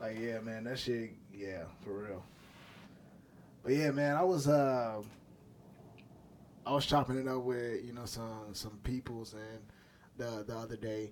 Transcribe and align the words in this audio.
Like 0.00 0.18
yeah, 0.18 0.40
man, 0.40 0.64
that 0.64 0.78
shit. 0.78 1.10
Yeah, 1.32 1.64
for 1.84 2.04
real. 2.04 2.22
But 3.62 3.72
yeah, 3.72 3.90
man, 3.90 4.16
I 4.16 4.22
was 4.22 4.48
uh, 4.48 5.02
I 6.66 6.72
was 6.72 6.86
chopping 6.86 7.18
it 7.18 7.28
up 7.28 7.42
with 7.42 7.84
you 7.84 7.92
know 7.92 8.04
some 8.04 8.52
some 8.52 8.78
peoples 8.84 9.34
and 9.34 9.60
the 10.16 10.44
the 10.44 10.56
other 10.56 10.76
day, 10.76 11.10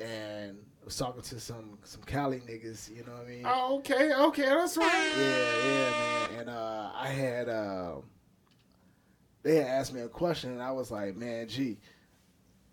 and 0.00 0.58
was 0.84 0.96
talking 0.96 1.22
to 1.22 1.40
some 1.40 1.78
some 1.84 2.02
Cali 2.02 2.40
niggas. 2.40 2.90
You 2.90 3.04
know 3.04 3.12
what 3.12 3.26
I 3.26 3.28
mean? 3.28 3.42
Oh, 3.46 3.78
okay, 3.78 4.12
okay, 4.12 4.42
that's 4.42 4.76
right. 4.76 5.12
Yeah, 5.16 5.66
yeah, 5.66 5.90
man. 5.90 6.40
And 6.40 6.50
uh, 6.50 6.90
I 6.94 7.08
had 7.08 7.48
uh, 7.48 7.94
they 9.42 9.56
had 9.56 9.66
asked 9.66 9.92
me 9.94 10.00
a 10.00 10.08
question, 10.08 10.50
and 10.50 10.62
I 10.62 10.72
was 10.72 10.90
like, 10.90 11.16
man, 11.16 11.48
gee. 11.48 11.78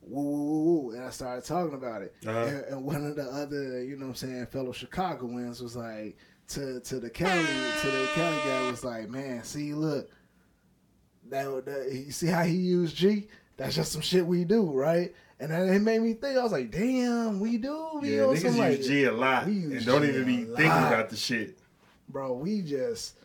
Woo, 0.01 0.21
woo, 0.23 0.63
woo, 0.63 0.79
woo. 0.81 0.91
And 0.91 1.03
I 1.03 1.09
started 1.11 1.45
talking 1.45 1.73
about 1.75 2.01
it. 2.01 2.13
Uh-huh. 2.25 2.39
And, 2.39 2.65
and 2.65 2.83
one 2.83 3.05
of 3.05 3.15
the 3.15 3.23
other, 3.23 3.83
you 3.83 3.95
know 3.97 4.05
what 4.07 4.11
I'm 4.11 4.15
saying, 4.15 4.45
fellow 4.47 4.71
Chicagoans 4.71 5.61
was 5.61 5.75
like, 5.75 6.17
to 6.49 6.79
to 6.81 6.99
the 6.99 7.09
Cali, 7.09 7.43
to 7.43 7.87
the 7.87 8.07
Cali 8.13 8.37
guy 8.43 8.69
was 8.69 8.83
like, 8.83 9.09
man, 9.09 9.43
see, 9.43 9.73
look, 9.73 10.09
that, 11.29 11.65
that 11.65 11.89
you 11.93 12.11
see 12.11 12.27
how 12.27 12.43
he 12.43 12.55
used 12.55 12.95
G? 12.95 13.27
That's 13.57 13.75
just 13.75 13.91
some 13.91 14.01
shit 14.01 14.25
we 14.25 14.43
do, 14.43 14.69
right? 14.71 15.13
And 15.39 15.51
then 15.51 15.69
it 15.69 15.79
made 15.81 16.01
me 16.01 16.13
think. 16.13 16.37
I 16.37 16.43
was 16.43 16.51
like, 16.51 16.71
damn, 16.71 17.39
we 17.39 17.57
do. 17.57 17.99
We 18.01 18.15
Yeah, 18.17 18.23
niggas 18.23 18.43
use 18.43 18.57
like, 18.57 18.81
G 18.81 19.03
a 19.05 19.11
lot 19.11 19.45
we 19.45 19.53
and 19.63 19.85
don't 19.85 20.01
G 20.03 20.09
even 20.09 20.25
be 20.25 20.37
thinking 20.43 20.65
lot. 20.67 20.91
about 20.93 21.09
the 21.09 21.15
shit. 21.15 21.57
bro, 22.09 22.33
we 22.33 22.61
just 22.61 23.15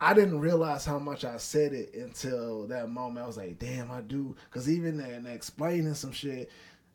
I 0.00 0.14
didn't 0.14 0.40
realize 0.40 0.86
how 0.86 0.98
much 0.98 1.24
I 1.24 1.36
said 1.36 1.72
it 1.74 1.94
until 1.94 2.66
that 2.68 2.88
moment. 2.88 3.22
I 3.22 3.26
was 3.26 3.36
like, 3.36 3.58
damn, 3.58 3.90
I 3.90 4.00
do. 4.00 4.34
Cause 4.50 4.68
even 4.68 4.98
in 5.00 5.26
explaining 5.26 5.94
some 5.94 6.12
shit, 6.12 6.50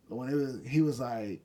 when 0.07 0.29
it 0.29 0.35
was 0.35 0.59
he 0.67 0.81
was 0.81 0.99
like, 0.99 1.41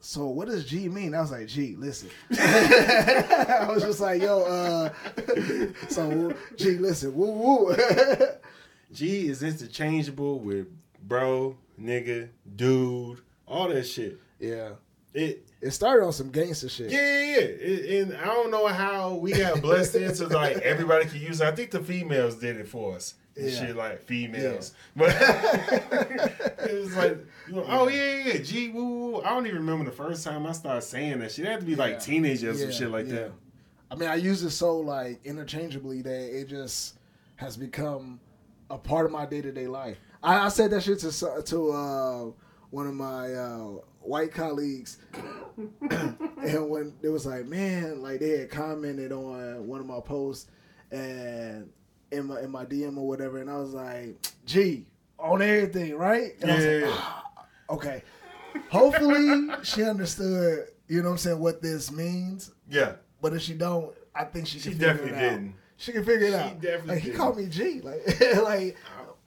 so 0.00 0.26
what 0.26 0.48
does 0.48 0.64
G 0.66 0.88
mean? 0.88 1.14
I 1.14 1.20
was 1.20 1.30
like, 1.30 1.46
G, 1.46 1.76
listen. 1.76 2.10
I 2.38 3.66
was 3.68 3.82
just 3.82 4.00
like, 4.00 4.20
yo, 4.22 4.40
uh 4.42 4.90
so 5.88 6.34
G, 6.56 6.70
listen, 6.78 7.14
woo 7.14 7.30
woo. 7.30 7.76
G 8.92 9.28
is 9.28 9.42
interchangeable 9.42 10.40
with 10.40 10.66
bro, 11.00 11.56
nigga, 11.80 12.28
dude, 12.56 13.20
all 13.46 13.68
that 13.68 13.84
shit. 13.84 14.18
yeah. 14.40 14.70
It 15.14 15.46
It 15.60 15.70
started 15.70 16.04
on 16.04 16.12
some 16.12 16.30
gangster 16.30 16.68
shit. 16.68 16.90
yeah, 16.90 16.98
yeah, 16.98 17.30
yeah. 17.30 17.38
It, 17.38 18.02
and 18.08 18.16
I 18.16 18.24
don't 18.26 18.50
know 18.50 18.66
how 18.66 19.14
we 19.14 19.32
got 19.32 19.62
blessed 19.62 19.94
into 19.94 20.26
like 20.42 20.56
everybody 20.58 21.06
can 21.06 21.20
use 21.20 21.40
it. 21.40 21.46
I 21.46 21.52
think 21.52 21.70
the 21.70 21.80
females 21.80 22.34
did 22.34 22.56
it 22.56 22.68
for 22.68 22.96
us. 22.96 23.14
And 23.36 23.48
Yeah. 23.50 23.66
Shit 23.66 23.76
like 23.76 24.00
females, 24.02 24.74
but 24.94 25.10
it 25.18 26.80
was 26.80 26.96
like, 26.96 27.18
you 27.48 27.54
know, 27.54 27.64
oh 27.68 27.88
yeah, 27.88 28.14
yeah, 28.18 28.32
yeah, 28.34 28.38
G 28.38 28.68
woo, 28.68 28.84
woo. 28.84 29.22
I 29.22 29.30
don't 29.30 29.46
even 29.46 29.58
remember 29.58 29.84
the 29.84 29.96
first 29.96 30.24
time 30.24 30.46
I 30.46 30.52
started 30.52 30.82
saying 30.82 31.18
that 31.20 31.32
shit. 31.32 31.44
It 31.44 31.50
had 31.50 31.60
to 31.60 31.66
be 31.66 31.74
like 31.74 31.92
Yeah. 31.94 31.98
teenager 31.98 32.50
or 32.50 32.54
some 32.54 32.70
shit 32.72 32.90
like 32.90 33.06
yeah. 33.06 33.14
that. 33.14 33.32
I 33.90 33.96
mean, 33.96 34.08
I 34.08 34.16
use 34.16 34.42
it 34.42 34.50
so 34.50 34.78
like 34.78 35.20
interchangeably 35.24 36.02
that 36.02 36.40
it 36.40 36.48
just 36.48 36.94
has 37.36 37.56
become 37.56 38.20
a 38.70 38.78
part 38.78 39.06
of 39.06 39.12
my 39.12 39.26
day 39.26 39.42
to 39.42 39.52
day 39.52 39.66
life. 39.66 39.98
I, 40.22 40.46
I 40.46 40.48
said 40.48 40.70
that 40.70 40.82
shit 40.82 41.00
to 41.00 41.42
to 41.44 41.70
uh, 41.72 42.24
one 42.74 42.88
of 42.88 42.94
my 42.94 43.32
uh, 43.32 43.66
white 44.00 44.32
colleagues, 44.32 44.98
and 45.90 46.68
when 46.68 46.92
it 47.02 47.08
was 47.08 47.24
like, 47.24 47.46
man, 47.46 48.02
like 48.02 48.20
they 48.20 48.38
had 48.38 48.50
commented 48.50 49.12
on 49.12 49.66
one 49.66 49.80
of 49.80 49.86
my 49.86 50.00
posts 50.00 50.50
and 50.90 51.70
in 52.10 52.26
my 52.26 52.40
in 52.40 52.50
my 52.50 52.64
DM 52.64 52.96
or 52.98 53.06
whatever, 53.06 53.38
and 53.38 53.48
I 53.50 53.58
was 53.58 53.72
like, 53.74 54.16
gee, 54.44 54.86
on 55.18 55.40
everything, 55.40 55.96
right? 55.96 56.32
And 56.42 56.50
I 56.50 56.54
was 56.56 56.64
like, 56.64 56.80
Yeah. 56.82 56.90
"Ah, 56.90 57.24
okay. 57.70 58.02
Hopefully, 58.70 59.48
she 59.62 59.82
understood. 59.84 60.68
You 60.88 60.98
know 61.02 61.08
what 61.08 61.12
I'm 61.12 61.18
saying? 61.18 61.38
What 61.38 61.62
this 61.62 61.90
means. 61.90 62.50
Yeah, 62.68 62.94
But 63.22 63.34
if 63.34 63.42
she 63.42 63.54
don't, 63.54 63.94
I 64.14 64.24
think 64.24 64.46
she 64.46 64.58
She 64.58 64.74
definitely 64.74 65.10
it 65.12 65.14
out. 65.14 65.20
didn't. 65.20 65.54
She 65.76 65.92
can 65.92 66.04
figure 66.04 66.26
it 66.26 66.30
She 66.30 66.36
out. 66.36 66.60
definitely 66.60 66.88
like, 66.94 66.98
he 67.02 67.08
didn't. 67.08 67.18
called 67.18 67.36
me 67.38 67.46
G. 67.46 67.80
Like, 67.80 68.20
like 68.42 68.76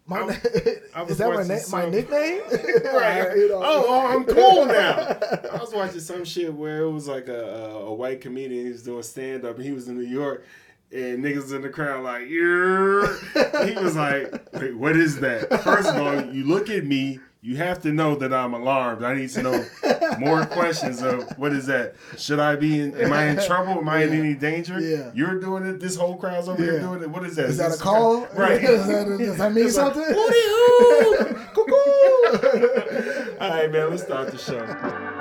my 0.08 0.20
I- 0.22 0.26
na- 0.26 0.34
I 0.96 1.02
was 1.04 1.12
is 1.12 1.18
that 1.20 1.30
my, 1.34 1.44
na- 1.44 1.60
my 1.72 1.90
nickname? 1.90 2.42
right. 2.94 3.32
You 3.38 3.50
know. 3.50 3.62
Oh, 3.64 3.86
oh, 3.88 4.08
I'm 4.08 4.24
cool 4.24 4.66
now. 4.66 5.18
I 5.54 5.58
was 5.60 5.74
watching 5.74 6.00
some 6.00 6.26
shit 6.26 6.54
where 6.54 6.82
it 6.84 6.92
was 6.92 7.08
like 7.08 7.28
a, 7.28 7.44
a, 7.44 7.86
a 7.88 7.94
white 7.94 8.22
comedian. 8.22 8.66
He 8.66 8.72
was 8.72 8.84
doing 8.84 9.04
stand 9.04 9.46
up, 9.46 9.58
and 9.58 9.66
he 9.66 9.72
was 9.72 9.88
in 9.88 9.96
New 9.98 10.06
York, 10.08 10.46
and 10.92 11.24
niggas 11.24 11.54
in 11.54 11.62
the 11.62 11.70
crowd 11.70 12.04
like, 12.04 12.22
yeah. 12.30 13.66
He 13.66 13.74
was 13.84 13.96
like, 13.96 14.34
Wait, 14.54 14.76
what 14.76 14.96
is 14.96 15.20
that? 15.20 15.50
First 15.64 15.90
of 15.90 15.98
all, 15.98 16.26
you 16.34 16.46
look 16.46 16.70
at 16.70 16.86
me. 16.86 17.20
You 17.42 17.56
have 17.58 17.82
to 17.84 17.94
know 17.94 18.16
that 18.16 18.34
I'm 18.34 18.54
alarmed. 18.54 19.04
I 19.04 19.14
need 19.14 19.30
to 19.30 19.44
know 19.44 19.66
more 20.20 20.46
questions 20.46 21.02
of 21.02 21.24
what 21.38 21.54
is 21.54 21.68
that? 21.68 21.96
Should 22.18 22.40
I 22.40 22.56
be 22.56 22.80
in? 22.80 22.98
Am 23.00 23.14
I 23.14 23.26
in 23.26 23.38
trouble? 23.46 23.74
Am 23.80 23.88
I 23.88 24.04
in 24.04 24.12
any 24.14 24.34
danger? 24.34 24.80
Yeah. 24.80 25.12
You're 25.14 25.40
doing 25.40 25.66
it. 25.66 25.80
This 25.80 25.96
whole 25.96 26.18
crowd's 26.18 26.50
over 26.50 26.62
here 26.62 26.80
doing 26.80 27.04
it. 27.04 27.10
What 27.10 27.24
is 27.26 27.36
that? 27.36 27.46
Is 27.46 27.58
that 27.60 27.76
a 27.76 27.78
call? 27.78 28.26
Right. 28.36 28.60
Does 28.62 28.88
that, 28.88 29.18
does 29.18 29.38
that 29.38 29.54
mean 29.54 29.66
It's 29.68 29.76
something? 29.76 30.04
Cuckoo! 31.54 31.74
All 33.40 33.50
right, 33.50 33.72
man. 33.72 33.90
Let's 33.92 34.04
start 34.04 34.32
the 34.32 34.38
show. 34.38 35.14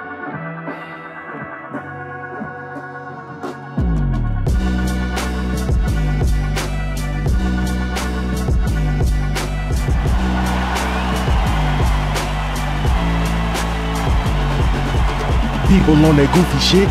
People 15.76 16.06
on 16.06 16.16
that 16.16 16.32
goofy 16.32 16.58
shit. 16.58 16.88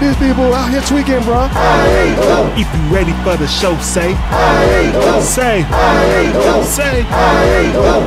These 0.00 0.16
people 0.16 0.54
out 0.54 0.70
here 0.70 0.80
tweaking, 0.80 1.22
bro. 1.24 1.46
If 2.56 2.66
you 2.72 2.80
ready 2.88 3.12
for 3.22 3.36
the 3.36 3.46
show, 3.46 3.76
say. 3.80 4.14
I 4.14 4.64
hate 4.64 4.94
you. 4.94 5.20
Say. 5.20 5.62
I 5.68 6.04
ain't 6.14 6.32
go. 6.32 6.62
Say. 6.64 7.04
I 7.06 7.44
ain't 7.60 7.74
go. 7.74 8.00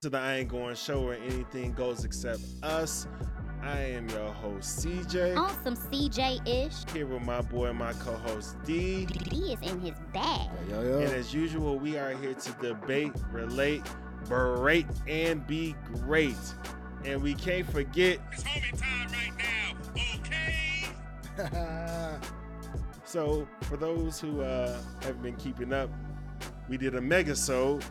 To 0.00 0.08
the 0.08 0.18
I 0.18 0.36
Ain't 0.36 0.48
Going 0.48 0.76
Show 0.76 1.02
where 1.02 1.18
anything 1.18 1.74
goes 1.74 2.06
except 2.06 2.40
us. 2.62 3.06
I 3.64 3.78
am 3.78 4.10
your 4.10 4.28
host, 4.28 4.84
CJ. 4.84 5.38
On 5.38 5.50
some 5.64 5.74
CJ 5.74 6.46
ish. 6.46 6.92
Here 6.92 7.06
with 7.06 7.22
my 7.22 7.40
boy, 7.40 7.72
my 7.72 7.94
co 7.94 8.12
host, 8.12 8.62
Dee. 8.64 9.08
He 9.30 9.54
is 9.54 9.60
in 9.62 9.80
his 9.80 9.94
bag. 10.12 10.50
Yo, 10.68 10.80
And 10.80 11.10
yo. 11.10 11.16
as 11.16 11.32
usual, 11.32 11.78
we 11.78 11.96
are 11.96 12.10
here 12.10 12.34
to 12.34 12.52
debate, 12.60 13.12
relate, 13.32 13.82
berate, 14.28 14.86
and 15.08 15.46
be 15.46 15.74
great. 15.94 16.36
And 17.06 17.22
we 17.22 17.32
can't 17.32 17.66
forget. 17.70 18.18
It's 18.32 18.42
homie 18.42 18.78
time 18.78 19.08
right 19.12 19.32
now, 21.38 21.48
okay? 21.48 22.18
So, 23.06 23.46
for 23.62 23.76
those 23.76 24.20
who 24.20 24.42
uh, 24.42 24.76
have 25.02 25.22
been 25.22 25.36
keeping 25.36 25.72
up, 25.72 25.88
we 26.68 26.76
did 26.76 26.96
a 26.96 27.00
mega-sode. 27.00 27.84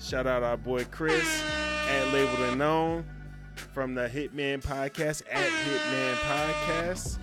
Shout 0.00 0.26
out 0.26 0.42
our 0.42 0.56
boy 0.56 0.84
Chris 0.86 1.44
at 1.90 2.12
Labeled 2.12 2.40
and 2.40 2.58
Known 2.58 3.04
from 3.72 3.94
the 3.94 4.08
Hitman 4.08 4.62
Podcast 4.62 5.22
at 5.30 5.50
Hitman 5.50 6.14
Podcast. 6.14 7.18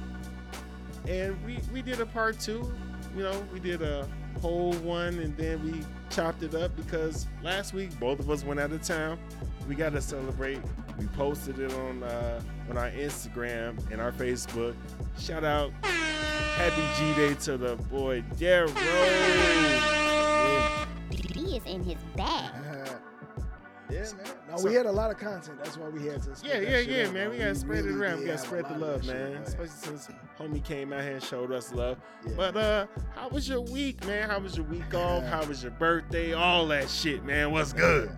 And 1.07 1.43
we, 1.45 1.59
we 1.73 1.81
did 1.81 1.99
a 1.99 2.05
part 2.05 2.39
two. 2.39 2.71
You 3.15 3.23
know, 3.23 3.47
we 3.51 3.59
did 3.59 3.81
a 3.81 4.07
whole 4.41 4.73
one 4.73 5.19
and 5.19 5.35
then 5.35 5.63
we 5.63 5.83
chopped 6.09 6.43
it 6.43 6.55
up 6.55 6.75
because 6.75 7.27
last 7.43 7.73
week 7.73 7.97
both 7.99 8.19
of 8.19 8.29
us 8.29 8.43
went 8.43 8.59
out 8.59 8.71
of 8.71 8.81
town. 8.81 9.19
We 9.67 9.75
got 9.75 9.91
to 9.93 10.01
celebrate. 10.01 10.61
We 10.97 11.07
posted 11.07 11.59
it 11.59 11.73
on 11.73 12.03
uh, 12.03 12.41
on 12.69 12.77
our 12.77 12.89
Instagram 12.91 13.79
and 13.91 14.01
our 14.01 14.11
Facebook. 14.11 14.75
Shout 15.17 15.43
out 15.43 15.71
Happy 15.83 16.83
G 16.97 17.13
Day 17.15 17.33
to 17.41 17.57
the 17.57 17.75
boy 17.75 18.23
Darrow. 18.37 18.69
Yeah. 18.69 20.85
He 21.33 21.57
is 21.57 21.65
in 21.65 21.83
his 21.83 21.97
bag. 22.15 22.51
Yeah, 23.89 24.01
man. 24.01 24.25
No, 24.49 24.57
So- 24.57 24.67
we 24.69 24.75
had 24.75 24.85
a 24.85 24.91
lot 24.91 25.09
of 25.11 25.17
content. 25.17 25.57
That's 25.63 25.75
why 25.77 25.89
we 25.89 26.05
had 26.05 26.21
to. 26.23 26.35
spread 26.35 26.63
Yeah, 26.63 26.69
yeah, 26.69 26.79
yeah, 26.79 27.07
out, 27.07 27.13
man. 27.13 27.29
We 27.31 27.37
gotta 27.39 27.55
spread 27.55 27.85
it 27.85 27.91
around. 27.91 28.19
We 28.19 28.25
gotta 28.25 28.37
spread 28.37 28.65
the 28.69 28.77
love, 28.77 29.03
that 29.05 29.15
shit, 29.17 29.31
man. 29.33 29.41
Especially 29.43 29.67
since 29.97 30.09
homie 30.39 30.63
came 30.63 30.93
out 30.93 31.01
here 31.01 31.13
and 31.13 31.23
showed 31.23 31.51
us 31.51 31.73
love. 31.73 31.97
Yeah. 32.25 32.33
But 32.37 32.55
uh, 32.57 32.87
how 33.15 33.29
was 33.29 33.49
your 33.49 33.61
week, 33.61 34.05
man? 34.05 34.29
How 34.29 34.39
was 34.39 34.55
your 34.55 34.65
week 34.67 34.93
off? 34.93 35.23
How 35.23 35.43
was 35.45 35.63
your 35.63 35.71
birthday? 35.71 36.33
All 36.33 36.67
that 36.67 36.89
shit, 36.89 37.23
man. 37.25 37.51
What's 37.51 37.73
good? 37.73 38.11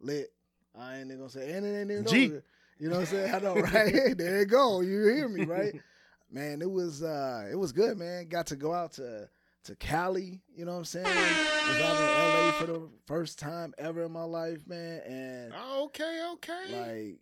Lit. 0.00 0.32
I 0.78 0.98
ain't 0.98 1.08
gonna 1.10 1.28
say, 1.28 1.52
and 1.52 1.66
it 1.66 1.80
ain't 1.80 1.90
even 1.90 2.06
G. 2.06 2.26
over. 2.26 2.44
You 2.78 2.88
know 2.88 2.96
what 2.96 3.00
I'm 3.00 3.06
saying? 3.06 3.34
I 3.34 3.38
know, 3.38 3.54
right? 3.60 4.16
there 4.18 4.40
you 4.40 4.46
go. 4.46 4.80
You 4.80 5.04
hear 5.06 5.28
me, 5.28 5.44
right? 5.44 5.74
man, 6.30 6.62
it 6.62 6.70
was 6.70 7.02
uh 7.02 7.46
it 7.50 7.56
was 7.56 7.72
good, 7.72 7.98
man. 7.98 8.26
Got 8.28 8.46
to 8.48 8.56
go 8.56 8.72
out 8.72 8.92
to 8.94 9.28
to 9.64 9.76
Cali, 9.76 10.40
you 10.54 10.64
know 10.64 10.72
what 10.72 10.78
I'm 10.78 10.84
saying? 10.84 11.04
Was 11.06 11.80
out 11.80 11.96
in 12.00 12.46
LA 12.46 12.52
for 12.52 12.66
the 12.66 12.88
first 13.06 13.38
time 13.38 13.72
ever 13.78 14.04
in 14.04 14.12
my 14.12 14.24
life, 14.24 14.66
man. 14.66 15.00
And 15.06 15.54
Okay, 15.82 16.22
okay. 16.34 16.64
like 16.70 17.18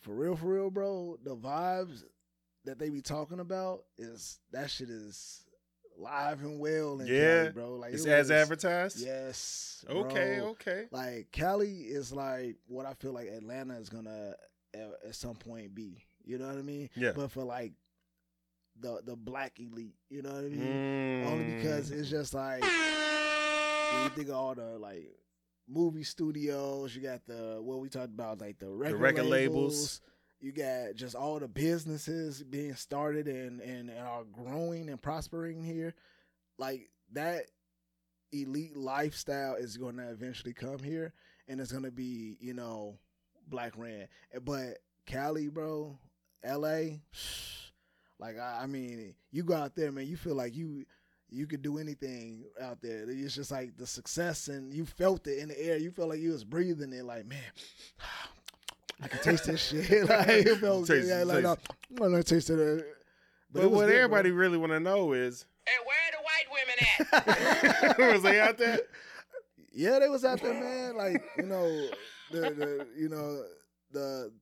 for 0.00 0.14
real, 0.14 0.36
for 0.36 0.46
real, 0.46 0.70
bro, 0.70 1.16
the 1.22 1.36
vibes 1.36 2.02
that 2.64 2.78
they 2.78 2.88
be 2.90 3.00
talking 3.02 3.38
about 3.40 3.84
is 3.98 4.38
that 4.52 4.70
shit 4.70 4.90
is 4.90 5.44
live 5.98 6.42
and 6.42 6.58
well 6.58 7.00
in 7.00 7.06
Yeah. 7.06 7.42
Cali, 7.42 7.52
bro. 7.52 7.74
Like 7.76 7.94
It's 7.94 8.04
it 8.04 8.10
as 8.10 8.30
advertised. 8.30 8.98
Yes. 9.04 9.84
Okay. 9.88 10.38
bro. 10.40 10.48
Okay. 10.50 10.84
Like 10.90 11.28
Cali 11.32 11.82
is 11.82 12.12
like 12.12 12.56
what 12.66 12.84
I 12.86 12.94
feel 12.94 13.12
like 13.12 13.28
Atlanta 13.28 13.74
is 13.78 13.88
gonna 13.88 14.34
at, 14.74 14.90
at 15.06 15.14
some 15.14 15.36
point 15.36 15.74
be. 15.74 16.04
You 16.24 16.38
know 16.38 16.48
what 16.48 16.58
I 16.58 16.62
mean? 16.62 16.90
Yeah. 16.96 17.12
But 17.14 17.30
for 17.30 17.44
like 17.44 17.72
the 18.80 19.00
the 19.04 19.16
black 19.16 19.58
elite, 19.58 19.94
you 20.10 20.22
know 20.22 20.30
what 20.32 20.44
I 20.44 20.48
mean? 20.48 21.24
Only 21.26 21.44
Mm. 21.44 21.56
because 21.62 21.90
it's 21.90 22.10
just 22.10 22.34
like 22.34 22.62
when 22.62 24.02
you 24.04 24.08
think 24.10 24.28
of 24.28 24.34
all 24.34 24.54
the 24.54 24.78
like 24.78 25.16
movie 25.68 26.04
studios, 26.04 26.94
you 26.94 27.02
got 27.02 27.24
the 27.26 27.58
what 27.60 27.80
we 27.80 27.88
talked 27.88 28.06
about, 28.12 28.40
like 28.40 28.58
the 28.58 28.68
record, 28.70 29.00
record 29.00 29.24
labels. 29.26 29.72
labels. 29.72 30.00
You 30.40 30.52
got 30.52 30.94
just 30.94 31.14
all 31.14 31.38
the 31.40 31.48
businesses 31.48 32.42
being 32.42 32.74
started 32.74 33.26
and, 33.26 33.60
and, 33.60 33.88
and 33.88 33.98
are 34.06 34.24
growing 34.24 34.90
and 34.90 35.00
prospering 35.00 35.62
here. 35.62 35.94
Like 36.58 36.90
that 37.12 37.44
elite 38.32 38.76
lifestyle 38.76 39.54
is 39.54 39.76
going 39.78 39.96
to 39.96 40.10
eventually 40.10 40.52
come 40.52 40.80
here 40.80 41.14
and 41.48 41.58
it's 41.60 41.72
going 41.72 41.84
to 41.84 41.90
be, 41.90 42.36
you 42.40 42.52
know, 42.52 42.98
black 43.48 43.72
ran. 43.76 44.08
But 44.42 44.78
Cali, 45.06 45.48
bro, 45.48 45.98
LA, 46.44 46.98
like 48.18 48.38
I, 48.38 48.60
I 48.62 48.66
mean, 48.66 49.14
you 49.32 49.42
go 49.44 49.54
out 49.54 49.74
there, 49.76 49.92
man, 49.92 50.06
you 50.06 50.16
feel 50.16 50.34
like 50.34 50.54
you 50.54 50.84
you 51.28 51.46
could 51.46 51.60
do 51.62 51.78
anything 51.78 52.44
out 52.62 52.80
there. 52.80 53.04
It's 53.10 53.34
just 53.34 53.50
like 53.50 53.76
the 53.76 53.86
success 53.86 54.46
and 54.48 54.72
you 54.72 54.86
felt 54.86 55.26
it 55.26 55.38
in 55.38 55.48
the 55.48 55.60
air. 55.60 55.76
You 55.76 55.90
felt 55.90 56.08
like 56.10 56.20
you 56.20 56.30
was 56.30 56.44
breathing 56.44 56.92
it 56.92 57.04
like, 57.04 57.26
man, 57.26 57.42
I 59.02 59.08
can 59.08 59.20
taste 59.20 59.46
this 59.46 59.60
shit. 59.68 59.90
like 60.08 60.28
it 60.28 60.58
felt 60.58 60.86
Taste 60.86 61.08
good. 61.08 61.12
it, 61.12 61.18
Yeah, 61.18 61.24
like, 61.24 61.44
taste 61.44 61.58
no, 61.90 62.04
I'm 62.06 62.12
gonna 62.12 62.22
taste 62.22 62.50
it. 62.50 62.58
uh, 62.80 62.82
But, 63.52 63.64
it 63.64 63.70
what 63.70 63.86
good, 63.86 63.92
bro. 63.92 63.96
everybody 63.96 64.30
really 64.30 64.56
want 64.58 64.72
to 64.72 64.80
know 64.80 65.12
is, 65.12 65.44
Hey, 65.66 65.72
where 65.84 65.96
the 66.12 67.18
white 67.18 67.36
women 67.98 67.98
at? 68.08 68.12
was 68.12 68.22
they 68.22 68.40
out 68.40 68.56
there? 68.56 68.78
Yeah, 69.72 69.98
they 69.98 70.08
was 70.08 70.24
out 70.24 70.40
there, 70.40 70.54
man. 70.54 70.96
Like 70.96 71.22
you 71.36 71.42
know, 71.42 71.88
the, 72.30 72.40
the 72.40 72.86
you 72.96 73.08
know 73.08 73.42
the 73.92 74.32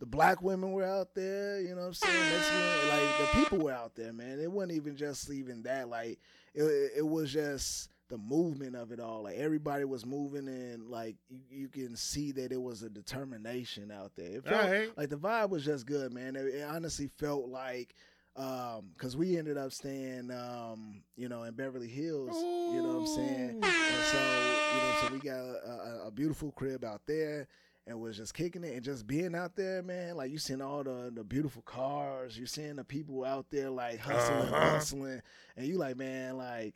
the 0.00 0.06
black 0.06 0.42
women 0.42 0.72
were 0.72 0.84
out 0.84 1.14
there. 1.14 1.60
You 1.60 1.74
know 1.74 1.82
what 1.82 1.88
I'm 1.88 1.94
saying? 1.94 2.30
Mexican, 2.32 2.88
like 2.88 3.18
the 3.18 3.38
people 3.38 3.58
were 3.58 3.72
out 3.72 3.94
there, 3.94 4.12
man. 4.12 4.40
It 4.40 4.50
wasn't 4.50 4.72
even 4.72 4.96
just 4.96 5.30
even 5.30 5.62
that. 5.62 5.88
Like 5.88 6.18
it, 6.54 6.92
it 6.96 7.06
was 7.06 7.32
just 7.32 7.90
the 8.08 8.18
movement 8.18 8.74
of 8.74 8.90
it 8.92 8.98
all. 8.98 9.22
Like 9.22 9.36
everybody 9.36 9.84
was 9.84 10.04
moving, 10.04 10.48
and 10.48 10.88
like 10.88 11.16
you, 11.28 11.40
you 11.50 11.68
can 11.68 11.94
see 11.94 12.32
that 12.32 12.50
it 12.50 12.60
was 12.60 12.82
a 12.82 12.88
determination 12.88 13.92
out 13.92 14.12
there. 14.16 14.38
It 14.38 14.44
felt 14.44 14.64
Alright. 14.64 14.98
like 14.98 15.10
the 15.10 15.16
vibe 15.16 15.50
was 15.50 15.64
just 15.64 15.86
good, 15.86 16.12
man. 16.12 16.34
It, 16.34 16.46
it 16.46 16.64
honestly 16.68 17.06
felt 17.06 17.48
like. 17.48 17.94
Um, 18.36 18.92
cause 18.96 19.16
we 19.16 19.36
ended 19.36 19.58
up 19.58 19.72
staying, 19.72 20.30
um, 20.30 21.02
you 21.16 21.28
know, 21.28 21.42
in 21.42 21.52
Beverly 21.52 21.88
Hills. 21.88 22.36
You 22.40 22.80
know 22.80 23.00
what 23.00 23.00
I'm 23.00 23.06
saying? 23.08 23.50
And 23.60 24.04
so, 24.04 24.18
you 24.18 24.80
know, 24.80 24.92
so 25.02 25.12
we 25.12 25.18
got 25.18 25.34
a, 25.34 26.02
a, 26.04 26.06
a 26.06 26.10
beautiful 26.12 26.52
crib 26.52 26.84
out 26.84 27.02
there 27.06 27.48
and 27.86 27.98
was 27.98 28.16
just 28.16 28.34
kicking 28.34 28.62
it 28.64 28.74
and 28.74 28.84
just 28.84 29.06
being 29.06 29.34
out 29.34 29.56
there, 29.56 29.82
man. 29.82 30.16
Like 30.16 30.30
you 30.30 30.38
seeing 30.38 30.62
all 30.62 30.84
the 30.84 31.10
the 31.14 31.24
beautiful 31.24 31.62
cars, 31.62 32.38
you 32.38 32.46
seeing 32.46 32.76
the 32.76 32.84
people 32.84 33.24
out 33.24 33.46
there 33.50 33.70
like 33.70 33.98
hustling, 33.98 34.38
Uh-huh. 34.52 34.70
hustling, 34.72 35.22
and 35.56 35.66
you 35.66 35.76
like, 35.78 35.96
man, 35.96 36.36
like, 36.36 36.74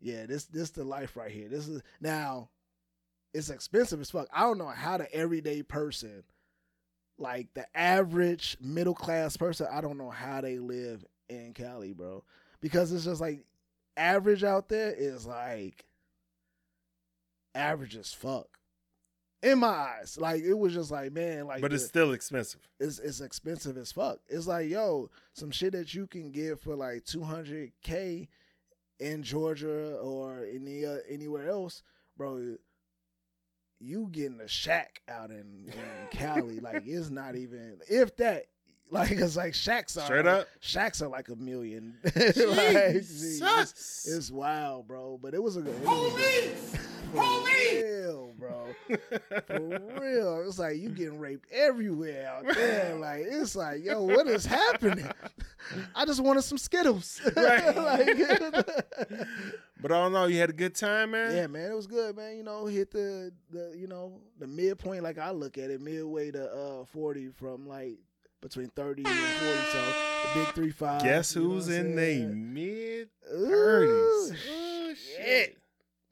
yeah, 0.00 0.26
this 0.26 0.44
this 0.46 0.70
the 0.70 0.84
life 0.84 1.16
right 1.16 1.30
here. 1.30 1.48
This 1.48 1.66
is 1.68 1.82
now, 2.00 2.50
it's 3.32 3.48
expensive 3.50 4.00
as 4.00 4.10
fuck. 4.10 4.28
I 4.32 4.40
don't 4.42 4.58
know 4.58 4.68
how 4.68 4.98
the 4.98 5.12
everyday 5.14 5.62
person, 5.62 6.24
like 7.18 7.48
the 7.54 7.66
average 7.76 8.56
middle 8.60 8.94
class 8.94 9.36
person, 9.36 9.66
I 9.70 9.80
don't 9.80 9.98
know 9.98 10.10
how 10.10 10.40
they 10.40 10.58
live 10.58 11.04
in 11.28 11.52
Cali, 11.54 11.92
bro, 11.92 12.22
because 12.60 12.92
it's 12.92 13.04
just 13.04 13.20
like 13.20 13.44
average 13.96 14.42
out 14.44 14.68
there 14.68 14.92
is 14.92 15.24
like 15.24 15.86
average 17.54 17.96
as 17.96 18.12
fuck. 18.12 18.58
In 19.44 19.58
my 19.58 19.68
eyes, 19.68 20.16
like 20.18 20.42
it 20.42 20.54
was 20.54 20.72
just 20.72 20.90
like 20.90 21.12
man, 21.12 21.46
like 21.46 21.60
But 21.60 21.72
it's 21.72 21.82
the- 21.84 21.88
still 21.88 22.12
expensive. 22.12 22.60
it's 22.80 22.98
it's 22.98 23.20
expensive 23.20 23.76
as 23.76 23.92
fuck. 23.92 24.18
It's 24.28 24.46
like 24.46 24.68
yo, 24.70 25.10
some 25.34 25.50
shit 25.50 25.72
that 25.72 25.92
you 25.94 26.06
can 26.06 26.30
get 26.32 26.58
for 26.60 26.74
like 26.74 27.04
two 27.04 27.22
hundred 27.22 27.72
k 27.82 28.28
in 28.98 29.22
Georgia 29.22 29.96
or 29.96 30.46
any 30.50 30.86
uh, 30.86 30.96
anywhere 31.08 31.48
else, 31.48 31.82
bro. 32.16 32.56
You 33.80 34.08
getting 34.10 34.40
a 34.40 34.48
shack 34.48 35.02
out 35.08 35.30
in, 35.30 35.66
in 35.66 35.72
Cali, 36.10 36.60
like 36.60 36.84
it's 36.86 37.10
not 37.10 37.36
even 37.36 37.78
if 37.88 38.16
that. 38.16 38.46
Like 38.90 39.12
it's 39.12 39.34
like 39.36 39.54
shacks 39.54 39.96
are 39.96 40.04
Straight 40.04 40.26
up? 40.26 40.46
Shacks 40.60 41.00
are 41.00 41.08
like 41.08 41.28
a 41.28 41.36
million. 41.36 41.96
like, 42.04 42.14
it's, 42.14 44.06
it's 44.06 44.30
wild, 44.30 44.86
bro. 44.86 45.18
But 45.20 45.32
it 45.34 45.42
was 45.42 45.56
a 45.56 45.62
good. 45.62 45.82
Police! 45.82 46.76
For 47.14 47.44
real, 47.44 48.32
bro. 48.38 48.66
For 49.46 49.80
real. 50.00 50.44
It's 50.46 50.58
like 50.58 50.76
you 50.78 50.90
getting 50.90 51.18
raped 51.18 51.50
everywhere 51.52 52.28
out 52.28 52.54
there. 52.54 52.96
Like 52.98 53.22
it's 53.26 53.54
like, 53.56 53.84
yo, 53.84 54.02
what 54.02 54.26
is 54.26 54.46
happening? 54.46 55.10
I 55.94 56.04
just 56.04 56.20
wanted 56.22 56.42
some 56.42 56.58
Skittles. 56.58 57.20
Like- 57.36 57.74
But 59.80 59.92
I 59.92 60.00
don't 60.02 60.12
know. 60.12 60.26
You 60.26 60.38
had 60.38 60.48
a 60.50 60.54
good 60.54 60.74
time, 60.74 61.10
man. 61.10 61.36
yeah, 61.36 61.46
man, 61.46 61.70
it 61.70 61.74
was 61.74 61.86
good, 61.86 62.16
man. 62.16 62.36
You 62.36 62.42
know, 62.42 62.64
hit 62.66 62.90
the 62.90 63.32
the 63.50 63.74
you 63.76 63.86
know 63.86 64.20
the 64.38 64.46
midpoint, 64.46 65.02
like 65.02 65.18
I 65.18 65.30
look 65.30 65.58
at 65.58 65.70
it, 65.70 65.80
midway 65.80 66.30
to 66.30 66.50
uh 66.50 66.84
forty 66.86 67.28
from 67.28 67.68
like 67.68 67.98
between 68.40 68.68
thirty 68.70 69.02
and 69.04 69.14
forty. 69.14 69.60
So 69.72 69.78
the 69.82 70.40
big 70.40 70.54
three 70.54 70.70
five. 70.70 71.02
Guess 71.02 71.34
who's 71.34 71.68
in 71.68 71.96
the 71.96 72.24
mid 72.34 73.08
Ooh, 73.34 74.30
thirties? 74.30 74.98
shit. 75.16 75.58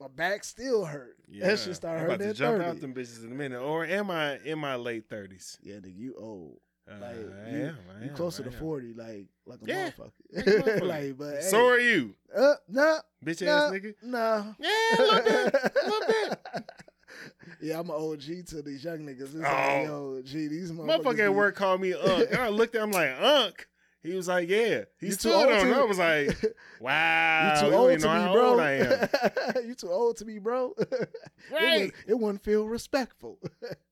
My 0.02 0.08
back 0.08 0.42
still 0.42 0.84
hurt. 0.84 1.16
Yeah. 1.30 1.46
That 1.46 1.60
shit 1.60 1.76
started 1.76 2.00
I'm 2.00 2.06
about 2.06 2.12
hurting 2.20 2.26
to 2.26 2.30
at 2.30 2.36
jump 2.36 2.58
30. 2.58 2.68
out 2.70 2.80
them 2.80 2.92
bitches 2.94 3.24
in 3.24 3.30
a 3.30 3.34
minute. 3.36 3.60
Or 3.60 3.84
am 3.86 4.10
I 4.10 4.38
in 4.44 4.58
my 4.58 4.74
late 4.74 5.08
thirties? 5.08 5.58
Yeah, 5.62 5.76
nigga, 5.76 5.96
you 5.96 6.14
old. 6.18 6.56
Uh, 6.90 6.94
Like 7.00 7.10
I 7.10 7.18
you, 7.18 7.30
am. 7.66 7.76
You 8.02 8.08
am, 8.10 8.14
closer 8.16 8.42
to 8.42 8.50
forty, 8.50 8.92
like 8.94 9.26
like 9.46 9.60
a 9.62 9.66
Yeah, 9.66 9.90
motherfucker. 10.34 10.82
like, 10.82 11.16
but 11.18 11.34
hey, 11.36 11.40
So 11.42 11.68
are 11.68 11.78
you, 11.78 12.16
uh, 12.36 12.54
nah, 12.68 12.98
bitch 13.24 13.46
nah, 13.46 13.66
ass 13.66 13.72
nigga. 13.72 13.94
nah. 14.02 14.44
Yeah, 14.58 14.98
little 14.98 15.22
bit, 15.22 15.74
little 15.86 16.00
bit. 16.08 16.38
yeah, 17.62 17.78
I'm 17.78 17.88
an 17.88 17.94
OG 17.96 18.46
to 18.48 18.62
these 18.62 18.82
young 18.82 18.98
niggas. 19.06 19.20
It's 19.20 19.34
Oh. 19.36 19.38
like, 19.42 19.86
yo, 19.86 20.22
gee, 20.24 20.48
these 20.48 20.72
motherfuckers. 20.72 21.02
Motherfucker 21.04 21.18
at 21.20 21.34
work 21.34 21.54
called 21.54 21.80
me 21.80 21.94
Unc. 21.94 22.28
And 22.32 22.38
I 22.40 22.48
looked 22.48 22.74
at 22.74 22.82
him 22.82 22.90
like 22.90 23.10
Unc. 23.20 23.68
He 24.02 24.14
was 24.14 24.26
like, 24.26 24.48
"Yeah, 24.48 24.84
he's 24.98 25.16
too 25.16 25.28
too 25.28 25.34
old." 25.34 25.48
to- 25.48 25.54
I 25.76 25.84
was 25.84 25.98
like, 25.98 26.36
"Wow, 26.80 27.54
You 27.62 27.70
too 27.70 27.74
old 27.76 27.98
to 28.00 28.08
me, 28.08 28.32
bro. 28.32 28.58
I 28.58 28.70
am." 28.72 29.66
you 29.68 29.74
too 29.74 29.90
old 29.90 30.16
to 30.16 30.24
me, 30.24 30.38
bro. 30.38 30.74
it, 30.76 31.08
Right. 31.52 31.62
wouldn't, 31.72 31.94
it 32.08 32.18
wouldn't 32.18 32.42
feel 32.42 32.66
respectful. 32.66 33.38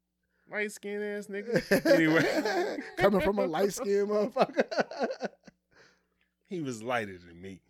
Light 0.50 0.72
skinned 0.72 1.04
ass 1.04 1.28
nigga. 1.28 1.86
Anyway, 1.86 2.78
Coming 2.96 3.20
from 3.20 3.38
a 3.38 3.46
light 3.46 3.72
skinned 3.72 4.08
motherfucker. 4.08 5.28
he 6.48 6.60
was 6.60 6.82
lighter 6.82 7.16
than 7.18 7.40
me. 7.40 7.60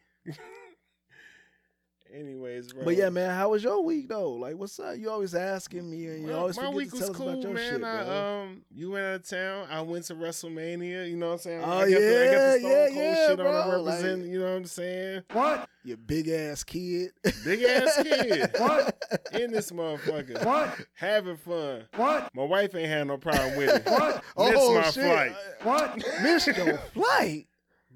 Anyways, 2.12 2.72
bro. 2.72 2.84
But 2.84 2.96
yeah, 2.96 3.08
man, 3.10 3.30
how 3.30 3.50
was 3.50 3.62
your 3.62 3.82
week 3.84 4.08
though? 4.08 4.32
Like, 4.32 4.56
what's 4.56 4.78
up? 4.80 4.96
You 4.98 5.10
always 5.10 5.34
asking 5.34 5.88
me, 5.88 6.06
and 6.06 6.22
you 6.22 6.28
My, 6.28 6.32
always 6.34 6.56
my 6.56 6.62
forget 6.64 6.76
week 6.76 6.88
to 6.90 6.96
was 6.96 7.00
tell 7.02 7.10
us 7.10 7.16
cool, 7.16 7.28
about 7.30 7.42
your 7.42 7.52
man. 7.52 7.72
shit, 7.72 7.84
I, 7.84 8.04
bro. 8.04 8.40
um, 8.42 8.62
you 8.74 8.90
went 8.90 9.06
out 9.06 9.14
of 9.14 9.28
town. 9.28 9.66
I 9.70 9.80
went 9.82 10.04
to 10.06 10.14
WrestleMania. 10.16 11.08
You 11.08 11.16
know 11.16 11.26
what 11.28 11.32
I'm 11.34 11.38
saying? 11.38 11.62
Oh, 11.64 11.70
I 11.70 11.80
got 11.80 11.86
the, 11.88 11.94
I 11.96 11.98
got 11.98 12.00
yeah, 12.00 12.52
the 12.52 12.60
yeah, 12.60 12.86
Cold 12.86 12.96
yeah, 12.96 13.26
shit 13.28 13.36
bro. 13.36 13.48
on. 13.48 13.54
I 13.70 13.76
represent. 13.76 14.22
Like- 14.22 14.30
you 14.30 14.38
know 14.40 14.44
what 14.50 14.56
I'm 14.56 14.64
saying? 14.64 15.22
What? 15.32 15.68
you 15.84 15.96
big 15.96 16.28
ass 16.28 16.64
kid. 16.64 17.10
Big 17.44 17.62
ass 17.62 18.02
kid 18.02 18.50
What? 18.58 19.02
in 19.32 19.50
this 19.52 19.70
motherfucker, 19.70 20.44
What? 20.44 20.76
having 20.94 21.36
fun. 21.36 21.84
What? 21.96 22.28
My 22.34 22.44
wife 22.44 22.74
ain't 22.74 22.88
had 22.88 23.06
no 23.06 23.16
problem 23.18 23.56
with 23.56 23.70
it. 23.74 23.86
What? 23.90 24.22
oh 24.36 24.74
my 24.74 24.82
shit! 24.90 25.04
flight. 25.04 25.32
What? 25.62 25.96
Miss 26.22 26.46
your 26.48 26.76
flight. 26.92 27.46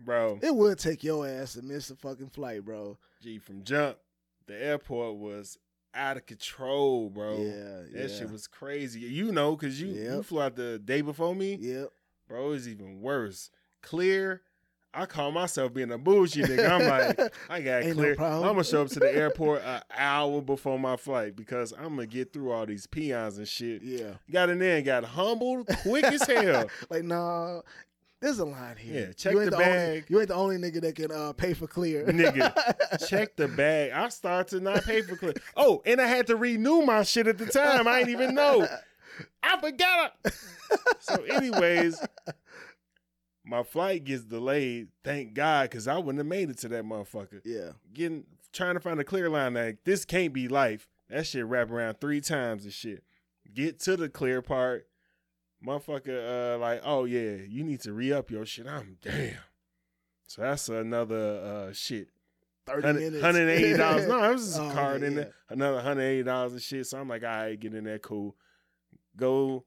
bro. 0.04 0.38
It 0.42 0.54
would 0.54 0.78
take 0.78 1.02
your 1.04 1.26
ass 1.28 1.54
to 1.54 1.62
miss 1.62 1.88
the 1.88 1.96
fucking 1.96 2.30
flight, 2.30 2.64
bro. 2.64 2.96
G 3.22 3.38
from 3.38 3.64
jump, 3.64 3.96
the 4.46 4.62
airport 4.62 5.16
was 5.16 5.58
out 5.94 6.16
of 6.16 6.26
control, 6.26 7.08
bro. 7.10 7.36
Yeah, 7.38 7.82
that 8.00 8.10
yeah. 8.10 8.18
shit 8.18 8.30
was 8.30 8.46
crazy. 8.46 9.00
You 9.00 9.32
know, 9.32 9.56
cause 9.56 9.80
you 9.80 9.88
you 9.88 10.22
flew 10.22 10.42
out 10.42 10.56
the 10.56 10.78
day 10.78 11.00
before 11.02 11.34
me, 11.34 11.54
Yep. 11.60 11.90
bro. 12.28 12.52
It's 12.52 12.66
even 12.66 13.00
worse. 13.00 13.50
Clear. 13.82 14.42
I 14.96 15.06
call 15.06 15.32
myself 15.32 15.74
being 15.74 15.90
a 15.90 15.98
bougie 15.98 16.42
nigga. 16.42 16.70
I'm 16.70 16.86
like, 16.88 17.34
I 17.50 17.60
got 17.60 17.82
Ain't 17.82 17.96
no 17.96 18.02
clear. 18.02 18.14
problem. 18.14 18.48
I'm 18.48 18.54
gonna 18.54 18.62
show 18.64 18.82
up 18.82 18.88
to 18.90 19.00
the 19.00 19.12
airport 19.12 19.62
an 19.64 19.82
hour 19.96 20.40
before 20.40 20.78
my 20.78 20.96
flight 20.96 21.34
because 21.34 21.72
I'm 21.72 21.96
gonna 21.96 22.06
get 22.06 22.32
through 22.32 22.52
all 22.52 22.64
these 22.64 22.86
peons 22.86 23.38
and 23.38 23.48
shit. 23.48 23.82
Yeah. 23.82 24.14
Got 24.30 24.50
in 24.50 24.60
there 24.60 24.76
and 24.76 24.86
got 24.86 25.02
humbled 25.04 25.68
quick 25.82 26.04
as 26.04 26.22
hell. 26.24 26.70
Like, 26.90 27.02
nah, 27.02 27.62
there's 28.24 28.38
a 28.38 28.44
line 28.46 28.76
here. 28.78 29.08
Yeah, 29.08 29.12
check 29.12 29.34
the 29.34 29.38
Only, 29.40 29.50
bag. 29.50 30.04
you 30.08 30.18
ain't 30.18 30.28
the 30.28 30.34
only 30.34 30.56
nigga 30.56 30.80
that 30.80 30.94
can 30.96 31.12
uh, 31.12 31.32
pay 31.34 31.52
for 31.52 31.66
clear. 31.66 32.06
nigga. 32.06 33.06
Check 33.08 33.36
the 33.36 33.48
bag. 33.48 33.90
I 33.92 34.08
started 34.08 34.56
to 34.56 34.64
not 34.64 34.82
pay 34.84 35.02
for 35.02 35.14
clear. 35.16 35.34
Oh, 35.56 35.82
and 35.84 36.00
I 36.00 36.06
had 36.06 36.26
to 36.28 36.36
renew 36.36 36.80
my 36.82 37.02
shit 37.02 37.26
at 37.26 37.36
the 37.36 37.44
time. 37.46 37.86
I 37.86 37.98
didn't 37.98 38.14
even 38.22 38.34
know. 38.34 38.66
I 39.42 39.60
forgot. 39.60 40.14
it. 40.24 40.34
So, 41.00 41.22
anyways, 41.24 42.00
my 43.44 43.62
flight 43.62 44.04
gets 44.04 44.24
delayed. 44.24 44.88
Thank 45.04 45.34
God, 45.34 45.68
because 45.70 45.86
I 45.86 45.98
wouldn't 45.98 46.18
have 46.18 46.26
made 46.26 46.48
it 46.48 46.58
to 46.58 46.68
that 46.68 46.84
motherfucker. 46.84 47.42
Yeah. 47.44 47.72
Getting 47.92 48.24
trying 48.54 48.74
to 48.74 48.80
find 48.80 48.98
a 49.00 49.04
clear 49.04 49.28
line. 49.28 49.54
Like 49.54 49.84
this 49.84 50.04
can't 50.06 50.32
be 50.32 50.48
life. 50.48 50.88
That 51.10 51.26
shit 51.26 51.44
wrap 51.44 51.70
around 51.70 52.00
three 52.00 52.22
times 52.22 52.64
and 52.64 52.72
shit. 52.72 53.04
Get 53.52 53.80
to 53.80 53.96
the 53.98 54.08
clear 54.08 54.40
part. 54.40 54.86
Motherfucker, 55.66 56.54
uh, 56.54 56.58
like, 56.58 56.80
oh 56.84 57.04
yeah, 57.04 57.36
you 57.48 57.64
need 57.64 57.80
to 57.82 57.92
re 57.92 58.12
up 58.12 58.30
your 58.30 58.44
shit. 58.44 58.66
I'm 58.66 58.98
damn. 59.02 59.36
So 60.26 60.42
that's 60.42 60.68
another 60.68 61.68
uh 61.68 61.72
shit. 61.72 62.08
30 62.66 63.20
Hundred 63.20 63.48
eighty 63.50 63.76
dollars. 63.76 64.06
No, 64.08 64.24
it 64.24 64.32
was 64.32 64.46
just 64.46 64.58
a 64.58 64.62
Oh, 64.62 64.70
card 64.70 65.00
yeah, 65.02 65.06
in 65.08 65.14
there. 65.16 65.32
Another 65.50 65.80
hundred 65.80 66.02
eighty 66.04 66.22
dollars 66.22 66.52
and 66.52 66.62
shit. 66.62 66.86
So 66.86 66.98
I'm 66.98 67.08
like, 67.08 67.22
all 67.22 67.28
right, 67.28 67.58
get 67.60 67.74
in 67.74 67.84
there, 67.84 67.98
cool. 67.98 68.34
Go 69.16 69.64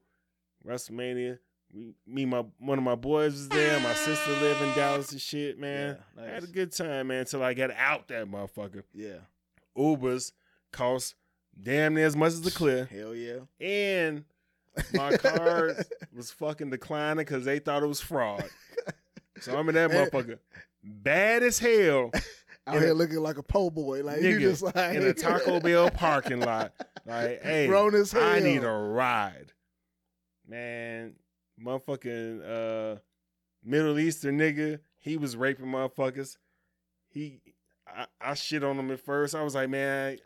WrestleMania. 0.66 1.38
We, 1.72 1.92
me, 2.06 2.24
my 2.24 2.44
one 2.58 2.78
of 2.78 2.84
my 2.84 2.94
boys 2.94 3.32
was 3.34 3.48
there. 3.50 3.78
My 3.80 3.92
sister 3.94 4.32
live 4.40 4.60
in 4.62 4.74
Dallas 4.74 5.12
and 5.12 5.20
shit, 5.20 5.58
man. 5.58 5.98
Yeah, 6.16 6.22
I 6.22 6.26
had 6.26 6.42
a 6.44 6.48
good 6.48 6.72
time, 6.72 7.08
man. 7.08 7.24
Till 7.26 7.42
I 7.42 7.54
got 7.54 7.70
out 7.72 8.08
that 8.08 8.26
motherfucker. 8.26 8.82
Yeah. 8.94 9.18
Ubers 9.76 10.32
cost 10.72 11.14
damn 11.60 11.94
near 11.94 12.06
as 12.06 12.16
much 12.16 12.28
as 12.32 12.40
the 12.42 12.50
clear, 12.50 12.86
Hell 12.86 13.14
yeah. 13.14 13.40
and 13.60 14.24
my 14.94 15.16
card 15.18 15.84
was 16.14 16.30
fucking 16.30 16.70
declining 16.70 17.24
because 17.24 17.44
they 17.44 17.58
thought 17.58 17.82
it 17.82 17.86
was 17.86 18.00
fraud. 18.00 18.44
So 19.40 19.56
I'm 19.56 19.68
in 19.68 19.74
that 19.76 19.90
motherfucker, 19.90 20.38
bad 20.82 21.42
as 21.42 21.58
hell. 21.58 22.10
Out 22.66 22.80
here 22.80 22.90
a- 22.90 22.94
looking 22.94 23.20
like 23.20 23.38
a 23.38 23.42
po' 23.42 23.70
boy. 23.70 24.02
Like 24.02 24.20
you 24.20 24.38
just 24.38 24.62
like 24.62 24.94
in 24.96 25.02
a 25.02 25.14
Taco 25.14 25.58
Bell 25.60 25.90
parking 25.90 26.40
lot. 26.40 26.72
Like, 27.06 27.42
hey, 27.42 27.66
Grown 27.66 27.94
as 27.94 28.14
I 28.14 28.40
need 28.40 28.62
a 28.62 28.70
ride. 28.70 29.52
Man, 30.46 31.14
motherfucking 31.62 32.42
uh 32.94 32.98
Middle 33.64 33.98
Eastern 33.98 34.38
nigga, 34.38 34.80
he 34.98 35.16
was 35.16 35.36
raping 35.36 35.66
motherfuckers. 35.66 36.36
He 37.08 37.40
I, 37.86 38.06
I 38.20 38.34
shit 38.34 38.62
on 38.64 38.78
him 38.78 38.90
at 38.90 39.00
first. 39.00 39.34
I 39.34 39.42
was 39.42 39.54
like, 39.54 39.70
man, 39.70 40.18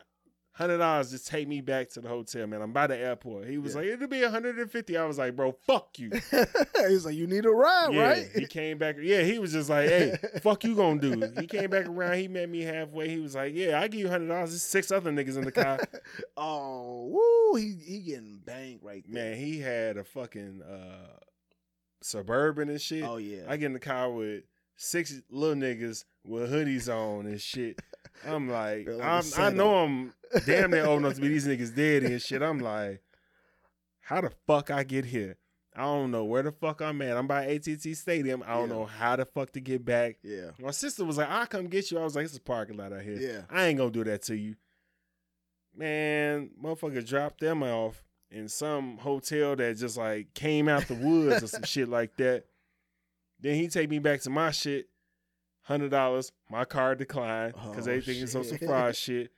hundred 0.55 0.79
dollars 0.79 1.11
just 1.11 1.27
take 1.27 1.49
me 1.49 1.61
back 1.63 1.89
to 1.91 2.01
the 2.01 2.09
hotel, 2.09 2.47
man. 2.47 2.61
I'm 2.61 2.73
by 2.73 2.87
the 2.87 2.97
airport. 2.97 3.49
He 3.49 3.57
was 3.59 3.73
Yeah. 3.75 3.81
like, 3.81 3.89
it'll 3.91 4.09
be 4.09 4.23
150. 4.23 4.97
I 4.99 5.05
was 5.07 5.17
like, 5.19 5.35
bro, 5.35 5.53
fuck 5.53 5.99
you. 5.99 6.11
He's 6.89 7.07
like, 7.07 7.15
you 7.15 7.27
need 7.27 7.47
a 7.47 7.51
ride, 7.51 7.93
yeah, 7.93 8.09
right? 8.09 8.29
he 8.35 8.47
came 8.47 8.77
back. 8.79 8.97
Yeah, 9.01 9.23
he 9.23 9.39
was 9.39 9.53
just 9.53 9.71
like, 9.71 9.89
"Hey, 9.89 10.17
fuck 10.43 10.63
you 10.65 10.75
gonna 10.77 11.01
do?" 11.01 11.33
He 11.41 11.47
came 11.47 11.71
back 11.71 11.87
around. 11.87 12.19
He 12.19 12.29
met 12.29 12.49
me 12.51 12.61
halfway. 12.63 13.09
He 13.09 13.19
was 13.21 13.35
like, 13.35 13.55
"Yeah, 13.55 13.81
I 13.81 13.89
give 13.89 14.01
you 14.01 14.09
hundred 14.09 14.29
dollars." 14.29 14.51
There's 14.51 14.63
six 14.63 14.91
other 14.93 15.11
niggas 15.11 15.37
in 15.39 15.45
the 15.45 15.53
car. 15.53 15.81
oh, 16.37 17.07
woo! 17.53 17.59
He 17.59 17.75
he 17.85 17.99
getting 18.01 18.41
banged 18.45 18.81
right 18.83 19.05
there. 19.09 19.31
Man, 19.31 19.39
he 19.39 19.59
had 19.61 19.97
a 19.97 20.05
fucking 20.05 20.63
uh, 20.63 21.19
suburban 22.03 22.69
and 22.69 22.81
shit. 22.81 23.05
Oh 23.05 23.17
yeah. 23.17 23.43
I 23.49 23.57
get 23.57 23.67
in 23.67 23.73
the 23.73 23.79
car 23.81 24.11
with 24.11 24.45
six 24.77 25.15
little 25.31 25.57
niggas 25.57 26.05
with 26.25 26.51
hoodies 26.53 26.89
on 26.93 27.27
and 27.27 27.41
shit. 27.41 27.79
I'm 28.26 28.49
like, 28.49 28.88
like 28.88 29.02
I'm, 29.02 29.25
I 29.38 29.50
know 29.50 29.75
I'm 29.85 30.12
damn 30.47 30.71
near 30.71 30.87
old 30.87 31.00
enough 31.00 31.14
to 31.14 31.21
be 31.21 31.28
these 31.28 31.47
niggas 31.47 31.75
dead 31.75 32.02
and 32.04 32.21
shit. 32.23 32.42
I'm 32.42 32.61
like, 32.61 33.02
how 34.00 34.21
the 34.21 34.31
fuck 34.47 34.71
I 34.71 34.85
get 34.85 35.04
here? 35.04 35.37
I 35.75 35.83
don't 35.83 36.11
know 36.11 36.25
where 36.25 36.42
the 36.42 36.52
fuck 36.52 36.83
I'm 36.83 37.00
at. 37.02 37.16
I'm 37.16 37.26
by 37.26 37.45
ATT 37.47 37.97
Stadium. 37.97 38.42
I 38.47 38.54
don't 38.54 38.69
Yeah. 38.69 38.75
know 38.75 38.85
how 38.85 39.16
the 39.16 39.25
fuck 39.25 39.52
to 39.52 39.61
get 39.61 39.85
back. 39.85 40.16
yeah. 40.23 40.50
My 40.61 40.71
sister 40.71 41.04
was 41.04 41.16
like, 41.16 41.28
I'll 41.31 41.47
come 41.47 41.66
get 41.69 41.90
you. 41.90 41.99
I 41.99 42.04
was 42.04 42.14
like, 42.14 42.26
it's 42.26 42.37
a 42.37 42.40
parking 42.42 42.76
lot 42.76 42.92
out 42.92 43.00
here. 43.02 43.16
Yeah. 43.19 43.40
I 43.50 43.64
ain't 43.64 43.78
gonna 43.78 43.90
do 43.90 44.04
that 44.04 44.23
to 44.25 44.37
you. 44.37 44.57
Man, 45.75 46.50
motherfucker 46.62 47.07
dropped 47.07 47.40
them 47.40 47.62
off 47.62 48.04
in 48.31 48.49
some 48.49 48.99
hotel 48.99 49.57
that 49.57 49.76
just 49.78 49.97
like 49.97 50.35
came 50.35 50.69
out 50.69 50.87
the 50.88 50.95
woods 50.95 51.42
or 51.42 51.47
some 51.47 51.62
shit 51.64 51.88
like 51.88 52.16
that. 52.19 52.45
Then 53.40 53.54
he 53.54 53.69
take 53.69 53.88
me 53.88 53.99
back 53.99 54.21
to 54.23 54.31
my 54.31 54.50
shit. 54.50 54.88
Hundred 55.62 55.90
dollars. 55.90 56.33
My 56.50 56.64
card 56.64 56.99
declined 56.99 57.54
because 57.54 57.87
Oh, 57.87 57.90
they 57.92 58.00
think 58.00 58.21
it's 58.21 58.33
some 58.33 58.45
surprise 58.45 58.97
shit. 58.99 59.31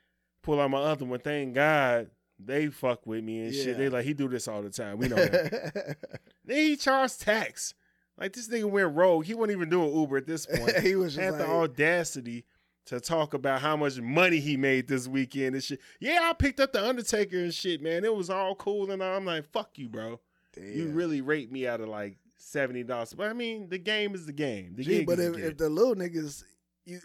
Pull 0.42 0.60
out 0.60 0.70
my 0.70 0.78
other 0.78 1.04
one. 1.04 1.18
Thank 1.20 1.54
God 1.54 2.10
they 2.38 2.66
fuck 2.68 3.06
with 3.06 3.22
me 3.22 3.40
and 3.44 3.54
Yeah. 3.54 3.62
shit. 3.64 3.78
They 3.78 3.88
like 3.88 4.04
he 4.04 4.14
do 4.14 4.28
this 4.28 4.48
all 4.48 4.62
the 4.62 4.70
time. 4.70 4.98
We 4.98 5.08
know 5.08 5.16
that. 5.16 5.96
then 6.44 6.56
he 6.56 6.76
charged 6.76 7.20
tax. 7.20 7.74
Like 8.18 8.32
this 8.32 8.48
nigga 8.48 8.64
went 8.70 8.94
rogue. 8.94 9.24
He 9.26 9.34
wasn't 9.34 9.52
even 9.56 9.68
doing 9.70 9.94
Uber 9.94 10.18
at 10.18 10.26
this 10.26 10.46
point 10.46 10.76
he 10.80 10.96
was 10.96 11.14
just 11.14 11.22
had 11.22 11.32
like, 11.32 11.40
the 11.40 11.48
audacity 11.48 12.44
to 12.86 13.00
talk 13.00 13.34
about 13.34 13.60
how 13.60 13.76
much 13.76 13.98
money 14.00 14.40
he 14.40 14.56
made 14.56 14.88
this 14.88 15.08
weekend 15.08 15.54
and 15.54 15.64
shit. 15.64 15.80
Yeah, 16.00 16.20
I 16.22 16.32
picked 16.34 16.60
up 16.60 16.72
the 16.72 16.86
Undertaker 16.86 17.38
and 17.38 17.52
shit, 17.52 17.82
man. 17.82 18.04
It 18.04 18.14
was 18.14 18.28
all 18.30 18.54
cool 18.54 18.90
and 18.90 19.02
all. 19.02 19.16
I'm 19.16 19.24
like, 19.24 19.50
fuck 19.52 19.70
you, 19.78 19.88
bro. 19.88 20.20
You 20.56 20.88
really 20.90 21.20
raped 21.20 21.50
me 21.50 21.66
out 21.66 21.80
of 21.80 21.88
like 21.88 22.16
seventy 22.44 22.82
dollars. 22.82 23.14
But 23.14 23.30
I 23.30 23.32
mean, 23.32 23.68
the 23.68 23.78
game 23.78 24.14
is 24.14 24.26
the 24.26 24.32
game. 24.32 24.74
The 24.76 24.84
Gee, 24.84 25.04
but 25.04 25.18
if, 25.18 25.34
the 25.34 25.46
if 25.48 25.56
the 25.56 25.68
little 25.68 25.94
niggas, 25.94 26.44
you, 26.84 27.00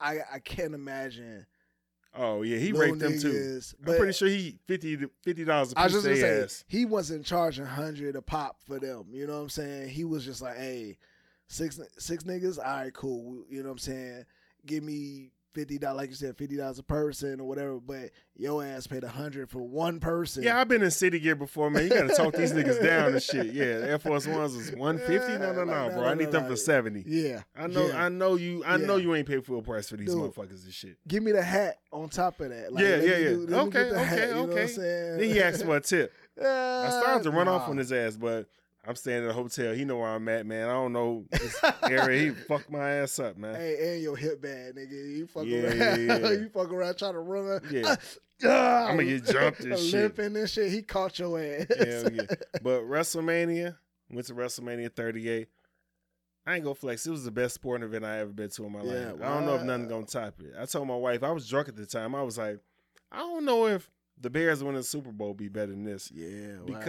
I 0.00 0.18
I 0.34 0.38
can't 0.38 0.74
imagine. 0.74 1.46
oh 2.14 2.42
yeah, 2.42 2.58
he 2.58 2.72
raped 2.72 3.00
them 3.00 3.18
too. 3.18 3.60
I'm 3.86 3.96
pretty 3.96 4.12
sure 4.12 4.28
he 4.28 4.58
fifty 4.66 4.98
fifty 5.22 5.44
dollars 5.44 5.72
a 5.72 5.78
I 5.78 5.84
was 5.84 5.92
just 5.92 6.04
gonna 6.04 6.16
say 6.16 6.42
ass. 6.42 6.64
he 6.68 6.84
wasn't 6.84 7.26
charging 7.26 7.66
hundred 7.66 8.16
a 8.16 8.22
pop 8.22 8.62
for 8.62 8.78
them. 8.78 9.06
You 9.12 9.26
know 9.26 9.34
what 9.34 9.42
I'm 9.42 9.48
saying? 9.48 9.88
He 9.90 10.04
was 10.04 10.24
just 10.24 10.40
like, 10.40 10.56
hey, 10.56 10.96
six 11.48 11.80
six 11.98 12.24
niggas, 12.24 12.58
all 12.58 12.64
right, 12.64 12.94
cool. 12.94 13.44
You 13.50 13.62
know 13.62 13.68
what 13.68 13.72
I'm 13.72 13.78
saying? 13.78 14.24
Give 14.66 14.82
me 14.82 15.32
fifty 15.54 15.78
dollars, 15.78 15.96
like 15.96 16.10
you 16.10 16.16
said, 16.16 16.36
fifty 16.36 16.56
dollars 16.56 16.78
a 16.78 16.82
person 16.82 17.40
or 17.40 17.44
whatever. 17.48 17.78
But 17.80 18.10
your 18.36 18.64
ass 18.64 18.86
paid 18.86 19.04
a 19.04 19.08
hundred 19.08 19.48
for 19.48 19.62
one 19.62 20.00
person. 20.00 20.42
Yeah, 20.42 20.60
I've 20.60 20.68
been 20.68 20.82
in 20.82 20.90
city 20.90 21.18
gear 21.20 21.36
before, 21.36 21.70
man. 21.70 21.84
You 21.84 21.88
gotta 21.90 22.14
talk 22.14 22.34
these 22.34 22.52
niggas 22.54 22.82
down 22.82 23.12
and 23.12 23.22
shit. 23.22 23.46
Yeah, 23.54 23.64
Air 23.64 23.98
Force 23.98 24.26
Ones 24.26 24.54
was 24.56 24.72
one 24.72 24.98
fifty. 24.98 25.32
No, 25.38 25.52
no, 25.52 25.64
no, 25.64 25.72
like, 25.84 25.92
bro. 25.92 26.02
no, 26.02 26.06
I 26.08 26.14
no, 26.14 26.14
need 26.14 26.30
them 26.32 26.42
no. 26.42 26.48
for 26.50 26.56
seventy. 26.56 27.04
yeah. 27.06 27.42
I 27.56 27.66
know, 27.68 27.86
Yeah. 27.86 28.04
I 28.04 28.08
know 28.08 28.34
you. 28.34 28.64
I 28.66 28.76
know 28.76 28.96
you 28.96 29.14
ain't 29.14 29.28
paid 29.28 29.44
full 29.46 29.62
price 29.62 29.88
for 29.88 29.96
these 29.96 30.08
Dude. 30.12 30.18
motherfuckers 30.18 30.64
and 30.64 30.72
shit. 30.72 30.98
Give 31.06 31.22
me 31.22 31.32
the 31.32 31.42
hat 31.42 31.78
on 31.92 32.08
top 32.08 32.40
of 32.40 32.50
that. 32.50 32.72
Like, 32.72 32.82
yeah, 32.84 32.96
yeah, 32.96 33.16
yeah. 33.16 33.28
do- 33.30 33.48
okay, 33.54 33.90
okay, 33.90 34.04
hat, 34.04 34.28
you 34.28 34.34
know 34.34 34.40
what 34.42 34.50
I'm 34.50 34.58
okay. 34.58 34.66
saying? 34.66 35.18
Then 35.18 35.30
he 35.30 35.40
asked 35.40 35.64
for 35.64 35.76
a 35.76 35.80
tip. 35.80 36.12
I 36.38 36.90
started 36.90 37.22
to 37.24 37.30
run 37.36 37.46
off 37.48 37.68
on 37.68 37.76
his 37.76 37.92
ass, 37.92 38.16
but 38.16 38.48
I'm 38.86 38.96
staying 38.96 39.24
at 39.24 39.30
a 39.30 39.32
hotel. 39.32 39.72
He 39.72 39.84
know 39.84 39.96
where 39.98 40.08
I'm 40.08 40.28
at, 40.28 40.44
man. 40.46 40.68
I 40.68 40.72
don't 40.72 40.92
know 40.92 41.24
this 41.30 41.58
area. 41.82 42.24
He 42.24 42.30
fucked 42.30 42.70
my 42.70 42.88
ass 42.90 43.18
up, 43.18 43.36
man. 43.36 43.54
Hey, 43.54 43.94
and 43.94 44.02
your 44.02 44.16
hip 44.16 44.42
bad, 44.42 44.74
nigga. 44.76 45.16
You 45.16 45.26
fuck 45.26 45.44
Yeah, 45.46 45.58
around. 45.62 45.78
yeah, 45.78 46.18
yeah. 46.18 46.30
you 46.32 46.48
fuck 46.52 46.70
around 46.72 46.96
trying 46.98 47.12
to 47.14 47.20
run. 47.20 47.60
Yeah. 47.70 47.96
Ah, 48.44 48.88
I'ma 48.88 49.02
get 49.04 49.24
jumped 49.26 49.60
and 49.60 49.78
shit. 49.78 49.94
Limping 50.18 50.36
and 50.36 50.50
shit. 50.50 50.70
He 50.72 50.82
caught 50.82 51.18
your 51.20 51.40
ass. 51.40 51.66
Hell 51.78 52.12
yeah. 52.12 52.22
But 52.62 52.82
WrestleMania, 52.82 53.76
went 54.10 54.26
to 54.26 54.34
WrestleMania 54.34 54.92
38. 54.92 55.48
I 56.44 56.54
ain't 56.56 56.64
gonna 56.64 56.74
flex. 56.74 57.06
It 57.06 57.10
was 57.12 57.24
the 57.24 57.30
best 57.30 57.54
sporting 57.54 57.86
event 57.86 58.04
I 58.04 58.18
ever 58.18 58.32
been 58.32 58.50
to 58.50 58.64
in 58.66 58.72
my 58.72 58.82
Yeah, 58.82 59.12
life. 59.12 59.22
I 59.22 59.34
don't 59.34 59.46
know 59.46 59.54
if 59.54 59.62
nothing 59.62 59.88
gonna 59.88 60.04
top 60.04 60.34
it. 60.40 60.52
I 60.58 60.66
told 60.66 60.88
my 60.88 60.96
wife 60.96 61.22
I 61.22 61.30
was 61.30 61.48
drunk 61.48 61.68
at 61.68 61.76
the 61.76 61.86
time. 61.86 62.14
I 62.16 62.22
was 62.22 62.36
like, 62.36 62.58
I 63.12 63.18
don't 63.18 63.44
know 63.44 63.66
if 63.68 63.88
the 64.20 64.30
Bears 64.30 64.62
winning 64.64 64.80
the 64.80 64.82
Super 64.84 65.12
Bowl 65.12 65.32
be 65.32 65.48
better 65.48 65.70
than 65.70 65.84
this 65.84 66.10
Yeah, 66.12 66.56
wow. 66.66 66.80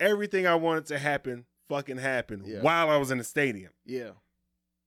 Everything 0.00 0.46
I 0.46 0.56
wanted 0.56 0.86
to 0.86 0.98
happen 0.98 1.44
fucking 1.68 1.98
happened 1.98 2.46
Yeah. 2.46 2.62
while 2.62 2.90
I 2.90 2.96
was 2.96 3.10
in 3.12 3.18
the 3.18 3.24
stadium, 3.24 3.70
yeah, 3.84 4.10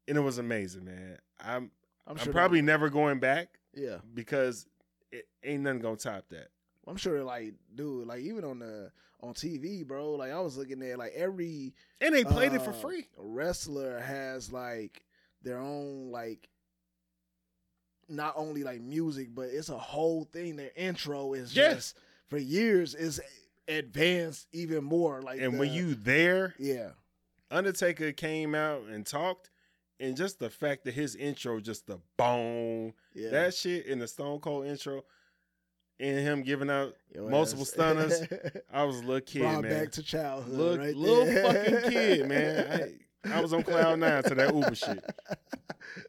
and 0.07 0.17
it 0.17 0.21
was 0.21 0.37
amazing, 0.39 0.83
man. 0.83 1.17
I'm 1.39 1.71
I'm 2.05 2.11
I'm, 2.13 2.17
sure. 2.17 2.33
probably 2.33 2.61
never 2.61 2.89
going 2.89 3.19
back 3.19 3.59
yeah, 3.73 3.99
because 4.13 4.67
it 5.11 5.25
ain't 5.43 5.63
nothing 5.63 5.79
gonna 5.79 5.95
top 5.95 6.25
that. 6.29 6.49
I'm 6.85 6.97
sure. 6.97 7.23
Like, 7.23 7.53
dude, 7.73 8.07
like 8.07 8.19
even 8.21 8.43
on 8.43 8.59
the 8.59 8.91
on 9.21 9.33
TV, 9.33 9.87
bro. 9.87 10.15
Like 10.15 10.31
I 10.33 10.39
was 10.41 10.57
looking 10.57 10.81
at 10.83 10.97
like 10.97 11.13
every 11.15 11.73
And 12.01 12.13
they 12.13 12.25
played 12.25 12.51
it 12.51 12.61
for 12.61 12.71
uh, 12.71 12.73
free. 12.73 13.07
Wrestler 13.17 13.99
has 13.99 14.51
like 14.51 15.05
their 15.41 15.59
own 15.59 16.11
like. 16.11 16.49
Not 18.09 18.33
only 18.35 18.63
like 18.65 18.81
music, 18.81 19.33
but 19.33 19.43
it's 19.49 19.69
a 19.69 19.77
whole 19.77 20.25
thing. 20.25 20.57
Their 20.57 20.71
intro 20.75 21.31
is 21.33 21.55
Yeah. 21.55 21.75
just 21.75 21.97
for 22.27 22.37
years 22.37 22.95
is 22.95 23.21
advanced 23.67 24.47
even 24.51 24.83
more. 24.83 25.21
Like, 25.21 25.39
And 25.41 25.59
when 25.59 25.71
you 25.73 25.95
there, 25.95 26.53
yeah, 26.59 26.89
Undertaker 27.51 28.11
came 28.11 28.55
out 28.55 28.83
and 28.83 29.05
talked, 29.05 29.49
and 29.99 30.17
just 30.17 30.39
the 30.39 30.49
fact 30.49 30.85
that 30.85 30.93
his 30.93 31.15
intro, 31.15 31.59
just 31.59 31.87
the 31.87 31.99
bone, 32.17 32.93
yeah, 33.13 33.29
that 33.29 33.53
shit 33.53 33.85
in 33.85 33.99
the 33.99 34.07
Stone 34.07 34.39
Cold 34.39 34.65
intro, 34.65 35.03
and 35.99 36.17
him 36.19 36.41
giving 36.43 36.69
out 36.69 36.95
Your 37.13 37.29
multiple 37.29 37.65
stunners, 37.65 38.21
I 38.73 38.83
was 38.83 38.97
a 38.97 39.03
little 39.03 39.21
kid, 39.21 39.41
Brought 39.41 39.61
man. 39.63 39.71
back 39.83 39.91
to 39.93 40.03
childhood, 40.03 40.53
Look, 40.57 40.79
right 40.79 40.95
little 40.95 41.25
there. 41.25 41.43
fucking 41.81 41.91
kid, 41.91 42.27
man. 42.27 42.97
I, 43.25 43.37
I 43.37 43.39
was 43.41 43.53
on 43.53 43.63
cloud 43.63 43.99
nine 43.99 44.23
to 44.23 44.35
that 44.35 44.53
Uber 44.53 44.75
shit. 44.75 45.03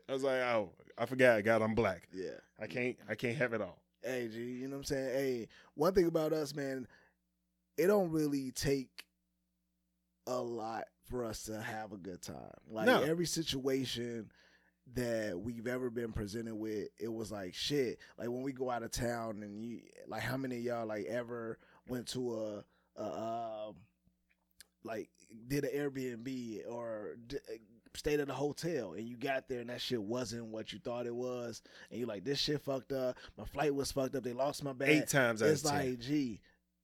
I 0.09 0.13
was 0.13 0.23
like, 0.25 0.41
oh, 0.41 0.71
I 0.99 1.07
forgot, 1.07 1.45
God, 1.45 1.63
I'm 1.63 1.75
black. 1.75 2.09
yeah. 2.13 2.31
I 2.61 2.67
can't, 2.67 2.97
I 3.09 3.15
can't 3.17 3.37
have 3.37 3.53
it 3.53 3.61
all. 3.61 3.79
Hey, 4.03 4.29
G, 4.33 4.39
you 4.39 4.69
know 4.69 4.77
what 4.77 4.79
I'm 4.79 4.85
saying? 4.85 5.09
Hey, 5.15 5.49
one 5.75 5.93
thing 5.93 6.07
about 6.07 6.33
us, 6.33 6.55
man, 6.55 6.87
it 7.77 7.87
don't 7.87 8.11
really 8.11 8.51
take 8.53 9.05
a 10.27 10.37
lot 10.41 10.85
for 11.11 11.25
us 11.25 11.45
to 11.45 11.61
have 11.61 11.93
a 11.93 11.97
good 11.97 12.23
time. 12.23 12.37
Like 12.71 12.87
No. 12.87 13.03
every 13.03 13.27
situation 13.27 14.31
that 14.95 15.39
we've 15.39 15.67
ever 15.67 15.91
been 15.91 16.13
presented 16.13 16.55
with, 16.55 16.89
it 16.99 17.13
was 17.13 17.31
like 17.33 17.55
shit. 17.55 17.99
Like 18.19 18.29
when 18.29 18.43
we 18.43 18.53
go 18.53 18.71
out 18.71 18.83
of 18.83 18.91
town 18.91 19.43
and 19.43 19.63
you 19.63 19.81
like 20.07 20.23
how 20.23 20.37
many 20.37 20.57
of 20.57 20.63
y'all 20.63 20.87
like 20.87 21.07
ever 21.07 21.59
went 21.89 22.09
to 22.09 22.35
a 22.35 22.65
a 23.01 23.05
um 23.69 23.75
like 24.85 25.11
did 25.49 25.65
an 25.65 25.71
Airbnb 25.75 26.71
or 26.71 27.17
d- 27.27 27.39
stayed 27.95 28.21
at 28.21 28.29
a 28.31 28.35
hotel 28.35 28.93
and 28.93 29.07
you 29.07 29.17
got 29.17 29.49
there 29.49 29.61
and 29.61 29.71
that 29.71 29.81
shit 29.81 30.03
wasn't 30.03 30.45
what 30.47 30.73
you 30.73 30.79
thought 30.79 31.07
it 31.07 31.15
was 31.15 31.63
and 31.91 31.99
you're 31.99 32.09
like 32.09 32.25
this 32.25 32.39
shit 32.39 32.61
fucked 32.63 32.93
up 32.93 33.17
my 33.39 33.45
flight 33.45 33.75
was 33.75 33.91
fucked 33.93 34.15
up 34.15 34.23
they 34.25 34.33
lost 34.33 34.63
my 34.65 34.73
bag 34.73 34.89
Eight 34.91 35.09
times 35.09 35.43
out 35.43 35.47
of 35.47 35.53
it's 35.53 35.65
like 35.65 35.99
gee 36.01 36.41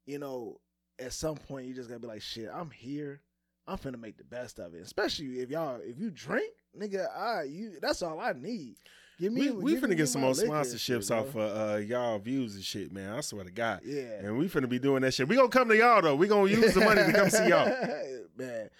you 0.06 0.18
know 0.18 0.60
at 1.00 1.12
some 1.12 1.36
point 1.36 1.66
you 1.66 1.74
just 1.74 1.88
gotta 1.88 2.00
be 2.00 2.06
like 2.06 2.22
shit 2.22 2.48
i'm 2.54 2.70
here 2.70 3.20
i'm 3.66 3.78
finna 3.78 4.00
make 4.00 4.16
the 4.16 4.24
best 4.24 4.58
of 4.58 4.74
it 4.74 4.82
especially 4.82 5.40
if 5.40 5.50
y'all 5.50 5.80
if 5.82 5.98
you 5.98 6.10
drink 6.10 6.52
nigga 6.78 7.06
i 7.16 7.42
you 7.42 7.72
that's 7.80 8.02
all 8.02 8.20
i 8.20 8.32
need 8.32 8.76
give 9.18 9.32
me 9.32 9.50
we 9.50 9.62
we 9.62 9.72
give 9.72 9.82
finna 9.82 9.90
me 9.90 9.96
get 9.96 10.08
some 10.08 10.22
more 10.22 10.32
sponsorships 10.32 11.08
shit, 11.08 11.10
off 11.10 11.34
of 11.36 11.72
uh, 11.74 11.76
y'all 11.76 12.18
views 12.18 12.54
and 12.54 12.64
shit, 12.64 12.90
man. 12.92 13.12
I 13.12 13.20
swear 13.20 13.44
to 13.44 13.50
God. 13.50 13.80
yeah 13.84 14.20
And 14.22 14.38
we 14.38 14.48
finna 14.48 14.68
be 14.68 14.78
doing 14.78 15.02
that 15.02 15.12
shit. 15.12 15.28
We 15.28 15.36
gonna 15.36 15.48
come 15.48 15.68
to 15.68 15.76
y'all 15.76 16.00
though. 16.00 16.14
We 16.14 16.26
gonna 16.26 16.50
use 16.50 16.74
the 16.74 16.80
money 16.80 17.02
to 17.02 17.12
come 17.12 17.28
see 17.28 17.48
y'all. 17.48 17.66
man. 18.36 18.70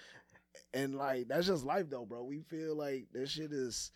And 0.73 0.95
like 0.95 1.27
that's 1.27 1.47
just 1.47 1.63
life 1.63 1.89
though, 1.89 2.05
bro. 2.05 2.23
We 2.23 2.41
feel 2.41 2.75
like 2.75 3.07
this 3.13 3.29
shit 3.29 3.51
is 3.51 3.91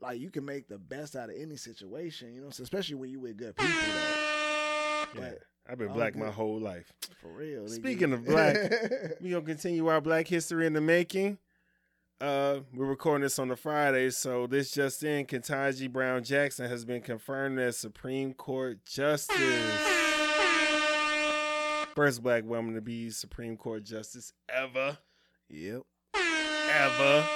like 0.00 0.20
you 0.20 0.30
can 0.30 0.44
make 0.44 0.68
the 0.68 0.78
best 0.78 1.16
out 1.16 1.30
of 1.30 1.36
any 1.36 1.56
situation, 1.56 2.34
you 2.34 2.42
know, 2.42 2.50
so 2.50 2.62
especially 2.62 2.94
when 2.94 3.10
you 3.10 3.20
with 3.20 3.36
good 3.36 3.56
people 3.56 3.74
though. 3.74 5.04
Yeah. 5.14 5.20
But 5.20 5.38
I've 5.68 5.78
been 5.78 5.92
black 5.92 6.16
my 6.16 6.30
whole 6.30 6.58
life. 6.58 6.92
for 7.20 7.28
real. 7.28 7.64
nigga. 7.64 7.70
Speaking 7.70 8.12
of 8.12 8.24
black, 8.24 8.56
We 9.20 9.30
gonna 9.30 9.44
continue 9.44 9.86
our 9.88 10.00
Black 10.00 10.26
History 10.28 10.66
in 10.66 10.72
the 10.72 10.80
making. 10.80 11.38
Uh, 12.20 12.60
we're 12.74 12.86
recording 12.86 13.22
this 13.22 13.38
on 13.38 13.46
the 13.48 13.54
Friday, 13.56 14.10
so 14.10 14.46
this 14.46 14.72
just 14.72 15.02
in: 15.04 15.26
Ketanji 15.26 15.92
Brown 15.92 16.24
Jackson 16.24 16.68
has 16.68 16.84
been 16.84 17.00
confirmed 17.02 17.58
as 17.60 17.76
Supreme 17.76 18.32
Court 18.34 18.84
Justice, 18.84 19.36
first 21.94 22.22
black 22.22 22.44
woman 22.44 22.74
to 22.74 22.80
be 22.80 23.10
Supreme 23.10 23.56
Court 23.56 23.84
Justice 23.84 24.32
ever, 24.48 24.98
Yep. 25.48 25.82
ever. 26.14 27.28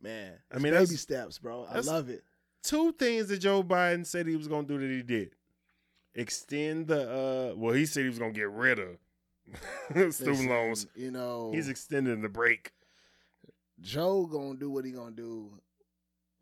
Man. 0.00 0.32
I 0.52 0.58
mean, 0.58 0.72
baby 0.72 0.86
steps, 0.96 1.38
bro. 1.38 1.64
I 1.70 1.78
love 1.80 2.08
it. 2.08 2.24
Two 2.64 2.92
things 2.92 3.28
that 3.28 3.38
Joe 3.38 3.62
Biden 3.62 4.04
said 4.04 4.26
he 4.26 4.36
was 4.36 4.48
gonna 4.48 4.66
do 4.66 4.78
that 4.78 4.90
he 4.90 5.02
did: 5.02 5.34
extend 6.14 6.88
the. 6.88 7.52
uh 7.52 7.54
Well, 7.56 7.74
he 7.74 7.86
said 7.86 8.02
he 8.02 8.08
was 8.08 8.18
gonna 8.18 8.32
get 8.32 8.50
rid 8.50 8.78
of 8.78 8.96
student 9.90 10.16
Listen, 10.18 10.48
loans. 10.48 10.86
You 10.94 11.10
know 11.10 11.50
He's 11.52 11.68
extending 11.68 12.20
the 12.22 12.28
break. 12.28 12.72
Joe 13.80 14.26
gonna 14.26 14.58
do 14.58 14.70
what 14.70 14.84
he 14.84 14.92
gonna 14.92 15.10
do, 15.10 15.60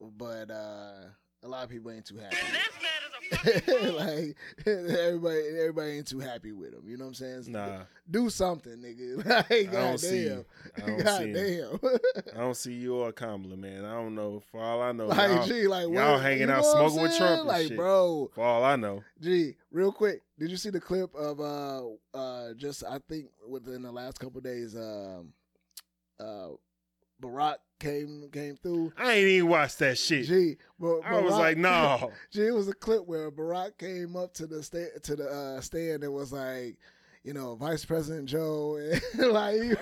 but 0.01 0.51
uh 0.51 0.95
a 1.43 1.49
lot 1.49 1.65
of 1.65 1.71
people 1.71 1.91
ain't 1.91 2.05
too 2.05 2.19
happy. 2.19 2.37
This 2.37 2.71
man 2.83 3.53
is 3.53 3.57
a 3.57 3.61
fucking 3.71 3.95
like 3.97 4.37
everybody 4.67 5.43
everybody 5.59 5.91
ain't 5.93 6.07
too 6.07 6.19
happy 6.21 6.53
with 6.53 6.75
him. 6.75 6.83
You 6.87 6.97
know 6.99 7.05
what 7.05 7.09
I'm 7.11 7.15
saying? 7.15 7.45
Nah, 7.49 7.83
Do 8.11 8.29
something, 8.29 8.77
nigga. 8.77 9.25
Like, 9.51 9.51
I 9.51 9.65
don't 9.73 9.99
see 9.99 10.29
goddamn. 10.29 10.45
you. 10.45 10.45
I 10.77 10.87
don't 10.87 10.97
see 10.97 11.59
him. 11.61 11.79
Goddamn. 11.81 12.01
I 12.35 12.41
don't 12.41 12.57
see 12.57 12.73
you 12.75 12.97
or 12.97 13.13
Kamala, 13.13 13.57
man. 13.57 13.85
I 13.85 13.93
don't 13.95 14.15
know. 14.15 14.43
For 14.51 14.61
all 14.61 14.83
I 14.83 14.93
know, 14.93 15.07
like, 15.07 15.31
y'all, 15.31 15.47
gee, 15.47 15.67
like, 15.67 15.89
y'all 15.89 16.13
what- 16.15 16.23
hanging 16.23 16.51
out 16.51 16.63
know 16.63 16.69
what 16.75 16.77
I'm 16.83 16.91
smoking 16.91 17.03
with? 17.03 17.17
Trump 17.17 17.39
and 17.41 17.49
Like, 17.49 17.69
shit. 17.69 17.77
bro, 17.77 18.31
for 18.35 18.45
all 18.45 18.65
I 18.65 18.77
know, 18.77 19.03
gee, 19.21 19.57
real 19.71 19.93
quick, 19.93 20.23
did 20.39 20.51
you 20.51 20.57
see 20.57 20.71
the 20.71 20.81
clip 20.81 21.15
of 21.15 21.41
uh 21.41 21.83
uh 22.17 22.53
just 22.55 22.85
I 22.85 22.99
think 23.09 23.27
within 23.49 23.83
the 23.83 23.93
last 23.93 24.19
couple 24.19 24.41
days 24.41 24.75
um 24.77 25.33
uh 26.19 26.49
Barack 27.21 27.57
came 27.79 28.29
came 28.33 28.57
through. 28.57 28.93
I 28.97 29.15
ain't 29.15 29.27
even 29.29 29.49
watched 29.51 29.79
that 29.81 29.99
shit. 29.99 30.27
Gee, 30.27 30.57
Bar- 30.79 31.01
I 31.05 31.21
was 31.21 31.33
like, 31.35 31.57
no. 31.57 32.13
Gee, 32.31 32.47
it 32.47 32.55
was 32.55 32.69
a 32.69 32.75
clip 32.75 33.07
where 33.07 33.31
Barack 33.31 33.79
came 33.79 34.17
up 34.17 34.35
to 34.35 34.47
the 34.47 34.63
sta- 34.63 34.99
to 35.03 35.17
the 35.17 35.29
uh, 35.29 35.61
stand 35.61 36.05
and 36.05 36.13
was 36.13 36.33
like, 36.33 36.77
you 37.25 37.33
know, 37.35 37.57
Vice 37.57 37.85
President 37.85 38.27
Joe, 38.29 38.77
and 39.19 39.31
like, 39.31 39.61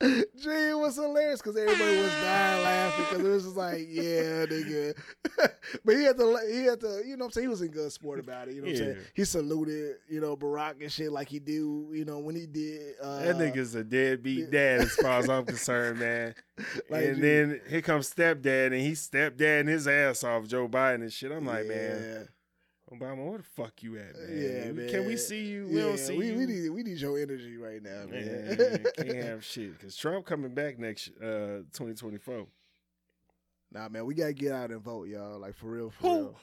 gee, 0.00 0.68
it 0.70 0.78
was 0.78 0.94
hilarious 0.96 1.40
because 1.40 1.56
everybody 1.56 1.96
was 1.98 2.12
dying 2.22 2.62
laughing 2.62 3.04
because 3.08 3.24
it 3.24 3.28
was 3.30 3.44
just 3.44 3.56
like, 3.56 3.86
yeah, 3.90 4.46
nigga. 4.46 4.96
but 5.84 5.96
he 5.96 6.04
had 6.04 6.16
to, 6.18 6.38
he 6.50 6.64
had 6.64 6.80
to, 6.80 7.02
you 7.04 7.16
know, 7.16 7.24
what 7.24 7.26
I'm 7.26 7.30
saying 7.32 7.44
he 7.44 7.48
was 7.48 7.62
in 7.62 7.68
good 7.72 7.90
sport 7.90 8.20
about 8.20 8.48
it. 8.48 8.54
You 8.54 8.62
know, 8.62 8.66
what 8.68 8.72
I'm 8.72 8.76
saying 8.76 8.96
he 9.14 9.24
saluted, 9.24 9.96
you 10.08 10.20
know, 10.20 10.36
Barack 10.36 10.80
and 10.80 10.92
shit 10.92 11.10
like 11.10 11.28
he 11.28 11.38
do, 11.40 11.88
you 11.92 12.04
know, 12.04 12.18
when 12.20 12.36
he 12.36 12.46
did. 12.46 12.94
Uh, 13.02 13.18
That 13.24 13.36
nigga's 13.36 13.74
a 13.74 13.82
deadbeat 13.82 14.50
dad 14.50 14.82
as 14.82 14.94
far 14.94 15.18
as 15.18 15.28
I'm 15.28 15.44
concerned, 15.46 15.98
man. 15.98 16.34
Like, 16.88 17.04
and 17.04 17.20
dude. 17.20 17.22
then 17.24 17.60
here 17.68 17.82
comes 17.82 18.12
stepdad, 18.12 18.66
and 18.66 18.80
he 18.80 18.94
stepdadding 18.94 19.66
his 19.68 19.88
ass 19.88 20.22
off 20.24 20.46
Joe 20.46 20.68
Biden 20.68 21.02
and 21.02 21.12
shit. 21.12 21.32
I'm 21.32 21.44
like, 21.46 21.66
man, 21.66 22.02
yeah. 22.02 22.22
Obama, 22.92 23.28
where 23.28 23.38
the 23.38 23.44
fuck 23.44 23.82
you 23.82 23.96
at, 23.98 24.16
man? 24.16 24.28
Yeah, 24.30 24.72
man. 24.72 24.88
Can 24.88 25.06
we 25.06 25.16
see 25.16 25.44
you? 25.46 25.66
We 25.66 25.76
yeah, 25.76 25.82
don't 25.82 25.98
see 25.98 26.16
we, 26.16 26.28
you. 26.28 26.34
we 26.36 26.46
need 26.46 26.68
we 26.70 26.82
need 26.82 26.98
your 26.98 27.18
energy 27.18 27.56
right 27.58 27.82
now, 27.82 28.06
man. 28.08 28.56
Man, 28.56 28.84
can't 28.96 29.24
have 29.24 29.44
shit 29.44 29.78
because 29.78 29.94
Trump 29.96 30.24
coming 30.24 30.54
back 30.54 30.78
next 30.78 31.10
uh 31.20 31.64
2024. 31.74 32.46
Nah, 33.72 33.88
man, 33.90 34.06
we 34.06 34.14
gotta 34.14 34.32
get 34.32 34.52
out 34.52 34.70
and 34.70 34.80
vote, 34.80 35.08
y'all. 35.08 35.38
Like 35.38 35.54
for 35.54 35.66
real, 35.66 35.90
for 35.90 36.02
Who 36.08 36.16
real. 36.16 36.36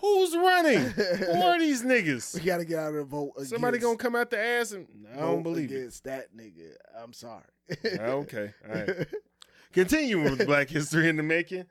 who's 0.00 0.36
running? 0.36 0.80
Who 0.90 1.42
are 1.42 1.58
these 1.58 1.82
niggas? 1.82 2.34
We 2.34 2.40
gotta 2.40 2.66
get 2.66 2.78
out 2.78 2.92
and 2.92 3.06
vote. 3.06 3.32
Against, 3.36 3.50
Somebody 3.52 3.78
gonna 3.78 3.96
come 3.96 4.14
out 4.16 4.30
the 4.30 4.38
ass 4.38 4.72
and 4.72 4.86
I 5.14 5.20
don't 5.20 5.42
believe 5.42 5.72
it. 5.72 6.00
that 6.04 6.36
nigga. 6.36 6.72
I'm 7.02 7.14
sorry. 7.14 7.44
Okay, 7.84 8.52
all 8.68 8.74
right. 8.74 9.06
Continuing 9.72 10.24
with 10.36 10.46
Black 10.46 10.68
History 10.68 11.08
in 11.08 11.16
the 11.16 11.22
Making, 11.22 11.64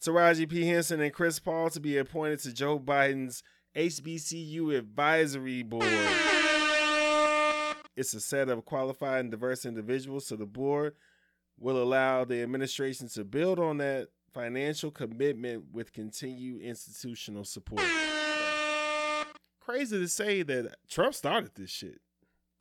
Taraji 0.00 0.48
P. 0.48 0.66
Henson 0.66 1.00
and 1.00 1.12
Chris 1.12 1.38
Paul 1.38 1.70
to 1.70 1.80
be 1.80 1.96
appointed 1.96 2.40
to 2.40 2.52
Joe 2.52 2.78
Biden's 2.78 3.42
HBCU 3.74 4.76
Advisory 4.76 5.62
Board. 5.62 5.86
It's 7.96 8.12
a 8.12 8.20
set 8.20 8.48
of 8.48 8.64
qualified 8.64 9.20
and 9.20 9.30
diverse 9.30 9.64
individuals, 9.64 10.26
so 10.26 10.36
the 10.36 10.46
board 10.46 10.94
will 11.58 11.82
allow 11.82 12.24
the 12.24 12.42
administration 12.42 13.08
to 13.08 13.24
build 13.24 13.58
on 13.58 13.78
that 13.78 14.08
financial 14.34 14.90
commitment 14.90 15.64
with 15.72 15.94
continued 15.94 16.60
institutional 16.60 17.44
support. 17.44 17.82
Crazy 19.60 19.98
to 19.98 20.08
say 20.08 20.42
that 20.42 20.76
Trump 20.88 21.14
started 21.14 21.52
this 21.54 21.70
shit. 21.70 22.00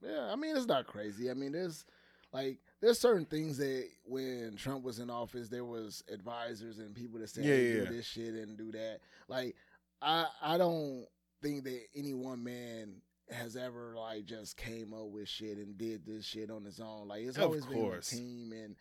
Yeah, 0.01 0.29
I 0.31 0.35
mean 0.35 0.55
it's 0.55 0.65
not 0.65 0.87
crazy. 0.87 1.29
I 1.29 1.33
mean 1.33 1.51
there's 1.51 1.83
like 2.31 2.59
there's 2.85 2.99
certain 2.99 3.25
things 3.25 3.57
that 3.57 3.87
when 4.05 4.55
Trump 4.57 4.83
was 4.83 4.99
in 4.99 5.09
office 5.09 5.49
there 5.49 5.65
was 5.65 6.03
advisors 6.13 6.77
and 6.77 6.93
people 6.93 7.19
that 7.19 7.29
said 7.29 7.43
Yeah, 7.43 7.55
hey, 7.55 7.67
yeah, 7.67 7.85
do 7.85 7.95
this 7.95 8.05
shit 8.05 8.33
and 8.35 8.55
do 8.57 8.71
that. 8.73 8.99
Like 9.27 9.55
I 10.01 10.27
I 10.41 10.57
don't 10.59 11.05
think 11.41 11.63
that 11.63 11.81
any 11.95 12.13
one 12.13 12.43
man 12.43 13.01
has 13.31 13.55
ever 13.55 13.95
like 13.97 14.25
just 14.25 14.55
came 14.55 14.93
up 14.93 15.07
with 15.07 15.27
shit 15.27 15.57
and 15.57 15.75
did 15.79 16.05
this 16.05 16.25
shit 16.25 16.51
on 16.51 16.63
his 16.63 16.79
own. 16.79 17.07
Like 17.07 17.23
it's 17.23 17.37
Of 17.37 17.45
always 17.45 17.65
been 17.65 17.91
a 17.91 18.01
team 18.01 18.51
and 18.51 18.75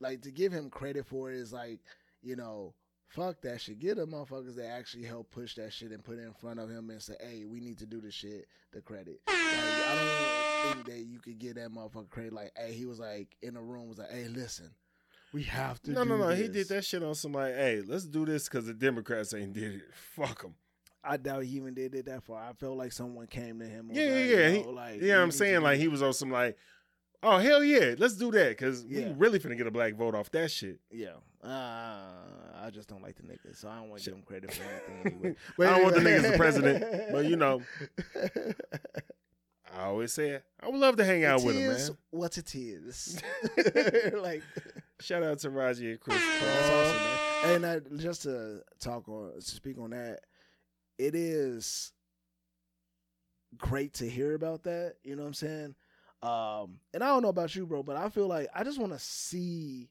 like 0.00 0.22
to 0.22 0.30
give 0.30 0.52
him 0.52 0.70
credit 0.70 1.04
for 1.04 1.30
it 1.30 1.36
is 1.36 1.52
like, 1.52 1.80
you 2.22 2.36
know, 2.36 2.72
fuck 3.08 3.42
that 3.42 3.60
shit. 3.60 3.78
Get 3.78 3.96
the 3.96 4.06
motherfuckers 4.06 4.56
that 4.56 4.70
actually 4.70 5.04
help 5.04 5.30
push 5.30 5.56
that 5.56 5.74
shit 5.74 5.90
and 5.90 6.02
put 6.02 6.18
it 6.18 6.22
in 6.22 6.32
front 6.32 6.60
of 6.60 6.70
him 6.70 6.88
and 6.88 7.02
say, 7.02 7.14
hey, 7.20 7.44
we 7.44 7.60
need 7.60 7.76
to 7.80 7.86
do 7.86 8.00
this 8.00 8.14
shit, 8.14 8.48
the 8.72 8.80
credit. 8.80 9.20
Like, 9.28 9.36
I 9.36 9.94
don't 9.94 10.49
think 10.62 10.86
that 10.86 10.98
you 10.98 11.18
could 11.18 11.38
get 11.38 11.56
that 11.56 11.70
motherfucker 11.70 12.10
credit. 12.10 12.32
Like, 12.32 12.52
hey, 12.56 12.72
he 12.72 12.86
was 12.86 12.98
like 12.98 13.36
in 13.42 13.56
a 13.56 13.62
room, 13.62 13.88
was 13.88 13.98
like, 13.98 14.10
hey, 14.10 14.28
listen, 14.28 14.70
we 15.32 15.42
have 15.44 15.80
to 15.82 15.92
No, 15.92 16.04
no, 16.04 16.16
no. 16.16 16.28
He 16.30 16.42
this." 16.48 16.68
did 16.68 16.76
that 16.76 16.84
shit 16.84 17.02
on 17.02 17.14
somebody. 17.14 17.52
Hey, 17.54 17.82
let's 17.86 18.04
do 18.04 18.24
this 18.26 18.48
because 18.48 18.66
the 18.66 18.74
Democrats 18.74 19.32
ain't 19.34 19.52
did 19.52 19.74
it. 19.76 19.82
Fuck 20.16 20.42
them. 20.42 20.54
I 21.02 21.16
doubt 21.16 21.44
he 21.44 21.56
even 21.56 21.72
did 21.72 21.94
it 21.94 22.04
that 22.06 22.22
far. 22.24 22.42
I 22.42 22.52
felt 22.52 22.76
like 22.76 22.92
someone 22.92 23.26
came 23.26 23.58
to 23.60 23.64
him. 23.64 23.88
and 23.88 23.90
was 23.90 23.98
Yeah, 23.98 24.04
yeah, 24.04 24.14
like, 24.14 24.28
yeah. 24.28 24.48
yo, 24.48 24.52
He, 24.52 24.64
like, 24.70 25.00
yeah, 25.00 25.22
I'm 25.22 25.30
saying 25.30 25.62
like 25.62 25.78
he 25.78 25.88
was 25.88 26.02
on 26.02 26.12
some 26.12 26.30
like, 26.30 26.56
oh 27.22 27.38
hell 27.38 27.64
yeah, 27.64 27.94
let's 27.98 28.16
do 28.16 28.30
that 28.32 28.50
because 28.50 28.84
Yeah. 28.84 29.08
we 29.08 29.12
really 29.14 29.38
finna 29.38 29.56
get 29.56 29.66
a 29.66 29.70
black 29.70 29.94
vote 29.94 30.14
off 30.14 30.30
that 30.32 30.50
shit. 30.50 30.78
Yeah, 30.90 31.14
uh, 31.42 32.04
I 32.62 32.68
just 32.70 32.88
don't 32.88 33.00
like 33.02 33.16
the 33.16 33.22
niggas, 33.22 33.56
so 33.56 33.68
I 33.70 33.76
don't 33.76 33.88
want 33.88 34.02
to 34.02 34.10
give 34.10 34.18
him 34.18 34.24
credit 34.24 34.52
for 34.52 34.62
anything 34.62 35.12
anyway. 35.22 35.36
I 35.60 35.70
don't 35.78 35.82
want 35.84 35.94
the 35.94 36.00
niggas 36.02 36.32
the 36.32 36.36
president, 36.36 36.84
but 37.12 37.24
you 37.24 37.36
know, 37.36 37.62
I 39.80 39.86
always 39.86 40.12
say 40.12 40.30
it. 40.30 40.44
I 40.60 40.68
would 40.68 40.78
love 40.80 40.96
to 40.96 41.04
hang 41.04 41.24
out 41.24 41.40
It 41.40 41.46
with 41.46 41.56
him, 41.56 41.68
man. 41.72 41.90
what 42.10 42.36
it 42.36 42.54
is. 42.54 43.20
like 44.14 44.42
Shout 45.00 45.22
out 45.22 45.38
to 45.40 45.50
Raji 45.50 45.92
and 45.92 46.00
Chris 46.00 46.18
Paul. 46.18 46.48
that's 46.48 46.70
awesome, 46.70 47.02
man. 47.02 47.54
And 47.54 47.66
I, 47.66 47.96
just 48.02 48.22
to 48.24 48.60
talk 48.80 49.08
on, 49.08 49.32
to 49.34 49.40
speak 49.40 49.78
on 49.78 49.90
that, 49.90 50.20
it 50.98 51.14
is 51.14 51.92
great 53.56 53.94
to 53.94 54.08
hear 54.08 54.34
about 54.34 54.64
that. 54.64 54.96
You 55.02 55.16
know 55.16 55.22
what 55.22 55.28
I'm 55.28 55.34
saying? 55.34 55.74
Um, 56.22 56.80
and 56.92 57.02
I 57.02 57.06
don't 57.08 57.22
know 57.22 57.28
about 57.30 57.54
you, 57.56 57.66
bro, 57.66 57.82
but 57.82 57.96
I 57.96 58.10
feel 58.10 58.26
like 58.28 58.48
I 58.54 58.62
just 58.64 58.78
want 58.78 58.92
to 58.92 58.98
see 58.98 59.88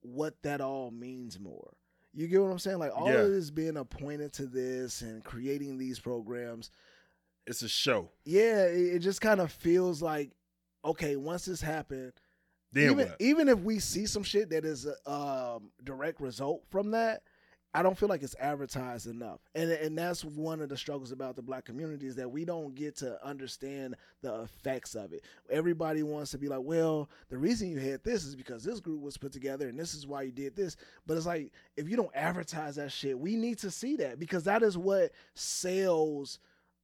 what 0.00 0.34
that 0.42 0.62
all 0.62 0.90
means 0.90 1.38
more. 1.38 1.74
You 2.14 2.26
get 2.26 2.40
what 2.40 2.50
I'm 2.50 2.58
saying? 2.58 2.78
Like 2.78 2.92
all 2.96 3.08
Yeah. 3.08 3.18
of 3.20 3.30
this 3.30 3.50
being 3.50 3.76
appointed 3.76 4.32
to 4.34 4.46
this 4.46 5.02
and 5.02 5.22
creating 5.22 5.76
these 5.76 6.00
programs, 6.00 6.70
It's 7.50 7.62
a 7.62 7.68
show. 7.68 8.08
yeah, 8.24 8.64
it, 8.66 8.94
it 8.94 8.98
just 9.00 9.20
kind 9.20 9.40
of 9.40 9.50
feels 9.52 10.00
like 10.00 10.30
okay, 10.84 11.16
once 11.16 11.44
this 11.44 11.60
happened, 11.60 12.12
Then 12.72 12.92
even 12.92 13.08
what? 13.08 13.16
even 13.20 13.48
if 13.48 13.58
we 13.58 13.78
see 13.80 14.06
some 14.06 14.22
shit 14.22 14.50
that 14.50 14.64
is 14.64 14.86
a 14.86 15.10
um, 15.10 15.70
direct 15.84 16.20
result 16.20 16.62
from 16.70 16.92
that, 16.92 17.22
I 17.74 17.82
don't 17.82 17.96
feel 17.98 18.08
like 18.08 18.22
it's 18.22 18.34
advertised 18.40 19.06
enough, 19.06 19.40
and 19.54 19.70
and 19.70 19.96
that's 19.98 20.24
one 20.24 20.60
of 20.60 20.68
the 20.68 20.76
struggles 20.76 21.12
about 21.12 21.36
the 21.36 21.42
black 21.42 21.64
community 21.64 22.06
is 22.06 22.16
that 22.16 22.30
we 22.30 22.44
don't 22.44 22.74
get 22.74 22.96
to 22.98 23.24
understand 23.24 23.96
the 24.22 24.42
effects 24.42 24.94
of 24.94 25.12
it. 25.12 25.24
Everybody 25.50 26.02
wants 26.02 26.30
to 26.30 26.38
be 26.38 26.48
like, 26.48 26.62
well, 26.62 27.10
the 27.28 27.38
reason 27.38 27.68
you 27.68 27.78
had 27.78 28.02
this 28.02 28.24
is 28.24 28.34
because 28.34 28.64
this 28.64 28.80
group 28.80 29.00
was 29.02 29.16
put 29.18 29.32
together, 29.32 29.68
and 29.68 29.78
this 29.78 29.94
is 29.94 30.06
why 30.06 30.22
you 30.22 30.32
did 30.32 30.56
this. 30.56 30.76
But 31.06 31.16
it's 31.16 31.26
like 31.26 31.52
if 31.76 31.88
you 31.88 31.96
don't 31.96 32.14
advertise 32.14 32.76
that 32.76 32.90
shit, 32.92 33.18
we 33.18 33.36
need 33.36 33.58
to 33.58 33.70
see 33.70 33.96
that 33.96 34.18
because 34.18 34.44
that 34.44 34.62
is 34.62 34.78
what 34.78 35.12
sells 35.34 36.38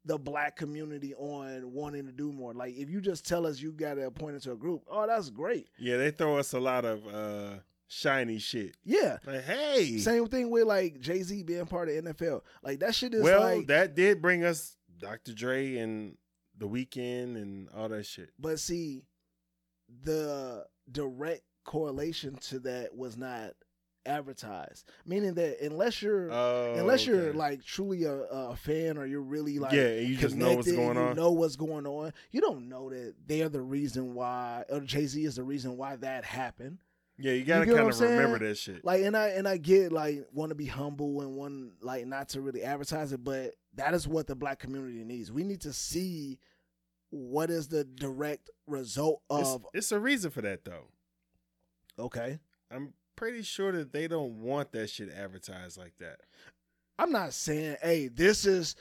the 0.07 0.17
black 0.19 0.57
community 0.57 1.15
on 1.17 1.73
wanting 1.73 2.07
to 2.07 2.13
do 2.13 2.33
more. 2.33 2.55
Like 2.55 2.75
if 2.77 2.89
you 2.89 3.01
just 3.01 3.27
tell 3.27 3.47
us 3.47 3.61
you 3.61 3.73
got 3.73 3.95
to 3.95 4.07
appoint 4.07 4.37
into 4.37 4.53
a 4.53 4.57
group, 4.57 4.83
oh, 4.89 5.07
that's 5.07 5.31
great. 5.31 5.69
Yeah, 5.79 5.97
they 5.97 6.13
throw 6.13 6.39
us 6.39 6.53
a 6.53 6.61
lot 6.61 6.85
of 6.85 7.07
uh 7.07 7.59
shiny 7.89 8.39
shit. 8.39 8.77
Yeah. 8.85 9.19
Like, 9.27 9.45
hey, 9.45 9.99
Same 9.99 10.27
thing 10.29 10.51
with 10.51 10.65
like 10.65 11.01
Jay 11.01 11.23
Z 11.23 11.43
being 11.43 11.67
part 11.67 11.89
of 11.89 12.05
NFL. 12.05 12.43
Like 12.63 12.81
that 12.81 12.95
shit 12.95 13.15
is 13.15 13.23
well, 13.23 13.41
like. 13.41 13.67
that 13.67 13.95
did 13.95 14.23
bring 14.23 14.45
us 14.45 14.77
Dr. 14.99 15.35
Dre 15.35 15.77
and 15.77 16.17
The 16.57 16.69
Weeknd 16.69 17.37
and 17.37 17.69
all 17.77 17.89
that 17.89 18.07
shit. 18.07 18.31
but 18.39 18.61
see, 18.61 19.03
the 20.03 20.65
direct 20.91 21.43
correlation 21.65 22.37
to 22.37 22.61
that 22.61 22.95
was 22.97 23.17
not 23.17 23.53
advertised. 24.07 24.85
Meaning 25.05 25.35
that 25.35 25.61
unless 25.61 26.01
you're 26.01 26.31
Oh, 26.33 26.75
unless 26.77 27.07
you're 27.07 27.29
okay. 27.29 27.37
like 27.39 27.65
truly 27.65 28.05
a, 28.05 28.15
a 28.15 28.57
fan 28.57 28.97
or 28.99 29.07
you're 29.07 29.21
really 29.21 29.59
like 29.59 29.73
Yeah, 29.73 29.97
you 29.97 30.17
just 30.17 30.35
know 30.37 30.55
what's 30.55 30.71
going 30.71 30.97
you 30.97 31.03
on. 31.03 31.17
know 31.17 31.33
what's 31.33 31.57
going 31.57 31.87
on. 31.87 32.13
You 32.31 32.41
don't 32.41 32.69
know 32.69 32.91
that 32.91 33.15
they're 33.27 33.49
the 33.49 33.61
reason 33.63 34.15
why 34.15 34.65
or 34.71 34.81
Jay 34.81 35.07
Z 35.07 35.25
is 35.25 35.37
the 35.37 35.43
reason 35.45 35.77
why 35.77 35.97
that 35.97 36.25
happened. 36.25 36.79
yeah, 37.19 37.33
you 37.33 37.45
gotta 37.45 37.67
kind 37.67 37.79
of 37.79 38.01
remember 38.01 38.39
that 38.41 38.57
shit. 38.59 38.85
Like 38.85 39.03
and 39.03 39.17
I 39.17 39.29
and 39.29 39.47
I 39.49 39.57
get 39.57 39.93
like 39.93 40.27
want 40.33 40.51
to 40.51 40.55
be 40.55 40.67
humble 40.67 41.21
and 41.23 41.35
one 41.37 41.73
like 41.81 42.07
not 42.07 42.29
to 42.31 42.41
really 42.41 42.63
advertise 42.63 43.13
it, 43.13 43.25
but 43.25 43.55
that 43.75 43.93
is 43.95 44.07
what 44.09 44.27
the 44.27 44.35
black 44.35 44.59
community 44.59 45.05
needs. 45.05 45.31
We 45.33 45.43
need 45.45 45.61
to 45.63 45.73
see 45.73 46.39
what 47.11 47.51
is 47.51 47.69
the 47.69 47.85
direct 47.85 48.51
result 48.67 49.23
It's, 49.31 49.49
of 49.49 49.67
it's 49.73 49.93
a 49.93 49.99
reason 50.01 50.31
for 50.31 50.43
that 50.43 50.65
though. 50.65 50.89
okay. 51.99 52.39
I'm 52.71 52.93
pretty 53.17 53.43
sure 53.43 53.73
that 53.73 53.93
they 53.93 54.07
don't 54.09 54.43
want 54.43 54.73
that 54.73 54.91
shit 54.91 55.11
advertised 55.13 55.79
like 55.79 55.97
that. 55.99 56.21
I'm 56.99 57.13
not 57.13 57.33
saying, 57.35 57.77
hey, 57.83 58.09
this 58.09 58.47
is 58.47 58.77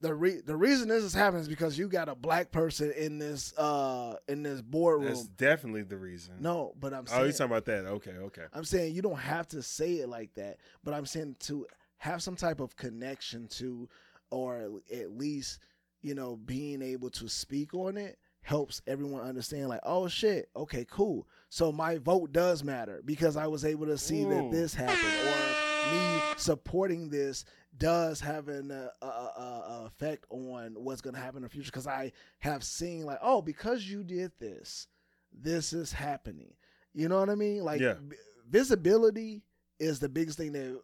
the 0.00 0.14
re- 0.14 0.40
the 0.44 0.56
reason 0.56 0.88
this 0.88 1.02
is 1.02 1.14
happening 1.14 1.42
is 1.42 1.48
because 1.48 1.76
you 1.78 1.88
got 1.88 2.08
a 2.08 2.14
black 2.14 2.52
person 2.52 2.92
in 2.92 3.18
this 3.18 3.52
uh 3.58 4.16
in 4.28 4.42
this 4.42 4.60
boardroom. 4.62 5.08
That's 5.08 5.26
definitely 5.26 5.82
the 5.82 5.96
reason. 5.96 6.34
no, 6.40 6.74
but 6.78 6.92
I'm 6.92 7.04
Oh, 7.08 7.12
saying 7.16 7.26
you 7.26 7.32
talking 7.32 7.46
about 7.46 7.64
that? 7.66 7.84
Okay, 7.86 8.12
okay. 8.12 8.44
I'm 8.52 8.64
saying 8.64 8.94
you 8.94 9.02
don't 9.02 9.18
have 9.18 9.48
to 9.48 9.62
say 9.62 9.94
it 9.94 10.08
like 10.08 10.34
that, 10.34 10.58
but 10.84 10.94
I'm 10.94 11.06
saying 11.06 11.36
to 11.40 11.66
have 11.96 12.22
some 12.22 12.36
type 12.36 12.60
of 12.60 12.76
connection 12.76 13.48
to, 13.48 13.88
or 14.30 14.70
at 14.94 15.16
least, 15.18 15.58
you 16.00 16.14
know, 16.14 16.36
being 16.36 16.80
able 16.80 17.10
to 17.10 17.28
speak 17.28 17.74
on 17.74 17.96
it 17.96 18.18
helps 18.42 18.80
everyone 18.86 19.22
understand, 19.26 19.68
like, 19.68 19.80
oh 19.82 20.06
shit, 20.06 20.48
okay, 20.54 20.86
cool. 20.88 21.26
So 21.50 21.72
my 21.72 21.98
vote 21.98 22.32
does 22.32 22.62
matter 22.62 23.00
because 23.04 23.36
I 23.36 23.46
was 23.46 23.64
able 23.64 23.86
to 23.86 23.96
see 23.98 24.24
that 24.24 24.50
this 24.50 24.74
happened, 24.74 24.98
or 25.26 25.92
me 25.94 26.20
supporting 26.36 27.08
this 27.08 27.44
does 27.78 28.20
have 28.20 28.48
an 28.48 28.70
uh, 28.70 28.88
uh, 29.00 29.04
uh, 29.06 29.40
uh, 29.40 29.86
effect 29.86 30.26
on 30.30 30.74
what's 30.76 31.00
going 31.00 31.14
to 31.14 31.20
happen 31.20 31.38
in 31.38 31.42
the 31.44 31.48
future 31.48 31.70
because 31.70 31.86
I 31.86 32.12
have 32.40 32.62
seen, 32.62 33.06
like, 33.06 33.18
oh, 33.22 33.40
because 33.40 33.88
you 33.88 34.02
did 34.04 34.32
this, 34.38 34.88
this 35.32 35.72
is 35.72 35.92
happening. 35.92 36.52
You 36.92 37.08
know 37.08 37.18
what 37.20 37.30
I 37.30 37.34
mean? 37.34 37.64
Like, 37.64 37.80
Yeah. 37.80 37.94
v- 38.00 38.16
visibility 38.50 39.42
is 39.78 40.00
the 40.00 40.08
biggest 40.08 40.36
thing 40.38 40.52
that 40.52 40.80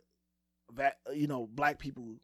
that 0.76 0.96
you 1.12 1.26
know 1.26 1.46
black 1.52 1.78
people 1.78 2.16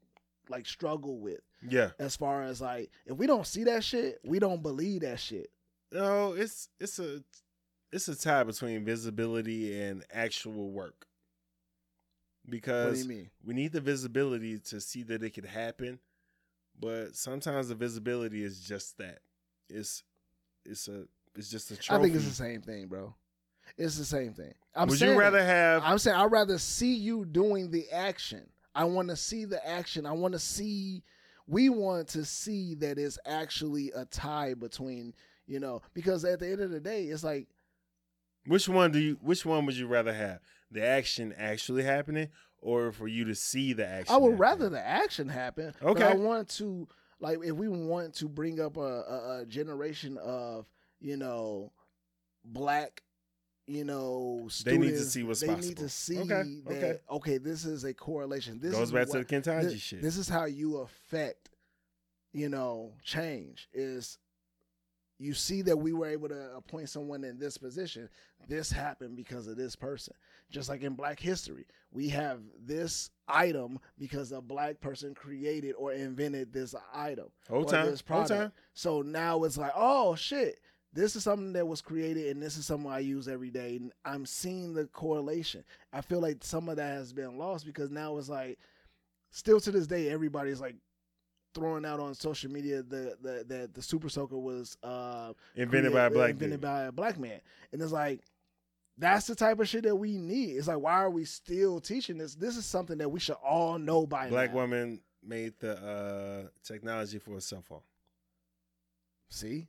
like 0.48 0.66
struggle 0.66 1.18
with 1.20 1.40
Yeah. 1.68 1.90
as 1.98 2.16
far 2.16 2.42
as 2.42 2.61
like 2.61 2.90
if 3.07 3.16
we 3.16 3.26
don't 3.26 3.46
see 3.46 3.64
that 3.64 3.85
shit 3.85 4.18
we 4.24 4.38
don't 4.38 4.62
believe 4.62 5.03
that 5.03 5.20
shit 5.20 5.50
No, 5.92 6.33
it's 6.33 6.68
it's 6.81 6.98
a 6.98 7.22
it's 7.92 8.09
a 8.09 8.16
tie 8.16 8.44
between 8.44 8.85
visibility 8.85 9.81
and 9.81 10.05
actual 10.12 10.70
work. 10.70 11.07
Because 12.48 13.07
we 13.07 13.55
need 13.55 13.72
the 13.72 13.81
visibility 13.81 14.59
to 14.59 14.81
see 14.81 15.03
that 15.05 15.22
it 15.22 15.31
could 15.31 15.44
happen, 15.44 15.98
but 16.79 17.14
sometimes 17.14 17.68
the 17.68 17.74
visibility 17.74 18.42
is 18.42 18.61
just 18.61 18.96
that. 18.98 19.18
It's 19.68 20.03
it's 20.64 20.88
a 20.88 21.05
it's 21.37 21.50
just 21.50 21.70
a 21.70 21.76
trophy. 21.76 21.98
i 21.98 22.03
think 22.03 22.14
it's 22.14 22.29
the 22.29 22.35
same 22.35 22.61
thing 22.61 22.87
bro 22.87 23.14
it's 23.76 23.96
the 23.96 24.05
same 24.05 24.33
thing 24.33 24.53
i'm 24.74 24.88
Would 24.88 24.98
saying 24.98 25.12
you 25.12 25.18
rather 25.18 25.42
have 25.42 25.83
i'm 25.85 25.98
saying 25.98 26.16
i'd 26.16 26.33
rather 26.33 26.59
see 26.59 26.94
you 26.94 27.24
doing 27.24 27.70
the 27.70 27.85
action 27.92 28.46
i 28.74 28.85
want 28.85 29.09
to 29.09 29.16
see 29.16 29.44
the 29.44 29.66
action 29.66 30.07
i 30.07 30.12
want 30.12 30.33
to 30.33 30.38
see 30.38 31.03
we 31.46 31.68
want 31.68 32.09
to 32.09 32.24
see 32.24 32.74
that 32.76 32.98
it's 32.98 33.18
actually 33.26 33.90
a 33.94 34.05
tie 34.07 34.55
between 34.55 35.14
you 35.46 35.61
know 35.61 35.83
because 35.94 36.24
at 36.24 36.40
the 36.40 36.48
end 36.48 36.61
of 36.61 36.70
the 36.70 36.81
day 36.81 37.05
it's 37.05 37.24
like 37.24 37.48
which 38.51 38.69
one 38.69 38.91
do 38.93 38.99
you 38.99 39.19
which 39.23 39.47
one 39.47 39.65
would 39.67 39.77
you 39.77 39.87
rather 39.87 40.13
have? 40.13 40.41
The 40.71 40.85
action 40.85 41.35
actually 41.37 41.83
happening 41.85 42.29
or 42.59 42.93
for 42.93 43.09
you 43.09 43.25
to 43.25 43.35
see 43.35 43.73
the 43.73 43.87
action? 43.87 44.15
I 44.15 44.19
would 44.19 44.33
happening? 44.33 44.39
rather 44.39 44.69
the 44.69 44.81
action 44.87 45.29
happen. 45.29 45.73
But 45.81 45.89
Okay. 45.91 46.05
I 46.05 46.15
want 46.15 46.49
to 46.59 46.89
like 47.21 47.39
if 47.45 47.53
we 47.53 47.69
want 47.69 48.15
to 48.17 48.29
bring 48.29 48.61
up 48.61 48.77
a, 48.77 48.81
a, 48.81 49.41
a 49.43 49.47
generation 49.47 50.19
of 50.19 50.67
you 51.01 51.17
know 51.17 51.73
black 52.45 53.03
you 53.67 53.85
know 53.85 54.47
students, 54.49 54.65
They 54.65 54.79
need 54.79 54.99
to 54.99 55.05
see 55.05 55.23
what's 55.23 55.41
they 55.41 55.47
possible. 55.47 55.69
need 55.69 55.77
to 55.79 55.89
see 55.89 56.19
Okay, 56.19 56.27
that 56.29 56.73
okay. 56.75 56.99
okay. 57.11 57.39
this 57.39 57.65
is 57.65 57.85
a 57.85 57.95
correlation. 57.95 58.59
This 58.61 58.73
goes 58.73 58.89
is 58.89 58.93
back 58.93 59.09
what, 59.09 59.19
to 59.19 59.25
the 59.25 59.41
Ketanji 59.43 59.63
this, 59.71 59.81
shit. 59.81 60.03
This 60.03 60.17
is 60.17 60.29
how 60.29 60.47
you 60.47 60.79
affect 60.79 61.51
you 62.33 62.49
know 62.49 62.93
change 63.05 63.69
is 63.73 64.19
you 65.20 65.35
see 65.35 65.61
that 65.62 65.76
we 65.76 65.92
were 65.92 66.06
able 66.06 66.28
to 66.30 66.56
appoint 66.56 66.88
someone 66.88 67.24
in 67.24 67.38
this 67.38 67.59
position. 67.59 68.09
This 68.48 68.72
happened 68.72 69.16
because 69.16 69.46
of 69.46 69.56
this 69.56 69.76
person. 69.76 70.14
Just 70.50 70.70
like 70.70 70.83
in 70.83 70.94
Black 70.94 71.20
history, 71.20 71.66
we 71.92 72.09
have 72.09 72.40
this 72.59 73.11
item 73.28 73.78
because 73.98 74.33
a 74.33 74.40
black 74.40 74.80
person 74.80 75.14
created 75.14 75.74
or 75.76 75.92
invented 75.92 76.52
this 76.52 76.74
item 76.94 77.26
Whole 77.48 77.64
or 77.64 77.70
time, 77.70 77.90
this 77.90 78.00
whole 78.00 78.16
product. 78.22 78.40
time. 78.40 78.52
So 78.72 79.02
now 79.02 79.44
it's 79.44 79.59
like, 79.59 79.72
oh 79.76 80.14
shit, 80.14 80.59
this 80.92 81.14
is 81.14 81.22
something 81.22 81.52
that 81.52 81.68
was 81.68 81.83
created 81.83 82.28
and 82.28 82.42
this 82.42 82.56
is 82.56 82.64
something 82.64 82.90
I 82.90 83.00
use 83.00 83.28
every 83.28 83.50
day. 83.50 83.76
And 83.76 83.92
I'm 84.06 84.24
seeing 84.24 84.72
the 84.72 84.87
correlation. 84.87 85.64
I 85.92 86.00
feel 86.00 86.20
like 86.20 86.38
some 86.40 86.68
of 86.70 86.76
that 86.76 86.94
has 86.94 87.12
been 87.12 87.37
lost 87.37 87.66
because 87.66 87.90
now 87.90 88.16
it's 88.16 88.30
like, 88.30 88.59
still 89.30 89.61
to 89.61 89.70
this 89.70 89.87
day, 89.87 90.09
everybody's 90.09 90.62
like 90.62 90.76
throwing 91.55 91.85
out 91.85 92.01
on 92.01 92.15
social 92.15 92.51
media 92.51 92.83
the 92.83 93.17
the 93.21 93.45
that 93.49 93.75
the 93.75 93.83
super 93.83 94.09
soaker 94.09 94.39
was 94.39 94.77
uh 94.83 95.33
Invented 95.57 95.93
by 95.93 96.05
a 96.07 96.11
black 96.11 96.31
invented 96.31 96.61
dude. 96.61 96.69
by 96.69 96.83
a 96.83 96.93
black 96.93 97.19
man. 97.19 97.41
And 97.73 97.81
it's 97.83 97.93
like 97.93 98.21
that's 98.99 99.27
the 99.27 99.35
type 99.35 99.59
of 99.61 99.69
shit 99.69 99.85
that 99.85 99.97
we 99.97 100.17
need. 100.19 100.57
It's 100.57 100.69
like 100.69 100.79
why 100.79 100.95
are 100.95 101.11
we 101.11 101.25
still 101.25 101.81
teaching 101.81 102.19
this? 102.19 102.35
This 102.35 102.57
is 102.57 102.67
something 102.67 102.99
that 102.99 103.09
we 103.11 103.19
should 103.21 103.37
all 103.45 103.79
know 103.79 104.07
by 104.07 104.25
now. 104.25 104.31
Black 104.31 104.51
now. 104.51 104.57
woman 104.57 105.01
made 105.23 105.55
the 105.61 105.77
uh, 105.77 106.49
technology 106.65 107.19
for 107.19 107.37
a 107.37 107.41
cell 107.41 107.63
phone. 107.63 107.81
See? 109.29 109.67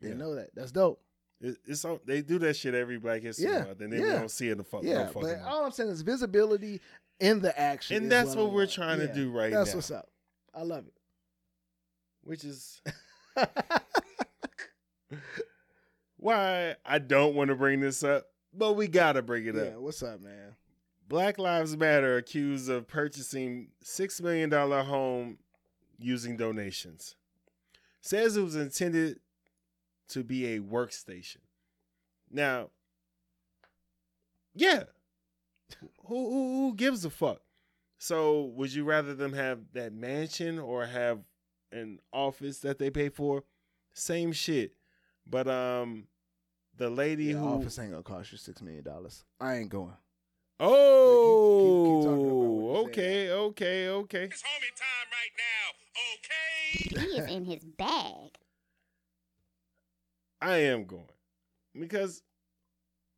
Didn't 0.00 0.18
Yeah. 0.18 0.24
know 0.24 0.34
that. 0.34 0.54
That's 0.54 0.72
dope. 0.72 1.00
It, 1.40 1.56
it's 1.66 1.84
all, 1.84 2.00
they 2.04 2.22
do 2.22 2.38
that 2.40 2.54
shit 2.56 2.74
every 2.74 2.98
Black 2.98 3.22
History 3.22 3.46
Yeah, 3.50 3.64
Month, 3.64 3.80
and 3.80 3.92
then 3.92 4.00
we 4.02 4.08
don't 4.08 4.30
see 4.30 4.48
it 4.48 4.52
in 4.52 4.58
the 4.58 4.64
fuck. 4.64 4.84
Yeah, 4.84 5.04
no 5.04 5.20
but 5.20 5.40
all 5.40 5.64
I'm 5.64 5.72
saying 5.72 5.90
is 5.90 6.02
visibility 6.02 6.80
in 7.18 7.40
the 7.40 7.58
action. 7.58 7.96
And 7.96 8.10
that's 8.12 8.34
I 8.36 8.38
what 8.38 8.52
we're 8.52 8.66
trying 8.66 9.00
to 9.00 9.12
do 9.12 9.30
right 9.30 9.50
that's 9.52 9.70
now. 9.70 9.74
That's 9.74 9.74
what's 9.74 9.90
up. 9.90 10.08
I 10.54 10.62
love 10.62 10.86
which 12.24 12.44
is 12.44 12.80
why 16.16 16.76
I 16.84 16.98
don't 16.98 17.34
want 17.34 17.48
to 17.48 17.56
bring 17.56 17.80
this 17.80 18.02
up, 18.04 18.26
but 18.52 18.74
we 18.74 18.88
gotta 18.88 19.22
bring 19.22 19.46
it 19.46 19.54
yeah, 19.54 19.62
up. 19.62 19.76
what's 19.76 20.02
up, 20.02 20.20
man? 20.20 20.56
Black 21.08 21.38
Lives 21.38 21.76
Matter 21.76 22.16
accused 22.16 22.70
of 22.70 22.88
purchasing 22.88 23.68
six 23.82 24.20
million 24.20 24.48
dollar 24.48 24.82
home 24.82 25.38
using 25.98 26.36
donations. 26.36 27.16
Says 28.00 28.36
it 28.36 28.42
was 28.42 28.56
intended 28.56 29.20
to 30.08 30.24
be 30.24 30.54
a 30.54 30.60
workstation. 30.60 31.38
Now, 32.30 32.70
yeah, 34.54 34.84
who, 36.06 36.30
who 36.30 36.60
who 36.68 36.74
gives 36.74 37.04
a 37.04 37.10
fuck? 37.10 37.40
So, 37.98 38.42
would 38.56 38.74
you 38.74 38.84
rather 38.84 39.14
them 39.14 39.32
have 39.32 39.60
that 39.74 39.92
mansion 39.92 40.58
or 40.58 40.86
have 40.86 41.20
an 41.72 41.98
office 42.12 42.58
that 42.60 42.78
they 42.78 42.90
pay 42.90 43.08
for? 43.08 43.44
Same 43.94 44.32
shit, 44.32 44.72
but 45.26 45.48
um, 45.48 46.06
the 46.76 46.88
lady 46.88 47.32
The 47.32 47.38
who 47.38 47.46
office 47.46 47.78
ain't 47.78 47.90
gonna 47.90 48.02
cost 48.02 48.32
you 48.32 48.38
six 48.38 48.62
million 48.62 48.84
dollars. 48.84 49.24
I 49.40 49.56
ain't 49.56 49.68
going. 49.70 49.94
Oh, 50.60 52.00
keep 52.00 52.08
talking 52.08 52.26
about 52.26 52.88
okay, 52.88 53.30
okay, 53.30 53.88
okay. 53.88 54.24
It's 54.24 54.42
homie 54.42 54.74
time 54.76 55.08
right 55.10 55.34
now, 56.94 57.00
okay? 57.00 57.06
He 57.10 57.18
is 57.18 57.30
in 57.30 57.44
his 57.44 57.64
bag. 57.64 58.30
I 60.40 60.56
am 60.58 60.84
going 60.86 61.06
because 61.78 62.22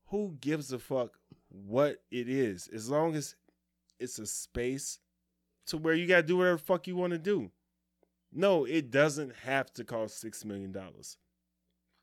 who 0.06 0.36
gives 0.40 0.72
a 0.72 0.78
fuck 0.78 1.18
what 1.48 2.02
it 2.10 2.28
is 2.28 2.68
as 2.68 2.90
long 2.90 3.14
as 3.14 3.34
it's 3.98 4.18
a 4.18 4.26
space 4.26 4.98
to 5.66 5.78
where 5.78 5.94
you 5.94 6.06
gotta 6.06 6.22
do 6.22 6.36
whatever 6.36 6.56
the 6.56 6.62
fuck 6.62 6.86
you 6.86 6.96
want 6.96 7.12
to 7.12 7.18
do. 7.18 7.50
No, 8.34 8.64
it 8.64 8.90
doesn't 8.90 9.34
have 9.36 9.72
to 9.74 9.84
cost 9.84 10.20
six 10.20 10.44
million 10.44 10.72
dollars. 10.72 11.16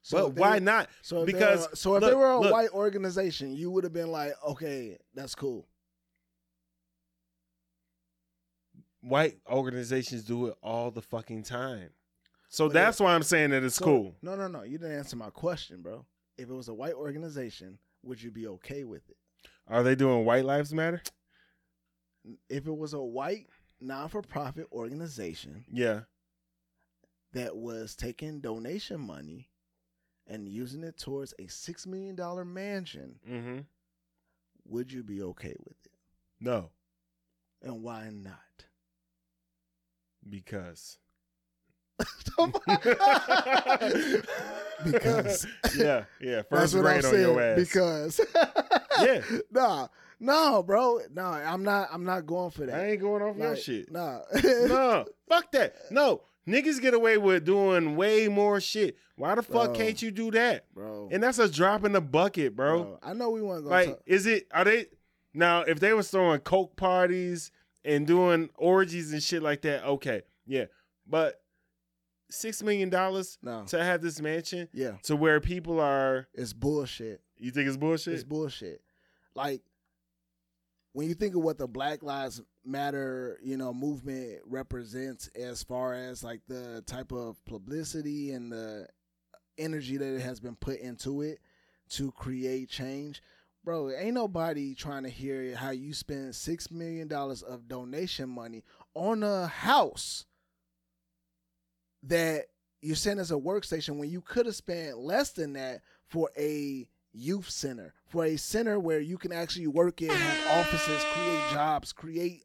So 0.02 0.30
but 0.30 0.40
why 0.40 0.54
were- 0.56 0.60
not? 0.62 0.90
So 1.02 1.20
if 1.22 1.26
because 1.28 1.68
were, 1.70 1.76
so 1.76 1.96
if 1.96 2.02
look, 2.02 2.12
they 2.12 2.16
were 2.16 2.32
a 2.32 2.40
look, 2.40 2.52
white 2.54 2.70
organization, 2.72 3.54
you 3.54 3.70
would 3.72 3.84
have 3.84 3.94
been 3.94 4.12
like, 4.12 4.34
okay, 4.48 4.98
that's 5.14 5.36
cool. 5.36 5.68
white 9.02 9.40
organizations 9.50 10.24
do 10.24 10.48
it 10.48 10.56
all 10.62 10.92
the 10.92 11.02
fucking 11.02 11.44
time. 11.44 11.90
So 12.50 12.68
But 12.68 12.74
that's 12.74 13.00
why 13.00 13.16
I'm 13.16 13.24
saying 13.24 13.50
that 13.52 13.64
it's 13.64 13.76
So- 13.76 13.86
cool. 13.86 14.16
No, 14.22 14.36
no, 14.36 14.48
no. 14.48 14.64
You 14.64 14.78
didn't 14.78 14.96
answer 14.98 15.16
my 15.16 15.30
question, 15.30 15.82
bro. 15.82 16.06
If 16.38 16.50
it 16.50 16.54
was 16.54 16.68
a 16.68 16.74
white 16.74 16.94
organization, 16.94 17.80
would 18.04 18.22
you 18.22 18.30
be 18.32 18.48
okay 18.48 18.84
with 18.84 19.10
it? 19.10 19.18
Are 19.68 19.84
they 19.84 19.96
doing 19.96 20.26
White 20.26 20.46
Lives 20.46 20.74
Matter? 20.74 21.02
If 22.50 22.68
it 22.68 22.76
was 22.78 22.94
a 22.94 23.02
white 23.02 23.48
non-for-profit 23.80 24.68
organization 24.72 25.66
Yeah. 25.72 26.02
That 27.34 27.56
was 27.56 27.96
taking 27.96 28.40
donation 28.42 29.00
money 29.02 29.50
and 30.28 30.48
using 30.48 30.84
it 30.84 30.98
towards 30.98 31.34
a 31.40 31.48
six 31.48 31.86
million 31.88 32.16
dollar 32.16 32.46
mansion, 32.46 33.20
Mm-hmm. 33.30 33.60
would 34.66 34.92
you 34.92 35.04
be 35.04 35.22
okay 35.22 35.56
with 35.66 35.78
it? 35.86 35.92
No, 36.40 36.70
And 37.62 37.82
why 37.84 38.10
not? 38.12 38.38
because 40.30 40.98
because 44.84 45.46
yeah, 45.76 46.06
yeah. 46.20 46.42
First 46.50 46.74
grade 46.76 47.06
on 47.06 47.20
your 47.20 47.42
ass. 47.42 47.58
Because 47.58 48.22
Yeah. 49.02 49.22
nah, 49.52 49.88
no, 50.20 50.64
bro, 50.64 51.02
no, 51.14 51.24
I'm 51.26 51.64
not. 51.64 51.90
I'm 51.92 52.04
not 52.04 52.26
going 52.26 52.52
for 52.52 52.66
that. 52.66 52.76
I 52.80 52.92
ain't 52.92 53.02
going 53.02 53.22
off 53.24 53.38
your 53.38 53.50
Like, 53.50 53.58
shit. 53.60 53.92
Nah, 53.92 54.20
no, 54.44 55.06
fuck 55.30 55.52
that. 55.54 55.76
No, 55.92 56.22
niggas 56.48 56.82
get 56.82 56.94
away 56.94 57.18
with 57.18 57.46
doing 57.46 57.96
way 57.96 58.28
more 58.28 58.60
shit. 58.60 58.98
Why 59.16 59.36
the 59.36 59.44
fuck 59.44 59.68
Bro. 59.68 59.76
can't 59.76 60.02
you 60.02 60.12
do 60.12 60.32
that? 60.32 60.66
bro. 60.74 61.08
And 61.12 61.22
that's 61.22 61.38
a 61.40 61.50
drop 61.50 61.86
in 61.86 61.92
the 61.92 62.02
bucket, 62.02 62.56
bro. 62.56 62.84
bro, 62.84 63.00
I 63.04 63.14
know 63.14 63.30
we 63.30 63.42
want 63.42 63.60
to 63.60 63.64
go. 63.64 63.70
Like, 63.70 63.88
talk- 63.90 64.02
is 64.06 64.26
it? 64.26 64.48
Are 64.52 64.64
they 64.64 64.86
now? 65.34 65.62
If 65.62 65.80
they 65.80 65.94
was 65.94 66.10
throwing 66.10 66.40
coke 66.40 66.76
parties 66.76 67.52
and 67.86 68.08
doing 68.08 68.50
orgies 68.58 69.14
and 69.14 69.22
shit 69.22 69.44
like 69.44 69.62
that, 69.62 69.84
okay, 69.86 70.24
yeah. 70.46 70.66
But 71.08 71.42
six 72.30 72.64
million 72.64 72.90
dollars 72.90 73.38
no, 73.44 73.64
to 73.66 73.84
have 73.84 74.02
this 74.02 74.22
mansion 74.22 74.70
yeah, 74.74 74.94
to 75.04 75.16
where 75.16 75.40
people 75.40 75.80
are. 75.80 76.28
it's 76.34 76.54
bullshit. 76.54 77.22
You 77.38 77.52
think 77.52 77.68
it's 77.68 77.78
bullshit? 77.78 78.14
It's 78.14 78.24
bullshit. 78.24 78.82
Like 79.36 79.62
when 80.94 81.08
you 81.08 81.14
think 81.14 81.36
of 81.36 81.42
what 81.42 81.58
the 81.58 81.68
Black 81.68 82.04
Lives 82.04 82.42
Matter, 82.66 83.40
you 83.42 83.58
know, 83.58 83.74
movement 83.74 84.42
represents 84.46 85.28
as 85.30 85.64
far 85.64 85.94
as 85.94 86.24
like 86.24 86.42
the 86.48 86.84
type 86.86 87.12
of 87.12 87.44
publicity 87.46 88.32
and 88.32 88.52
the 88.52 88.88
energy 89.58 89.98
that 89.98 90.16
it 90.16 90.22
has 90.22 90.40
been 90.40 90.56
put 90.56 90.80
into 90.80 91.22
it 91.22 91.40
to 91.90 92.12
create 92.12 92.70
change. 92.70 93.22
Bro, 93.64 93.92
ain't 93.92 94.16
nobody 94.16 94.74
trying 94.74 95.04
to 95.04 95.10
hear 95.10 95.56
how 95.56 95.70
you 95.70 95.94
spend 95.94 96.36
six 96.36 96.72
million 96.72 97.08
dollars 97.08 97.42
of 97.42 97.68
donation 97.68 98.30
money 98.30 98.64
on 98.94 99.24
a 99.24 99.48
house 99.48 100.26
that 102.04 102.46
you're 102.82 102.96
saying 102.96 103.20
as 103.20 103.32
a 103.32 103.36
workstation 103.36 103.98
when 103.98 104.10
you 104.10 104.22
could 104.22 104.48
have 104.48 104.56
spent 104.56 104.98
less 104.98 105.32
than 105.32 105.54
that 105.54 105.82
for 106.08 106.30
a 106.38 106.88
youth 107.14 107.50
center, 107.50 107.94
for 108.12 108.26
a 108.26 108.38
center 108.38 108.80
where 108.80 109.00
you 109.00 109.18
can 109.18 109.32
actually 109.32 109.68
work 109.68 110.02
in, 110.02 110.10
have 110.10 110.60
offices, 110.60 111.04
create 111.14 111.42
jobs, 111.52 111.94
create 111.94 112.44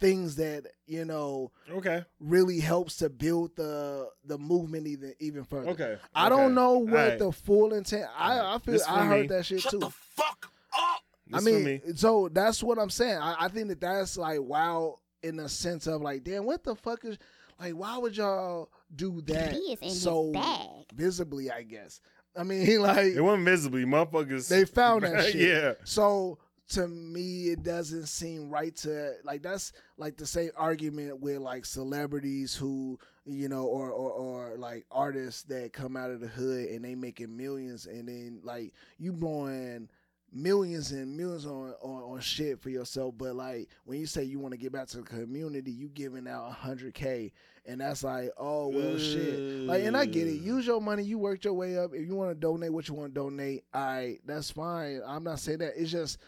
things 0.00 0.36
that 0.36 0.64
you 0.86 1.04
know 1.04 1.50
okay, 1.70 2.04
really 2.20 2.60
helps 2.60 2.98
to 2.98 3.08
build 3.10 3.50
the 3.56 4.08
the 4.24 4.38
movement 4.38 4.86
even 4.86 5.12
even 5.18 5.42
further. 5.44 5.70
okay. 5.70 5.96
I 6.14 6.28
don't 6.28 6.54
know 6.54 6.78
what 6.78 6.94
Alright. 6.94 7.18
the 7.18 7.32
full 7.32 7.74
intent. 7.74 8.06
I 8.16 8.54
I 8.54 8.58
feel 8.58 8.78
I 8.88 9.06
heard 9.06 9.22
me. 9.22 9.26
that 9.28 9.44
shit 9.46 9.62
too. 9.62 9.80
fuck 10.14 10.52
up. 10.78 11.00
I 11.32 11.38
This 11.40 11.44
for 11.44 11.50
mean, 11.50 11.64
me. 11.64 11.80
so 11.96 12.28
that's 12.32 12.62
what 12.62 12.78
I'm 12.78 12.90
saying. 12.90 13.18
I, 13.18 13.36
I 13.40 13.48
think 13.48 13.68
that 13.68 13.80
that's 13.80 14.16
like 14.16 14.40
wow 14.40 14.98
in 15.24 15.36
the 15.36 15.48
sense 15.48 15.86
of 15.88 16.00
like, 16.00 16.22
damn, 16.22 16.44
what 16.44 16.62
the 16.62 16.76
fuck 16.76 17.04
is 17.04 17.18
like? 17.58 17.72
Why 17.72 17.98
would 17.98 18.16
y'all 18.16 18.68
do 18.94 19.20
that 19.22 19.52
He 19.54 19.72
is 19.72 19.78
in 19.82 19.90
so 19.90 20.26
his 20.26 20.32
bag. 20.34 20.86
visibly? 20.94 21.50
I 21.50 21.64
guess. 21.64 22.00
I 22.38 22.44
mean, 22.44 22.80
like 22.80 23.14
It 23.14 23.20
wasn't 23.20 23.44
visibly, 23.44 23.84
motherfuckers. 23.84 24.48
they 24.48 24.64
found 24.64 25.02
that 25.02 25.24
shit. 25.32 25.34
yeah. 25.34 25.72
So 25.84 26.38
to 26.70 26.86
me, 26.86 27.48
it 27.48 27.62
doesn't 27.62 28.06
seem 28.06 28.50
right 28.50 28.76
to 28.76 29.14
like 29.24 29.42
that's 29.42 29.72
like 29.96 30.16
the 30.16 30.26
same 30.26 30.50
argument 30.56 31.20
with 31.20 31.38
like 31.38 31.64
celebrities 31.64 32.54
who 32.54 32.98
you 33.24 33.48
know 33.48 33.64
or 33.64 33.90
or, 33.90 34.10
or 34.12 34.56
like 34.58 34.84
artists 34.90 35.42
that 35.44 35.72
come 35.72 35.96
out 35.96 36.10
of 36.10 36.20
the 36.20 36.28
hood 36.28 36.68
and 36.68 36.84
they 36.84 36.94
making 36.94 37.34
millions 37.36 37.86
and 37.86 38.08
then 38.08 38.40
like 38.44 38.72
you 38.98 39.12
blowing 39.12 39.88
millions 40.30 40.92
and 40.92 41.16
millions 41.16 41.46
on, 41.46 41.72
on 41.82 42.02
on 42.14 42.20
shit 42.20 42.60
for 42.60 42.68
yourself 42.68 43.14
but 43.16 43.34
like 43.34 43.66
when 43.86 43.98
you 43.98 44.04
say 44.06 44.22
you 44.22 44.38
want 44.38 44.52
to 44.52 44.58
get 44.58 44.70
back 44.70 44.86
to 44.86 44.98
the 44.98 45.02
community 45.02 45.70
you 45.70 45.88
giving 45.88 46.28
out 46.28 46.52
100k 46.52 47.32
and 47.68 47.80
that's 47.80 48.02
like 48.02 48.30
oh 48.38 48.68
well 48.68 48.98
shit. 48.98 49.38
Like 49.38 49.84
and 49.84 49.96
i 49.96 50.06
get 50.06 50.26
it. 50.26 50.40
Mm. 50.40 50.44
Use 50.44 50.66
your 50.66 50.80
money. 50.80 51.04
You 51.04 51.18
worked 51.18 51.44
your 51.44 51.54
way 51.54 51.78
up. 51.78 51.92
If 51.94 52.08
you 52.08 52.14
want 52.14 52.30
to 52.30 52.34
donate 52.34 52.72
what 52.72 52.88
you 52.88 52.94
want 52.94 53.14
to 53.14 53.20
donate 53.20 53.64
all 53.72 53.80
right 53.82 54.18
that's 54.24 54.50
fine. 54.50 55.00
I'm 55.06 55.22
not 55.22 55.38
saying 55.38 55.58
that. 55.58 55.74
It's 55.76 55.90
just 55.90 56.18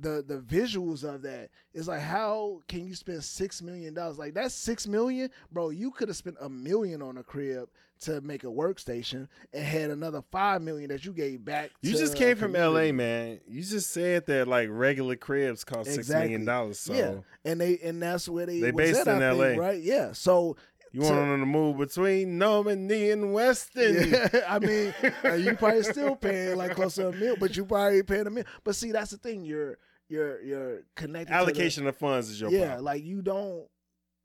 the 0.00 0.24
the 0.26 0.38
visuals 0.38 1.04
of 1.04 1.22
that. 1.22 1.50
It's 1.74 1.88
like 1.88 2.00
how 2.00 2.62
can 2.68 2.86
you 2.86 2.94
spend 2.94 3.22
six 3.22 3.62
million 3.62 3.94
dollars? 3.94 4.18
Like 4.18 4.34
that's 4.34 4.54
six 4.54 4.86
million? 4.88 5.30
Bro 5.52 5.70
you 5.70 5.90
could 5.90 6.08
have 6.08 6.16
spent 6.16 6.36
a 6.40 6.48
million 6.48 7.02
on 7.02 7.18
a 7.18 7.22
crib 7.22 7.68
to 8.00 8.20
make 8.20 8.44
a 8.44 8.48
workstation 8.48 9.28
and 9.52 9.64
had 9.64 9.90
another 9.90 10.22
five 10.30 10.60
million 10.62 10.88
that 10.90 11.04
you 11.04 11.12
gave 11.12 11.44
back 11.44 11.70
You 11.82 11.92
to 11.92 11.98
just 11.98 12.16
came 12.16 12.36
from. 12.36 12.52
LA, 12.52 12.92
man. 12.92 13.40
You 13.48 13.62
just 13.62 13.90
said 13.90 14.26
that 14.26 14.46
like 14.48 14.68
regular 14.70 15.16
cribs 15.16 15.64
cost 15.64 15.86
six 15.86 15.98
Exactly. 15.98 16.28
million 16.28 16.44
dollars. 16.44 16.78
So 16.78 16.92
yeah 16.94 17.14
and 17.44 17.60
they 17.60 17.78
and 17.82 18.02
that's 18.02 18.28
where 18.28 18.46
they 18.46 18.60
They 18.60 18.72
was 18.72 18.92
based 18.92 19.06
at, 19.06 19.16
in 19.16 19.22
I 19.22 19.30
think, 19.34 19.58
LA. 19.58 19.64
right 19.66 19.82
yeah 19.82 20.12
so 20.12 20.56
you 20.92 21.00
want 21.02 21.14
So- 21.14 21.20
on 21.22 21.40
the 21.40 21.46
move 21.46 21.78
between 21.78 22.38
Normandie 22.38 23.10
and 23.10 23.32
Western. 23.32 24.10
Yeah, 24.10 24.28
I 24.48 24.58
mean, 24.58 24.94
uh, 25.24 25.32
you 25.34 25.54
probably 25.56 25.82
still 25.82 26.16
paying 26.16 26.56
like 26.56 26.74
close 26.74 26.94
to 26.94 27.08
a 27.08 27.12
mil, 27.12 27.36
but 27.38 27.56
you 27.56 27.64
probably 27.66 28.02
paying 28.02 28.26
a 28.26 28.30
mil. 28.30 28.44
But 28.64 28.76
see, 28.76 28.92
that's 28.92 29.10
the 29.10 29.18
thing. 29.18 29.44
You're 29.44 29.78
you're 30.08 30.40
you're 30.42 30.80
connected. 30.94 31.26
to 31.26 31.32
the- 31.32 31.38
Allocation 31.38 31.86
of 31.86 31.96
funds 31.96 32.30
is 32.30 32.40
your 32.40 32.50
yeah, 32.50 32.66
problem. 32.66 32.84
like 32.84 33.04
you 33.04 33.20
don't 33.20 33.66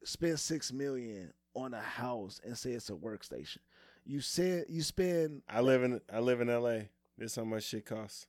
spend 0.06 0.40
six 0.40 0.72
million 0.72 1.34
on 1.54 1.74
a 1.74 1.82
house 1.82 2.40
and 2.44 2.58
say 2.58 2.72
it's 2.72 2.90
a 2.90 2.94
workstation. 2.94 3.58
You 4.06 4.22
said 4.22 4.66
you 4.70 4.82
spend 4.82 5.42
I 5.50 5.62
live 5.62 5.84
in 5.84 6.02
I 6.12 6.20
live 6.20 6.42
in 6.42 6.48
LA. 6.48 6.86
This 7.18 7.36
how 7.36 7.44
much 7.44 7.64
shit 7.66 7.86
costs. 7.86 8.26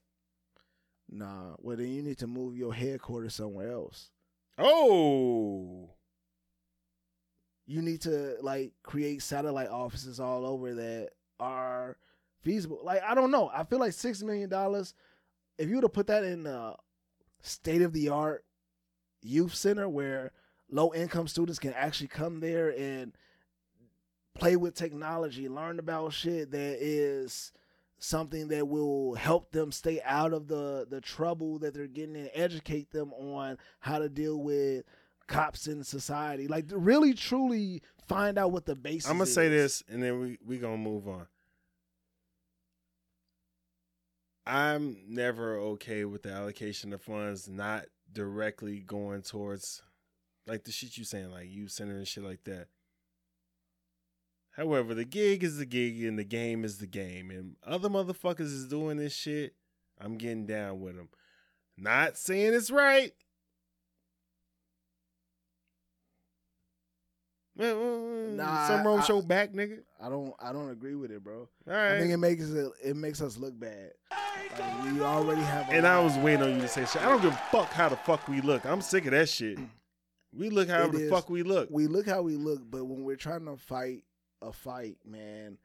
nah. 1.09 1.55
Well, 1.59 1.77
then 1.77 1.87
you 1.87 2.01
need 2.03 2.19
to 2.19 2.27
move 2.27 2.55
your 2.55 2.73
headquarters 2.73 3.35
somewhere 3.35 3.71
else. 3.71 4.09
Oh, 4.57 5.89
You 7.65 7.81
need 7.81 8.01
to 8.01 8.35
like 8.41 8.73
create 8.83 9.21
satellite 9.23 9.69
offices 9.69 10.19
all 10.19 10.45
over 10.45 10.75
that 10.75 11.09
are 11.39 11.97
feasible. 12.41 12.79
Like 12.83 13.01
I 13.03 13.15
don't 13.15 13.31
know. 13.31 13.49
I 13.53 13.63
feel 13.63 13.79
like 13.79 13.93
six 13.93 14.21
million 14.21 14.49
dollars. 14.49 14.93
If 15.57 15.69
you 15.69 15.75
would 15.75 15.83
have 15.83 15.93
put 15.93 16.07
that 16.07 16.23
in 16.23 16.45
a 16.45 16.75
state 17.41 17.81
of 17.81 17.93
the 17.93 18.09
art 18.09 18.45
youth 19.21 19.55
center 19.55 19.87
where 19.89 20.31
low 20.73 20.93
income 20.93 21.27
students 21.27 21.59
can 21.59 21.73
actually 21.73 22.07
come 22.07 22.39
there 22.39 22.69
and 22.77 23.13
play 24.35 24.55
with 24.55 24.73
technology, 24.73 25.47
learn 25.47 25.79
about 25.79 26.13
shit 26.13 26.51
that 26.51 26.77
is 26.81 27.51
something 27.99 28.49
that 28.49 28.67
will 28.67 29.13
help 29.13 29.51
them 29.51 29.71
stay 29.71 30.01
out 30.03 30.33
of 30.33 30.47
the 30.47 30.85
the 30.89 30.99
trouble 30.99 31.59
that 31.59 31.73
they're 31.73 31.87
getting 31.87 32.17
and 32.17 32.29
educate 32.33 32.91
them 32.91 33.13
on 33.13 33.57
how 33.79 33.99
to 33.99 34.09
deal 34.09 34.41
with 34.41 34.83
cops 35.27 35.67
in 35.67 35.83
society. 35.83 36.47
Like 36.47 36.65
really 36.71 37.13
truly 37.13 37.81
find 38.07 38.37
out 38.37 38.51
what 38.51 38.65
the 38.65 38.75
basis 38.75 39.09
I'm 39.09 39.17
gonna 39.17 39.27
say 39.27 39.47
this, 39.47 39.83
and 39.87 40.01
then 40.01 40.19
we 40.19 40.37
we 40.45 40.57
gonna 40.57 40.77
move 40.77 41.07
on. 41.07 41.27
I'm 44.45 44.97
never 45.07 45.57
okay 45.57 46.03
with 46.03 46.23
the 46.23 46.31
allocation 46.31 46.91
of 46.91 47.01
funds 47.01 47.47
not 47.47 47.85
directly 48.11 48.79
going 48.79 49.21
towards 49.21 49.81
like 50.47 50.63
the 50.63 50.71
shit 50.71 50.97
you 50.97 51.03
saying, 51.03 51.31
like 51.31 51.49
you 51.49 51.67
center 51.67 51.95
and 51.97 52.07
shit 52.07 52.23
like 52.23 52.43
that. 52.45 52.67
However, 54.51 54.93
the 54.93 55.05
gig 55.05 55.43
is 55.43 55.57
the 55.57 55.65
gig 55.65 56.03
and 56.03 56.17
the 56.17 56.23
game 56.23 56.63
is 56.63 56.77
the 56.77 56.87
game, 56.87 57.31
and 57.31 57.55
other 57.65 57.89
motherfuckers 57.89 58.41
is 58.41 58.67
doing 58.67 58.97
this 58.97 59.13
shit. 59.13 59.55
I'm 59.99 60.17
getting 60.17 60.45
down 60.45 60.79
with 60.79 60.95
them. 60.95 61.09
Not 61.77 62.17
saying 62.17 62.53
it's 62.53 62.69
right. 62.69 63.13
Some 67.57 68.37
Nah, 68.37 68.67
some 68.67 68.85
wrong 68.85 69.03
show 69.03 69.21
back, 69.21 69.53
nigga. 69.53 69.79
I 70.01 70.09
don't 70.09 70.33
I 70.39 70.51
don't 70.51 70.71
agree 70.71 70.95
with 70.95 71.11
it, 71.11 71.23
bro. 71.23 71.47
All 71.67 71.73
I 71.73 71.99
think 71.99 72.11
it 72.11 72.17
makes 72.17 72.49
it 72.49 72.71
it 72.83 72.95
makes 72.95 73.21
us 73.21 73.37
look 73.37 73.59
bad. 73.59 73.91
Like, 74.59 74.93
we 74.93 75.01
already 75.01 75.41
have. 75.41 75.69
And 75.69 75.85
I 75.87 75.99
was 75.99 76.15
waiting 76.17 76.43
on 76.43 76.55
you 76.55 76.61
to 76.61 76.67
say 76.67 76.85
shit. 76.85 77.03
I 77.03 77.09
don't 77.09 77.21
give 77.21 77.33
a 77.33 77.41
fuck 77.51 77.69
how 77.71 77.89
the 77.89 77.95
fuck 77.95 78.27
we 78.27 78.41
look. 78.41 78.65
I'm 78.65 78.81
sick 78.81 79.05
of 79.05 79.11
that 79.11 79.29
shit. 79.29 79.59
We 80.35 80.49
look 80.49 80.67
however 80.69 80.95
It 80.95 80.99
the 80.99 81.03
is. 81.05 81.09
fuck 81.11 81.29
we 81.29 81.43
look. 81.43 81.69
we 81.71 81.87
look 81.87 82.07
how 82.07 82.21
we 82.21 82.35
look, 82.35 82.61
but 82.69 82.85
when 82.85 83.03
we're 83.03 83.15
trying 83.15 83.45
to 83.45 83.55
fight 83.57 84.03
a 84.41 84.51
fight, 84.51 84.97
man, 85.05 85.57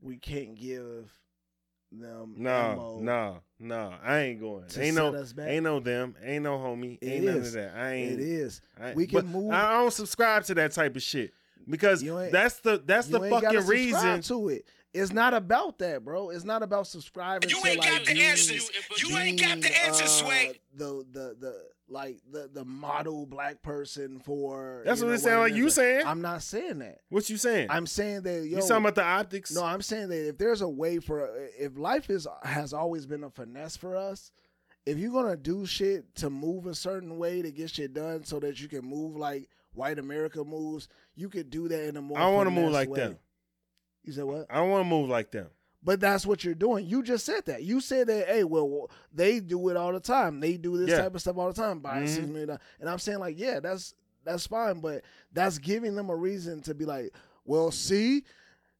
we 0.00 0.16
can't 0.16 0.54
give 0.56 1.10
them 1.92 2.34
No, 2.36 2.50
ammo. 2.50 2.98
no, 3.00 3.38
no. 3.60 3.94
I 4.02 4.18
ain't 4.22 4.40
going. 4.40 4.66
To 4.66 4.82
Ain't 4.82 4.94
set 4.96 5.12
no, 5.12 5.14
us 5.18 5.32
back. 5.32 5.48
ain't 5.48 5.64
no 5.64 5.78
them. 5.80 6.16
Ain't 6.22 6.42
no 6.42 6.58
homie. 6.58 6.98
It 7.00 7.06
ain't 7.06 7.24
none 7.24 7.36
of 7.36 7.52
that. 7.52 7.74
I 7.76 7.92
ain't. 7.92 8.12
It 8.14 8.20
is. 8.20 8.60
I, 8.80 8.92
We 8.94 9.06
can 9.06 9.26
move- 9.26 9.52
I 9.52 9.72
don't 9.78 9.92
subscribe 9.92 10.44
to 10.44 10.54
that 10.54 10.72
type 10.72 10.96
of 10.96 11.02
shit 11.02 11.32
because 11.68 12.02
that's 12.02 12.58
the 12.60 12.82
that's 12.84 13.08
You 13.08 13.18
the 13.18 13.24
ain't 13.26 13.42
fucking 13.44 13.66
reason. 13.66 14.22
to 14.22 14.48
it. 14.48 14.66
It's 14.92 15.12
not 15.12 15.34
about 15.34 15.78
that, 15.78 16.04
bro. 16.04 16.30
It's 16.30 16.44
not 16.44 16.62
about 16.62 16.86
subscribing. 16.86 17.50
You 17.50 17.60
to, 17.62 17.68
ain't 17.68 17.78
like, 17.80 17.88
got 17.90 18.04
the 18.06 18.14
being- 18.14 18.26
answers. 18.26 18.70
You 19.06 19.16
ain't 19.18 19.40
got 19.40 19.56
the 19.56 19.68
being, 19.68 19.74
answers, 19.86 20.06
uh, 20.08 20.24
Sway. 20.24 20.60
The 20.74 21.06
the 21.12 21.36
the 21.38 21.62
like 21.88 22.18
the 22.30 22.50
the 22.52 22.64
model 22.64 23.26
black 23.26 23.62
person 23.62 24.18
for. 24.18 24.82
That's 24.84 25.00
what 25.00 25.08
know, 25.08 25.14
it 25.14 25.20
sound 25.20 25.40
like 25.40 25.54
you 25.54 25.70
saying. 25.70 26.06
I'm 26.06 26.20
not 26.20 26.42
saying 26.42 26.80
that. 26.80 27.00
What 27.08 27.28
you 27.30 27.36
saying? 27.36 27.68
I'm 27.70 27.86
saying 27.86 28.22
that 28.22 28.46
yo. 28.46 28.56
you 28.56 28.60
talking 28.60 28.76
about 28.76 28.94
the 28.94 29.04
optics? 29.04 29.54
No, 29.54 29.64
I'm 29.64 29.82
saying 29.82 30.08
that 30.08 30.28
if 30.28 30.38
there's 30.38 30.62
a 30.62 30.68
way 30.68 30.98
for 30.98 31.30
if 31.58 31.76
life 31.78 32.10
is 32.10 32.26
has 32.42 32.72
always 32.72 33.06
been 33.06 33.24
a 33.24 33.30
finesse 33.30 33.76
for 33.76 33.96
us, 33.96 34.30
if 34.84 34.98
you're 34.98 35.12
gonna 35.12 35.36
do 35.36 35.66
shit 35.66 36.14
to 36.16 36.30
move 36.30 36.66
a 36.66 36.74
certain 36.74 37.18
way 37.18 37.42
to 37.42 37.50
get 37.50 37.70
shit 37.70 37.94
done 37.94 38.24
so 38.24 38.40
that 38.40 38.60
you 38.60 38.68
can 38.68 38.84
move 38.84 39.16
like 39.16 39.48
white 39.74 39.98
America 39.98 40.42
moves, 40.42 40.88
you 41.14 41.28
could 41.28 41.50
do 41.50 41.68
that 41.68 41.88
in 41.88 41.96
a 41.96 42.02
more. 42.02 42.18
I 42.18 42.28
want 42.28 42.48
to 42.48 42.54
move 42.54 42.72
like 42.72 42.88
way. 42.88 43.00
them. 43.00 43.18
You 44.02 44.12
said 44.12 44.24
what? 44.24 44.46
I 44.50 44.56
don't 44.56 44.70
want 44.70 44.84
to 44.84 44.88
move 44.88 45.08
like 45.08 45.30
them. 45.30 45.48
But 45.86 46.00
that's 46.00 46.26
what 46.26 46.42
you're 46.42 46.54
doing. 46.56 46.84
You 46.84 47.04
just 47.04 47.24
said 47.24 47.46
that. 47.46 47.62
You 47.62 47.80
said 47.80 48.08
that. 48.08 48.26
Hey, 48.26 48.42
well, 48.42 48.90
they 49.14 49.38
do 49.38 49.68
it 49.68 49.76
all 49.76 49.92
the 49.92 50.00
time. 50.00 50.40
They 50.40 50.56
do 50.56 50.76
this 50.76 50.90
Yeah. 50.90 51.02
type 51.02 51.14
of 51.14 51.20
stuff 51.20 51.38
all 51.38 51.46
the 51.46 51.54
time. 51.62 51.78
Buy 51.78 52.02
Mhm. 52.02 52.08
six 52.08 52.26
million. 52.26 52.58
And 52.80 52.90
I'm 52.90 52.98
saying 52.98 53.20
like, 53.20 53.38
yeah, 53.38 53.60
that's 53.60 53.94
that's 54.24 54.48
fine. 54.48 54.80
But 54.80 55.02
that's 55.32 55.58
giving 55.58 55.94
them 55.94 56.10
a 56.10 56.16
reason 56.16 56.60
to 56.62 56.74
be 56.74 56.84
like, 56.84 57.14
well, 57.44 57.70
see, 57.70 58.24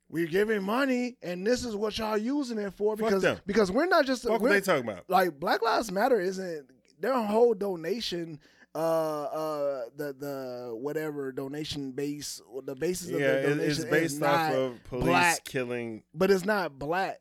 we're 0.09 0.27
giving 0.27 0.63
money, 0.65 1.17
and 1.23 1.47
this 1.47 1.65
is 1.65 1.77
what 1.77 1.97
y'all 1.99 2.19
using 2.19 2.59
it 2.59 2.73
for 2.75 2.97
Fuck 2.97 3.09
because 3.11 3.39
because 3.47 3.71
we're 3.71 3.87
not 3.87 4.05
just 4.05 4.29
What 4.29 4.41
we're, 4.41 4.49
they 4.49 4.61
talking 4.61 4.83
about? 4.89 5.09
like 5.09 5.39
Black 5.39 5.63
Lives 5.63 5.93
Matter 5.93 6.19
isn't 6.19 6.69
their 7.01 7.15
whole 7.15 7.55
donation. 7.55 8.41
Uh, 8.77 9.23
uh, 9.25 9.81
the 9.97 10.13
the 10.13 10.71
whatever 10.75 11.33
donation 11.33 11.93
base, 11.93 12.43
the 12.65 12.75
basis 12.75 13.09
of 13.11 13.19
Yeah, 13.21 13.37
the 13.37 13.43
donation 13.49 13.61
it's 13.71 13.79
is 13.79 13.85
based 13.87 14.23
off 14.23 14.53
of 14.53 14.85
police 14.85 15.05
black 15.07 15.45
killing. 15.45 16.03
but 16.13 16.31
it's 16.31 16.45
not 16.45 16.79
black 16.79 17.21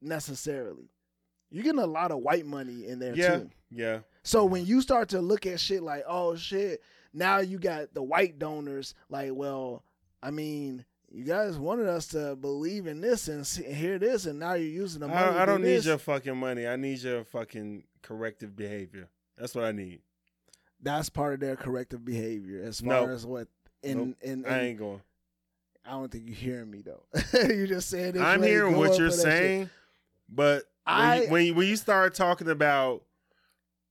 necessarily. 0.00 0.90
You're 1.50 1.64
getting 1.64 1.80
a 1.80 1.86
lot 1.86 2.12
of 2.12 2.18
white 2.18 2.46
money 2.46 2.86
in 2.86 2.98
there 2.98 3.14
Yeah, 3.14 3.38
too. 3.38 3.50
yeah. 3.70 3.98
So 4.22 4.44
when 4.44 4.64
you 4.64 4.80
start 4.80 5.08
to 5.10 5.20
look 5.20 5.44
at 5.46 5.60
shit 5.60 5.82
like, 5.82 6.04
oh 6.06 6.36
shit, 6.36 6.82
now 7.12 7.38
you 7.38 7.58
got 7.58 7.92
the 7.94 8.02
white 8.02 8.38
donors. 8.38 8.94
Like, 9.10 9.32
well, 9.34 9.84
I 10.22 10.30
mean, 10.30 10.84
you 11.10 11.24
guys 11.24 11.58
wanted 11.58 11.88
us 11.88 12.06
to 12.08 12.36
believe 12.36 12.86
in 12.86 13.00
this 13.00 13.28
and 13.28 13.46
see, 13.46 13.64
hear 13.64 13.98
this, 13.98 14.24
and 14.26 14.38
now 14.38 14.54
you're 14.54 14.68
using 14.68 15.00
the 15.00 15.08
money. 15.08 15.20
I, 15.20 15.42
I 15.42 15.46
don't 15.46 15.60
do 15.62 15.66
need 15.66 15.84
your 15.84 15.98
fucking 15.98 16.36
money. 16.36 16.66
I 16.66 16.76
need 16.76 17.00
your 17.00 17.24
fucking 17.24 17.84
corrective 18.02 18.56
behavior. 18.56 19.08
That's 19.36 19.54
what 19.54 19.64
I 19.64 19.72
need. 19.72 20.00
That's 20.82 21.08
part 21.08 21.34
of 21.34 21.40
their 21.40 21.56
corrective 21.56 22.04
behavior 22.04 22.62
as 22.64 22.80
far 22.80 23.06
No. 23.06 23.12
as 23.12 23.24
what. 23.24 23.48
In, 23.82 23.98
Nope, 23.98 24.16
in, 24.22 24.44
in, 24.44 24.46
I 24.46 24.60
ain't 24.68 24.78
going. 24.78 25.00
I 25.84 25.90
don't 25.92 26.10
think 26.10 26.24
you're 26.26 26.34
hearing 26.36 26.70
me 26.70 26.82
though. 26.82 27.02
you 27.52 27.66
just 27.66 27.88
saying. 27.90 28.20
I'm 28.20 28.42
hearing 28.42 28.76
what 28.76 28.96
you're 28.98 29.08
that 29.08 29.14
shit. 29.16 29.22
saying, 29.22 29.70
but 30.28 30.64
when, 30.84 30.96
I- 30.96 31.22
you, 31.22 31.30
when 31.30 31.46
you 31.46 31.54
when 31.54 31.66
you 31.68 31.76
start 31.76 32.14
talking 32.14 32.48
about 32.48 33.02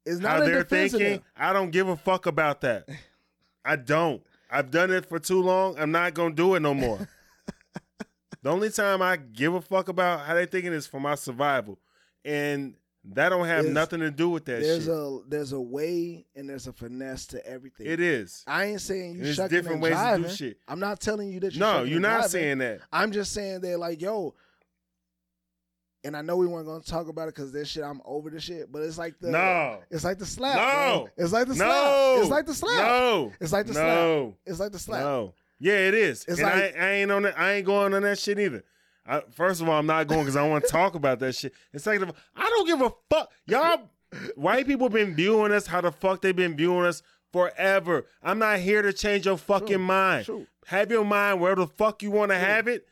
It's 0.06 0.22
how 0.22 0.38
not 0.38 0.44
a 0.44 0.46
they're 0.50 0.64
thinking. 0.64 1.22
I 1.36 1.52
don't 1.54 1.72
give 1.72 1.88
a 1.90 1.98
fuck 1.98 2.26
about 2.26 2.62
that. 2.62 2.88
I 3.66 3.76
don't. 3.76 4.22
I've 4.50 4.72
done 4.72 4.92
it 4.92 5.06
for 5.06 5.20
too 5.20 5.42
long. 5.42 5.78
I'm 5.78 5.92
not 5.92 6.14
gonna 6.14 6.34
do 6.36 6.56
it 6.56 6.62
no 6.62 6.74
more. 6.74 7.08
the 8.42 8.50
only 8.50 8.70
time 8.70 9.02
I 9.02 9.18
give 9.18 9.54
a 9.54 9.62
fuck 9.62 9.90
about 9.90 10.22
how 10.26 10.34
they 10.34 10.46
thinking 10.46 10.74
is 10.74 10.88
for 10.88 11.00
my 11.00 11.16
survival, 11.16 11.80
and 12.26 12.76
that 13.04 13.30
don't 13.30 13.48
have 13.48 13.64
There's- 13.64 13.74
nothing 13.74 14.00
to 14.02 14.12
do 14.12 14.30
with 14.30 14.46
that 14.46 14.62
there's 14.62 14.84
shit. 14.86 14.94
a 14.94 15.20
there's 15.28 15.52
a 15.54 15.60
way 15.60 16.26
and 16.36 16.48
there's 16.48 16.68
a 16.68 16.74
finesse 16.74 17.26
to 17.28 17.46
everything. 17.46 17.88
it 17.88 18.00
is. 18.00 18.44
I 18.46 18.66
ain't 18.66 18.82
saying 18.82 19.16
you 19.16 19.24
There's 19.24 19.36
shucking 19.38 19.58
different 19.58 19.74
and 19.76 19.84
ways 19.84 19.94
driving. 19.94 20.24
to 20.26 20.30
do 20.30 20.36
shit. 20.36 20.58
I'm 20.68 20.80
not 20.80 21.00
telling 21.00 21.30
you 21.30 21.40
that. 21.40 21.54
You're 21.54 21.60
No, 21.60 21.84
you're 21.84 22.00
not 22.00 22.10
driving. 22.14 22.30
saying 22.30 22.58
that. 22.60 22.82
I'm 22.92 23.12
just 23.12 23.34
saying 23.34 23.62
that, 23.62 23.80
like, 23.80 24.02
yo, 24.02 24.36
and 26.04 26.18
I 26.18 26.22
know 26.22 26.36
we 26.38 26.48
weren't 26.48 26.66
gonna 26.68 26.84
talk 26.84 27.08
about 27.10 27.28
it 27.28 27.36
because 27.36 27.52
this 27.52 27.68
shit, 27.70 27.84
I'm 27.84 28.02
over 28.06 28.30
the 28.30 28.40
shit. 28.40 28.72
But 28.72 28.82
it's 28.84 28.98
like 28.98 29.20
the 29.20 29.30
No. 29.32 29.80
it's 29.92 30.04
like 30.04 30.18
the 30.18 30.26
slap. 30.26 30.56
No. 30.56 31.00
bro. 31.06 31.10
it's 31.18 31.32
like 31.34 31.48
the 31.48 31.56
slap. 31.56 31.70
No, 31.72 32.20
It's 32.20 32.30
like 32.32 32.46
the 32.46 32.54
slap. 32.54 32.78
No, 32.88 33.32
It's 33.40 33.52
like 33.54 33.66
the 33.68 33.74
slap. 33.74 33.86
no, 33.96 34.38
It's 34.46 34.60
like 34.60 34.72
the 34.72 34.80
slap. 34.80 35.02
No, 35.02 35.34
yeah, 35.60 35.74
it 35.88 35.94
is. 35.94 36.26
It's 36.28 36.40
and 36.40 36.42
like- 36.42 36.76
I, 36.76 36.88
I 36.88 36.90
ain't 36.94 37.12
on 37.12 37.24
that. 37.24 37.40
I 37.40 37.54
ain't 37.54 37.66
going 37.68 37.94
on 37.94 38.02
that 38.04 38.18
shit 38.20 38.40
either. 38.40 38.64
I, 39.12 39.22
first 39.32 39.62
of 39.62 39.68
all, 39.70 39.78
I'm 39.78 39.86
not 39.86 40.08
going 40.08 40.22
because 40.22 40.36
I 40.36 40.48
want 40.48 40.64
to 40.64 40.70
talk 40.70 40.96
about 40.96 41.20
that 41.20 41.36
shit. 41.36 41.54
And 41.74 41.82
second 41.82 42.04
of 42.04 42.10
all, 42.10 42.16
I 42.36 42.44
don't 42.50 42.66
give 42.68 42.82
a 42.82 42.92
fuck. 43.10 43.32
Y'all, 43.46 43.90
white 44.36 44.66
people 44.68 44.90
been 44.90 45.16
viewing 45.16 45.52
us 45.52 45.68
how 45.68 45.82
the 45.82 45.92
fuck 45.92 46.22
they 46.22 46.32
been 46.32 46.56
viewing 46.56 46.86
us 46.86 47.04
forever. 47.34 48.06
I'm 48.24 48.40
not 48.40 48.60
here 48.60 48.82
to 48.82 48.94
change 48.94 49.26
your 49.26 49.38
fucking 49.38 49.68
True, 49.68 49.78
mind. 49.80 50.26
true. 50.26 50.48
Have 50.68 50.92
your 50.92 51.04
mind 51.06 51.42
wherever 51.42 51.62
the 51.62 51.68
fuck 51.68 52.02
you 52.04 52.12
want 52.12 52.32
to 52.32 52.38
have 52.38 52.68
it. 52.68 52.88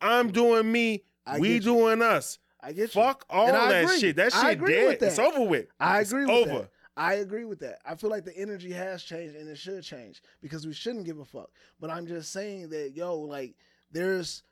I'm 0.00 0.30
doing 0.30 0.70
me. 0.70 1.04
I 1.26 1.38
we 1.38 1.48
get 1.48 1.54
you. 1.54 1.60
doing 1.60 2.02
us. 2.02 2.38
I 2.60 2.72
get 2.72 2.94
you. 2.94 3.02
Fuck 3.02 3.24
all 3.28 3.46
that 3.48 3.84
agree. 3.84 3.98
shit. 3.98 4.16
That 4.16 4.32
shit 4.32 4.64
dead. 4.64 5.00
that. 5.00 5.06
It's 5.06 5.18
over 5.18 5.42
with. 5.44 5.66
I 5.78 6.00
It's 6.00 6.12
agree 6.12 6.26
with 6.26 6.34
over. 6.34 6.58
that. 6.60 6.70
I 6.96 7.14
agree 7.14 7.44
with 7.44 7.60
that. 7.60 7.78
I 7.86 7.94
feel 7.94 8.10
like 8.10 8.24
the 8.24 8.36
energy 8.36 8.70
has 8.72 9.02
changed 9.02 9.34
and 9.34 9.48
it 9.48 9.56
should 9.56 9.82
change 9.82 10.20
because 10.42 10.66
we 10.66 10.72
shouldn't 10.74 11.06
give 11.06 11.18
a 11.18 11.24
fuck. 11.24 11.50
But 11.80 11.90
I'm 11.90 12.06
just 12.06 12.32
saying 12.32 12.68
that 12.70 12.92
yo, 12.94 13.18
like 13.18 13.54
there's 13.90 14.42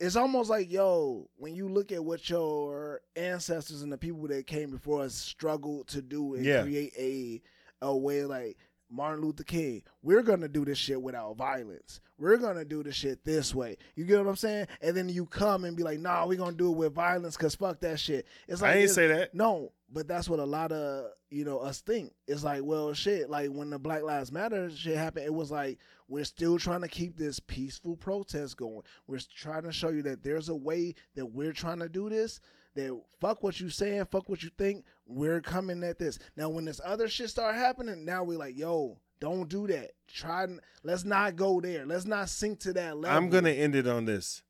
it's 0.00 0.16
almost 0.16 0.50
like 0.50 0.70
yo, 0.70 1.28
when 1.36 1.54
you 1.54 1.68
look 1.68 1.92
at 1.92 2.04
what 2.04 2.28
your 2.28 3.00
ancestors 3.16 3.82
and 3.82 3.92
the 3.92 3.98
people 3.98 4.26
that 4.28 4.46
came 4.46 4.70
before 4.70 5.02
us 5.02 5.14
struggled 5.14 5.86
to 5.88 6.02
do 6.02 6.34
and 6.34 6.44
Yeah. 6.44 6.62
create 6.62 6.92
a 6.98 7.42
a 7.82 7.96
way 7.96 8.24
like 8.24 8.56
Martin 8.90 9.24
Luther 9.24 9.44
King, 9.44 9.82
we're 10.02 10.22
gonna 10.22 10.48
do 10.48 10.64
this 10.64 10.78
shit 10.78 11.00
without 11.00 11.36
violence. 11.36 12.00
We're 12.18 12.36
gonna 12.38 12.64
do 12.64 12.82
this 12.82 12.96
shit 12.96 13.24
this 13.24 13.54
way. 13.54 13.76
You 13.94 14.04
get 14.04 14.18
what 14.18 14.28
I'm 14.28 14.36
saying? 14.36 14.66
And 14.82 14.96
then 14.96 15.08
you 15.08 15.26
come 15.26 15.64
and 15.64 15.76
be 15.76 15.82
like, 15.82 16.00
nah, 16.00 16.26
we're 16.26 16.38
gonna 16.38 16.56
do 16.56 16.70
it 16.72 16.76
with 16.76 16.92
violence 16.94 17.36
because 17.36 17.54
fuck 17.54 17.80
that 17.80 18.00
shit. 18.00 18.26
It's 18.48 18.60
like 18.62 18.70
I 18.70 18.74
ain't 18.74 18.82
it's- 18.84 18.94
say 18.94 19.06
that. 19.06 19.34
no, 19.34 19.72
but 19.92 20.06
that's 20.06 20.28
what 20.28 20.38
a 20.40 20.44
lot 20.44 20.72
of 20.72 21.10
you 21.30 21.44
know 21.44 21.58
us 21.58 21.80
think. 21.80 22.12
It's 22.26 22.42
like, 22.44 22.62
well, 22.64 22.92
shit. 22.92 23.30
Like 23.30 23.50
when 23.50 23.70
the 23.70 23.78
Black 23.78 24.02
Lives 24.02 24.32
Matter 24.32 24.68
shit 24.70 24.96
happened, 24.96 25.26
it 25.26 25.34
was 25.34 25.50
like 25.50 25.78
we're 26.08 26.24
still 26.24 26.58
trying 26.58 26.80
to 26.82 26.88
keep 26.88 27.16
this 27.16 27.38
peaceful 27.40 27.96
protest 27.96 28.56
going. 28.56 28.82
We're 29.06 29.20
trying 29.36 29.62
to 29.62 29.72
show 29.72 29.90
you 29.90 30.02
that 30.02 30.22
there's 30.24 30.48
a 30.48 30.56
way 30.56 30.94
that 31.14 31.26
we're 31.26 31.52
trying 31.52 31.78
to 31.78 31.88
do 31.88 32.08
this. 32.10 32.40
That 32.80 33.00
fuck 33.20 33.42
what 33.42 33.60
you 33.60 33.68
saying, 33.68 34.06
fuck 34.10 34.28
what 34.28 34.42
you 34.42 34.50
think. 34.56 34.84
We're 35.06 35.40
coming 35.40 35.82
at 35.84 35.98
this 35.98 36.18
now. 36.36 36.48
When 36.48 36.64
this 36.64 36.80
other 36.84 37.08
shit 37.08 37.30
start 37.30 37.54
happening, 37.54 38.04
now 38.04 38.24
we 38.24 38.36
like, 38.36 38.56
yo, 38.56 38.98
don't 39.20 39.48
do 39.48 39.66
that. 39.66 39.90
Try. 40.08 40.46
Let's 40.82 41.04
not 41.04 41.36
go 41.36 41.60
there. 41.60 41.84
Let's 41.84 42.06
not 42.06 42.28
sink 42.28 42.60
to 42.60 42.72
that 42.74 42.96
level. 42.96 43.16
I'm 43.16 43.28
gonna 43.28 43.50
end 43.50 43.74
it 43.74 43.86
on 43.86 44.06
this. 44.06 44.42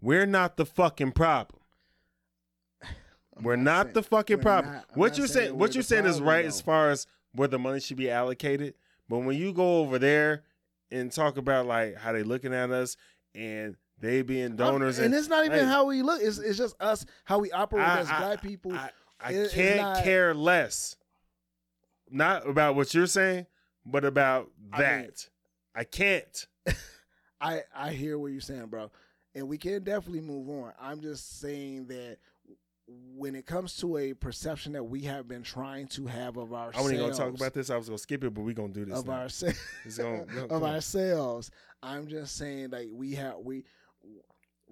We're 0.00 0.26
not 0.26 0.56
the 0.56 0.66
fucking 0.66 1.12
problem. 1.12 1.60
We're 3.40 3.56
not 3.56 3.86
saying- 3.86 3.94
the 3.94 4.02
fucking 4.02 4.40
problem. 4.40 4.74
not- 4.74 4.96
what 4.96 5.16
you 5.18 5.26
saying 5.26 5.46
saying? 5.46 5.58
What 5.58 5.74
you're 5.74 5.82
saying 5.82 6.06
is 6.06 6.20
right 6.20 6.42
though. 6.42 6.48
as 6.48 6.60
far 6.60 6.90
as 6.90 7.06
where 7.32 7.48
the 7.48 7.58
money 7.58 7.80
should 7.80 7.96
be 7.96 8.10
allocated. 8.10 8.74
But 9.08 9.20
when 9.20 9.36
you 9.36 9.52
go 9.52 9.78
over 9.80 9.98
there 9.98 10.42
and 10.90 11.10
talk 11.12 11.36
about 11.36 11.66
like 11.66 11.96
how 11.96 12.12
they 12.12 12.22
looking 12.22 12.52
at 12.52 12.70
us 12.70 12.96
and 13.34 13.76
they 14.02 14.20
being 14.22 14.56
donors, 14.56 14.98
and, 14.98 15.14
it's 15.14 15.28
not 15.28 15.46
even 15.46 15.60
Hey, 15.60 15.64
how 15.64 15.86
we 15.86 16.02
look. 16.02 16.20
It's, 16.20 16.36
it's 16.38 16.58
just 16.58 16.76
us 16.82 17.06
how 17.24 17.38
we 17.38 17.50
operate 17.52 17.86
I- 17.86 18.00
as 18.00 18.10
I- 18.10 18.18
black 18.18 18.42
people. 18.42 18.72
I, 18.74 18.90
I 19.20 19.32
It- 19.32 19.52
can't 19.52 19.80
not- 19.80 20.04
care 20.04 20.34
less. 20.34 20.96
Not 22.10 22.46
about 22.46 22.74
what 22.74 22.92
you're 22.92 23.06
saying, 23.06 23.46
but 23.86 24.04
about 24.04 24.50
that. 24.76 25.00
mean- 25.02 25.10
I 25.74 25.84
can't. 25.84 26.46
I 27.40 27.62
I 27.74 27.90
hear 27.92 28.18
what 28.18 28.32
you're 28.32 28.40
saying, 28.42 28.66
bro, 28.66 28.90
and 29.34 29.48
we 29.48 29.56
can 29.56 29.82
definitely 29.82 30.20
move 30.20 30.48
on. 30.50 30.72
I'm 30.80 31.00
just 31.00 31.40
saying 31.40 31.86
that 31.86 32.18
when 33.16 33.34
it 33.34 33.46
comes 33.46 33.76
to 33.78 33.96
a 33.96 34.12
perception 34.12 34.72
that 34.72 34.84
we 34.84 35.00
have 35.02 35.26
been 35.26 35.42
trying 35.42 35.86
to 35.88 36.06
have 36.06 36.36
of 36.36 36.52
ourselves, 36.52 36.76
I 36.78 36.82
wasn't 36.82 37.00
gonna 37.00 37.14
talk 37.14 37.34
about 37.34 37.54
this. 37.54 37.70
I 37.70 37.76
was 37.78 37.86
gonna 37.88 37.98
skip 37.98 38.22
it, 38.24 38.34
but 38.34 38.42
we're 38.42 38.52
gonna 38.54 38.72
do 38.72 38.84
this. 38.84 38.98
of 38.98 39.08
ourselves, 39.08 39.58
gonna- 39.96 40.26
of 40.50 40.62
ourselves. 40.62 41.50
I'm 41.82 42.06
just 42.06 42.36
saying 42.36 42.70
like 42.70 42.88
we 42.92 43.12
have 43.14 43.38
we 43.38 43.64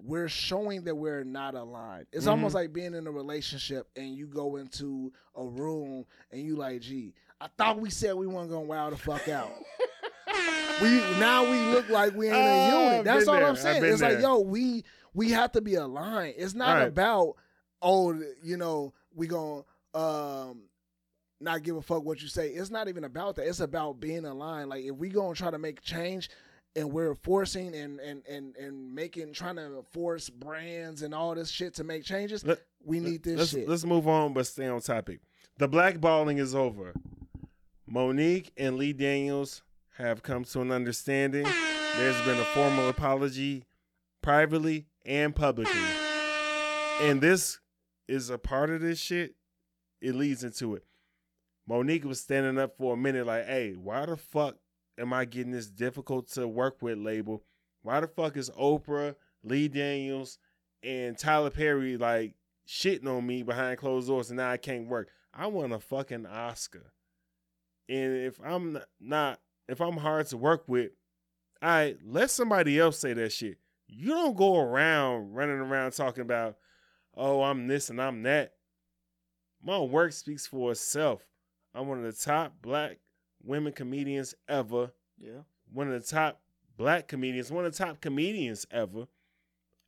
we're 0.03 0.27
showing 0.29 0.83
that 0.83 0.95
we're 0.95 1.23
not 1.23 1.53
aligned. 1.55 2.07
It's 2.11 2.25
Mhm. 2.25 2.31
almost 2.31 2.55
like 2.55 2.73
being 2.73 2.93
in 2.95 3.05
a 3.07 3.11
relationship 3.11 3.87
and 3.95 4.15
you 4.15 4.27
go 4.27 4.55
into 4.57 5.11
a 5.35 5.45
room 5.45 6.05
and 6.31 6.41
you 6.41 6.55
like, 6.55 6.81
gee, 6.81 7.13
I 7.39 7.47
thought 7.57 7.79
we 7.79 7.89
said 7.89 8.15
we 8.15 8.27
weren't 8.27 8.49
gonna 8.49 8.65
wow 8.65 8.89
the 8.89 8.97
fuck 8.97 9.27
out. 9.27 9.51
we 10.81 10.89
now 11.19 11.43
we 11.49 11.59
look 11.73 11.89
like 11.89 12.15
we 12.15 12.27
ain't 12.27 12.35
Oh, 12.35 12.39
a 12.39 12.65
I've 12.67 12.91
unit. 12.91 13.05
That's 13.05 13.27
all 13.27 13.35
there. 13.35 13.47
I'm 13.47 13.55
saying. 13.55 13.83
It's 13.83 14.01
like, 14.01 14.19
yo, 14.19 14.39
we 14.39 14.83
we 15.13 15.31
have 15.31 15.51
to 15.53 15.61
be 15.61 15.75
aligned. 15.75 16.35
It's 16.37 16.53
not 16.53 16.77
Right. 16.77 16.87
about 16.87 17.35
oh, 17.81 18.13
you 18.43 18.57
know, 18.57 18.93
we 19.13 19.27
gonna 19.27 19.63
um 19.93 20.63
not 21.39 21.63
give 21.63 21.75
a 21.75 21.81
fuck 21.81 22.03
what 22.03 22.21
you 22.21 22.27
say. 22.27 22.49
It's 22.49 22.69
not 22.69 22.87
even 22.87 23.03
about 23.03 23.35
that. 23.35 23.47
It's 23.47 23.59
about 23.59 23.99
being 23.99 24.25
aligned. 24.25 24.69
Like 24.69 24.83
if 24.85 24.95
we 24.95 25.09
gonna 25.09 25.33
try 25.35 25.49
to 25.51 25.57
make 25.57 25.81
change 25.81 26.29
and 26.75 26.91
we're 26.91 27.15
forcing 27.15 27.75
and 27.75 27.99
and 27.99 28.23
and 28.27 28.55
and 28.55 28.93
making 28.93 29.33
trying 29.33 29.55
to 29.57 29.83
force 29.91 30.29
brands 30.29 31.01
and 31.01 31.13
all 31.13 31.35
this 31.35 31.49
shit 31.49 31.73
to 31.75 31.83
make 31.83 32.03
changes, 32.03 32.45
Let- 32.45 32.61
we 32.83 32.99
need 32.99 33.23
this 33.23 33.37
let's, 33.37 33.51
shit. 33.51 33.69
Let's 33.69 33.85
move 33.85 34.07
on, 34.07 34.33
but 34.33 34.47
stay 34.47 34.67
on 34.67 34.81
topic. 34.81 35.19
The 35.57 35.69
blackballing 35.69 36.39
is 36.39 36.55
over. 36.55 36.93
Monique 37.85 38.51
and 38.57 38.77
Lee 38.77 38.93
Daniels 38.93 39.63
have 39.97 40.23
come 40.23 40.45
to 40.45 40.61
an 40.61 40.71
understanding. 40.71 41.45
There's 41.97 42.19
been 42.21 42.39
a 42.39 42.45
formal 42.45 42.87
apology, 42.87 43.65
privately 44.21 44.87
and 45.05 45.35
publicly. 45.35 45.81
And 47.01 47.19
this 47.19 47.59
is 48.07 48.29
a 48.29 48.37
part 48.37 48.69
of 48.69 48.81
this 48.81 48.97
shit. 48.97 49.35
It 49.99 50.15
leads 50.15 50.43
into 50.43 50.75
it. 50.75 50.85
Monique 51.67 52.05
was 52.05 52.21
standing 52.21 52.57
up 52.57 52.77
for 52.77 52.93
a 52.93 52.97
minute, 52.97 53.27
like, 53.27 53.45
hey, 53.45 53.73
why 53.73 54.05
the 54.05 54.17
fuck 54.17 54.55
am 55.01 55.13
I 55.13 55.25
getting 55.25 55.51
this 55.51 55.69
difficult 55.69 56.29
to 56.33 56.47
work 56.47 56.81
with 56.81 56.97
label? 56.97 57.43
Why 57.81 57.99
the 57.99 58.07
fuck 58.07 58.37
is 58.37 58.51
Oprah, 58.51 59.15
Lee 59.43 59.67
Daniels, 59.67 60.37
and 60.83 61.17
Tyler 61.17 61.49
Perry 61.49 61.97
like 61.97 62.35
shitting 62.67 63.07
on 63.07 63.25
me 63.25 63.43
behind 63.43 63.79
closed 63.79 64.07
doors 64.07 64.29
and 64.29 64.37
now 64.37 64.51
I 64.51 64.57
can't 64.57 64.87
work? 64.87 65.09
I 65.33 65.47
want 65.47 65.73
a 65.73 65.79
fucking 65.79 66.27
Oscar. 66.27 66.93
And 67.89 68.15
if 68.15 68.39
I'm 68.43 68.77
not, 68.99 69.39
if 69.67 69.81
I'm 69.81 69.97
hard 69.97 70.27
to 70.27 70.37
work 70.37 70.63
with, 70.67 70.91
all 71.61 71.69
right, 71.69 71.97
let 72.05 72.29
somebody 72.29 72.79
else 72.79 72.99
say 72.99 73.13
that 73.13 73.31
shit. 73.31 73.57
You 73.87 74.09
don't 74.09 74.37
go 74.37 74.59
around 74.59 75.33
running 75.33 75.59
around 75.59 75.91
talking 75.91 76.21
about, 76.21 76.55
oh, 77.15 77.43
I'm 77.43 77.67
this 77.67 77.89
and 77.89 78.01
I'm 78.01 78.23
that. 78.23 78.53
My 79.63 79.79
work 79.79 80.13
speaks 80.13 80.47
for 80.47 80.71
itself. 80.71 81.25
I'm 81.73 81.87
one 81.87 82.03
of 82.03 82.05
the 82.05 82.23
top 82.23 82.53
black 82.61 82.99
women 83.43 83.73
comedians 83.73 84.35
ever. 84.47 84.91
yeah. 85.19 85.41
One 85.73 85.91
of 85.91 86.01
the 86.01 86.07
top 86.07 86.41
black 86.77 87.07
comedians, 87.07 87.51
one 87.51 87.65
of 87.65 87.71
the 87.71 87.77
top 87.77 88.01
comedians 88.01 88.65
ever. 88.71 89.07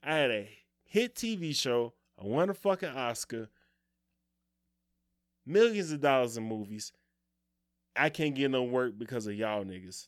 I 0.02 0.16
had 0.16 0.32
a 0.32 0.50
hit 0.86 1.16
TV 1.16 1.56
show. 1.56 1.94
I 2.22 2.26
won 2.26 2.50
a 2.50 2.54
fucking 2.54 2.90
Oscar. 2.90 3.50
Millions 5.46 5.92
of 5.92 6.02
dollars 6.02 6.38
in 6.38 6.44
movies. 6.48 6.94
I 7.96 8.10
can't 8.10 8.36
get 8.36 8.50
no 8.52 8.64
work 8.64 8.98
because 8.98 9.28
of 9.28 9.36
y'all 9.36 9.64
niggas. 9.66 10.08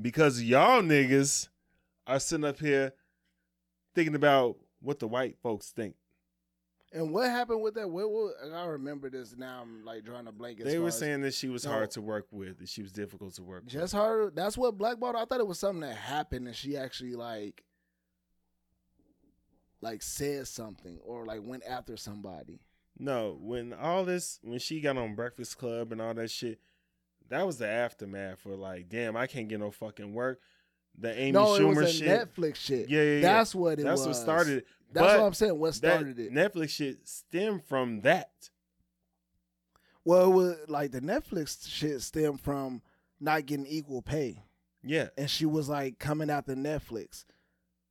Because 0.00 0.42
y'all 0.42 0.82
niggas 0.82 1.48
are 2.06 2.20
sitting 2.20 2.44
up 2.44 2.60
here 2.60 2.92
thinking 3.94 4.14
about 4.14 4.56
what 4.80 4.98
the 4.98 5.08
white 5.08 5.36
folks 5.42 5.70
think. 5.70 5.94
And 6.92 7.12
what 7.12 7.28
happened 7.28 7.62
with 7.62 7.74
that? 7.74 7.90
What, 7.90 8.10
what, 8.10 8.34
I 8.54 8.64
remember 8.66 9.10
this 9.10 9.34
now. 9.36 9.60
I'm 9.62 9.84
like 9.84 10.04
drawing 10.04 10.28
a 10.28 10.32
blank. 10.32 10.62
They 10.62 10.78
were 10.78 10.90
saying 10.90 11.20
that 11.22 11.34
she 11.34 11.48
was 11.48 11.64
No. 11.64 11.72
hard 11.72 11.90
to 11.92 12.00
work 12.00 12.26
with, 12.30 12.58
that 12.58 12.68
she 12.68 12.80
was 12.82 12.92
difficult 12.92 13.34
to 13.34 13.42
work 13.42 13.64
with. 13.64 13.72
Just 13.72 13.92
her. 13.92 14.30
That's 14.30 14.56
what 14.56 14.78
blackballed. 14.78 15.16
I 15.16 15.24
thought 15.24 15.40
it 15.40 15.46
was 15.46 15.58
something 15.58 15.80
that 15.80 15.96
happened 15.96 16.46
and 16.46 16.56
she 16.56 16.76
actually 16.76 17.14
like, 17.14 17.64
like 19.80 20.02
said 20.02 20.46
something 20.48 20.98
or 21.04 21.26
like 21.26 21.40
went 21.44 21.64
after 21.68 21.96
somebody. 21.96 22.60
No, 22.98 23.36
when 23.40 23.72
all 23.74 24.04
this, 24.04 24.38
when 24.42 24.58
she 24.58 24.80
got 24.80 24.96
on 24.96 25.14
Breakfast 25.14 25.58
Club 25.58 25.92
and 25.92 26.00
all 26.00 26.14
that 26.14 26.30
shit, 26.30 26.60
that 27.28 27.44
was 27.46 27.58
the 27.58 27.68
aftermath 27.68 28.38
for 28.40 28.56
like, 28.56 28.88
damn, 28.88 29.16
I 29.16 29.26
can't 29.26 29.48
get 29.48 29.60
no 29.60 29.70
fucking 29.70 30.14
work. 30.14 30.40
The 30.98 31.12
Amy 31.18 31.32
no, 31.32 31.56
it 31.56 31.60
Schumer 31.60 31.76
was 31.76 31.90
a 31.90 31.92
shit. 31.92 32.08
Netflix 32.08 32.54
shit. 32.56 32.88
Yeah, 32.88 33.02
yeah, 33.02 33.12
yeah. 33.16 33.20
That's 33.20 33.54
what 33.54 33.78
it 33.78 33.84
That's 33.84 33.98
was. 34.00 34.06
what 34.06 34.16
started 34.16 34.58
it. 34.58 34.66
That's 34.92 35.06
But 35.06 35.18
what 35.20 35.26
I'm 35.26 35.34
saying. 35.34 35.58
What 35.58 35.74
started 35.74 36.18
it? 36.18 36.32
Netflix 36.32 36.70
shit 36.70 37.06
stemmed 37.06 37.64
from 37.64 38.00
that. 38.02 38.30
well, 40.04 40.30
it 40.30 40.34
was 40.34 40.56
like 40.68 40.92
the 40.92 41.00
Netflix 41.00 41.68
shit 41.68 42.00
stemmed 42.02 42.40
from 42.40 42.82
not 43.20 43.46
getting 43.46 43.66
equal 43.66 44.02
pay, 44.02 44.42
Yeah, 44.82 45.08
and 45.18 45.28
she 45.30 45.46
was 45.46 45.68
like 45.68 45.98
coming 45.98 46.30
after 46.30 46.54
Netflix. 46.54 47.24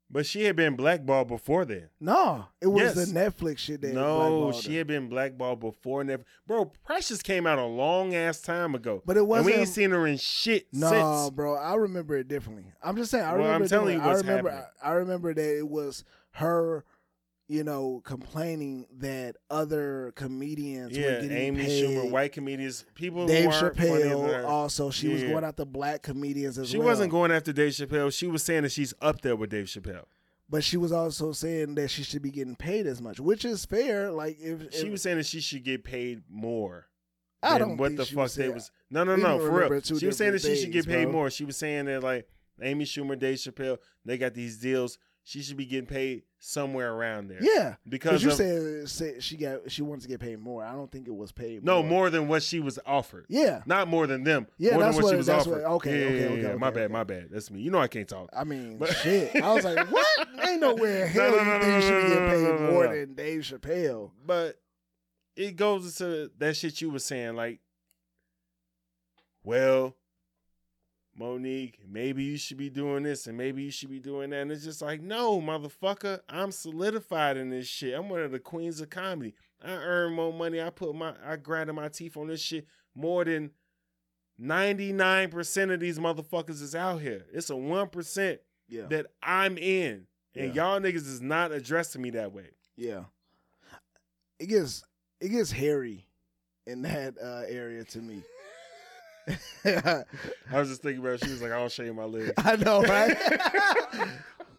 But 0.10 0.26
she 0.26 0.44
had 0.44 0.56
been 0.56 0.76
blackballed 0.76 1.28
before 1.28 1.66
then. 1.66 1.90
No, 2.00 2.46
it 2.62 2.68
was 2.68 2.96
Yes. 2.96 3.08
the 3.12 3.20
Netflix 3.20 3.58
shit 3.60 3.82
that 3.82 3.94
no, 3.94 4.52
she 4.52 4.76
had 4.76 4.88
been 4.88 5.10
blackballed 5.10 5.60
before. 5.60 6.04
Never, 6.04 6.24
bro. 6.48 6.66
Precious 6.86 7.22
came 7.22 7.46
out 7.48 7.58
a 7.60 7.66
long 7.66 8.14
ass 8.16 8.40
time 8.42 8.76
ago, 8.76 9.02
But 9.06 9.18
it 9.18 9.26
wasn't- 9.26 9.48
we 9.48 9.54
ain't 9.54 9.70
seen 9.70 9.92
her 9.92 10.06
in 10.08 10.18
shit 10.18 10.68
No, 10.74 10.90
since. 10.90 11.36
bro, 11.36 11.56
I 11.56 11.76
remember 11.76 12.16
it 12.18 12.28
differently. 12.28 12.66
I'm 12.84 12.96
just 12.96 13.12
saying. 13.12 13.26
I 13.26 13.36
Well, 13.36 13.50
I'm 13.52 13.68
telling 13.68 13.96
you 13.96 14.02
what's 14.02 14.24
I 14.24 14.28
remember. 14.28 14.50
happening. 14.52 14.72
I 14.84 14.92
remember 14.92 15.34
that 15.34 15.58
it 15.58 15.68
was 15.70 16.04
her, 16.34 16.84
you 17.48 17.64
know, 17.64 18.02
complaining 18.04 18.88
that 18.98 19.36
other 19.52 20.12
comedians 20.16 20.98
were 20.98 21.04
Yeah, 21.04 21.22
getting 21.22 21.32
Amy 21.38 21.64
paid. 21.66 21.84
Schumer, 21.86 22.10
white 22.12 22.32
comedians, 22.32 22.86
people 22.96 23.28
Dave 23.28 23.46
who 23.46 23.52
aren't 23.52 23.78
funnier 23.78 24.00
than 24.10 24.18
Chappelle. 24.18 24.46
Also, 24.46 24.90
she 24.90 25.10
was 25.10 25.22
Yeah. 25.22 25.30
going 25.30 25.44
after 25.44 25.64
black 25.66 26.02
comedians 26.02 26.58
as 26.58 26.70
She 26.70 26.78
well. 26.78 26.88
wasn't 26.88 27.12
going 27.12 27.32
after 27.32 27.54
Dave 27.54 27.72
Chappelle. 27.74 28.12
She 28.12 28.28
was 28.28 28.42
saying 28.44 28.64
that 28.64 28.72
she's 28.72 28.94
up 29.02 29.22
there 29.22 29.36
with 29.36 29.50
Dave 29.52 29.66
Chappelle. 29.68 30.06
but 30.48 30.64
she 30.64 30.78
was 30.78 30.92
also 30.92 31.32
saying 31.32 31.74
that 31.76 31.90
she 31.90 32.04
should 32.04 32.22
be 32.22 32.30
getting 32.30 32.56
paid 32.56 32.86
as 32.86 33.02
much, 33.02 33.20
which 33.20 33.44
is 33.44 33.66
fair. 33.66 34.12
Like 34.12 34.38
if, 34.40 34.72
She 34.74 34.86
if- 34.86 34.92
was 34.92 35.02
saying 35.02 35.18
that 35.18 35.26
she 35.26 35.40
should 35.42 35.64
get 35.64 35.84
paid 35.84 36.22
more. 36.30 36.88
I 37.44 37.58
don't 37.60 37.78
what 37.78 37.96
the 37.96 38.06
she 38.06 38.14
fuck 38.16 38.24
was 38.24 38.36
they 38.36 38.50
was. 38.50 38.72
No, 38.90 39.04
no, 39.04 39.16
no, 39.16 39.40
for 39.40 39.52
real. 39.70 39.82
She 39.82 40.06
was 40.06 40.18
saying 40.18 40.32
that 40.34 40.42
she 40.42 40.56
should 40.56 40.72
get 40.72 40.88
paid 40.88 41.06
bro. 41.06 41.12
more. 41.14 41.30
She 41.32 41.46
was 41.46 41.58
saying 41.58 41.86
that 41.86 42.02
like 42.04 42.28
Amy 42.62 42.86
Schumer, 42.86 43.18
Dave 43.20 43.38
Chappelle, 43.38 43.78
they 44.04 44.18
got 44.18 44.34
these 44.34 44.58
deals. 44.58 44.98
She 45.28 45.42
should 45.42 45.58
be 45.58 45.66
getting 45.66 45.88
paid 45.88 46.22
somewhere 46.38 46.94
around 46.94 47.30
there. 47.30 47.40
yeah, 47.42 47.78
because 47.90 48.24
you 48.24 48.30
said, 48.30 48.88
said 48.88 49.24
she 49.24 49.38
got 49.38 49.72
she 49.72 49.82
wanted 49.82 50.04
to 50.04 50.08
get 50.08 50.20
paid 50.20 50.38
more. 50.40 50.64
I 50.64 50.74
don't 50.74 50.92
think 50.92 51.08
it 51.08 51.16
was 51.16 51.32
paid. 51.32 51.64
no 51.64 51.82
more 51.82 52.12
than 52.12 52.28
what 52.28 52.44
she 52.44 52.60
was 52.60 52.78
offered. 52.86 53.26
Yeah, 53.28 53.64
Not 53.66 53.88
more 53.88 54.06
than 54.06 54.24
them. 54.24 54.46
Yeah, 54.60 54.74
more 54.76 54.84
that's 54.84 54.96
than 54.98 55.04
what, 55.04 55.10
she 55.10 55.16
was 55.18 55.26
that's 55.26 55.48
offered. 55.48 55.64
what- 55.64 55.72
okay, 55.78 56.00
Yeah, 56.00 56.06
okay, 56.06 56.20
yeah, 56.20 56.26
okay, 56.28 56.42
yeah. 56.44 56.48
okay, 56.50 56.58
My 56.60 56.70
bad, 56.70 56.84
okay. 56.84 56.94
my 56.94 57.04
bad. 57.04 57.28
That's 57.32 57.50
me. 57.50 57.62
You 57.62 57.72
know 57.72 57.80
I 57.80 57.88
can't 57.88 58.08
talk. 58.08 58.30
I 58.38 58.44
mean, 58.44 58.78
But- 58.78 58.94
shit. 58.98 59.36
I 59.42 59.52
was 59.52 59.64
like, 59.66 59.92
what? 59.92 60.08
Ain't 60.48 60.62
nowhere 60.62 61.06
in 61.06 61.12
hell 61.12 61.32
No, 61.32 61.38
no, 61.38 61.44
you 61.44 61.46
no, 61.46 61.60
think 61.60 61.74
no, 61.74 61.82
she 61.82 61.90
no, 61.90 62.02
getting 62.02 62.24
no, 62.24 62.30
paid 62.30 62.62
no, 62.62 62.72
more 62.72 62.96
than 62.96 63.14
Dave 63.16 63.42
Chappelle. 63.42 64.12
But 64.24 64.62
it 65.36 65.56
goes 65.56 66.00
into 66.00 66.30
that 66.38 66.56
shit 66.56 66.80
you 66.82 66.92
were 66.92 67.00
saying, 67.00 67.36
like, 67.36 67.62
well, 69.44 69.96
Monique, 71.18 71.80
maybe 71.88 72.24
you 72.24 72.38
should 72.38 72.58
be 72.58 72.70
doing 72.70 73.04
this 73.04 73.26
and 73.28 73.38
maybe 73.38 73.64
you 73.64 73.72
should 73.72 73.90
be 73.90 74.00
doing 74.00 74.32
that. 74.32 74.42
And 74.42 74.52
it's 74.52 74.64
just 74.66 74.82
like, 74.82 75.02
no, 75.02 75.40
motherfucker, 75.40 76.20
I'm 76.28 76.52
solidified 76.52 77.38
in 77.38 77.50
this 77.50 77.68
shit. 77.68 77.94
I'm 77.94 78.10
one 78.10 78.22
of 78.22 78.32
the 78.32 78.40
queens 78.40 78.82
of 78.82 78.90
comedy. 78.90 79.34
I 79.64 79.72
earn 79.72 80.14
more 80.14 80.34
money. 80.34 80.62
I 80.62 80.70
put 80.72 80.94
my 80.94 81.14
I 81.26 81.38
grind 81.38 81.74
my 81.74 81.88
teeth 81.88 82.18
on 82.18 82.28
this 82.28 82.42
shit 82.42 82.68
more 82.94 83.24
than 83.24 83.52
99% 84.42 85.74
of 85.74 85.80
these 85.80 86.00
motherfuckers 86.00 86.62
is 86.62 86.76
out 86.76 87.02
here. 87.02 87.26
It's 87.34 87.50
a 87.50 87.54
1% 87.54 88.40
Yeah, 88.68 88.88
that 88.88 89.08
I'm 89.24 89.58
in. 89.58 90.08
And 90.36 90.54
Yeah. 90.54 90.64
y'all 90.72 90.80
niggas 90.82 91.08
is 91.08 91.22
not 91.22 91.52
addressing 91.52 92.02
me 92.02 92.10
that 92.12 92.32
way. 92.34 92.50
yeah. 92.76 93.06
It 94.38 94.48
gets 94.48 94.84
it 95.22 95.30
gets 95.30 95.50
hairy 95.52 96.08
in 96.68 96.82
that 96.82 97.16
uh, 97.18 97.44
area 97.48 97.86
to 97.86 98.00
me. 98.00 98.22
I 99.66 100.04
was 100.52 100.70
just 100.70 100.82
thinking 100.82 101.02
about. 101.02 101.16
It. 101.16 101.26
She 101.26 101.32
was 101.32 101.42
like, 101.42 101.52
"I 101.52 101.58
don't 101.58 101.72
shave 101.72 101.96
my 101.96 102.04
legs." 102.04 102.34
I 102.38 102.56
know, 102.58 102.84
right? 102.84 103.18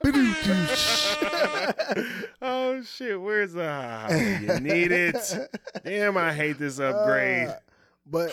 oh 2.42 2.82
shit! 2.82 3.20
Where's 3.20 3.52
the? 3.52 3.68
ah, 3.68 4.10
you 4.10 4.60
need 4.60 4.92
it. 4.92 5.16
Damn, 5.84 6.16
I 6.16 6.32
hate 6.32 6.58
this 6.58 6.80
upgrade. 6.80 7.48
Uh, 7.48 7.54
but 8.06 8.32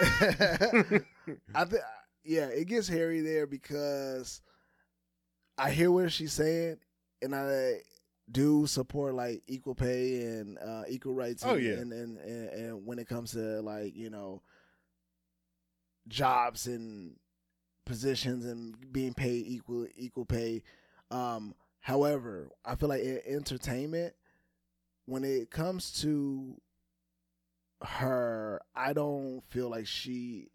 I 0.00 1.64
think, 1.64 1.82
yeah, 2.24 2.46
it 2.46 2.66
gets 2.66 2.88
hairy 2.88 3.20
there 3.20 3.46
because 3.46 4.40
I 5.56 5.70
hear 5.70 5.90
what 5.90 6.12
she's 6.12 6.32
saying, 6.32 6.78
and 7.20 7.34
I 7.34 7.80
do 8.30 8.66
support 8.66 9.14
like 9.14 9.42
equal 9.46 9.74
pay 9.74 10.22
and 10.22 10.58
uh, 10.58 10.82
equal 10.88 11.14
rights. 11.14 11.42
Oh, 11.44 11.54
and, 11.54 11.64
yeah. 11.64 11.72
and, 11.72 11.92
and 11.92 12.18
and 12.18 12.48
and 12.48 12.86
when 12.86 12.98
it 12.98 13.08
comes 13.08 13.32
to 13.32 13.60
like 13.62 13.96
you 13.96 14.10
know 14.10 14.42
jobs 16.08 16.66
and 16.66 17.16
positions 17.84 18.44
and 18.44 18.74
being 18.92 19.14
paid 19.14 19.46
equal 19.46 19.86
equal 19.96 20.24
pay. 20.24 20.62
Um, 21.10 21.54
however, 21.80 22.50
I 22.64 22.74
feel 22.74 22.88
like 22.88 23.02
in 23.02 23.20
entertainment, 23.26 24.14
when 25.06 25.24
it 25.24 25.50
comes 25.50 26.00
to 26.02 26.60
her, 27.82 28.60
I 28.74 28.92
don't 28.92 29.42
feel 29.48 29.70
like 29.70 29.86
she 29.86 30.48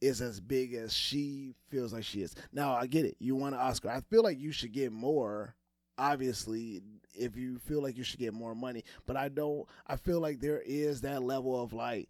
is 0.00 0.20
as 0.20 0.40
big 0.40 0.74
as 0.74 0.92
she 0.92 1.54
feels 1.68 1.92
like 1.92 2.04
she 2.04 2.22
is. 2.22 2.34
Now, 2.52 2.74
I 2.74 2.86
get 2.86 3.04
it. 3.04 3.16
You 3.18 3.36
want 3.36 3.54
an 3.54 3.60
Oscar. 3.60 3.90
I 3.90 4.00
feel 4.00 4.22
like 4.22 4.38
you 4.38 4.52
should 4.52 4.72
get 4.72 4.92
more. 4.92 5.54
Obviously, 5.98 6.80
if 7.14 7.36
you 7.36 7.58
feel 7.58 7.82
like 7.82 7.96
you 7.98 8.04
should 8.04 8.20
get 8.20 8.32
more 8.32 8.54
money, 8.54 8.84
but 9.06 9.16
I 9.16 9.28
don't. 9.28 9.66
I 9.86 9.96
feel 9.96 10.20
like 10.20 10.40
there 10.40 10.62
is 10.64 11.02
that 11.02 11.22
level 11.22 11.62
of 11.62 11.74
like 11.74 12.08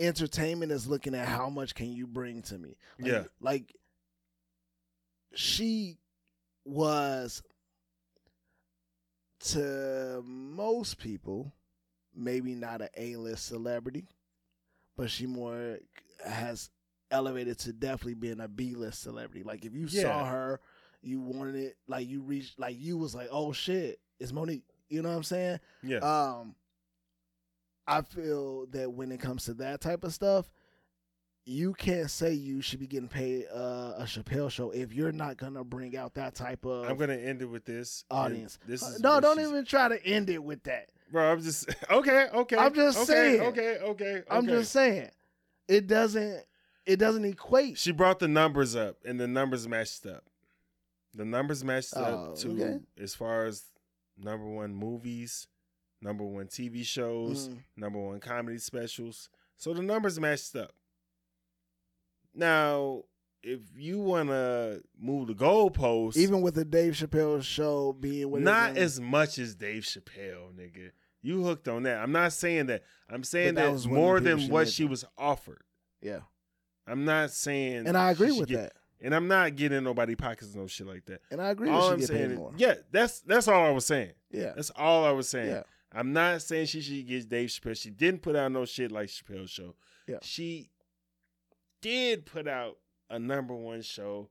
entertainment 0.00 0.72
is 0.72 0.86
looking 0.88 1.14
at 1.14 1.28
how 1.28 1.48
much 1.50 1.74
can 1.74 1.92
you 1.92 2.06
bring 2.06 2.42
to 2.42 2.58
me. 2.58 2.76
Like, 2.98 3.12
Yeah. 3.12 3.24
like 3.40 3.76
she 5.34 5.98
was 6.64 7.42
to 9.40 10.22
most 10.24 10.98
people 10.98 11.52
maybe 12.14 12.54
not 12.54 12.82
an 12.82 12.88
A-list 12.96 13.46
celebrity, 13.46 14.06
but 14.96 15.10
she 15.10 15.26
more 15.26 15.78
has 16.26 16.70
elevated 17.10 17.58
to 17.60 17.72
definitely 17.72 18.14
being 18.14 18.40
a 18.40 18.48
B-list 18.48 19.02
celebrity. 19.02 19.42
Like 19.44 19.64
if 19.64 19.74
you 19.74 19.86
saw 19.88 20.24
her, 20.26 20.60
you 21.02 21.20
wanted 21.20 21.54
it, 21.56 21.76
like 21.88 22.08
you 22.08 22.20
reached, 22.22 22.58
like 22.58 22.76
you 22.78 22.98
was 22.98 23.14
like, 23.14 23.28
oh 23.30 23.52
shit, 23.52 24.00
it's 24.18 24.32
Monique. 24.32 24.64
You 24.88 25.02
know 25.02 25.08
what 25.10 25.16
I'm 25.16 25.22
saying? 25.22 25.60
Yeah. 25.84 25.98
Um, 25.98 26.54
I 27.90 28.02
feel 28.02 28.66
that 28.66 28.92
when 28.92 29.10
it 29.12 29.20
comes 29.20 29.44
to 29.46 29.54
that 29.54 29.80
type 29.80 30.04
of 30.04 30.12
stuff, 30.14 30.50
you 31.44 31.72
can't 31.74 32.10
say 32.10 32.32
you 32.32 32.60
should 32.60 32.78
be 32.80 32.86
getting 32.86 33.08
paid 33.08 33.46
uh, 33.52 33.94
a 33.98 34.02
Chappelle 34.04 34.50
show 34.50 34.70
if 34.70 34.92
you're 34.92 35.10
not 35.12 35.36
gonna 35.36 35.64
bring 35.64 35.96
out 35.96 36.14
that 36.14 36.34
type 36.34 36.64
of 36.64 36.88
I'm 36.88 36.96
gonna 36.96 37.14
end 37.16 37.42
it 37.42 37.46
with 37.46 37.64
this 37.64 38.04
audience. 38.10 38.58
This 38.66 38.82
Uh, 38.82 38.86
is 38.88 39.00
no, 39.00 39.20
don't 39.20 39.36
she's- 39.38 39.48
even 39.48 39.64
try 39.64 39.88
to 39.88 40.04
end 40.06 40.30
it 40.30 40.42
with 40.42 40.62
that. 40.64 40.90
bro. 41.10 41.32
I'm 41.32 41.42
just 41.42 41.68
okay. 41.90 42.28
Okay. 42.32 42.56
I'm 42.56 42.74
just 42.74 42.98
okay, 42.98 43.06
saying. 43.06 43.40
Okay. 43.40 43.78
Okay. 43.78 44.22
I'm 44.30 44.46
just 44.46 44.70
saying, 44.70 45.08
it 45.66 45.86
doesn't 45.86 46.44
it 46.86 46.96
doesn't 46.96 47.24
equate. 47.24 47.78
She 47.78 47.90
brought 47.92 48.18
the 48.20 48.28
numbers 48.28 48.76
up, 48.76 48.96
and 49.04 49.18
the 49.18 49.26
numbers 49.28 49.66
matched 49.66 50.06
up. 50.06 50.24
The 51.14 51.24
numbers 51.24 51.64
matched 51.64 51.94
Oh, 51.96 52.02
up 52.32 52.36
to 52.38 52.50
okay. 52.52 52.78
as 53.02 53.14
far 53.14 53.46
as 53.46 53.64
number 54.16 54.46
one 54.46 54.74
movies, 54.74 55.46
number 56.00 56.24
one 56.24 56.46
TV 56.48 56.82
shows, 56.84 57.48
Mhm. 57.48 57.62
number 57.76 57.98
one 57.98 58.20
comedy 58.20 58.58
specials. 58.58 59.28
So 59.56 59.74
the 59.74 59.82
numbers 59.82 60.18
matched 60.18 60.54
up. 60.56 60.72
Now, 62.34 63.04
if 63.42 63.60
you 63.76 63.98
want 63.98 64.28
to 64.28 64.82
move 64.98 65.28
the 65.28 65.34
goalposts, 65.34 66.16
Even 66.16 66.42
with 66.42 66.54
the 66.54 66.64
Dave 66.64 66.94
Chappelle 66.94 67.42
show 67.42 67.92
being 67.92 68.30
what 68.30 68.40
not 68.42 68.76
as 68.76 69.00
much 69.00 69.38
as 69.38 69.54
Dave 69.54 69.82
Chappelle, 69.82 70.52
nigga. 70.54 70.90
You 71.22 71.42
hooked 71.44 71.68
on 71.68 71.82
that. 71.82 71.98
I'm 71.98 72.12
not 72.12 72.32
saying 72.32 72.66
that. 72.66 72.82
I'm 73.08 73.24
saying 73.24 73.54
that 73.54 73.64
that, 73.66 73.72
was 73.72 73.86
one 73.86 73.92
of 73.96 73.96
the 73.96 74.00
more 74.00 74.20
than 74.20 74.50
what 74.50 74.68
she 74.68 74.84
was 74.84 75.04
offered. 75.18 75.62
yeah, 76.00 76.20
I'm 76.86 77.04
not 77.04 77.30
saying, 77.30 77.86
and 77.86 77.96
I 77.96 78.10
agree 78.12 78.32
with 78.32 78.48
get- 78.48 78.56
that, 78.56 78.72
And 79.02 79.14
I'm 79.14 79.28
not 79.28 79.56
getting 79.56 79.82
nobody 79.84 80.14
pockets 80.14 80.54
no 80.54 80.66
shit 80.66 80.86
like 80.86 81.04
that. 81.06 81.20
and 81.30 81.40
I 81.40 81.50
agree. 81.50 81.68
all 81.70 81.88
that 81.88 81.94
I'm 81.94 82.02
saying, 82.02 82.20
paid 82.20 82.30
is- 82.32 82.38
more. 82.38 82.52
yeah, 82.56 82.74
that's 82.90 83.20
that's 83.22 83.48
all 83.48 83.64
I 83.66 83.70
was 83.70 83.84
saying. 83.86 84.12
yeah, 84.30 84.52
That's 84.54 84.70
all 84.70 85.04
I 85.04 85.10
was 85.10 85.28
saying. 85.28 85.50
yeah. 85.50 85.62
I'm 85.92 86.12
not 86.12 86.42
saying 86.42 86.66
she 86.66 86.80
should 86.80 87.06
get 87.06 87.28
Dave 87.28 87.48
Chappelle. 87.48 87.76
She 87.76 87.90
didn't 87.90 88.22
put 88.22 88.36
out 88.36 88.52
no 88.52 88.64
shit 88.64 88.92
like 88.92 89.08
Chappelle's 89.08 89.50
show. 89.50 89.74
Yeah. 90.06 90.18
She 90.22 90.70
did 91.82 92.26
put 92.26 92.46
out 92.46 92.78
a 93.08 93.18
number 93.18 93.54
one 93.54 93.82
show, 93.82 94.28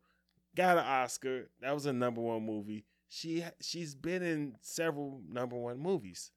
got 0.56 0.78
an 0.78 0.86
Oscar. 0.86 1.50
That 1.62 1.74
was 1.74 1.86
a 1.86 1.94
number 1.94 2.22
one 2.22 2.46
movie. 2.46 2.86
She 3.10 3.44
she's 3.62 3.96
been 3.96 4.22
in 4.24 4.56
several 4.62 5.22
number 5.28 5.56
one 5.58 5.80
movies. 5.80 6.32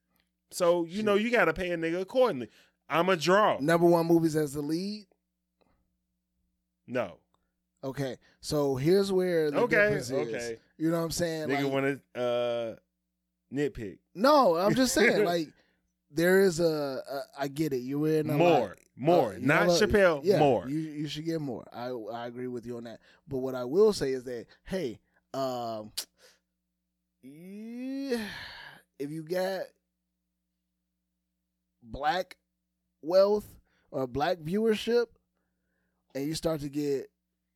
So 0.51 0.85
you 0.85 0.97
She- 0.97 1.03
know 1.03 1.15
you 1.15 1.31
got 1.31 1.45
to 1.45 1.53
pay 1.53 1.71
a 1.71 1.77
nigga 1.77 2.01
accordingly. 2.01 2.49
I'm 2.89 3.09
a 3.09 3.17
draw. 3.17 3.59
Number 3.61 3.87
one 3.87 4.07
movies 4.07 4.35
as 4.37 4.53
the 4.55 4.61
lead. 4.63 5.07
No. 6.87 7.19
Okay, 7.85 8.17
so 8.41 8.77
here's 8.77 9.11
where 9.13 9.51
the 9.51 9.59
Okay. 9.61 9.77
difference 9.77 10.11
is. 10.11 10.13
Okay. 10.35 10.59
You 10.79 10.91
know 10.91 10.99
what 10.99 11.05
I'm 11.05 11.11
saying? 11.11 11.49
Nigga 11.49 11.65
Like- 11.65 11.73
want 11.73 12.03
to 12.15 12.21
uh, 12.21 12.77
nitpick 13.55 13.99
No, 14.15 14.57
I'm 14.57 14.75
just 14.75 14.95
saying, 14.95 15.25
like 15.27 15.49
there 16.11 16.41
is 16.43 16.61
a, 16.61 17.03
a 17.11 17.21
I 17.39 17.49
get 17.49 17.73
it. 17.73 17.79
You 17.79 18.05
in 18.05 18.29
a 18.31 18.35
more, 18.35 18.61
lot- 18.61 18.79
more, 18.97 19.33
uh, 19.35 19.39
not 19.41 19.69
Chappelle. 19.69 20.21
yeah, 20.25 20.39
more. 20.39 20.69
You 20.69 20.79
you 20.79 21.09
should 21.09 21.25
get 21.25 21.41
more. 21.41 21.65
I 21.73 21.87
I 21.89 22.27
agree 22.27 22.49
with 22.49 22.67
you 22.67 22.77
on 22.77 22.85
that. 22.85 23.01
But 23.27 23.39
what 23.39 23.55
I 23.55 23.65
will 23.65 23.93
say 23.93 24.13
is 24.13 24.25
that 24.25 24.47
hey, 24.65 24.99
um, 25.33 25.93
yeah, 27.23 28.19
if 28.99 29.11
you 29.11 29.23
got 29.23 29.63
black 31.83 32.37
wealth 33.03 33.47
or 33.91 34.07
black 34.07 34.39
viewership, 34.39 35.07
and 36.15 36.27
you 36.27 36.35
start 36.35 36.61
to 36.61 36.69
get 36.69 37.07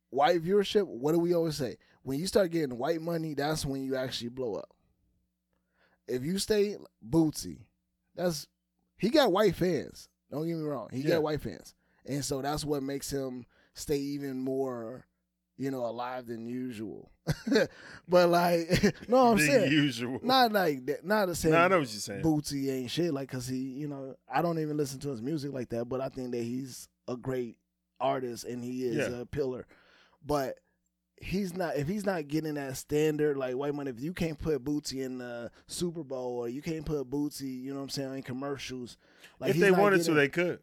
white 0.09 0.43
viewership, 0.43 0.87
what 0.87 1.11
do 1.11 1.19
we 1.19 1.33
always 1.35 1.55
say? 1.57 1.77
When 2.03 2.19
you 2.19 2.27
start 2.27 2.51
getting 2.51 2.77
white 2.77 3.01
money, 3.01 3.33
that's 3.33 3.65
when 3.65 3.83
you 3.83 3.95
actually 3.95 4.29
blow 4.29 4.55
up. 4.55 4.69
If 6.07 6.23
you 6.23 6.39
stay 6.39 6.77
Bootsy, 7.07 7.59
that's 8.15 8.47
he 8.97 9.09
got 9.09 9.31
white 9.31 9.55
fans. 9.55 10.09
Don't 10.31 10.47
get 10.47 10.55
me 10.57 10.63
wrong, 10.63 10.89
he 10.91 11.01
Yeah. 11.01 11.15
got 11.15 11.23
white 11.23 11.41
fans, 11.41 11.73
and 12.05 12.23
so 12.23 12.41
that's 12.41 12.65
what 12.65 12.83
makes 12.83 13.09
him 13.09 13.45
stay 13.73 13.97
even 13.97 14.39
more, 14.39 15.05
you 15.57 15.71
know, 15.71 15.85
alive 15.85 16.25
than 16.27 16.45
usual. 16.47 17.11
but 18.07 18.29
like, 18.29 18.67
no, 19.07 19.31
I'm 19.31 19.37
The 19.37 19.43
saying 19.45 19.71
usual. 19.71 20.19
not 20.23 20.51
like 20.51 20.85
that. 20.87 21.05
Not 21.05 21.27
the 21.27 21.35
same. 21.35 21.51
No, 21.51 21.57
I 21.59 21.67
know 21.67 21.79
what 21.79 21.91
you're 21.91 21.99
saying. 21.99 22.23
Bootsy 22.23 22.69
ain't 22.71 22.91
shit. 22.91 23.13
Like, 23.13 23.29
cause 23.29 23.47
he, 23.47 23.57
you 23.57 23.87
know, 23.87 24.15
I 24.33 24.41
don't 24.41 24.59
even 24.59 24.77
listen 24.77 24.99
to 25.01 25.09
his 25.09 25.21
music 25.21 25.53
like 25.53 25.69
that, 25.69 25.85
but 25.85 26.01
I 26.01 26.09
think 26.09 26.31
that 26.31 26.43
he's 26.43 26.87
a 27.07 27.15
great 27.15 27.57
artist 27.99 28.43
and 28.45 28.63
he 28.63 28.83
is 28.85 29.07
Yeah. 29.09 29.21
a 29.21 29.25
pillar. 29.25 29.65
But 30.25 30.59
he's 31.21 31.55
not. 31.55 31.75
If 31.77 31.87
he's 31.87 32.05
not 32.05 32.27
getting 32.27 32.55
that 32.55 32.77
standard 32.77 33.37
like 33.37 33.55
white 33.55 33.73
money, 33.75 33.89
if 33.91 33.99
you 33.99 34.13
can't 34.13 34.37
put 34.39 34.63
Bootsy 34.63 35.03
in 35.03 35.17
the 35.17 35.51
Super 35.67 36.03
Bowl 36.03 36.37
or 36.39 36.49
you 36.49 36.61
can't 36.61 36.85
put 36.85 37.09
Bootsy, 37.09 37.61
you 37.63 37.71
know 37.71 37.77
what 37.77 37.83
I'm 37.83 37.89
saying, 37.89 38.13
in 38.15 38.23
commercials, 38.23 38.97
like 39.39 39.51
if 39.51 39.57
they 39.57 39.71
wanted 39.71 39.97
getting- 39.97 40.13
to, 40.13 40.19
they 40.19 40.29
could. 40.29 40.59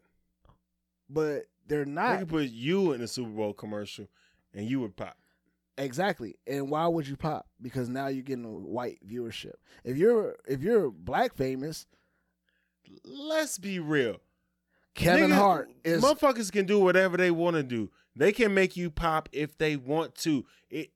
but 1.09 1.43
they're 1.67 1.85
not. 1.85 2.13
They 2.13 2.19
could 2.19 2.29
put 2.29 2.49
you 2.49 2.91
in 2.93 3.01
a 3.01 3.07
Super 3.07 3.29
Bowl 3.29 3.53
commercial, 3.53 4.07
and 4.53 4.69
you 4.69 4.79
would 4.81 4.95
pop. 4.95 5.17
exactly. 5.77 6.35
And 6.47 6.69
why 6.69 6.87
would 6.87 7.07
you 7.07 7.17
pop? 7.17 7.47
Because 7.61 7.89
now 7.89 8.07
you're 8.07 8.23
getting 8.23 8.45
a 8.45 8.49
white 8.49 8.99
viewership. 9.07 9.53
If 9.83 9.97
you're 9.97 10.35
if 10.47 10.61
you're 10.61 10.89
black 10.91 11.35
famous, 11.35 11.85
Let's 13.03 13.57
be 13.57 13.79
real. 13.79 14.17
Kevin 14.93 15.31
Hart 15.31 15.71
is 15.83 16.03
motherfuckers 16.03 16.51
can 16.51 16.65
do 16.65 16.79
whatever 16.79 17.17
they 17.17 17.31
want 17.31 17.55
to 17.55 17.63
do. 17.63 17.89
They 18.15 18.31
can 18.31 18.53
make 18.53 18.77
you 18.77 18.89
pop 18.89 19.29
if 19.31 19.57
they 19.57 19.75
want 19.75 20.15
to. 20.19 20.45
It 20.69 20.91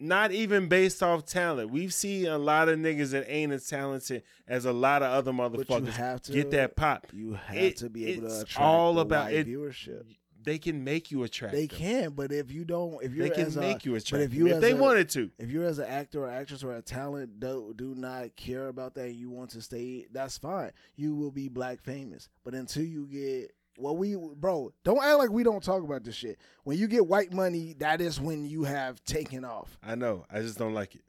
not 0.00 0.32
even 0.32 0.66
based 0.68 1.00
off 1.02 1.24
talent. 1.26 1.70
We've 1.70 1.94
seen 1.94 2.26
a 2.26 2.36
lot 2.38 2.68
of 2.68 2.78
niggas 2.78 3.10
that 3.12 3.30
ain't 3.32 3.52
as 3.52 3.68
talented 3.68 4.24
as 4.48 4.64
a 4.64 4.72
lot 4.72 5.02
of 5.02 5.12
other 5.12 5.32
But 5.32 5.58
you 5.60 5.64
motherfuckers 5.64 5.88
have 5.92 6.22
to 6.22 6.32
get 6.32 6.50
that 6.52 6.74
pop. 6.74 7.06
You 7.12 7.34
have 7.34 7.56
It- 7.56 7.76
to 7.78 7.88
be 7.90 8.06
able 8.06 8.22
to 8.22 8.26
it's 8.34 8.42
attract 8.42 8.60
all 8.60 8.98
about 8.98 9.32
it. 9.32 9.46
viewership. 9.46 10.04
They 10.44 10.58
can 10.58 10.82
make 10.82 11.12
you 11.12 11.22
attract. 11.22 11.54
They 11.54 11.68
them. 11.68 11.78
can, 11.78 12.10
but 12.14 12.32
if 12.32 12.50
you 12.50 12.64
don't, 12.64 13.00
if 13.00 13.14
you're 13.14 13.28
They 13.28 13.34
can 13.36 13.46
as 13.46 13.56
make 13.56 13.84
a, 13.84 13.90
you 13.90 13.92
but 13.92 14.02
attract. 14.02 14.24
if 14.24 14.34
you 14.34 14.48
if 14.48 14.60
they 14.60 14.72
a- 14.72 14.76
wanted 14.76 15.08
to. 15.10 15.30
if 15.38 15.50
you're 15.52 15.66
as 15.66 15.78
an 15.78 15.84
actor 15.86 16.24
or 16.24 16.28
actress 16.30 16.64
or 16.64 16.72
a 16.74 16.82
talent 16.82 17.38
do 17.38 17.72
do 17.76 17.94
not 17.94 18.34
care 18.34 18.66
about 18.66 18.94
that, 18.96 19.12
you 19.14 19.30
want 19.30 19.50
to 19.50 19.62
stay. 19.62 20.08
That's 20.10 20.38
fine. 20.38 20.72
You 20.96 21.14
will 21.14 21.30
be 21.30 21.46
black 21.48 21.80
famous, 21.80 22.28
but 22.42 22.54
until 22.56 22.82
you 22.82 23.06
get 23.06 23.52
what 23.76 23.96
we 23.96 24.16
bro, 24.16 24.72
don't 24.84 25.02
act 25.02 25.18
like 25.18 25.30
we 25.30 25.42
don't 25.42 25.62
talk 25.62 25.82
about 25.82 26.04
this 26.04 26.14
shit. 26.14 26.38
When 26.64 26.78
you 26.78 26.86
get 26.86 27.06
white 27.06 27.32
money, 27.32 27.74
that 27.78 28.00
is 28.00 28.20
when 28.20 28.44
you 28.44 28.64
have 28.64 29.02
taken 29.04 29.44
off. 29.44 29.78
I 29.82 29.94
know. 29.94 30.24
I 30.30 30.40
just 30.40 30.58
don't 30.58 30.74
like 30.74 30.94
it. 30.94 31.02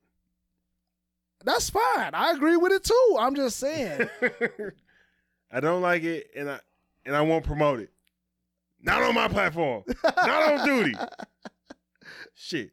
That's 1.44 1.70
fine. 1.70 2.12
I 2.14 2.32
agree 2.32 2.56
with 2.56 2.72
it 2.72 2.84
too. 2.84 3.18
I'm 3.20 3.36
just 3.36 3.58
saying. 3.58 4.10
I 5.52 5.60
don't 5.60 5.82
like 5.82 6.04
it, 6.04 6.32
and 6.36 6.50
I 6.50 6.60
and 7.06 7.16
I 7.16 7.22
won't 7.22 7.44
promote 7.44 7.80
it. 7.80 7.92
Not 8.82 9.04
on 9.04 9.16
my 9.16 9.28
platform. 9.28 9.84
Not 10.04 10.60
on 10.60 10.66
duty. 10.66 10.96
Shit. 12.34 12.72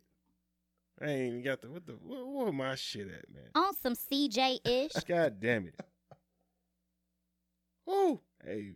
I 1.01 1.07
ain't 1.07 1.28
even 1.28 1.43
got 1.43 1.62
the 1.62 1.70
what 1.70 1.86
the 1.86 1.93
what, 1.93 2.26
where 2.26 2.53
my 2.53 2.74
shit 2.74 3.09
at, 3.09 3.32
man? 3.32 3.51
On 3.55 3.74
some 3.74 3.95
CJ 3.95 4.61
ish. 4.64 5.05
God 5.05 5.41
damn 5.41 5.66
it. 5.66 5.74
Woo. 7.86 8.20
Hey, 8.45 8.72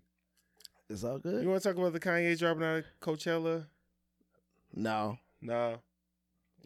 it's 0.90 1.04
all 1.04 1.18
good. 1.18 1.42
you 1.42 1.48
want 1.48 1.62
to 1.62 1.68
talk 1.68 1.78
about 1.78 1.92
the 1.92 2.00
Kanye 2.00 2.38
dropping 2.38 2.64
out 2.64 2.78
of 2.78 2.84
Coachella? 3.00 3.66
No. 4.74 5.18
No. 5.40 5.78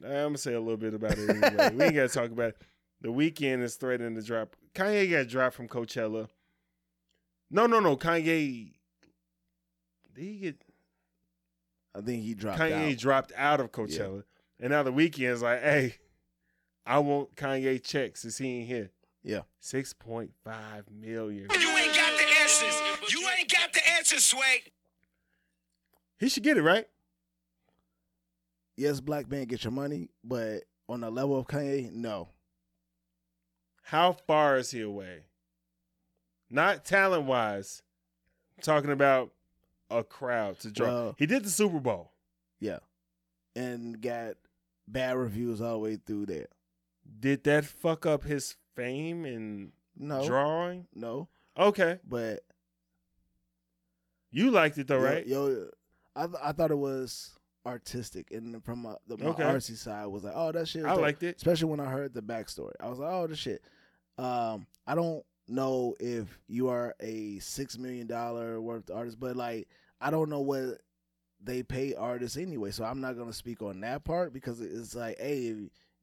I'm 0.05 0.11
gonna 0.11 0.39
say 0.39 0.55
a 0.55 0.61
little 0.61 0.77
bit 0.77 0.95
about 0.95 1.19
it 1.19 1.29
anyway. 1.31 1.71
we 1.75 1.85
ain't 1.85 1.95
gotta 1.95 2.09
talk 2.09 2.31
about 2.31 2.51
it. 2.51 2.63
The 3.01 3.09
Weeknd 3.09 3.63
is 3.63 3.77
threatening 3.77 4.15
to 4.15 4.23
drop. 4.23 4.55
Kanye 4.75 5.11
got 5.11 5.29
dropped 5.29 5.57
from 5.57 5.69
Coachella. 5.69 6.29
No, 7.51 7.67
no, 7.67 7.81
no. 7.81 7.97
Kanye. 7.97 8.73
Did 10.15 10.23
he 10.25 10.37
get 10.39 10.63
I 11.95 12.01
think 12.01 12.23
he 12.23 12.35
dropped 12.35 12.59
Kanye 12.61 12.93
out. 12.93 12.99
dropped 12.99 13.33
out 13.37 13.61
of 13.61 13.73
Coachella, 13.73 14.23
and 14.61 14.71
now 14.71 14.83
the 14.85 14.93
Weeknd's 14.93 15.43
like, 15.43 15.61
hey, 15.63 15.95
I 16.87 16.99
want 17.01 17.35
Kanye 17.35 17.83
checks 17.83 18.23
since 18.23 18.39
he 18.39 18.59
ain't 18.61 18.69
here. 18.69 18.91
Yeah. 19.25 19.41
six 19.61 19.93
point 19.93 20.31
five 20.45 20.85
million. 20.91 21.49
You 23.13 23.27
ain't 23.39 23.51
got 23.51 23.73
the 23.73 23.81
answers. 23.97 24.33
You 24.33 24.39
ain't 24.39 24.49
got 24.53 24.53
the 24.53 24.61
answers, 24.61 24.65
Sway. 24.65 24.73
He 26.19 26.29
should 26.29 26.43
get 26.43 26.57
it 26.57 26.63
right. 26.63 26.87
Yes, 28.77 29.01
black 29.01 29.31
man, 29.31 29.47
get 29.47 29.65
your 29.65 29.73
money, 29.73 30.09
but 30.23 30.63
on 30.89 31.01
the 31.01 31.11
level 31.11 31.39
of 31.39 31.47
Kanye, 31.47 31.93
no. 31.93 32.29
How 33.83 34.13
far 34.13 34.57
is 34.59 34.71
he 34.71 34.81
away? 34.83 35.25
Not 36.51 36.85
talent 36.85 37.25
wise. 37.25 37.83
Talking 38.63 38.91
about 38.91 39.33
a 39.91 40.03
crowd 40.03 40.59
to 40.61 40.71
draw. 40.71 40.87
Well- 40.87 41.15
he 41.19 41.27
did 41.27 41.45
the 41.45 41.51
Super 41.51 41.79
Bowl. 41.81 42.13
Yeah, 42.61 42.79
and 43.55 44.01
got 44.01 44.37
bad 44.89 45.17
reviews 45.17 45.61
all 45.61 45.75
the 45.75 45.79
way 45.79 45.97
through 45.97 46.27
there. 46.27 46.49
Did 47.21 47.45
that 47.45 47.65
fuck 47.65 48.05
up 48.05 48.25
his 48.25 48.57
fame 48.75 49.25
and 49.25 49.73
No, 49.97 50.27
drawing? 50.27 50.87
no, 50.95 51.29
Okay, 51.57 52.01
but 52.07 52.45
you 54.31 54.51
liked 54.51 54.79
it 54.79 54.87
though, 54.89 54.99
right? 55.01 55.27
Yo, 55.27 55.69
I 56.17 56.27
th- 56.27 56.39
I 56.43 56.53
thought 56.53 56.71
it 56.71 56.79
was 56.79 57.31
artistic, 57.67 58.31
and 58.31 58.63
from 58.65 58.81
my, 58.83 58.95
the 59.07 59.17
my 59.19 59.27
Okay. 59.31 59.43
artsy 59.43 59.77
side 59.77 60.07
was 60.07 60.25
like, 60.25 60.33
oh, 60.37 60.53
that 60.53 60.67
shit. 60.69 60.85
I 60.85 60.91
dope. 60.95 61.01
liked 61.03 61.23
it. 61.23 61.37
especially 61.37 61.69
when 61.71 61.81
I 61.81 61.91
heard 61.91 62.15
the 62.15 62.23
backstory. 62.23 62.73
I 62.81 62.89
was 62.89 62.99
like, 62.99 63.11
oh, 63.13 63.27
this 63.27 63.39
shit. 63.39 63.63
Um, 64.17 64.67
I 64.87 64.95
don't 64.95 65.25
know 65.49 65.95
if 66.01 66.39
you 66.49 66.69
are 66.69 66.95
a 67.01 67.39
six 67.41 67.79
million 67.79 68.07
dollar 68.07 68.61
worth 68.61 68.91
artist, 68.91 69.19
but 69.21 69.37
like, 69.37 69.69
I 70.01 70.11
don't 70.11 70.29
know 70.31 70.41
what 70.41 70.81
they 71.43 71.63
pay 71.63 71.95
artists 71.95 72.37
anyway. 72.37 72.71
So 72.71 72.85
I'm 72.85 73.01
not 73.01 73.17
gonna 73.17 73.33
speak 73.33 73.63
on 73.63 73.81
that 73.81 74.05
part 74.05 74.33
because 74.33 74.61
it's 74.61 74.95
like, 74.95 75.19
hey, 75.19 75.55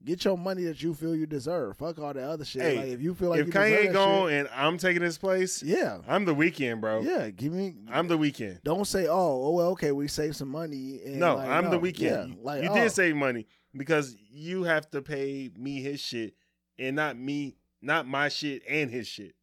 get 0.06 0.24
your 0.24 0.38
money 0.38 0.64
that 0.66 0.82
you 0.82 0.94
feel 0.94 1.16
you 1.16 1.26
deserve. 1.26 1.78
Fuck 1.78 2.00
all 2.00 2.14
the 2.14 2.24
other 2.24 2.46
shit. 2.46 2.62
Hey, 2.62 2.78
like, 2.78 2.88
if 2.88 3.02
you 3.02 3.14
feel 3.16 3.30
like 3.30 3.40
if 3.40 3.48
you 3.48 3.52
deserve 3.52 3.90
Kanye 3.90 3.94
gone 3.94 4.30
shit, 4.30 4.40
and 4.40 4.50
I'm 4.56 4.78
taking 4.78 5.02
his 5.02 5.18
place, 5.18 5.64
yeah, 5.64 5.98
I'm 6.08 6.26
the 6.26 6.36
Weeknd, 6.36 6.80
bro. 6.80 7.02
yeah, 7.02 7.30
give 7.30 7.52
me. 7.52 7.76
I'm 7.92 8.08
the 8.08 8.18
Weeknd. 8.18 8.64
don't 8.64 8.86
say, 8.86 9.08
oh, 9.08 9.14
oh, 9.16 9.52
well, 9.52 9.68
okay, 9.70 9.92
we 9.92 10.08
saved 10.08 10.36
some 10.36 10.50
money. 10.50 11.02
And 11.06 11.20
No, 11.20 11.36
like, 11.36 11.50
I'm 11.50 11.70
the 11.70 11.80
Weeknd. 11.80 12.00
Yeah, 12.00 12.28
like, 12.42 12.64
you 12.64 12.70
oh, 12.70 12.76
did 12.76 12.92
save 12.92 13.16
money 13.16 13.48
because 13.76 14.16
you 14.32 14.64
have 14.64 14.90
to 14.92 15.02
pay 15.02 15.50
me 15.58 15.82
his 15.82 16.00
shit 16.00 16.36
and 16.78 16.96
not 16.96 17.18
me, 17.18 17.58
not 17.82 18.08
my 18.08 18.30
shit 18.30 18.62
and 18.70 18.90
his 18.90 19.08
shit. 19.08 19.36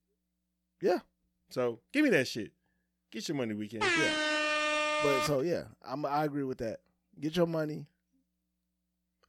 Yeah. 0.80 1.00
So 1.50 1.80
give 1.92 2.04
me 2.04 2.10
that 2.10 2.28
shit. 2.28 2.52
Get 3.10 3.28
your 3.28 3.36
money, 3.36 3.54
Weeknd. 3.54 3.82
Yeah. 3.82 4.32
But 5.02 5.22
so 5.24 5.40
yeah, 5.40 5.64
I'm 5.84 6.06
I 6.06 6.24
agree 6.24 6.44
with 6.44 6.58
that. 6.58 6.80
Get 7.20 7.36
your 7.36 7.46
money. 7.46 7.86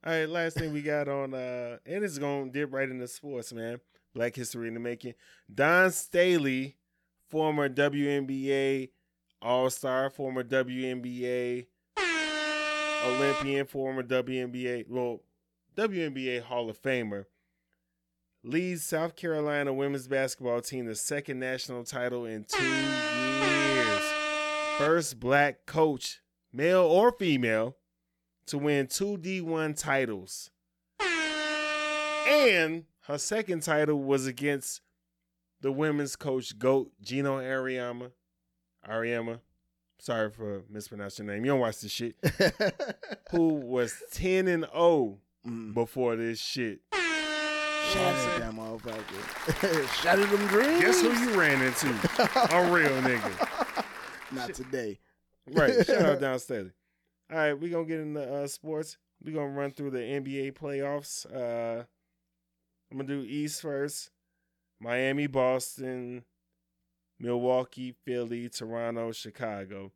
All 0.06 0.12
right, 0.12 0.28
last 0.28 0.58
thing 0.58 0.74
we 0.74 0.82
got 0.82 1.08
on, 1.08 1.34
uh, 1.34 1.78
and 1.86 2.04
it's 2.04 2.18
gonna 2.18 2.50
dip 2.52 2.74
right 2.74 2.90
into 2.90 3.08
sports, 3.08 3.54
man. 3.54 3.80
Black 4.14 4.36
history 4.36 4.68
in 4.68 4.74
the 4.74 4.80
making. 4.82 5.14
Dawn 5.54 5.92
Staley, 5.92 6.76
former 7.30 7.70
WNBA 7.70 8.90
All 9.42 9.70
Star, 9.70 10.10
former 10.10 10.44
WNBA 10.44 11.68
Olympian, 13.06 13.66
former 13.66 14.04
WNBA, 14.04 14.90
well, 14.90 15.22
WNBA 15.78 16.42
Hall 16.42 16.70
of 16.70 16.82
Famer, 16.82 17.24
leads 18.44 18.84
South 18.84 19.16
Carolina 19.16 19.72
women's 19.72 20.10
basketball 20.10 20.60
team 20.60 20.86
the 20.86 20.96
second 20.96 21.40
national 21.40 21.86
title 21.86 22.26
in 22.26 22.44
two 22.44 22.62
years. 22.62 24.04
First 24.78 25.22
black 25.22 25.66
coach, 25.66 26.20
male 26.52 26.84
or 26.84 27.14
female, 27.14 27.78
to 28.48 28.58
win 28.58 28.88
two 28.88 29.18
D1 29.18 29.78
titles. 29.78 30.50
And 32.28 32.86
her 33.02 33.18
second 33.18 33.62
title 33.64 34.02
was 34.02 34.28
against 34.28 34.82
the 35.62 35.72
women's 35.72 36.16
coach 36.16 36.58
GOAT 36.58 36.92
Geno 37.02 37.40
Ariama. 37.40 38.12
Ariama. 38.90 39.40
Sorry 40.00 40.30
for 40.32 40.64
mispronouncing 40.70 41.26
your 41.26 41.36
name. 41.36 41.46
You 41.46 41.52
don't 41.52 41.60
watch 41.62 41.82
this 41.82 41.92
shit. 41.92 42.16
Who 43.32 43.48
was 43.56 43.96
10 44.12 44.48
and 44.48 44.66
0 44.74 45.20
Mm. 45.46 45.74
before 45.74 46.16
this 46.16 46.40
shit. 46.40 46.80
Shattered 46.94 48.42
that 48.42 48.54
motherfucker. 48.54 49.90
Shattered 50.02 50.30
them 50.30 50.48
dreams. 50.48 50.80
Guess 50.82 51.02
who 51.02 51.12
you 51.12 51.38
ran 51.38 51.62
into? 51.62 51.88
A 52.56 52.72
real 52.72 52.90
nigga. 53.02 53.84
Not 54.32 54.54
today. 54.54 55.00
Right. 55.52 55.86
Shout 55.86 56.02
out 56.02 56.22
Dawn 56.22 56.40
Staley. 56.40 56.72
All 57.34 57.40
right, 57.40 57.60
we're 57.60 57.72
gonna 57.72 57.86
get 57.86 58.00
into 58.00 58.22
uh, 58.22 58.46
sports. 58.46 58.98
We're 59.24 59.34
gonna 59.34 59.48
run 59.48 59.72
through 59.72 59.90
the 59.90 59.98
NBA 59.98 60.54
playoffs. 60.54 61.26
Uh 61.34 61.84
I'm 62.92 62.98
gonna 62.98 63.08
do 63.08 63.26
East 63.28 63.64
first. 63.64 64.12
Miami, 64.80 65.26
Boston, 65.26 66.26
Milwaukee, 67.20 67.96
Philly, 68.06 68.50
Toronto, 68.50 69.12
Chicago. 69.12 69.92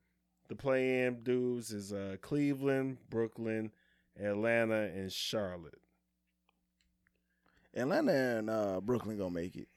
The 0.47 0.55
play 0.55 1.03
in 1.03 1.21
dudes 1.21 1.71
is 1.71 1.93
uh 1.93 2.15
Cleveland, 2.21 2.97
Brooklyn, 3.07 3.71
Atlanta, 4.19 4.89
and 4.95 5.11
Charlotte. 5.11 5.79
Atlanta 7.75 8.13
and 8.13 8.49
uh, 8.49 8.81
Brooklyn 8.81 9.19
gonna 9.19 9.29
make 9.29 9.55
it. 9.55 9.67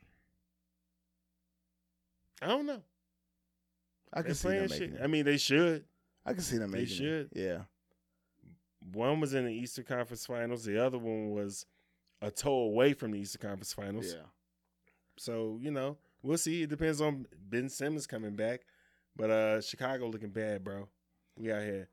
I 2.41 2.47
don't 2.47 2.65
know. 2.65 2.81
I 4.15 4.23
can 4.23 4.35
see 4.35 4.49
them 4.49 4.63
making 4.63 4.79
shit. 4.79 4.93
it. 4.95 5.01
I 5.03 5.09
mean, 5.09 5.27
they 5.27 5.37
should. 5.37 5.85
I 6.31 6.33
can 6.35 6.43
see 6.43 6.59
them 6.59 6.71
They 6.71 6.87
should. 6.87 7.29
it. 7.33 7.39
Yeah. 7.39 7.59
One 8.93 9.21
was 9.21 9.35
in 9.35 9.45
the 9.45 9.53
Eastern 9.53 9.85
Conference 9.85 10.25
Finals. 10.27 10.65
The 10.65 10.85
other 10.85 10.99
one 10.99 11.31
was 11.31 11.67
a 12.23 12.31
toe 12.31 12.53
away 12.63 12.93
from 12.95 13.13
the 13.13 13.19
Eastern 13.21 13.43
Conference 13.43 13.73
Finals. 13.73 14.13
Yeah. 14.15 14.25
So, 15.19 15.59
you 15.61 15.71
know, 15.71 15.99
we'll 16.23 16.39
see. 16.39 16.63
It 16.63 16.71
depends 16.71 17.01
on 17.01 17.27
Ben 17.49 17.69
Simmons 17.69 18.07
coming 18.07 18.35
back. 18.37 18.63
But 19.17 19.31
uh 19.31 19.61
Chicago 19.61 20.07
looking 20.09 20.31
bad, 20.31 20.65
bro. 20.65 20.89
We 21.37 21.53
out 21.53 21.63
here. 21.63 21.89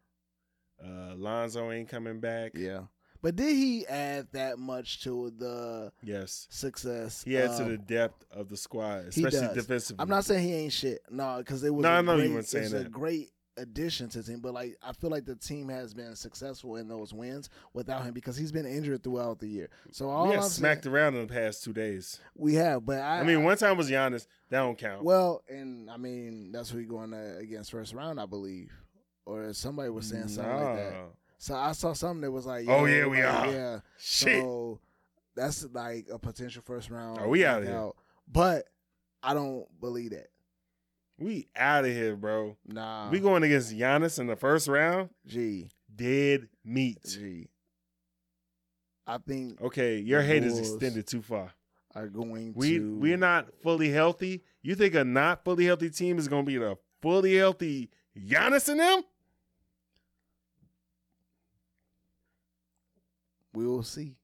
Uh 0.83 1.15
Lonzo 1.15 1.71
ain't 1.71 1.89
coming 1.89 2.19
back. 2.19 2.51
Yeah. 2.55 2.83
But 3.21 3.35
did 3.35 3.55
he 3.55 3.85
add 3.87 4.27
that 4.33 4.59
much 4.59 5.03
to 5.03 5.33
the 5.35 5.91
Yes. 6.03 6.47
success? 6.51 7.23
He 7.23 7.37
adds 7.37 7.57
to 7.57 7.63
the 7.65 7.77
depth 7.77 8.23
of 8.31 8.47
the 8.47 8.55
squad, 8.55 9.07
especially 9.07 9.53
defensively. 9.55 10.01
I'm 10.01 10.07
not 10.09 10.23
saying 10.23 10.47
he 10.47 10.53
ain't 10.53 10.71
shit. 10.73 11.01
No, 11.09 11.37
because 11.39 11.63
it 11.63 11.73
was. 11.73 11.83
No, 11.83 11.89
a 11.89 11.93
I 11.97 12.01
know 12.01 12.13
you 12.15 12.19
great, 12.25 12.33
weren't 12.33 12.47
saying 12.47 12.65
it's 12.65 12.73
a 12.73 12.77
that. 12.83 12.91
great 12.91 13.31
addition 13.57 14.09
to 14.09 14.21
the 14.21 14.31
team, 14.31 14.39
but 14.39 14.53
like 14.53 14.77
I 14.81 14.93
feel 14.93 15.09
like 15.09 15.25
the 15.25 15.35
team 15.35 15.69
has 15.69 15.93
been 15.93 16.15
successful 16.15 16.75
in 16.77 16.87
those 16.87 17.13
wins 17.13 17.49
without 17.73 18.03
him 18.03 18.13
because 18.13 18.37
he's 18.37 18.51
been 18.51 18.65
injured 18.65 19.03
throughout 19.03 19.39
the 19.39 19.47
year. 19.47 19.69
So 19.91 20.09
all 20.09 20.27
we 20.27 20.35
got 20.35 20.43
I'm 20.43 20.49
smacked 20.49 20.83
saying, 20.83 20.95
around 20.95 21.15
in 21.15 21.27
the 21.27 21.33
past 21.33 21.63
two 21.63 21.73
days. 21.73 22.19
we 22.35 22.55
have, 22.55 22.85
but 22.85 22.99
I, 22.99 23.19
I, 23.19 23.23
mean, 23.23 23.43
one 23.43 23.57
time 23.57 23.77
was 23.77 23.89
Giannis. 23.89 24.27
That 24.49 24.59
don't 24.59 24.77
count. 24.77 25.03
Well, 25.03 25.43
and 25.49 25.89
I 25.89 25.97
mean 25.97 26.51
that's 26.51 26.69
who 26.69 26.77
we 26.77 26.85
going 26.85 27.13
uh, 27.13 27.35
against 27.39 27.71
first 27.71 27.93
round, 27.93 28.19
I 28.19 28.25
believe, 28.25 28.71
or 29.25 29.53
somebody 29.53 29.89
was 29.89 30.07
saying 30.07 30.29
something 30.29 30.53
like 30.53 30.75
that. 30.75 30.93
So 31.39 31.55
I 31.55 31.71
saw 31.73 31.93
something 31.93 32.21
that 32.21 32.31
was 32.31 32.45
like, 32.45 32.67
Oh, 32.67 32.85
yeah, 32.85 33.05
we 33.05 33.23
like, 33.23 33.33
are. 33.33 33.51
Yeah, 33.51 33.79
Shit. 33.99 34.41
So 34.41 34.79
that's 35.35 35.67
like 35.71 36.07
a 36.11 36.17
potential 36.17 36.63
first 36.65 36.89
round. 36.89 37.19
Oh, 37.21 37.27
we 37.27 37.45
outta 37.45 37.65
here. 37.65 37.73
knockout. 37.73 37.95
But 38.27 38.65
I 39.23 39.33
don't 39.33 39.65
believe 39.79 40.11
that. 40.11 40.27
We 41.19 41.47
out 41.55 41.85
of 41.85 41.91
here, 41.91 42.15
bro. 42.15 42.57
Nah. 42.67 43.09
we 43.09 43.19
going 43.19 43.43
against 43.43 43.73
Giannis 43.75 44.19
in 44.19 44.27
the 44.27 44.35
first 44.35 44.67
round. 44.67 45.09
G 45.25 45.69
Dead 45.93 46.47
meat. 46.63 46.99
G. 47.07 47.47
I 49.07 49.17
think 49.19 49.59
Okay, 49.61 49.97
your 49.99 50.21
hate 50.21 50.43
is 50.43 50.53
Bulls 50.53 50.73
extended 50.73 51.07
too 51.07 51.21
far. 51.21 51.53
are 51.95 52.07
going 52.07 52.53
We 52.55 52.77
to. 52.77 52.97
we're 52.97 53.17
not 53.17 53.47
fully 53.63 53.89
healthy. 53.89 54.43
You 54.61 54.75
think 54.75 54.93
a 54.95 55.03
not 55.03 55.43
fully 55.43 55.65
healthy 55.65 55.89
team 55.89 56.17
is 56.19 56.27
gonna 56.27 56.43
be 56.43 56.57
the 56.57 56.77
fully 57.01 57.35
healthy 57.37 57.89
Giannis 58.17 58.67
and 58.69 58.79
them? 58.79 59.01
We 63.53 63.65
will 63.65 63.83
see. 63.83 64.15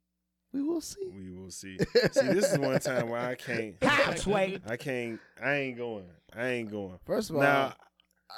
We 0.53 0.61
will 0.61 0.81
see. 0.81 1.09
We 1.11 1.31
will 1.31 1.49
see. 1.51 1.77
see, 2.11 2.27
this 2.27 2.51
is 2.51 2.59
one 2.59 2.79
time 2.79 3.09
where 3.09 3.19
I 3.19 3.35
can't. 3.35 3.75
I 3.81 4.77
can't. 4.77 5.19
I 5.41 5.53
ain't 5.55 5.77
going. 5.77 6.05
I 6.35 6.47
ain't 6.49 6.69
going. 6.71 6.99
First 7.05 7.31
of 7.31 7.37
all, 7.37 7.41
Now, 7.41 7.73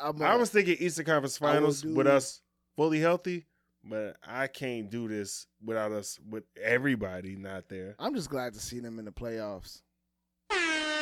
I'm 0.01 0.21
I 0.21 0.33
a- 0.33 0.37
was 0.37 0.49
thinking 0.49 0.77
Eastern 0.79 1.05
Conference 1.05 1.37
I 1.41 1.45
Finals 1.53 1.83
with 1.83 2.07
us 2.07 2.41
fully 2.77 2.99
healthy, 3.01 3.45
but 3.83 4.15
I 4.25 4.47
can't 4.47 4.89
do 4.89 5.07
this 5.09 5.47
without 5.63 5.91
us 5.91 6.17
with 6.29 6.43
everybody 6.61 7.35
not 7.35 7.67
there. 7.69 7.95
I'm 7.99 8.15
just 8.15 8.29
glad 8.29 8.53
to 8.53 8.59
see 8.59 8.79
them 8.79 8.97
in 8.99 9.05
the 9.05 9.11
playoffs. 9.11 9.81
Like 10.49 10.59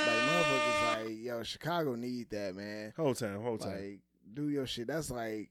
motherfuckers, 0.08 1.06
like 1.06 1.16
yo, 1.22 1.44
Chicago 1.44 1.96
need 1.96 2.30
that 2.32 2.56
man. 2.56 2.94
Whole 2.98 3.14
time, 3.16 3.42
whole 3.42 3.58
time. 3.58 3.72
Like 3.76 4.00
do 4.34 4.50
your 4.50 4.66
shit. 4.66 4.88
That's 4.88 5.10
like 5.12 5.50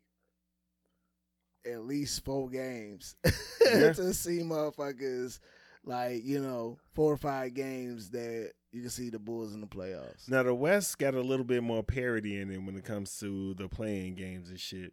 at 1.71 1.85
least 1.85 2.25
four 2.25 2.49
games 2.49 3.17
Yeah. 3.65 3.93
to 3.93 4.13
see 4.15 4.41
motherfuckers 4.41 5.39
like 5.85 6.25
you 6.25 6.41
know 6.41 6.79
four 6.95 7.13
or 7.13 7.17
five 7.17 7.55
games 7.55 8.11
that 8.11 8.53
you 8.73 8.81
can 8.81 8.91
see 8.91 9.11
the 9.11 9.19
Bulls 9.19 9.53
in 9.55 9.61
the 9.61 9.67
playoffs. 9.67 10.29
Now 10.29 10.43
the 10.43 10.55
West 10.55 10.99
got 10.99 11.15
a 11.15 11.21
little 11.21 11.45
bit 11.45 11.63
more 11.63 11.83
parity 11.83 12.41
in 12.41 12.51
it 12.51 12.59
when 12.63 12.77
it 12.77 12.85
comes 12.85 13.19
to 13.21 13.55
the 13.55 13.69
playing 13.69 14.15
games 14.15 14.49
and 14.51 14.59
shit. 14.61 14.93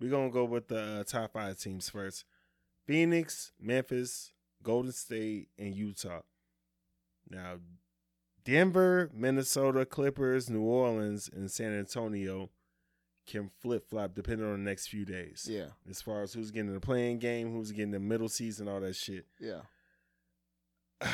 We're 0.00 0.10
gonna 0.10 0.30
go 0.30 0.44
with 0.44 0.68
the 0.68 1.00
uh, 1.00 1.04
top 1.04 1.32
five 1.34 1.58
teams 1.58 1.88
first: 1.88 2.24
Phoenix, 2.86 3.52
Memphis, 3.60 4.32
Golden 4.62 4.92
State, 4.92 5.48
and 5.58 5.74
Utah. 5.74 6.22
Now, 7.30 7.58
Denver, 8.44 9.10
Minnesota, 9.14 9.86
Clippers, 9.86 10.50
New 10.50 10.62
Orleans, 10.62 11.30
and 11.32 11.50
San 11.50 11.72
Antonio 11.72 12.50
can 13.26 13.50
flip 13.60 13.88
flop 13.88 14.14
depending 14.14 14.46
on 14.46 14.52
the 14.64 14.70
next 14.70 14.88
few 14.88 15.04
days. 15.04 15.46
Yeah, 15.50 15.68
As 15.88 16.00
far 16.02 16.22
as 16.22 16.32
who's 16.34 16.50
getting 16.50 16.72
the 16.72 16.80
playing 16.80 17.18
game, 17.18 17.52
who's 17.52 17.72
getting 17.72 17.90
the 17.92 18.00
middle 18.00 18.28
season, 18.28 18.68
all 18.68 18.80
that 18.80 18.94
shit. 18.96 19.26
yeah. 19.40 19.60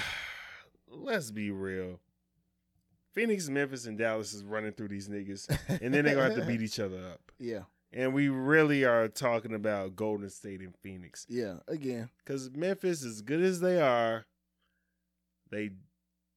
Let's 0.93 1.31
be 1.31 1.51
real. 1.51 2.01
Phoenix, 3.13 3.49
Memphis, 3.49 3.87
and 3.87 3.97
Dallas 3.99 4.33
is 4.33 4.45
running 4.45 4.73
through 4.73 4.89
these 4.89 5.09
niggas, 5.09 5.49
and 5.69 5.95
then 5.95 6.05
they're 6.05 6.15
gonna 6.15 6.35
have 6.35 6.35
to 6.37 6.45
beat 6.47 6.63
each 6.63 6.79
other 6.81 6.99
up. 7.13 7.33
Yeah, 7.39 7.63
And 7.93 8.13
we 8.15 8.29
really 8.29 8.85
are 8.85 9.09
talking 9.09 9.55
about 9.55 9.97
Golden 9.97 10.31
State 10.31 10.61
and 10.61 10.75
Phoenix 10.83 11.27
yeah. 11.29 11.55
Again, 11.67 12.11
because 12.19 12.51
Memphis, 12.51 13.05
as 13.05 13.21
good 13.23 13.41
as 13.41 13.61
they 13.61 13.81
are, 13.81 14.27
they 15.51 15.71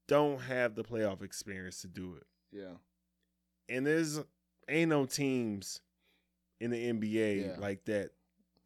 don't 0.08 0.42
have 0.42 0.76
the 0.76 0.84
playoff 0.84 1.22
experience 1.24 1.82
to 1.82 1.88
do 1.88 2.16
it. 2.16 2.26
yeah, 2.52 2.76
And 3.70 3.86
there's 3.86 4.20
ain't 4.70 4.90
no 4.90 5.06
teams 5.06 5.82
in 6.60 6.72
the 6.72 6.90
NBA 6.92 7.42
Yeah. 7.46 7.56
like 7.60 7.86
that 7.86 8.12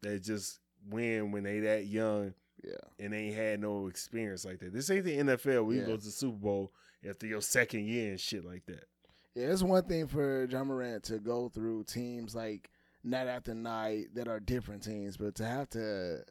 that 0.02 0.22
just 0.22 0.60
win 0.88 1.32
when 1.32 1.42
they 1.44 1.60
that 1.60 1.86
young 1.86 2.34
yeah, 2.64 2.72
and 2.98 3.12
they 3.12 3.18
ain't 3.26 3.36
had 3.36 3.60
no 3.60 3.86
experience 3.86 4.44
like 4.44 4.58
that. 4.60 4.72
This 4.72 4.90
ain't 4.90 5.04
the 5.04 5.16
NFL. 5.18 5.64
We 5.64 5.78
Yeah. 5.78 5.86
go 5.86 5.96
to 5.96 6.04
the 6.04 6.10
Super 6.10 6.36
Bowl 6.38 6.72
after 7.08 7.26
your 7.26 7.40
second 7.40 7.86
year 7.86 8.10
and 8.10 8.20
shit 8.20 8.44
like 8.44 8.66
that. 8.66 8.84
yeah. 9.34 9.52
It's 9.52 9.62
one 9.62 9.84
thing 9.84 10.08
for 10.08 10.44
Ja 10.50 10.64
Morant 10.64 11.04
to 11.04 11.18
go 11.20 11.48
through 11.48 11.84
teams 11.84 12.34
like 12.34 12.70
night 13.04 13.28
after 13.28 13.54
night 13.54 14.06
that 14.14 14.26
are 14.26 14.40
different 14.40 14.82
teams, 14.82 15.16
but 15.16 15.36
to 15.36 15.44
have 15.46 15.68
to, 15.70 16.24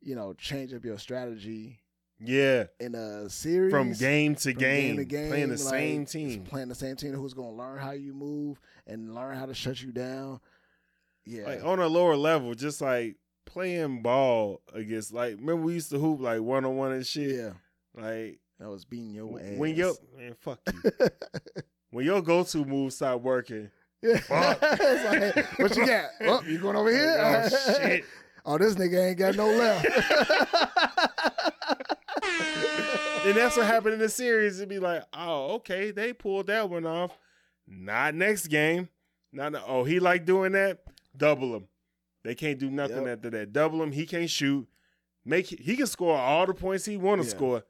you 0.00 0.14
know, 0.14 0.32
change 0.32 0.72
up 0.72 0.82
your 0.84 0.98
strategy 0.98 1.80
Yeah, 2.22 2.64
in 2.78 2.94
a 2.94 3.30
series 3.30 3.70
from 3.72 3.92
game 3.94 4.34
to 4.36 4.52
from 4.52 4.60
game, 4.60 4.96
to 4.96 5.04
game, 5.04 5.28
playing 5.28 5.48
the 5.48 5.56
like, 5.56 5.74
same 5.74 6.04
team. 6.04 6.44
playing 6.44 6.68
the 6.68 6.74
same 6.74 6.96
team 6.96 7.14
who's 7.14 7.32
going 7.32 7.50
to 7.50 7.56
learn 7.56 7.78
how 7.78 7.92
you 7.92 8.12
move 8.12 8.60
and 8.86 9.14
learn 9.14 9.36
how 9.36 9.46
to 9.46 9.54
shut 9.54 9.80
you 9.80 9.90
down. 9.90 10.40
Yeah, 11.24 11.44
Like 11.44 11.64
on 11.64 11.80
a 11.80 11.86
lower 11.86 12.16
level, 12.16 12.54
just 12.54 12.80
like 12.82 13.16
playing 13.46 14.02
ball 14.02 14.60
against 14.74 15.12
like 15.14 15.32
remember 15.38 15.62
we 15.62 15.74
used 15.74 15.90
to 15.90 15.98
hoop 15.98 16.20
like 16.20 16.40
one 16.40 16.64
on 16.66 16.76
one 16.76 16.92
and 16.92 17.06
shit. 17.06 17.36
yeah. 17.36 17.52
Like 17.96 18.38
That 18.58 18.68
was 18.68 18.84
beating 18.84 19.14
your 19.14 19.40
ass. 19.40 19.56
when 19.56 19.74
your 19.74 19.94
man, 20.18 20.34
fuck 20.40 20.60
you. 20.72 20.92
when 21.90 22.04
your 22.04 22.20
go 22.20 22.44
to 22.44 22.64
move 22.66 22.92
stop 22.92 23.20
working, 23.22 23.70
yeah. 24.02 24.18
Fuck. 24.18 24.60
Like, 24.80 25.58
what 25.58 25.74
you 25.76 25.86
got? 25.86 26.04
Oh, 26.22 26.42
you 26.46 26.58
going 26.58 26.76
over 26.76 26.90
here? 26.90 27.16
oh 27.18 27.48
shit. 27.78 28.04
Oh, 28.44 28.56
this 28.58 28.74
nigga 28.74 29.08
ain't 29.10 29.18
got 29.18 29.36
no 29.36 29.46
left. 29.46 29.86
And 33.30 33.38
that's 33.38 33.56
what 33.56 33.66
happened 33.66 33.94
in 33.94 34.00
the 34.00 34.08
series. 34.08 34.58
It'd 34.58 34.68
be 34.68 34.78
like, 34.78 35.04
oh, 35.12 35.54
okay, 35.54 35.90
they 35.92 36.12
pulled 36.12 36.48
that 36.48 36.68
one 36.68 36.84
off. 36.86 37.16
Not 37.68 38.14
next 38.14 38.48
game. 38.48 38.88
Not 39.32 39.54
oh, 39.66 39.84
he 39.84 40.00
like 40.00 40.24
doing 40.26 40.52
that. 40.52 40.80
Double 41.16 41.54
him. 41.54 41.68
They 42.24 42.34
can't 42.34 42.58
do 42.58 42.70
nothing 42.70 43.04
Yep. 43.06 43.18
after 43.18 43.30
that. 43.30 43.52
Double 43.52 43.82
him. 43.82 43.92
He 43.92 44.04
can't 44.06 44.28
shoot. 44.28 44.66
Make 45.24 45.46
he 45.46 45.76
can 45.76 45.86
score 45.86 46.16
all 46.18 46.46
the 46.46 46.54
points 46.54 46.84
he 46.84 46.96
want 46.96 47.20
to 47.22 47.26
Yeah. 47.28 47.34
score. 47.34 47.62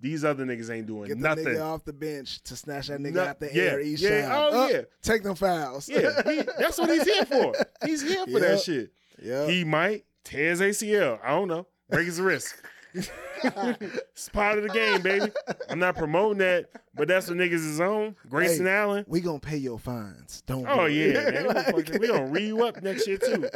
These 0.00 0.24
other 0.24 0.44
niggas 0.44 0.70
ain't 0.70 0.86
doing 0.86 1.08
Get 1.08 1.18
nothing. 1.18 1.44
nigga 1.44 1.62
off 1.64 1.84
the 1.84 1.92
bench 1.92 2.42
to 2.44 2.56
snatch 2.56 2.86
that 2.88 3.00
nigga 3.00 3.14
No- 3.14 3.24
out 3.24 3.40
the 3.40 3.50
yeah, 3.52 3.62
air 3.62 3.80
each 3.80 4.00
yeah, 4.00 4.22
time. 4.28 4.30
oh, 4.52 4.64
Up, 4.64 4.70
yeah. 4.72 4.80
Take 5.02 5.22
them 5.22 5.34
fouls. 5.34 5.88
Yeah, 5.88 6.22
he- 6.24 6.42
that's 6.58 6.78
what 6.78 6.88
he's 6.90 7.02
here 7.04 7.24
for. 7.24 7.52
He's 7.86 8.02
here 8.02 8.24
for 8.26 8.40
that 8.40 8.60
shit. 8.60 8.92
yeah. 9.22 9.46
He 9.46 9.64
might 9.64 10.04
tear 10.24 10.50
his 10.50 10.60
ACL. 10.60 11.18
I 11.22 11.30
don't 11.30 11.48
know. 11.48 11.66
Break 11.90 12.06
his 12.06 12.20
wrist. 12.20 12.54
it's 13.80 14.28
part 14.28 14.58
of 14.58 14.64
the 14.64 14.70
game, 14.70 15.02
baby. 15.02 15.30
I'm 15.68 15.78
not 15.78 15.96
promoting 15.96 16.38
that, 16.38 16.68
but 16.94 17.08
that's 17.08 17.28
what 17.28 17.36
niggas 17.38 17.52
is 17.54 17.80
on. 17.80 18.16
Grayson 18.28 18.66
Hey, 18.66 18.72
Allen. 18.72 19.04
we 19.08 19.20
gonna 19.20 19.38
pay 19.40 19.56
your 19.56 19.78
fines. 19.78 20.42
Don't 20.46 20.66
Oh 20.68 20.78
worry. 20.78 21.12
yeah, 21.12 21.30
man. 21.30 21.46
We 21.74 21.82
gonna 21.82 21.98
we 22.00 22.06
gonna 22.08 22.26
re 22.26 22.46
you 22.46 22.64
up 22.64 22.82
next 22.82 23.06
year 23.06 23.18
too. 23.18 23.48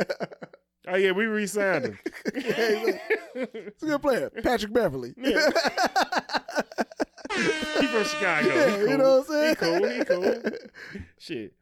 Oh 0.88 0.96
yeah, 0.96 1.12
we 1.12 1.26
re-signed 1.26 1.84
him. 1.84 1.98
It's 2.34 3.82
a 3.82 3.86
good 3.86 4.02
player. 4.02 4.30
Patrick 4.42 4.72
Beverley. 4.72 5.14
He 7.34 7.86
from 7.86 8.04
Chicago. 8.04 8.48
Yeah, 8.48 8.76
cool. 8.76 8.88
you 8.88 8.98
know 8.98 9.18
what 9.18 9.30
I'm 9.30 9.32
saying? 9.32 9.48
He 9.48 9.54
cool. 9.54 9.88
He 9.88 10.04
cool. 10.04 10.42
Shit. 11.18 11.54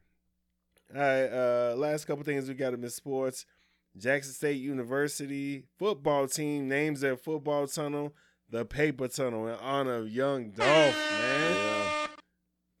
All 0.93 1.01
right. 1.01 1.25
Uh, 1.27 1.75
last 1.77 2.05
couple 2.05 2.23
things 2.23 2.47
we 2.47 2.53
got 2.55 2.73
in 2.73 2.89
sports. 2.89 3.45
Jackson 3.97 4.33
State 4.33 4.61
University 4.61 5.63
football 5.77 6.27
team 6.27 6.67
names 6.67 7.01
their 7.01 7.17
football 7.17 7.67
tunnel 7.67 8.13
the 8.51 8.65
Paper 8.65 9.07
Tunnel 9.07 9.47
in 9.47 9.55
honor 9.55 9.95
of 9.95 10.09
Young 10.09 10.51
Dolph. 10.51 10.95
Man, 10.95 12.09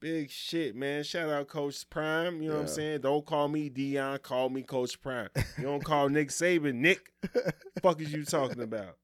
big 0.01 0.29
shit, 0.29 0.75
man. 0.75 1.03
Shout 1.03 1.29
out 1.29 1.47
Coach 1.47 1.89
Prime. 1.89 2.41
You 2.41 2.49
know 2.49 2.55
what 2.55 2.61
I'm 2.63 2.67
saying? 2.67 3.01
Don't 3.01 3.25
call 3.25 3.47
me 3.47 3.69
Deion. 3.69 4.21
Call 4.21 4.49
me 4.49 4.63
Coach 4.63 5.01
Prime. 5.01 5.29
You 5.57 5.63
don't 5.63 5.83
call 5.83 6.09
Nick 6.09 6.29
Saban 6.29 6.75
Nick. 6.75 7.13
fuck 7.81 8.01
is 8.01 8.11
you 8.11 8.25
talking 8.25 8.61
about? 8.61 8.97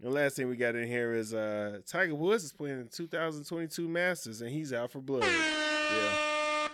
The 0.00 0.10
last 0.10 0.36
thing 0.36 0.48
we 0.48 0.56
got 0.56 0.74
in 0.74 0.86
here 0.88 1.12
is 1.12 1.32
uh 1.34 1.80
Tiger 1.86 2.14
Woods 2.14 2.44
is 2.44 2.52
playing 2.52 2.84
the 2.84 2.90
2022 2.90 3.88
Masters 3.88 4.40
and 4.40 4.50
he's 4.50 4.72
out 4.72 4.90
for 4.90 5.00
blood. 5.00 5.24
Yeah. 5.24 6.68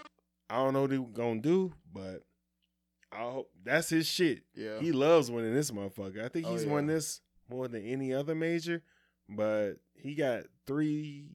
I 0.48 0.56
don't 0.56 0.72
know 0.72 0.82
what 0.82 0.92
he 0.92 0.98
gonna 0.98 1.40
do, 1.40 1.72
but 1.92 2.22
I 3.14 3.30
hope 3.30 3.50
that's 3.64 3.88
his 3.88 4.06
shit. 4.06 4.42
Yeah. 4.54 4.80
He 4.80 4.92
loves 4.92 5.30
winning 5.30 5.54
this 5.54 5.70
motherfucker. 5.70 6.24
I 6.24 6.28
think 6.28 6.46
Oh, 6.46 6.52
he's 6.52 6.64
yeah. 6.64 6.72
won 6.72 6.86
this 6.86 7.20
more 7.48 7.68
than 7.68 7.84
any 7.86 8.12
other 8.12 8.34
major, 8.34 8.82
but 9.28 9.74
he 9.94 10.14
got 10.14 10.44
three 10.66 11.28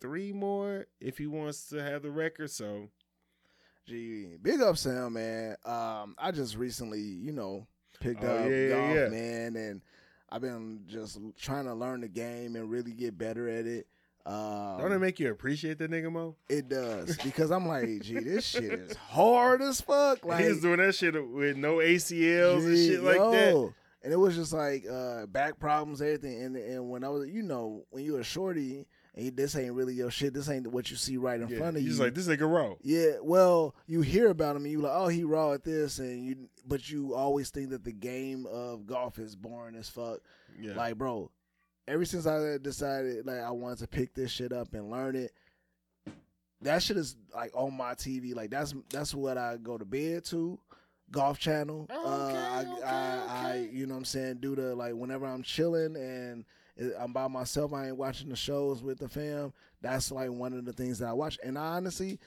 three 0.00 0.32
more 0.32 0.86
if 1.00 1.18
he 1.18 1.26
wants 1.26 1.68
to 1.68 1.82
have 1.82 2.02
the 2.02 2.10
record. 2.10 2.50
So 2.50 2.88
Gee, 3.86 4.36
big 4.40 4.60
up 4.60 4.76
Sam, 4.76 5.14
man. 5.14 5.56
Um, 5.64 6.14
I 6.18 6.30
just 6.32 6.56
recently, 6.56 7.00
you 7.00 7.32
know, 7.32 7.66
picked 8.00 8.22
Oh, 8.22 8.28
up 8.28 8.48
yeah, 8.50 8.68
golf, 8.68 8.94
yeah. 8.94 9.08
man, 9.08 9.56
and 9.56 9.80
I've 10.30 10.42
been 10.42 10.84
just 10.86 11.18
trying 11.38 11.64
to 11.64 11.74
learn 11.74 12.02
the 12.02 12.08
game 12.08 12.54
and 12.56 12.70
really 12.70 12.92
get 12.92 13.18
better 13.18 13.48
at 13.48 13.66
it. 13.66 13.88
Um, 14.26 14.78
don't 14.78 14.92
it 14.92 14.98
make 14.98 15.18
you 15.18 15.30
appreciate 15.30 15.78
that 15.78 15.90
nigga 15.90 16.12
Mo? 16.12 16.36
it 16.48 16.68
does 16.68 17.16
because 17.24 17.50
I'm 17.50 17.66
like, 17.66 18.02
gee, 18.02 18.20
this 18.20 18.44
shit 18.46 18.64
is 18.64 18.94
hard 18.96 19.62
as 19.62 19.80
fuck. 19.80 20.24
Like 20.24 20.44
He's 20.44 20.60
doing 20.60 20.78
that 20.78 20.94
shit 20.94 21.14
with 21.30 21.56
no 21.56 21.76
ACLs 21.76 22.66
and 22.66 22.76
shit 22.76 23.02
like 23.02 23.16
that. 23.18 23.72
And 24.02 24.12
it 24.14 24.16
was 24.16 24.34
just 24.34 24.52
like 24.52 24.84
uh, 24.90 25.26
back 25.26 25.58
problems, 25.58 26.00
everything. 26.00 26.42
And 26.42 26.56
and 26.56 26.90
when 26.90 27.04
I 27.04 27.08
was, 27.08 27.28
you 27.28 27.42
know, 27.42 27.84
when 27.90 28.02
you 28.04 28.16
a 28.16 28.24
shorty 28.24 28.86
and 29.14 29.24
you, 29.24 29.30
this 29.30 29.56
ain't 29.56 29.74
really 29.74 29.92
your 29.94 30.10
shit, 30.10 30.32
this 30.32 30.48
ain't 30.48 30.66
what 30.68 30.90
you 30.90 30.96
see 30.96 31.16
right 31.18 31.38
in 31.40 31.48
Yeah, 31.48 31.58
front 31.58 31.76
of 31.76 31.82
you. 31.82 31.88
he's 31.88 32.00
like 32.00 32.14
this 32.14 32.26
nigga 32.26 32.50
raw. 32.50 32.74
Yeah, 32.82 33.16
well, 33.22 33.74
you 33.86 34.00
hear 34.02 34.28
about 34.30 34.56
him 34.56 34.62
and 34.62 34.72
you 34.72 34.80
like, 34.80 34.92
oh, 34.94 35.08
he 35.08 35.24
raw 35.24 35.52
at 35.52 35.64
this, 35.64 35.98
and 35.98 36.24
you, 36.24 36.48
but 36.66 36.88
you 36.90 37.14
always 37.14 37.50
think 37.50 37.70
that 37.70 37.84
the 37.84 37.92
game 37.92 38.46
of 38.46 38.86
golf 38.86 39.18
is 39.18 39.36
boring 39.36 39.74
as 39.76 39.88
fuck. 39.90 40.20
Yeah, 40.58 40.74
Like, 40.74 40.96
bro, 40.96 41.30
ever 41.90 42.04
since 42.04 42.26
I 42.26 42.58
decided 42.58 43.26
like 43.26 43.40
I 43.40 43.50
wanted 43.50 43.78
to 43.80 43.88
pick 43.88 44.14
this 44.14 44.30
shit 44.30 44.52
up 44.52 44.72
and 44.74 44.90
learn 44.90 45.16
it, 45.16 45.32
that 46.62 46.82
shit 46.82 46.96
is 46.96 47.16
like 47.34 47.50
on 47.54 47.76
my 47.76 47.94
TV. 47.94 48.34
Like 48.34 48.50
that's 48.50 48.74
that's 48.90 49.14
what 49.14 49.36
I 49.36 49.56
go 49.56 49.76
to 49.76 49.84
bed 49.84 50.24
to. 50.26 50.58
Golf 51.10 51.40
Channel. 51.40 51.88
Oh, 51.90 52.06
uh, 52.06 52.28
okay, 52.28 52.38
I, 52.38 52.60
okay, 52.60 52.82
I, 52.84 53.50
I, 53.50 53.68
you 53.72 53.86
know 53.86 53.94
what 53.94 53.98
I'm 53.98 54.04
saying. 54.04 54.36
Do 54.36 54.54
the 54.54 54.76
like 54.76 54.94
whenever 54.94 55.26
I'm 55.26 55.42
chilling 55.42 55.96
and 55.96 56.44
I'm 56.98 57.12
by 57.12 57.26
myself. 57.26 57.72
I 57.72 57.88
ain't 57.88 57.96
watching 57.96 58.28
the 58.28 58.36
shows 58.36 58.82
with 58.82 58.98
the 58.98 59.08
fam. 59.08 59.52
That's 59.82 60.12
like 60.12 60.30
one 60.30 60.52
of 60.52 60.64
the 60.64 60.72
things 60.72 61.00
that 61.00 61.08
I 61.08 61.12
watch. 61.12 61.36
And 61.42 61.58
I 61.58 61.76
honestly, 61.76 62.20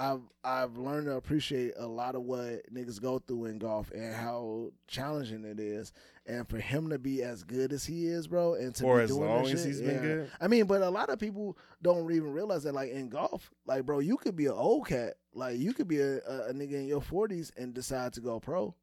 I've 0.00 0.22
I've 0.42 0.78
learned 0.78 1.08
to 1.08 1.16
appreciate 1.16 1.74
a 1.76 1.86
lot 1.86 2.14
of 2.14 2.22
what 2.22 2.72
niggas 2.72 3.02
go 3.02 3.18
through 3.18 3.44
in 3.44 3.58
golf 3.58 3.90
and 3.90 4.14
how 4.14 4.70
challenging 4.88 5.44
it 5.44 5.60
is. 5.60 5.92
And 6.24 6.48
for 6.48 6.58
him 6.58 6.88
to 6.88 6.98
be 6.98 7.22
as 7.22 7.42
good 7.42 7.70
as 7.70 7.84
he 7.84 8.06
is, 8.06 8.26
bro, 8.26 8.54
and 8.54 8.74
to 8.76 8.82
For 8.82 8.96
be 8.96 9.04
as 9.04 9.10
doing 9.10 9.28
long 9.28 9.44
that 9.44 9.52
as 9.52 9.60
shit, 9.60 9.66
he's 9.66 9.82
been 9.82 10.00
good? 10.00 10.30
I 10.40 10.48
mean, 10.48 10.64
but 10.64 10.80
a 10.80 10.88
lot 10.88 11.10
of 11.10 11.18
people 11.18 11.58
don't 11.82 12.10
even 12.12 12.32
realize 12.32 12.62
that, 12.62 12.72
like 12.72 12.90
in 12.90 13.10
golf, 13.10 13.50
like 13.66 13.84
bro, 13.84 13.98
you 13.98 14.16
could 14.16 14.36
be 14.36 14.46
an 14.46 14.52
old 14.52 14.86
cat, 14.86 15.14
like 15.34 15.58
you 15.58 15.74
could 15.74 15.88
be 15.88 16.00
a, 16.00 16.16
a, 16.26 16.48
a 16.48 16.52
nigga 16.54 16.72
in 16.74 16.86
your 16.86 17.02
forties 17.02 17.52
and 17.58 17.74
decide 17.74 18.14
to 18.14 18.22
go 18.22 18.40
pro. 18.40 18.74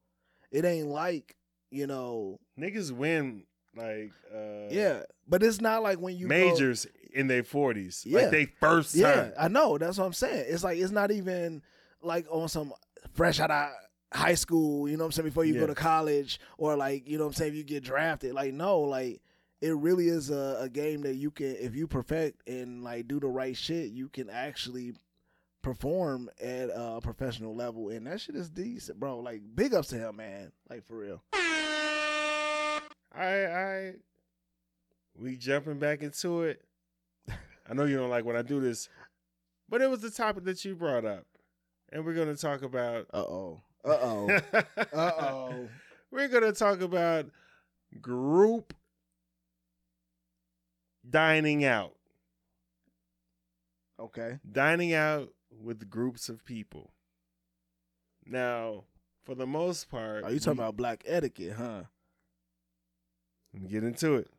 It 0.51 0.65
ain't 0.65 0.89
like 0.89 1.35
you 1.71 1.87
know, 1.87 2.39
niggas 2.59 2.91
win 2.91 3.43
like 3.75 4.11
uh 4.31 4.67
yeah, 4.69 5.01
but 5.27 5.41
it's 5.41 5.61
not 5.61 5.81
like 5.81 5.99
when 5.99 6.15
you 6.15 6.27
majors 6.27 6.85
in 7.17 7.27
their 7.27 7.43
forties, 7.43 8.03
Yeah. 8.05 8.21
like 8.21 8.31
they 8.31 8.45
first 8.45 8.93
time. 8.93 9.01
Yeah, 9.01 9.29
I 9.39 9.47
know. 9.47 9.77
That's 9.77 9.97
what 9.97 10.05
I'm 10.05 10.13
saying. 10.13 10.45
It's 10.47 10.63
like 10.63 10.77
it's 10.77 10.91
not 10.91 11.11
even 11.11 11.61
like 12.01 12.25
on 12.29 12.47
some 12.47 12.73
fresh 13.13 13.39
out 13.39 13.51
of 13.51 13.69
high 14.13 14.35
school, 14.35 14.87
you 14.87 14.95
know 14.95 15.03
what 15.03 15.07
I'm 15.07 15.11
saying, 15.13 15.27
before 15.29 15.43
you 15.45 15.55
Yeah. 15.55 15.61
go 15.61 15.67
to 15.67 15.75
college 15.75 16.39
or 16.57 16.75
like, 16.75 17.07
you 17.07 17.17
know 17.17 17.23
what 17.25 17.29
I'm 17.29 17.33
saying, 17.33 17.51
if 17.53 17.57
you 17.57 17.63
get 17.63 17.83
drafted. 17.83 18.33
Like, 18.33 18.53
no, 18.53 18.79
like 18.81 19.21
it 19.59 19.75
really 19.75 20.07
is 20.07 20.29
a, 20.29 20.57
a 20.61 20.69
game 20.69 21.01
that 21.01 21.15
you 21.15 21.31
can 21.31 21.55
if 21.59 21.75
you 21.75 21.87
perfect 21.87 22.47
and 22.47 22.83
like 22.83 23.07
do 23.07 23.19
the 23.19 23.27
right 23.27 23.57
shit, 23.57 23.89
you 23.91 24.07
can 24.09 24.29
actually 24.29 24.93
perform 25.63 26.29
at 26.39 26.69
a 26.73 26.99
professional 27.01 27.53
level 27.55 27.89
and 27.89 28.05
that 28.07 28.21
shit 28.21 28.35
is 28.35 28.49
decent, 28.49 28.99
bro. 28.99 29.19
Like 29.19 29.41
big 29.55 29.73
ups 29.73 29.87
to 29.89 29.97
him, 29.97 30.15
man. 30.17 30.51
Like 30.69 30.85
for 30.85 30.97
real. 30.97 31.23
I 33.13 33.45
I 33.45 33.93
we 35.19 35.35
jumping 35.35 35.79
back 35.79 36.03
into 36.03 36.43
it. 36.43 36.61
I 37.69 37.73
know 37.73 37.83
you 37.85 37.97
don't 37.97 38.09
like 38.09 38.25
when 38.25 38.35
I 38.35 38.41
do 38.41 38.59
this, 38.61 38.89
but 39.69 39.81
it 39.81 39.89
was 39.89 40.01
the 40.01 40.09
topic 40.11 40.43
that 40.45 40.63
you 40.63 40.75
brought 40.75 41.05
up. 41.05 41.25
And 41.91 42.05
we're 42.05 42.13
gonna 42.13 42.35
talk 42.35 42.61
about 42.61 43.07
Uh 43.13 43.17
oh. 43.17 43.61
Uh 43.85 43.89
oh. 44.01 44.39
Uh 44.93 45.11
oh. 45.19 45.69
We're 46.11 46.27
gonna 46.29 46.51
talk 46.53 46.81
about 46.81 47.25
group 48.01 48.73
dining 51.09 51.63
out. 51.65 51.93
Okay. 53.99 54.39
dining 54.49 54.93
out 54.93 55.29
with 55.51 55.89
groups 55.89 56.29
of 56.29 56.45
people. 56.45 56.91
Now, 58.25 58.83
for 59.25 59.33
the 59.35 59.47
most 59.47 59.89
part, 59.89 60.23
Are 60.23 60.31
you 60.31 60.39
talking 60.39 60.57
we- 60.59 60.63
about 60.63 60.77
black 60.77 61.03
etiquette, 61.07 61.53
huh? 61.57 61.83
Get 63.67 63.83
into 63.83 64.15
it. 64.15 64.29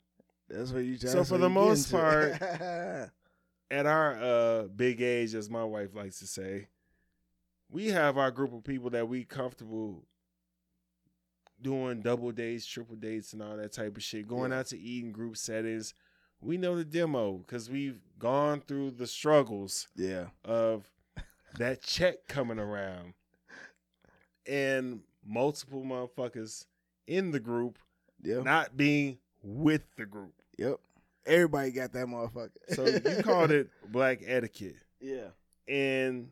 That's 0.49 0.71
what 0.71 0.85
you. 0.85 0.97
So 0.97 1.25
for 1.25 1.39
the 1.39 1.49
most 1.49 1.91
into. 1.91 3.11
At 3.71 3.87
our 3.87 4.15
uh, 4.15 4.63
big 4.65 5.01
age, 5.03 5.35
as 5.35 5.51
my 5.51 5.65
wife 5.65 5.95
likes 5.95 6.19
to 6.21 6.27
say, 6.27 6.69
we 7.71 7.89
have 7.89 8.17
our 8.17 8.31
group 8.31 8.55
of 8.55 8.65
people 8.65 8.89
that 8.91 9.09
we 9.09 9.25
comfortable 9.25 10.05
doing 11.61 12.01
double 12.01 12.31
dates, 12.33 12.65
triple 12.65 12.97
dates, 12.97 13.33
and 13.33 13.43
all 13.43 13.57
that 13.57 13.73
type 13.73 13.97
of 13.97 14.03
shit. 14.03 14.27
Going 14.27 14.53
Yeah. 14.53 14.61
out 14.61 14.67
to 14.67 14.79
eat 14.79 15.05
in 15.05 15.13
group 15.13 15.37
settings. 15.37 15.93
We 16.41 16.57
know 16.57 16.77
the 16.77 16.85
demo 16.85 17.39
because 17.39 17.69
we've 17.69 18.01
gone 18.19 18.61
through 18.61 18.93
the 18.93 19.07
struggles 19.09 19.89
yeah. 19.97 20.29
of 20.45 20.89
that 21.59 21.83
check 21.83 22.27
coming 22.29 22.59
around 22.61 23.15
and 24.47 25.03
multiple 25.27 25.83
motherfuckers 25.83 26.67
in 27.07 27.33
the 27.33 27.41
group 27.41 27.79
Yep. 28.23 28.45
not 28.45 28.77
being 28.77 29.19
with 29.43 29.83
the 29.97 30.07
group. 30.07 30.35
Yep. 30.57 30.79
Everybody 31.29 31.71
got 31.71 31.93
that 31.93 32.07
motherfucker. 32.07 32.51
So 32.71 32.87
you 32.87 33.23
called 33.23 33.51
it 33.51 33.71
black 33.93 34.21
etiquette. 34.25 34.77
Yeah. 35.01 35.29
And 35.69 36.31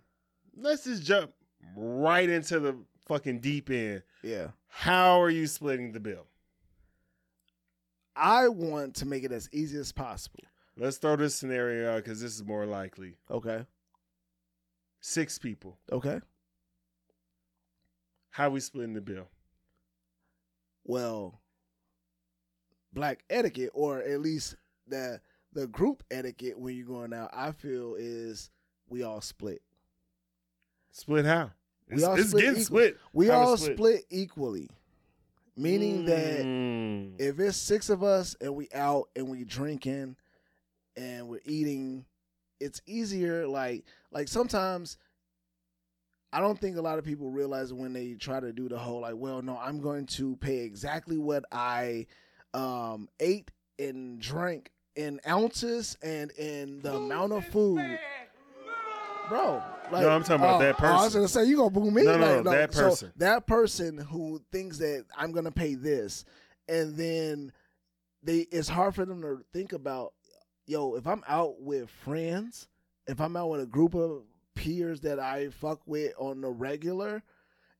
let's 0.56 0.84
just 0.84 1.04
jump 1.04 1.32
right 1.76 2.28
into 2.28 2.58
the 2.58 2.76
fucking 3.06 3.40
deep 3.40 3.68
end. 3.70 4.02
Yeah. 4.22 4.48
How 4.68 5.20
are 5.20 5.30
you 5.30 5.46
splitting 5.46 5.92
the 5.92 6.00
bill? 6.00 6.26
I 8.16 8.48
want 8.48 8.94
to 8.96 9.06
make 9.06 9.24
it 9.24 9.32
as 9.32 9.48
easy 9.52 9.78
as 9.78 9.92
possible. 9.92 10.40
Let's 10.78 10.96
throw 10.96 11.16
this 11.16 11.34
scenario 11.34 11.92
out 11.92 12.04
because 12.04 12.20
this 12.20 12.34
is 12.34 12.44
more 12.44 12.64
likely. 12.64 13.16
Okay. 13.30 13.66
Six 15.00 15.38
people. 15.38 15.78
Okay. 15.92 16.20
How 18.30 18.50
we 18.50 18.60
splitting 18.60 18.94
the 18.94 19.00
bill? 19.02 19.28
Well, 20.84 21.40
black 22.92 23.24
etiquette, 23.28 23.70
or 23.74 24.00
at 24.00 24.20
least 24.20 24.56
the 24.88 25.20
the 25.52 25.66
group 25.66 26.02
etiquette 26.10 26.58
when 26.58 26.76
you're 26.76 26.86
going 26.86 27.12
out, 27.14 27.30
I 27.32 27.52
feel 27.52 27.94
is 27.98 28.50
we 28.88 29.02
all 29.02 29.20
split. 29.20 29.62
Split 30.92 31.24
how? 31.24 31.50
We 31.88 31.96
It's, 31.96 32.04
all 32.04 32.16
it's 32.16 32.28
split 32.30 32.42
getting 32.44 32.60
equal. 32.60 32.78
split. 32.78 32.96
We 33.12 33.26
How 33.28 33.40
all 33.40 33.54
it's 33.54 33.64
split. 33.64 34.04
equally, 34.10 34.68
meaning 35.56 36.04
that 36.06 36.44
Mm. 36.44 37.20
if 37.20 37.38
it's 37.38 37.56
six 37.56 37.88
of 37.90 38.02
us 38.02 38.34
and 38.40 38.54
we 38.54 38.68
out 38.74 39.08
and 39.14 39.28
we 39.28 39.44
drinking 39.44 40.16
and 40.96 41.28
we're 41.28 41.40
eating, 41.44 42.04
it's 42.60 42.80
easier. 42.86 43.46
Like 43.46 43.84
like 44.10 44.28
sometimes. 44.28 44.98
I 46.32 46.40
don't 46.40 46.58
think 46.60 46.76
a 46.76 46.82
lot 46.82 46.98
of 46.98 47.04
people 47.04 47.30
realize 47.30 47.72
when 47.72 47.92
they 47.94 48.12
try 48.14 48.40
to 48.40 48.52
do 48.52 48.68
the 48.68 48.76
whole 48.76 49.00
like, 49.00 49.14
well, 49.16 49.40
no, 49.40 49.56
I'm 49.56 49.80
going 49.80 50.04
to 50.06 50.36
pay 50.36 50.58
exactly 50.58 51.16
what 51.16 51.44
I 51.50 52.06
um, 52.52 53.08
ate 53.20 53.50
and 53.78 54.20
drank 54.20 54.70
in 54.96 55.20
ounces 55.26 55.96
and 56.02 56.30
in 56.32 56.80
the 56.80 56.94
amount 56.96 57.32
of 57.32 57.44
food, 57.46 57.98
bro. 59.28 59.62
Like, 59.92 60.02
No, 60.02 60.10
I'm 60.10 60.22
talking 60.22 60.36
about 60.36 60.56
oh, 60.56 60.64
that 60.64 60.78
person. 60.78 60.96
I 60.96 61.04
was 61.04 61.14
gonna 61.14 61.28
say 61.28 61.44
you 61.44 61.56
gonna 61.58 61.70
boo 61.70 61.90
me. 61.90 62.02
No, 62.02 62.16
no, 62.18 62.34
Like, 62.36 62.44
no, 62.44 62.50
that 62.50 62.74
so 62.74 62.82
person. 62.82 63.12
that 63.16 63.46
person 63.46 63.98
who 63.98 64.42
thinks 64.50 64.78
that 64.78 65.04
I'm 65.16 65.32
gonna 65.32 65.52
pay 65.52 65.74
this, 65.74 66.24
and 66.68 66.96
then 66.96 67.52
they 68.22 68.38
it's 68.50 68.68
hard 68.68 68.94
for 68.94 69.04
them 69.04 69.22
to 69.22 69.44
think 69.52 69.72
about, 69.72 70.12
yo, 70.66 70.94
if 70.96 71.06
I'm 71.06 71.22
out 71.28 71.60
with 71.60 71.88
friends, 71.88 72.68
if 73.06 73.20
I'm 73.20 73.36
out 73.36 73.50
with 73.50 73.60
a 73.60 73.66
group 73.66 73.94
of 73.94 74.22
peers 74.54 75.00
that 75.02 75.20
I 75.20 75.50
fuck 75.50 75.80
with 75.86 76.12
on 76.18 76.40
the 76.40 76.50
regular, 76.50 77.22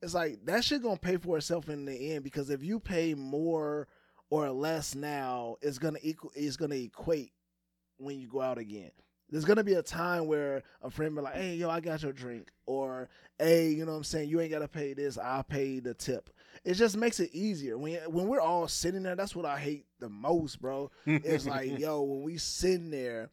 it's 0.02 0.14
like 0.14 0.44
that 0.44 0.62
shit 0.62 0.82
gonna 0.82 0.96
pay 0.96 1.16
for 1.16 1.38
itself 1.38 1.68
in 1.68 1.86
the 1.86 2.12
end 2.12 2.22
because 2.22 2.50
if 2.50 2.62
you 2.62 2.78
pay 2.78 3.14
more 3.14 3.88
or 4.30 4.50
less 4.50 4.94
now, 4.94 5.56
it's 5.62 5.78
gonna 5.78 5.98
equal 6.02 6.32
it's 6.34 6.56
gonna 6.56 6.76
equate 6.76 7.32
when 7.98 8.18
you 8.18 8.28
go 8.28 8.40
out 8.40 8.58
again. 8.58 8.90
There's 9.28 9.44
gonna 9.44 9.64
be 9.64 9.74
a 9.74 9.82
time 9.82 10.26
where 10.26 10.62
a 10.82 10.90
friend 10.90 11.14
be 11.14 11.22
like, 11.22 11.34
"Hey, 11.34 11.56
yo, 11.56 11.68
I 11.68 11.80
got 11.80 12.02
your 12.02 12.12
drink," 12.12 12.52
or 12.66 13.08
"Hey, 13.38 13.70
you 13.70 13.84
know 13.84 13.92
what 13.92 13.98
I'm 13.98 14.04
saying? 14.04 14.28
You 14.28 14.40
ain't 14.40 14.52
gotta 14.52 14.68
pay 14.68 14.94
this. 14.94 15.18
I'll 15.18 15.42
pay 15.42 15.80
the 15.80 15.94
tip." 15.94 16.30
It 16.64 16.74
just 16.74 16.96
makes 16.96 17.20
it 17.20 17.30
easier 17.32 17.76
when 17.76 17.96
when 18.10 18.28
we're 18.28 18.40
all 18.40 18.68
sitting 18.68 19.02
there. 19.02 19.16
That's 19.16 19.34
what 19.34 19.46
I 19.46 19.58
hate 19.58 19.86
the 19.98 20.08
most, 20.08 20.60
bro. 20.60 20.90
It's 21.06 21.46
like, 21.46 21.70
yo, 21.78 22.02
when 22.02 22.22
we 22.22 22.38
sitting 22.38 22.90
there, 22.90 23.30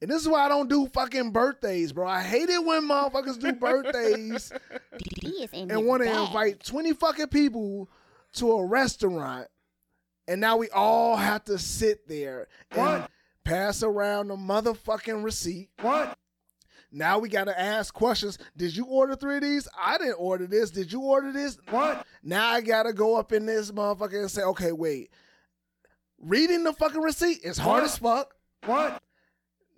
and 0.00 0.10
this 0.10 0.22
is 0.22 0.28
why 0.28 0.44
I 0.44 0.48
don't 0.48 0.68
do 0.68 0.86
fucking 0.86 1.30
birthdays, 1.30 1.92
bro. 1.92 2.06
I 2.06 2.22
hate 2.22 2.48
it 2.48 2.64
when 2.64 2.88
motherfuckers 2.88 3.40
do 3.40 3.52
birthdays 3.52 4.52
He 5.22 5.48
and 5.52 5.86
want 5.86 6.02
to 6.02 6.08
invite 6.08 6.62
20 6.62 6.92
fucking 6.94 7.28
people 7.28 7.88
to 8.34 8.52
a 8.52 8.66
restaurant 8.66 9.48
and 10.28 10.40
now 10.40 10.56
we 10.56 10.68
all 10.70 11.16
have 11.16 11.44
to 11.44 11.58
sit 11.58 12.08
there 12.08 12.48
and 12.70 13.06
pass 13.44 13.82
around 13.82 14.28
the 14.28 14.36
motherfucking 14.36 15.22
receipt. 15.22 15.70
What? 15.80 16.18
Now 16.92 17.18
we 17.18 17.28
got 17.28 17.44
to 17.44 17.60
ask 17.60 17.92
questions. 17.92 18.38
Did 18.56 18.76
you 18.76 18.86
order 18.86 19.16
three 19.16 19.36
of 19.36 19.42
these? 19.42 19.68
I 19.78 19.98
didn't 19.98 20.14
order 20.14 20.46
this. 20.46 20.70
Did 20.70 20.92
you 20.92 21.00
order 21.00 21.32
this? 21.32 21.58
What? 21.70 22.06
Now 22.22 22.48
I 22.48 22.60
got 22.60 22.84
to 22.84 22.92
go 22.92 23.16
up 23.16 23.32
in 23.32 23.46
this 23.46 23.70
motherfucker 23.70 24.20
and 24.20 24.30
say, 24.30 24.42
okay, 24.42 24.72
wait. 24.72 25.10
Reading 26.18 26.64
the 26.64 26.72
fucking 26.72 27.02
receipt 27.02 27.40
is 27.44 27.58
hard 27.58 27.84
as 27.84 27.98
fuck. 27.98 28.34
What? 28.64 29.02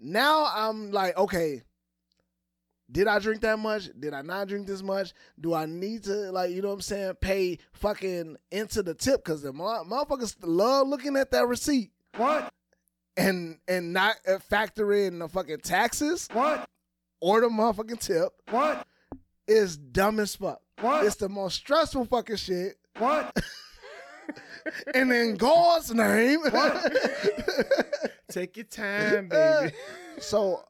Now 0.00 0.48
I'm 0.54 0.92
like, 0.92 1.16
okay, 1.18 1.62
did 2.90 3.06
I 3.06 3.18
drink 3.18 3.42
that 3.42 3.58
much? 3.58 3.90
Did 3.98 4.14
I 4.14 4.22
not 4.22 4.48
drink 4.48 4.66
this 4.66 4.82
much? 4.82 5.12
Do 5.38 5.52
I 5.52 5.66
need 5.66 6.04
to 6.04 6.32
like 6.32 6.50
you 6.50 6.62
know 6.62 6.68
what 6.68 6.74
I'm 6.74 6.80
saying? 6.80 7.14
Pay 7.20 7.58
fucking 7.72 8.36
into 8.50 8.82
the 8.82 8.94
tip 8.94 9.24
because 9.24 9.42
the 9.42 9.52
motherfuckers 9.52 10.36
love 10.42 10.88
looking 10.88 11.16
at 11.16 11.30
that 11.32 11.46
receipt. 11.46 11.90
What? 12.16 12.52
And 13.16 13.58
and 13.68 13.92
not 13.92 14.16
uh, 14.26 14.38
factor 14.38 14.92
in 14.94 15.18
the 15.18 15.28
fucking 15.28 15.60
taxes. 15.60 16.28
What? 16.32 16.66
Or 17.20 17.40
the 17.40 17.48
motherfucking 17.48 18.00
tip. 18.00 18.32
What? 18.50 18.86
Is 19.46 19.76
dumb 19.76 20.20
as 20.20 20.36
fuck. 20.36 20.60
What? 20.80 21.04
It's 21.04 21.16
the 21.16 21.28
most 21.28 21.56
stressful 21.56 22.06
fucking 22.06 22.36
shit. 22.36 22.76
What? 22.98 23.36
and 24.94 25.12
in 25.12 25.36
God's 25.36 25.92
name. 25.92 26.40
What? 26.40 26.92
Take 28.30 28.56
your 28.56 28.66
time, 28.66 29.28
baby. 29.28 29.74
so 30.20 30.64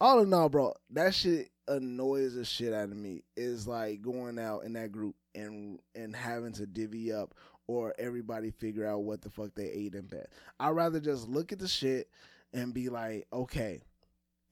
all 0.00 0.20
in 0.20 0.32
all, 0.32 0.48
bro, 0.48 0.74
that 0.90 1.14
shit 1.14 1.50
annoys 1.68 2.34
the 2.34 2.44
shit 2.44 2.72
out 2.72 2.84
of 2.84 2.96
me. 2.96 3.22
Is 3.36 3.66
like 3.66 4.02
going 4.02 4.38
out 4.38 4.64
in 4.64 4.72
that 4.74 4.92
group 4.92 5.14
and 5.34 5.78
and 5.94 6.14
having 6.14 6.52
to 6.54 6.66
divvy 6.66 7.12
up 7.12 7.34
or 7.66 7.94
everybody 7.98 8.50
figure 8.50 8.86
out 8.86 9.02
what 9.04 9.22
the 9.22 9.30
fuck 9.30 9.54
they 9.54 9.68
ate 9.68 9.94
in 9.94 10.06
bed. 10.06 10.28
I'd 10.60 10.70
rather 10.70 11.00
just 11.00 11.28
look 11.28 11.52
at 11.52 11.58
the 11.58 11.68
shit 11.68 12.08
and 12.52 12.74
be 12.74 12.88
like, 12.88 13.26
okay, 13.32 13.80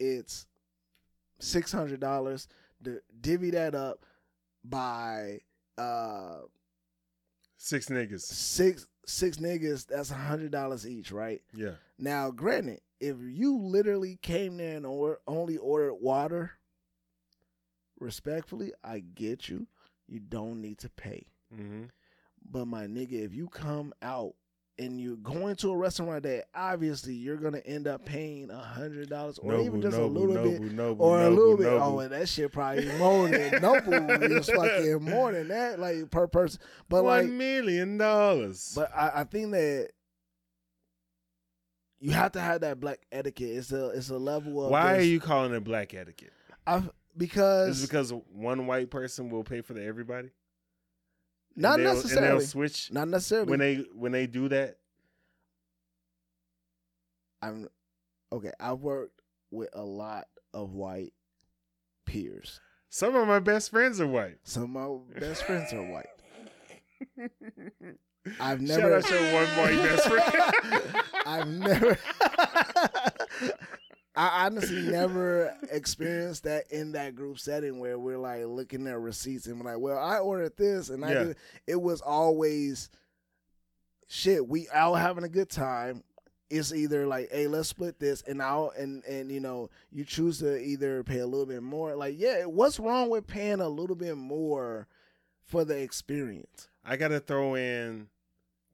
it's 0.01 0.47
six 1.39 1.71
hundred 1.73 2.01
dollars. 2.01 2.49
Divvy 3.21 3.51
that 3.51 3.75
up 3.75 4.05
by 4.65 5.41
uh 5.79 6.39
Six 7.59 7.87
niggas. 7.87 8.23
six 8.23 8.87
six 9.07 9.37
niggas. 9.37 9.87
That's 9.87 10.11
a 10.11 10.15
hundred 10.15 10.51
dollars 10.51 10.87
each, 10.87 11.13
right? 11.13 11.43
Yeah. 11.55 11.75
Now, 11.99 12.31
granted, 12.33 12.81
if 13.01 13.17
you 13.21 13.57
literally 13.59 14.19
came 14.23 14.57
there 14.57 14.77
and 14.77 14.87
or, 14.87 15.21
only 15.29 15.57
ordered 15.59 15.95
water, 15.95 16.53
respectfully, 18.03 18.73
I 18.85 19.01
get 19.01 19.49
you. 19.49 19.67
You 20.09 20.21
don't 20.21 20.61
need 20.61 20.79
to 20.79 20.91
pay. 20.91 21.27
Mm-hmm. 21.55 21.85
But 22.51 22.67
my 22.67 22.87
nigga, 22.87 23.25
if 23.25 23.35
you 23.35 23.49
come 23.49 23.95
out 24.03 24.35
and 24.79 25.01
you're 25.01 25.17
going 25.17 25.55
to 25.57 25.71
a 25.71 25.77
restaurant 25.77 26.23
that 26.25 26.47
obviously 26.55 27.15
you're 27.15 27.37
gonna 27.37 27.61
end 27.65 27.87
up 27.87 28.05
paying 28.05 28.51
a 28.51 28.59
hundred 28.59 29.09
dollars 29.11 29.39
or 29.39 29.61
even 29.61 29.83
just 29.83 29.97
a 29.97 30.05
little 30.05 30.35
bit 30.35 30.79
or 30.99 31.23
a 31.23 31.31
little 31.31 31.57
bit. 31.57 31.67
Oh, 31.67 32.01
and 32.01 32.13
that 32.13 32.29
shit 32.29 32.53
probably 32.53 32.87
more 32.99 33.29
than 33.29 33.51
Nobu 33.63 34.31
is 34.31 34.49
fucking 34.49 35.03
more 35.03 35.33
than 35.33 35.49
that, 35.49 35.79
like 35.79 36.11
per 36.11 36.27
person. 36.27 36.61
But 36.89 37.05
One 37.05 37.23
like 37.23 37.31
million 37.31 37.99
dollars. 37.99 38.73
But 38.75 38.91
I, 38.97 39.21
I 39.21 39.25
think 39.25 39.53
that 39.53 39.91
you 42.01 42.11
have 42.13 42.33
to 42.33 42.41
have 42.41 42.63
that 42.63 42.81
black 42.81 43.01
etiquette. 43.13 43.51
It's 43.51 43.73
a 43.73 43.91
it's 43.91 44.11
a 44.11 44.19
level 44.19 44.65
of 44.65 44.71
Why 44.71 44.97
are 44.97 45.03
you 45.03 45.21
calling 45.21 45.55
it 45.55 45.65
black 45.65 45.95
etiquette? 45.95 46.33
I 46.67 46.83
because 47.17 47.81
Is 47.81 47.87
because 47.87 48.13
one 48.33 48.67
white 48.67 48.91
person 48.91 49.31
will 49.31 49.45
pay 49.45 49.61
for 49.61 49.75
the 49.75 49.85
everybody? 49.85 50.31
Not 51.55 51.75
And 51.75 51.85
necessarily 51.85 52.29
they'll 52.29 52.41
switch 52.41 52.91
not 52.93 53.09
necessarily 53.09 53.51
when 53.51 53.59
they 53.61 53.85
when 53.95 54.13
they 54.13 54.27
do 54.27 54.49
that. 54.49 54.79
I'm 57.43 57.69
okay. 58.33 58.53
I've 58.59 58.81
worked 58.81 59.21
with 59.51 59.69
a 59.73 59.83
lot 59.83 60.29
of 60.55 60.73
white 60.73 61.13
peers. 62.07 62.61
Some 62.89 63.15
of 63.17 63.27
my 63.27 63.39
best 63.39 63.71
friends 63.71 64.01
are 64.01 64.07
white. 64.07 64.39
Some 64.45 64.77
of 64.77 65.03
my 65.15 65.21
best 65.21 65.45
friends 65.45 65.73
are 65.73 65.83
white. 65.83 66.07
I've 68.41 68.61
Shout 68.61 68.79
never 68.79 68.97
out 68.97 69.11
your 69.11 69.35
one 69.35 69.47
white 69.57 69.83
best 69.83 70.09
friend. 70.09 70.95
I've 71.27 71.49
never 71.49 71.99
I 74.15 74.45
honestly 74.47 74.83
never 74.83 75.57
experienced 75.71 76.45
that 76.45 76.71
in 76.71 76.93
that 76.93 77.15
group 77.15 77.39
setting 77.39 77.79
where 77.81 77.99
we're 77.99 78.19
like 78.19 78.45
looking 78.45 78.87
at 78.87 78.99
receipts 78.99 79.47
and 79.47 79.59
we're 79.59 79.73
like, 79.73 79.81
well, 79.81 79.99
I 79.99 80.19
ordered 80.19 80.57
this 80.57 80.91
and 80.91 81.05
I 81.05 81.13
Yeah. 81.13 81.25
did. 81.25 81.37
It 81.67 81.81
was 81.81 82.01
always 82.03 82.91
shit. 84.09 84.47
We 84.47 84.69
all 84.69 84.95
having 84.95 85.25
a 85.25 85.29
good 85.29 85.49
time. 85.49 86.05
It's 86.51 86.73
either 86.75 87.07
like, 87.07 87.31
hey, 87.33 87.47
let's 87.47 87.71
split 87.71 87.99
this, 87.99 88.21
and 88.29 88.43
I'll 88.43 88.75
and 88.77 89.03
and 89.05 89.33
you 89.33 89.41
know 89.41 89.71
you 89.91 90.05
choose 90.05 90.41
to 90.41 90.61
either 90.63 91.03
pay 91.03 91.21
a 91.21 91.27
little 91.27 91.47
bit 91.47 91.63
more. 91.63 91.95
Like, 91.97 92.17
yeah, 92.19 92.45
what's 92.45 92.79
wrong 92.79 93.09
with 93.09 93.27
paying 93.27 93.61
a 93.63 93.69
little 93.71 93.97
bit 93.97 94.19
more 94.19 94.87
for 95.41 95.65
the 95.65 95.79
experience? 95.79 96.69
I 96.85 96.97
gotta 96.97 97.21
throw 97.21 97.55
in 97.55 98.09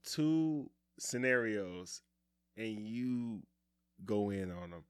two 0.03 0.68
scenarios, 0.99 2.03
and 2.57 2.84
you 2.89 3.43
go 4.05 4.30
in 4.30 4.51
on 4.51 4.70
them. 4.70 4.82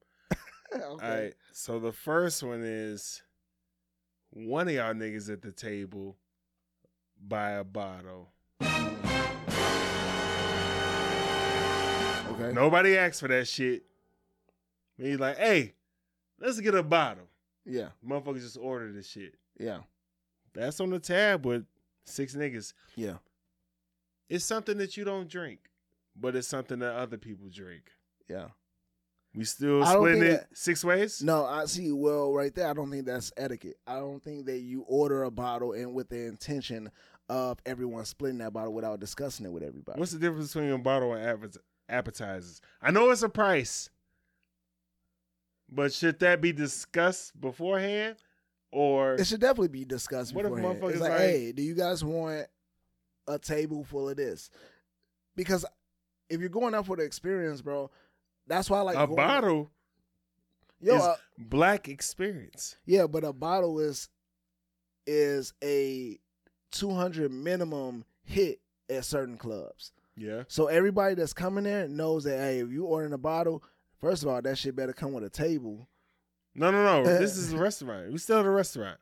Okay. 0.75 0.83
All 0.83 0.99
right. 0.99 1.35
So 1.53 1.79
the 1.79 1.93
first 1.93 2.43
one 2.43 2.63
is 2.65 3.23
one 4.31 4.69
of 4.69 4.75
y'all 4.75 4.95
niggas 4.95 5.31
at 5.33 5.43
the 5.43 5.53
table 5.53 6.17
buy 7.21 7.53
a 7.53 7.65
bottle. 7.65 8.31
Okay. 12.31 12.53
Nobody 12.53 12.97
asked 12.97 13.21
for 13.21 13.29
that 13.29 13.49
shit. 13.49 13.85
He's 14.97 15.19
like, 15.19 15.39
hey, 15.39 15.75
let's 16.41 16.61
get 16.61 16.75
a 16.75 16.83
bottle. 16.83 17.29
Yeah. 17.65 17.89
Motherfuckers 18.07 18.43
just 18.43 18.59
order 18.59 18.93
this 18.93 19.09
shit. 19.09 19.35
Yeah. 19.59 19.79
That's 20.55 20.81
on 20.81 20.91
the 20.91 20.99
tab 20.99 21.47
with 21.47 21.65
six 22.05 22.35
niggas. 22.35 22.73
Yeah. 22.97 23.19
It's 24.29 24.45
something 24.45 24.79
that 24.79 24.97
you 24.97 25.05
don't 25.05 25.29
drink, 25.29 25.61
but 26.15 26.37
it's 26.37 26.49
something 26.49 26.79
that 26.81 26.95
other 26.95 27.17
people 27.17 27.49
drink. 27.51 27.91
Yeah. 28.29 28.49
We 29.35 29.45
still 29.45 29.85
splitting 29.85 30.23
it 30.23 30.47
six 30.55 30.83
ways? 30.83 31.23
No, 31.23 31.45
I 31.45 31.67
see. 31.67 31.93
Well, 31.93 32.33
right 32.33 32.55
there, 32.55 32.69
I 32.69 32.73
don't 32.73 32.91
think 32.91 33.07
that's 33.07 33.31
etiquette. 33.37 33.77
I 33.87 33.97
don't 33.97 34.23
think 34.23 34.47
that 34.47 34.61
you 34.61 34.83
order 34.89 35.25
a 35.25 35.31
bottle 35.31 35.73
and 35.73 35.95
with 35.95 36.09
the 36.09 36.27
intention 36.27 36.91
of 37.29 37.59
everyone 37.67 38.05
splitting 38.05 38.39
that 38.39 38.53
bottle 38.53 38.73
without 38.73 39.01
discussing 39.01 39.45
it 39.47 39.53
with 39.53 39.63
everybody. 39.63 39.99
What's 40.01 40.13
the 40.13 40.19
difference 40.19 40.53
between 40.53 40.71
a 40.73 40.79
bottle 40.79 41.13
and 41.13 41.57
appetizers? 41.89 42.61
I 42.81 42.91
know 42.91 43.11
it's 43.11 43.23
a 43.23 43.29
price, 43.29 43.91
but 45.71 45.93
should 45.93 46.19
that 46.21 46.41
be 46.41 46.53
discussed 46.53 47.39
beforehand? 47.39 48.17
Or 48.71 49.15
it 49.15 49.27
should 49.27 49.41
definitely 49.41 49.69
be 49.69 49.85
discussed. 49.85 50.35
What 50.35 50.45
if 50.45 50.55
beforehand. 50.55 50.83
motherfuckers 50.83 50.91
It's 50.93 51.01
like, 51.01 51.11
like- 51.13 51.21
hey, 51.21 51.53
do 51.53 51.63
you 51.63 51.75
guys 51.75 52.05
want 52.05 52.47
a 53.27 53.39
table 53.39 53.85
full 53.85 54.09
of 54.09 54.17
this? 54.17 54.51
Because 55.37 55.65
if 56.29 56.41
you're 56.41 56.49
going 56.49 56.75
out 56.75 56.87
for 56.87 56.97
the 56.97 57.03
experience, 57.03 57.63
bro, 57.63 57.91
that's 58.49 58.69
why 58.71 58.79
I 58.79 58.83
like 58.83 58.97
a 58.97 59.07
going- 59.07 59.17
bottle 59.17 59.71
Yo, 60.81 60.97
is 60.97 61.03
uh, 61.03 61.17
black 61.39 61.89
experience? 61.89 62.77
Yeah, 62.87 63.07
but 63.07 63.25
a 63.25 63.33
bottle 63.33 63.81
is 63.81 64.09
is 65.07 65.55
a 65.63 66.19
200 66.73 67.33
minimum 67.33 68.05
hit 68.25 68.61
at 68.91 69.05
certain 69.05 69.37
clubs. 69.39 69.93
Yeah. 70.17 70.43
So 70.49 70.67
everybody 70.67 71.15
that's 71.15 71.33
coming 71.33 71.65
there 71.65 71.89
knows 71.89 72.25
that 72.25 72.39
hey, 72.39 72.61
if 72.61 72.71
you 72.71 72.85
ordering 72.85 73.13
a 73.13 73.19
bottle, 73.19 73.63
first 74.01 74.23
of 74.23 74.29
all, 74.29 74.41
that 74.43 74.59
shit 74.59 74.77
better 74.77 74.93
come 74.93 75.13
with 75.13 75.25
a 75.25 75.31
table. 75.31 75.89
No, 76.55 76.71
no, 76.71 76.83
no. 76.85 77.05
this 77.19 77.37
is 77.37 77.53
a 77.53 77.59
restaurant. 77.59 78.13
We 78.13 78.19
still 78.19 78.41
at 78.41 78.47
a 78.47 78.51
restaurant. 78.51 78.99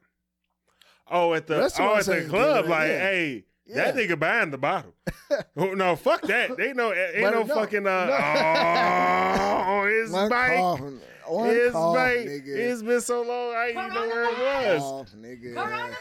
Oh, 1.08 1.34
at 1.34 1.46
the 1.46 1.56
oh 1.78 1.96
at 1.96 2.04
the 2.04 2.26
club, 2.28 2.64
good, 2.64 2.70
like, 2.70 2.88
yeah. 2.88 2.98
hey, 2.98 3.44
that 3.74 3.94
nigga 3.94 4.18
buying 4.18 4.50
the 4.50 4.58
bottle. 4.58 4.94
oh, 5.56 5.74
no, 5.74 5.96
fuck 5.96 6.22
that. 6.22 6.56
They 6.56 6.72
know 6.72 6.92
ain't 6.92 7.22
But 7.22 7.30
no, 7.32 7.42
no, 7.42 7.54
fucking 7.54 7.86
uh 7.86 8.06
no. 8.06 8.16
oh 9.82 9.86
his 9.86 10.10
One 10.12 10.28
bike. 10.28 10.56
cough, 10.56 10.80
one 11.26 11.48
his 11.48 11.72
cough, 11.72 11.94
bike. 11.96 12.18
nigga. 12.18 12.48
It's 12.48 12.82
been 12.82 13.00
so 13.00 13.22
long 13.22 13.54
I 13.54 13.66
didn't 13.68 13.82
even 13.84 13.94
know 13.94 14.08
where 14.08 14.24
it 14.24 14.78
was. 14.78 14.82
Cough, 14.82 15.12
nigga. 15.16 15.94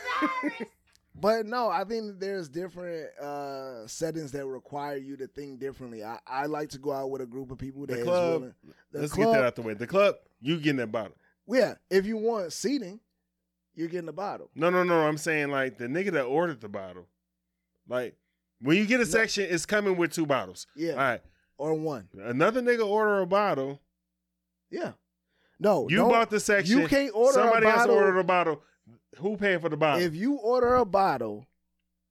But 1.18 1.45
no, 1.45 1.70
I 1.70 1.86
think 1.86 2.20
there's 2.20 2.49
different 2.49 3.07
uh, 3.20 3.88
settings 3.88 4.34
that 4.34 4.45
require 4.45 4.97
you 4.97 5.16
to 5.18 5.28
think 5.28 5.59
differently. 5.61 6.03
I, 6.03 6.20
I 6.28 6.45
like 6.45 6.70
to 6.72 6.78
go 6.78 6.91
out 6.91 7.09
with 7.09 7.22
a 7.22 7.26
group 7.26 7.51
of 7.51 7.57
people 7.57 7.86
that 7.86 7.99
The 7.99 8.03
club. 8.03 8.53
the 8.91 8.99
Let's 8.99 9.13
club, 9.13 9.28
get 9.28 9.34
that 9.39 9.45
out 9.45 9.55
the 9.55 9.61
way. 9.61 9.74
The 9.76 9.88
club, 9.88 10.16
you 10.41 10.57
getting 10.57 10.76
that 10.78 10.91
bottle. 10.91 11.16
Yeah, 11.47 11.76
if 11.89 12.05
you 12.05 12.18
want 12.18 12.51
seating, 12.51 12.99
you're 13.76 13.88
getting 13.88 14.07
the 14.07 14.13
bottle. 14.13 14.49
No, 14.55 14.70
no, 14.70 14.84
no. 14.84 15.07
I'm 15.07 15.18
saying 15.18 15.51
like 15.51 15.78
the 15.78 15.86
nigga 15.88 16.11
that 16.11 16.24
ordered 16.26 16.59
the 16.59 16.70
bottle. 16.70 17.07
Like 17.88 18.15
when 18.61 18.77
you 18.77 18.86
get 18.86 18.99
a 18.99 19.05
section, 19.05 19.47
it's 19.49 19.65
coming 19.65 19.97
with 19.97 20.11
two 20.13 20.25
bottles. 20.25 20.67
Yeah, 20.75 20.91
All 20.91 20.97
right. 20.97 21.21
or 21.57 21.73
one. 21.75 22.07
Another 22.19 22.61
nigga 22.61 22.86
order 22.88 23.19
a 23.21 23.27
bottle. 23.27 23.81
Yeah. 24.71 24.93
No, 25.59 25.88
You 25.89 25.97
don't- 25.97 26.09
bought 26.09 26.29
the 26.29 26.39
section. 26.39 26.79
You 26.79 26.88
can't 26.88 27.11
order 27.15 27.39
a 27.39 27.43
bottle. 27.43 27.51
Somebody 27.53 27.65
a 27.65 27.69
else 27.69 27.79
bottle. 27.79 27.95
ordered 27.95 28.19
a 28.19 28.23
bottle. 28.23 28.61
Who 29.19 29.38
paying 29.38 29.59
for 29.59 29.69
the 29.69 29.77
bottle? 29.77 30.03
If 30.03 30.15
you 30.15 30.33
order 30.36 30.75
a 30.75 30.86
bottle 30.86 31.45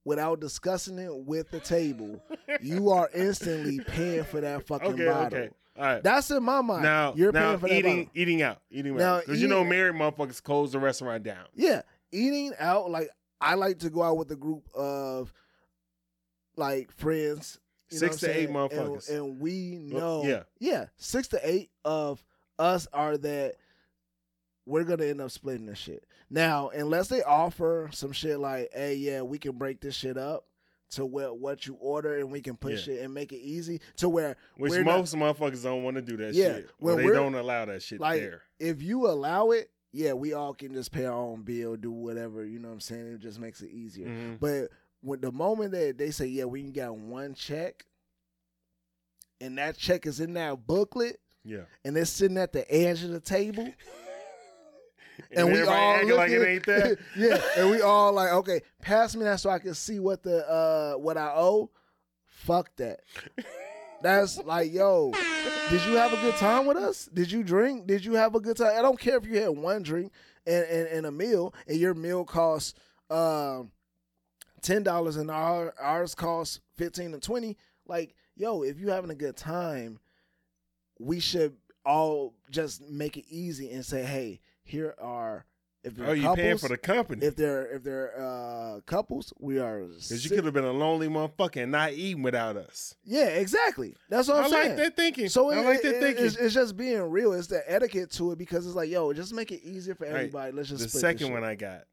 without 0.03 0.39
discussing 0.39 0.97
it 0.97 1.13
with 1.15 1.51
the 1.51 1.59
table, 1.59 2.23
you 2.61 2.89
are 2.89 3.09
instantly 3.13 3.79
paying 3.79 4.23
for 4.23 4.41
that 4.41 4.65
fucking 4.65 4.93
okay, 4.93 5.05
bottle. 5.05 5.39
okay. 5.39 5.49
All 5.77 5.83
right. 5.83 6.03
That's 6.03 6.31
in 6.31 6.41
my 6.41 6.61
mind. 6.61 6.83
now, 6.83 7.13
you're 7.15 7.31
now 7.31 7.49
paying 7.49 7.59
for 7.59 7.67
that 7.67 7.75
eating, 7.77 7.97
bottle. 8.05 8.11
eating 8.21 8.41
out, 8.41 8.61
eating 8.71 8.95
Now, 8.97 9.15
out. 9.15 9.25
Because 9.25 9.41
you 9.41 9.47
know, 9.47 9.57
eating- 9.59 9.69
married 9.69 9.95
motherfuckers 9.95 10.41
close 10.41 10.71
the 10.71 10.79
restaurant 10.79 11.23
down. 11.23 11.45
Yeah, 11.53 11.81
eating 12.11 12.53
out. 12.59 12.89
Like 12.89 13.09
I 13.41 13.53
like 13.55 13.79
to 13.79 13.89
go 13.91 14.01
out 14.01 14.17
with 14.17 14.31
a 14.31 14.35
group 14.35 14.67
of 14.73 15.31
like 16.57 16.91
friends. 16.91 17.59
you 17.91 17.97
Six 17.99 18.17
to 18.17 18.35
eight 18.35 18.49
motherfuckers. 18.49 19.09
and, 19.09 19.17
and 19.17 19.39
we 19.39 19.89
Well, 19.91 20.23
know. 20.23 20.29
yeah. 20.29 20.43
yeah, 20.59 20.85
six 20.97 21.27
to 21.29 21.39
eight 21.43 21.69
of 21.83 22.23
us 22.57 22.87
are 22.93 23.17
that 23.17 23.55
we're 24.65 24.83
gonna 24.83 25.05
end 25.05 25.21
up 25.21 25.31
splitting 25.31 25.67
this 25.67 25.77
shit. 25.77 26.05
Now, 26.29 26.69
unless 26.69 27.07
they 27.07 27.21
offer 27.21 27.89
some 27.93 28.11
shit 28.11 28.39
like, 28.39 28.71
"Hey, 28.73 28.95
yeah, 28.95 29.21
we 29.21 29.37
can 29.37 29.57
break 29.57 29.81
this 29.81 29.95
shit 29.95 30.17
up." 30.17 30.45
To 30.91 31.03
what 31.05 31.39
what 31.39 31.65
you 31.65 31.73
order 31.81 32.19
and 32.19 32.31
we 32.31 32.41
can 32.41 32.55
push 32.55 32.87
Yeah. 32.87 32.93
it 32.95 33.01
and 33.03 33.13
make 33.13 33.33
it 33.33 33.39
easy 33.39 33.81
to 33.97 34.07
where 34.07 34.37
Which 34.55 34.69
we're 34.69 34.83
not- 34.83 34.99
most 34.99 35.15
motherfuckers 35.15 35.63
don't 35.63 35.83
want 35.83 35.95
to 35.95 36.01
do 36.01 36.15
that 36.17 36.35
Yeah, 36.35 36.57
shit. 36.57 36.69
Or 36.79 36.95
they 36.95 37.07
don't 37.07 37.33
allow 37.33 37.65
that 37.65 37.81
shit 37.81 37.99
like 37.99 38.21
there. 38.21 38.43
if 38.59 38.83
you 38.83 39.07
allow 39.07 39.49
it, 39.49 39.71
yeah, 39.91 40.13
we 40.13 40.33
all 40.33 40.53
can 40.53 40.73
just 40.75 40.91
pay 40.91 41.05
our 41.05 41.11
own 41.17 41.41
bill, 41.41 41.75
do 41.75 41.91
whatever. 41.91 42.45
You 42.45 42.59
know 42.59 42.67
what 42.67 42.75
I'm 42.75 42.79
saying? 42.81 43.13
It 43.13 43.19
just 43.19 43.39
makes 43.39 43.61
it 43.61 43.71
easier. 43.71 44.07
Mhm. 44.07 44.39
But 44.39 44.69
when 45.05 45.21
the 45.21 45.31
moment 45.31 45.71
that 45.73 45.97
they 45.99 46.09
say, 46.09 46.25
yeah, 46.25 46.45
we 46.45 46.61
can 46.63 46.71
get 46.71 46.93
one 46.93 47.35
check, 47.35 47.85
and 49.39 49.57
that 49.59 49.77
check 49.77 50.05
is 50.07 50.19
in 50.19 50.33
that 50.33 50.65
booklet, 50.65 51.19
Yeah. 51.43 51.65
and 51.83 51.95
it's 51.95 52.09
sitting 52.09 52.37
at 52.37 52.51
the 52.53 52.69
edge 52.73 53.03
of 53.03 53.11
the 53.11 53.19
table, 53.19 53.71
and, 55.31 55.51
we 55.51 55.61
all 55.61 55.93
acting 55.93 56.15
like 56.15 56.31
it 56.31 56.43
ain't 56.47 56.65
there. 56.65 56.97
yeah, 57.17 57.39
and 57.55 57.69
we 57.69 57.81
all 57.81 58.13
like, 58.13 58.31
okay, 58.31 58.61
pass 58.81 59.15
me 59.15 59.23
that 59.25 59.39
so 59.39 59.51
I 59.51 59.59
can 59.59 59.75
see 59.75 59.99
what 59.99 60.23
the 60.23 60.49
uh 60.49 60.93
what 60.95 61.17
I 61.17 61.31
owe. 61.35 61.69
Fuck 62.25 62.75
that. 62.77 63.01
That's 64.01 64.37
like, 64.43 64.73
yo, 64.73 65.11
did 65.69 65.85
you 65.85 65.95
have 65.95 66.13
a 66.13 66.17
good 66.17 66.35
time 66.35 66.65
with 66.65 66.77
us? 66.77 67.07
Did 67.13 67.31
you 67.31 67.43
drink? 67.43 67.85
Did 67.87 68.03
you 68.03 68.13
have 68.13 68.33
a 68.35 68.39
good 68.39 68.57
time? 68.57 68.77
I 68.77 68.81
don't 68.81 68.99
care 68.99 69.17
if 69.17 69.25
you 69.25 69.39
had 69.39 69.49
one 69.49 69.83
drink 69.83 70.11
and, 70.47 70.65
and, 70.65 70.87
and 70.87 71.05
a 71.05 71.11
meal, 71.11 71.53
and 71.67 71.77
your 71.77 71.93
meal 71.93 72.25
costs 72.25 72.73
um 73.11 73.71
ten 74.65 74.83
dollars 74.83 75.15
and 75.15 75.29
our 75.31 75.73
ours 75.79 76.15
costs 76.15 76.59
fifteen 76.75 77.11
to 77.11 77.19
twenty. 77.19 77.57
Like, 77.87 78.15
yo, 78.35 78.63
if 78.63 78.79
you're 78.79 78.93
having 78.93 79.11
a 79.11 79.15
good 79.15 79.37
time, 79.37 79.99
we 80.99 81.19
should 81.19 81.55
all 81.85 82.33
just 82.49 82.81
make 82.89 83.15
it 83.15 83.25
easy 83.29 83.69
and 83.71 83.85
say, 83.85 84.03
hey, 84.03 84.41
here 84.63 84.95
are 84.99 85.45
if 85.83 85.95
they're 85.95 86.07
Oh, 86.07 86.13
you 86.13 86.23
couples, 86.23 86.35
paying 86.37 86.57
for 86.57 86.67
the 86.67 86.77
company? 86.79 87.23
if 87.23 87.35
they're 87.35 87.67
if 87.75 87.83
they're 87.83 88.19
uh 88.19 88.79
couples, 88.87 89.31
we 89.39 89.59
are 89.59 89.81
Because 89.81 90.23
you 90.23 90.31
could 90.35 90.45
have 90.45 90.53
been 90.55 90.63
a 90.65 90.71
lonely 90.71 91.07
motherfucker 91.07 91.61
and 91.61 91.71
not 91.71 91.93
eating 91.93 92.23
without 92.23 92.57
us. 92.57 92.95
yeah, 93.03 93.27
exactly. 93.27 93.95
That's 94.09 94.27
what 94.27 94.37
I 94.37 94.45
I'm 94.45 94.51
like 94.51 94.63
saying. 94.63 94.75
that 94.77 94.95
thinking. 94.95 95.29
So 95.29 95.51
I 95.51 95.59
it- 95.59 95.65
like 95.65 95.81
that 95.83 95.95
it- 95.97 96.01
thinking. 96.01 96.25
It's, 96.25 96.37
it's 96.37 96.55
just 96.55 96.75
being 96.75 96.99
real. 97.11 97.33
It's 97.33 97.45
the 97.47 97.61
etiquette 97.71 98.09
to 98.13 98.31
it 98.31 98.39
because 98.39 98.65
it's 98.65 98.75
like, 98.75 98.89
yo, 98.89 99.13
just 99.13 99.31
make 99.31 99.51
it 99.51 99.61
easier 99.63 99.93
for 99.93 100.05
Right. 100.05 100.15
everybody. 100.15 100.53
Let's 100.53 100.69
just 100.69 100.81
the 100.81 100.89
split 100.89 101.01
second 101.01 101.27
this 101.27 101.29
one. 101.33 101.43
I 101.43 101.53
got. 101.53 101.83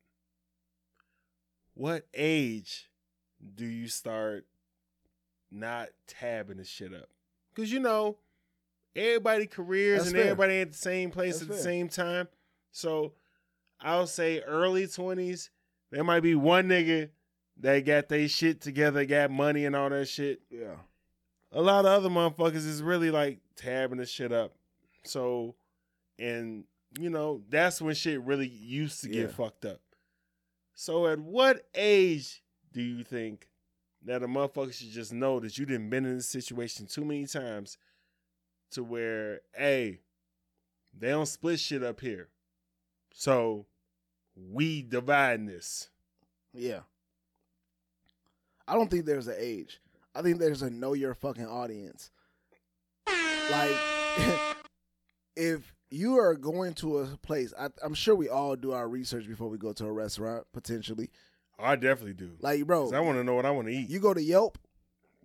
What 1.74 2.06
age 2.14 2.88
do 3.54 3.64
you 3.64 3.88
start 3.88 4.46
not 5.50 5.88
tabbing 6.06 6.58
the 6.58 6.64
shit 6.64 6.92
up? 6.94 7.08
Because 7.54 7.72
you 7.72 7.80
know, 7.80 8.16
everybody 8.94 9.46
careers 9.46 10.00
That's 10.00 10.08
and 10.10 10.16
fair. 10.16 10.24
everybody 10.30 10.60
at 10.60 10.72
the 10.72 10.78
same 10.78 11.10
place 11.10 11.34
That's 11.34 11.42
at 11.42 11.48
the 11.48 11.54
fair. 11.54 11.62
same 11.62 11.88
time. 11.88 12.28
So 12.72 13.12
I'll 13.80 14.06
say 14.06 14.40
early 14.40 14.86
twenties. 14.86 15.50
There 15.90 16.04
might 16.04 16.20
be 16.20 16.34
one 16.34 16.68
nigga 16.68 17.10
that 17.60 17.80
got 17.84 18.08
their 18.08 18.28
shit 18.28 18.60
together, 18.60 19.04
got 19.04 19.30
money 19.30 19.66
and 19.66 19.76
all 19.76 19.90
that 19.90 20.08
shit. 20.08 20.40
Yeah. 20.50 20.76
A 21.52 21.60
lot 21.60 21.80
of 21.84 21.90
other 21.92 22.08
motherfuckers 22.08 22.66
is 22.66 22.82
really 22.82 23.10
like 23.10 23.40
tabbing 23.56 23.98
the 23.98 24.06
shit 24.06 24.32
up. 24.32 24.54
So, 25.04 25.54
and 26.18 26.64
you 26.98 27.10
know, 27.10 27.42
that's 27.50 27.82
when 27.82 27.94
shit 27.94 28.22
really 28.22 28.48
used 28.48 29.02
to 29.02 29.08
get 29.08 29.28
Yeah. 29.28 29.34
fucked 29.34 29.64
up. 29.66 29.80
So, 30.74 31.06
at 31.06 31.18
what 31.18 31.66
age 31.74 32.42
do 32.72 32.82
you 32.82 33.04
think 33.04 33.48
that 34.04 34.22
a 34.22 34.28
motherfucker 34.28 34.72
should 34.72 34.90
just 34.90 35.12
know 35.12 35.38
that 35.40 35.56
you 35.58 35.66
didn't 35.66 35.90
been 35.90 36.04
in 36.04 36.16
this 36.16 36.28
situation 36.28 36.86
too 36.86 37.04
many 37.04 37.26
times 37.26 37.78
to 38.72 38.82
where, 38.82 39.40
hey, 39.54 40.00
They 40.98 41.08
don't 41.08 41.26
split 41.26 41.58
shit 41.58 41.82
up 41.82 42.00
here. 42.00 42.28
So 43.14 43.66
we 44.34 44.82
dividing 44.82 45.46
this. 45.46 45.88
Yeah. 46.52 46.80
I 48.66 48.74
don't 48.74 48.90
think 48.90 49.06
there's 49.06 49.28
an 49.28 49.36
age. 49.38 49.80
I 50.14 50.22
think 50.22 50.38
there's 50.38 50.62
a 50.62 50.70
know 50.70 50.92
your 50.92 51.14
fucking 51.14 51.46
audience. 51.46 52.10
Like, 53.06 53.76
if 55.36 55.74
you 55.92 56.18
are 56.18 56.34
going 56.34 56.74
to 56.74 56.98
a 56.98 57.06
place, 57.18 57.52
I, 57.58 57.68
I'm 57.82 57.94
sure 57.94 58.14
we 58.14 58.28
all 58.28 58.56
do 58.56 58.72
our 58.72 58.88
research 58.88 59.28
before 59.28 59.48
we 59.48 59.58
go 59.58 59.72
to 59.74 59.86
a 59.86 59.92
restaurant, 59.92 60.46
potentially. 60.52 61.10
Oh, 61.58 61.64
I 61.64 61.76
definitely 61.76 62.14
do. 62.14 62.32
Like, 62.40 62.66
bro, 62.66 62.90
I 62.92 63.00
want 63.00 63.18
to 63.18 63.24
know 63.24 63.34
what 63.34 63.46
I 63.46 63.50
want 63.50 63.68
to 63.68 63.74
eat. 63.74 63.90
you 63.90 64.00
go 64.00 64.14
to 64.14 64.22
Yelp, 64.22 64.58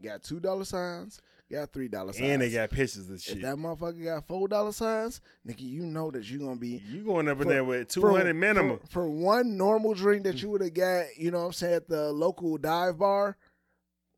got 0.04 0.24
two 0.24 0.40
dollar 0.40 0.66
signs, 0.66 1.22
got 1.50 1.72
three 1.72 1.88
dollar 1.88 2.12
signs, 2.12 2.30
and 2.30 2.42
they 2.42 2.52
got 2.52 2.70
pictures 2.70 3.10
of 3.10 3.22
shit. 3.22 3.38
If 3.38 3.44
that 3.44 3.56
motherfucker 3.56 4.04
got 4.04 4.28
four 4.28 4.48
dollar 4.48 4.74
signs, 4.74 5.22
nigga, 5.48 5.62
you 5.62 5.86
know 5.86 6.12
that 6.12 6.30
you're 6.30 6.40
gonna 6.40 6.58
be 6.58 6.84
you 6.90 7.04
going 7.04 7.30
up 7.30 7.38
in 7.38 7.44
for- 7.44 7.50
there 7.50 7.64
with 7.64 7.92
for- 7.92 8.02
200 8.02 8.34
minimum. 8.34 8.80
For, 8.80 8.88
for 8.88 9.10
one 9.10 9.58
normal 9.58 9.94
drink 9.94 10.24
that 10.26 10.36
mm. 10.36 10.42
you 10.44 10.50
would 10.50 10.62
have 10.62 10.74
got, 10.74 11.18
you 11.18 11.32
know 11.32 11.40
what 11.40 11.46
I'm 11.46 11.54
saying, 11.54 11.74
at 11.76 11.88
the 11.88 12.12
local 12.12 12.58
dive 12.58 12.98
bar, 12.98 13.38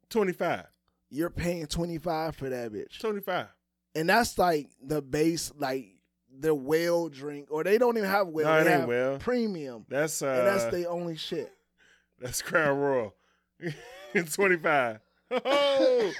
25. 0.09 0.65
you're 1.11 1.29
paying 1.29 1.67
25 1.67 2.35
for 2.35 2.49
that 2.49 2.71
bitch. 2.71 2.99
25. 2.99 3.47
And 3.95 4.09
that's 4.09 4.37
like 4.37 4.69
the 4.81 5.01
base, 5.01 5.51
like 5.57 5.98
the 6.39 6.55
whale 6.55 7.09
drink, 7.09 7.47
or 7.51 7.63
they 7.63 7.77
don't 7.77 7.97
even 7.97 8.09
have 8.09 8.27
whale. 8.27 8.47
No, 8.47 8.57
it 8.57 8.63
they 8.63 8.71
have 8.71 8.87
whale. 8.87 9.17
Premium. 9.19 9.85
That's 9.89 10.21
uh 10.21 10.27
and 10.27 10.47
that's 10.47 10.65
the 10.65 10.87
only 10.87 11.15
shit. 11.15 11.51
that's 12.19 12.41
Crown 12.41 12.77
Royal. 12.77 13.15
25. 14.13 14.99
Oh, 15.45 16.11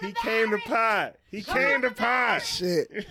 he 0.00 0.12
came 0.12 0.50
to 0.50 0.58
pot. 0.58 1.16
He 1.30 1.42
came 1.42 1.82
to 1.82 1.90
pot. 1.90 2.42
shit. 2.42 3.06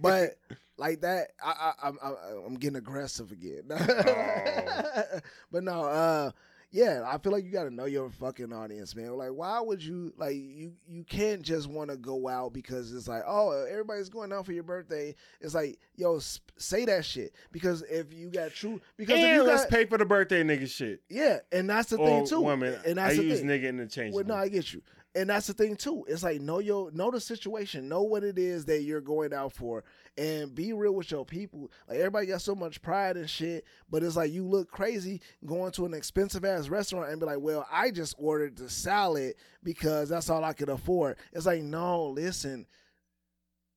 But 0.00 0.38
like 0.76 1.02
that, 1.02 1.28
I, 1.44 1.50
I, 1.50 1.88
I'm, 1.88 1.98
I'm, 2.02 2.14
I'm 2.46 2.54
getting 2.54 2.76
aggressive 2.78 3.30
again. 3.30 3.64
Oh. 3.70 5.20
but 5.52 5.62
no, 5.62 5.84
uh, 5.84 6.30
yeah, 6.70 7.02
I 7.06 7.16
feel 7.18 7.32
like 7.32 7.44
you 7.44 7.50
got 7.50 7.64
to 7.64 7.70
know 7.70 7.86
your 7.86 8.10
fucking 8.10 8.52
audience, 8.52 8.94
man. 8.94 9.16
Like, 9.16 9.30
why 9.30 9.58
would 9.60 9.82
you 9.82 10.12
like 10.18 10.36
you? 10.36 10.72
You 10.86 11.02
can't 11.04 11.40
just 11.40 11.66
want 11.66 11.90
to 11.90 11.96
go 11.96 12.28
out 12.28 12.52
because 12.52 12.92
it's 12.92 13.08
like, 13.08 13.22
oh, 13.26 13.66
everybody's 13.70 14.10
going 14.10 14.32
out 14.32 14.44
for 14.44 14.52
your 14.52 14.64
birthday. 14.64 15.14
It's 15.40 15.54
like, 15.54 15.78
yo, 15.96 16.18
sp- 16.20 16.52
say 16.58 16.84
that 16.84 17.04
shit 17.06 17.32
because 17.52 17.82
if 17.90 18.12
you 18.12 18.28
got 18.28 18.52
true, 18.52 18.80
because 18.98 19.18
if 19.18 19.34
you 19.34 19.42
let's 19.44 19.62
got, 19.62 19.70
pay 19.70 19.84
for 19.86 19.96
the 19.96 20.04
birthday 20.04 20.42
nigga 20.42 20.68
shit. 20.68 21.00
yeah, 21.08 21.38
and 21.52 21.70
that's 21.70 21.88
the 21.88 21.96
or 21.96 22.06
thing 22.06 22.26
too. 22.26 22.40
woman. 22.42 22.78
and 22.84 23.00
I 23.00 23.04
that's 23.04 23.16
the 23.16 23.24
use 23.24 23.38
thing. 23.40 23.48
nigga 23.48 23.68
interchangeably. 23.68 24.24
Well, 24.24 24.36
no, 24.36 24.42
I 24.42 24.48
get 24.48 24.72
you, 24.72 24.82
and 25.14 25.30
that's 25.30 25.46
the 25.46 25.54
thing 25.54 25.76
too. 25.76 26.04
It's 26.08 26.22
like 26.22 26.40
know 26.40 26.58
your 26.58 26.90
know 26.92 27.10
the 27.10 27.20
situation, 27.20 27.88
know 27.88 28.02
what 28.02 28.24
it 28.24 28.38
is 28.38 28.66
that 28.66 28.82
you're 28.82 29.00
going 29.00 29.32
out 29.32 29.52
for, 29.52 29.84
and 30.16 30.54
be 30.54 30.72
real 30.72 30.92
with 30.92 31.10
your 31.10 31.24
people. 31.24 31.70
Like 31.88 31.98
everybody 31.98 32.26
got 32.26 32.42
so 32.42 32.54
much 32.54 32.82
pride 32.82 33.16
and 33.16 33.28
shit, 33.28 33.64
but 33.90 34.02
it's 34.02 34.16
like 34.16 34.32
you 34.32 34.44
look 34.44 34.70
crazy 34.70 35.20
going 35.44 35.72
to 35.72 35.86
an 35.86 35.94
expensive 35.94 36.44
ass 36.44 36.68
restaurant 36.68 37.10
and 37.10 37.20
be 37.20 37.26
like, 37.26 37.40
"Well, 37.40 37.66
I 37.70 37.90
just 37.90 38.14
ordered 38.18 38.56
the 38.56 38.68
salad 38.68 39.34
because 39.62 40.08
that's 40.08 40.30
all 40.30 40.44
I 40.44 40.52
could 40.52 40.68
afford." 40.68 41.16
It's 41.32 41.46
like, 41.46 41.62
no, 41.62 42.06
listen. 42.08 42.66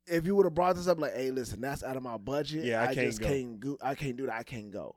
If 0.07 0.25
you 0.25 0.35
would 0.35 0.45
have 0.45 0.55
brought 0.55 0.75
this 0.75 0.87
up, 0.87 0.99
like, 0.99 1.15
"Hey, 1.15 1.31
listen, 1.31 1.61
that's 1.61 1.83
out 1.83 1.95
of 1.95 2.03
my 2.03 2.17
budget. 2.17 2.65
Yeah, 2.65 2.81
I 2.81 2.93
can't 2.93 3.07
just 3.07 3.21
go." 3.21 3.27
can't 3.27 3.59
go. 3.59 3.77
I 3.81 3.95
can't 3.95 4.17
do 4.17 4.25
that. 4.25 4.35
I 4.35 4.43
can't 4.43 4.71
go." 4.71 4.95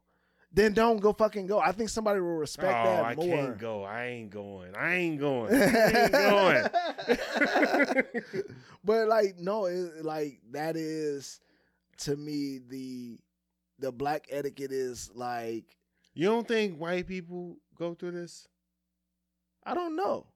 Then 0.55 0.73
don't 0.73 0.99
go 0.99 1.13
fucking 1.13 1.49
go. 1.49 1.59
I 1.59 1.73
think 1.73 1.89
somebody 1.89 2.21
will 2.21 2.29
Oh, 2.37 2.39
respect 2.39 2.73
that 2.73 3.05
I 3.05 3.15
more. 3.17 3.27
can't 3.27 3.59
go. 3.59 3.83
I 3.83 4.05
ain't 4.07 4.31
going. 4.31 4.73
I 4.77 4.95
ain't 4.95 5.19
going. 5.21 5.53
I 5.61 5.67
ain't 5.67 6.13
going. 6.13 6.65
but 8.85 9.09
like 9.09 9.37
no 9.39 9.67
it, 9.67 10.05
like 10.05 10.41
that 10.53 10.77
is 10.77 11.41
to 11.99 12.17
me 12.17 12.61
the 12.69 13.19
the 13.81 13.91
black 13.93 14.27
etiquette 14.31 14.71
is 14.73 15.11
like 15.15 15.77
you 16.15 16.27
don't 16.29 16.47
think 16.47 16.79
white 16.79 17.07
people 17.09 17.57
go 17.77 17.95
through 17.95 18.13
this? 18.13 18.47
i 19.65 19.75
don't 19.75 19.97
know 19.97 20.27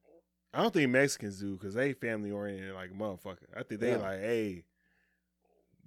I 0.53 0.63
don't 0.63 0.73
think 0.73 0.91
Mexicans 0.91 1.39
do 1.39 1.53
because 1.59 1.75
they 1.75 1.93
family 1.93 2.31
oriented 2.31 2.73
like 2.75 2.91
a 2.91 2.95
motherfucker. 2.95 3.45
I 3.55 3.63
think 3.65 3.83
they 3.83 3.91
Yeah. 3.91 3.99
like, 3.99 4.21
hey, 4.21 4.65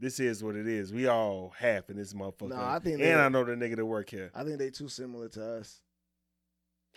this 0.02 0.20
is 0.20 0.44
what 0.44 0.56
it 0.56 0.68
is. 0.68 0.92
We 0.92 1.08
all 1.08 1.54
half 1.58 1.90
in 1.90 1.96
this 1.96 2.14
motherfucker. 2.14 2.50
No, 2.50 2.56
I 2.58 2.80
think 2.80 2.96
and 2.96 3.04
they- 3.04 3.14
I 3.14 3.30
know 3.30 3.44
the 3.46 3.54
nigga 3.54 3.78
that 3.78 3.86
work 3.86 4.10
here. 4.10 4.32
i 4.36 4.44
think 4.44 4.58
they 4.58 4.70
too 4.72 4.90
similar 4.90 5.30
to 5.30 5.44
us 5.60 5.80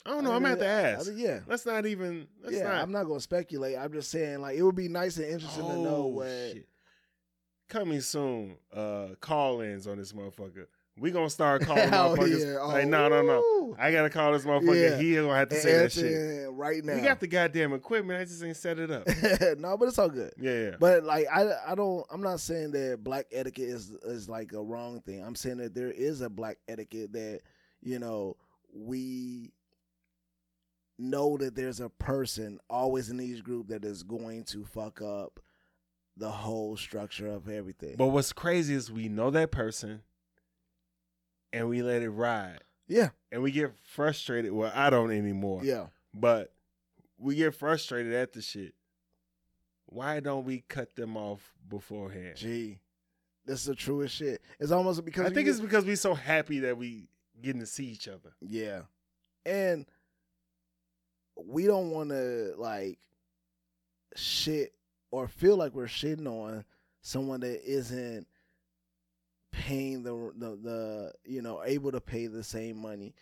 I 0.07 0.11
don't 0.11 0.25
know. 0.25 0.33
I 0.33 0.37
I'm 0.37 0.43
think 0.45 0.59
gonna 0.59 0.71
have 0.71 0.83
to 0.93 0.99
ask. 0.99 1.07
think- 1.09 1.21
yeah 1.21 1.41
Let's 1.47 1.65
not 1.67 1.87
even. 1.87 2.27
Let's 2.43 2.57
yeah 2.57 2.65
not. 2.65 2.83
i'm 2.83 2.93
not 2.93 3.05
gonna 3.05 3.21
speculate 3.21 3.79
i'm 3.79 3.93
just 3.93 4.11
saying 4.11 4.41
like 4.41 4.57
it 4.59 4.63
would 4.63 4.75
be 4.75 4.89
nice 4.89 5.17
and 5.19 5.27
interesting 5.27 5.67
to 5.67 5.77
know 5.77 5.97
Oh, 5.97 6.07
what 6.09 6.27
shit. 6.29 6.69
Coming 7.69 8.01
soon, 8.03 8.57
uh, 8.75 9.09
call 9.21 9.61
ins 9.63 9.87
on 9.87 9.97
this 9.99 10.13
motherfucker. 10.13 10.67
We 10.97 11.11
gonna 11.11 11.29
start 11.31 11.63
calling 11.67 11.83
Oh, 11.93 12.15
motherfuckers. 12.17 12.41
yeah. 12.55 12.61
Like, 12.63 12.85
Oh, 12.85 12.89
no, 12.89 13.09
no, 13.09 13.23
no. 13.23 13.41
Oh, 13.43 13.77
I 13.79 13.91
gotta 13.91 14.11
call 14.11 14.33
this 14.33 14.45
motherfucker. 14.45 14.91
Yeah. 14.91 14.97
He 14.99 15.15
gonna 15.17 15.35
have 15.35 15.49
to 15.49 15.55
and 15.57 15.63
say 15.63 15.73
that 15.79 15.93
shit. 15.93 16.49
right 16.53 16.85
now 16.85 16.95
We 16.95 17.01
got 17.01 17.19
the 17.21 17.27
goddamn 17.27 17.73
equipment. 17.73 18.21
I 18.21 18.25
just 18.25 18.43
ain't 18.45 18.57
set 18.57 18.79
it 18.79 18.91
up. 18.91 19.07
no 19.59 19.77
but 19.77 19.89
it's 19.89 19.99
all 19.99 20.09
good 20.09 20.33
Yeah, 20.39 20.53
yeah. 20.53 20.77
But 20.79 21.03
like 21.05 21.27
I 21.33 21.51
I 21.67 21.75
don't 21.75 22.07
I'm 22.13 22.23
not 22.23 22.39
saying 22.41 22.71
that 22.73 23.03
black 23.03 23.27
etiquette 23.33 23.69
is 23.69 23.91
is 24.05 24.29
like 24.29 24.53
a 24.53 24.63
wrong 24.63 25.01
thing. 25.01 25.25
I'm 25.25 25.35
saying 25.35 25.57
that 25.59 25.75
there 25.75 25.91
is 25.91 26.21
a 26.21 26.31
black 26.31 26.59
etiquette 26.69 27.13
that, 27.15 27.41
you 27.83 27.99
know, 27.99 28.37
we 28.73 29.53
know 30.99 31.37
that 31.39 31.57
there's 31.57 31.81
a 31.81 31.89
person 31.89 32.59
always 32.71 33.11
in 33.11 33.21
each 33.21 33.43
group 33.43 33.67
that 33.69 33.85
is 33.85 34.03
going 34.05 34.45
to 34.45 34.65
fuck 34.65 35.03
up 35.03 35.41
the 36.17 36.31
whole 36.31 36.77
structure 36.77 37.27
of 37.27 37.49
everything. 37.49 37.97
But 37.99 38.07
what's 38.09 38.33
crazy 38.33 38.75
is 38.75 38.93
we 38.93 39.09
know 39.09 39.31
that 39.31 39.51
person, 39.51 40.03
and 41.55 41.69
we 41.69 41.83
let 41.83 42.03
it 42.03 42.11
ride, 42.11 42.61
yeah, 42.89 43.11
and 43.33 43.43
we 43.43 43.51
get 43.51 43.73
frustrated. 43.83 44.53
Well, 44.53 44.73
I 44.75 44.91
don't 44.91 45.11
anymore. 45.11 45.61
yeah. 45.65 45.87
But 46.13 46.53
we 47.19 47.35
get 47.37 47.55
frustrated 47.55 48.13
at 48.13 48.33
the 48.33 48.43
shit. 48.43 48.75
Why 49.87 50.21
don't 50.21 50.45
we 50.45 50.65
cut 50.69 50.95
them 50.97 51.17
off 51.17 51.53
beforehand? 51.69 52.37
Gee. 52.37 52.79
This 53.47 53.61
is 53.61 53.67
the 53.67 53.75
truest 53.75 54.15
shit. 54.17 54.41
It's 54.59 54.71
almost 54.73 55.05
because 55.05 55.23
I 55.27 55.31
think 55.31 55.47
get- 55.47 55.49
it's 55.53 55.61
because 55.61 55.85
we're 55.85 55.97
so 55.97 56.15
happy 56.15 56.61
that 56.61 56.77
we 56.79 57.09
getting 57.43 57.61
to 57.61 57.67
see 57.67 57.87
each 57.87 58.09
other. 58.09 58.33
Yeah. 58.41 58.83
And 59.45 59.87
we 61.37 61.67
don't 61.67 61.91
want 61.91 62.11
to 62.11 62.55
like 62.57 62.99
shit 64.17 64.73
or 65.11 65.29
feel 65.29 65.57
like 65.57 65.75
we're 65.75 65.87
shitting 65.87 66.27
on 66.27 66.65
someone 67.03 67.41
that 67.41 67.63
isn't 67.71 68.27
paying 69.55 70.03
the 70.03 70.33
the, 70.37 70.57
the 70.57 71.13
you 71.25 71.43
know 71.43 71.63
able 71.65 71.93
to 71.93 72.01
pay 72.01 72.27
the 72.27 72.45
same 72.45 72.77
money 72.77 73.15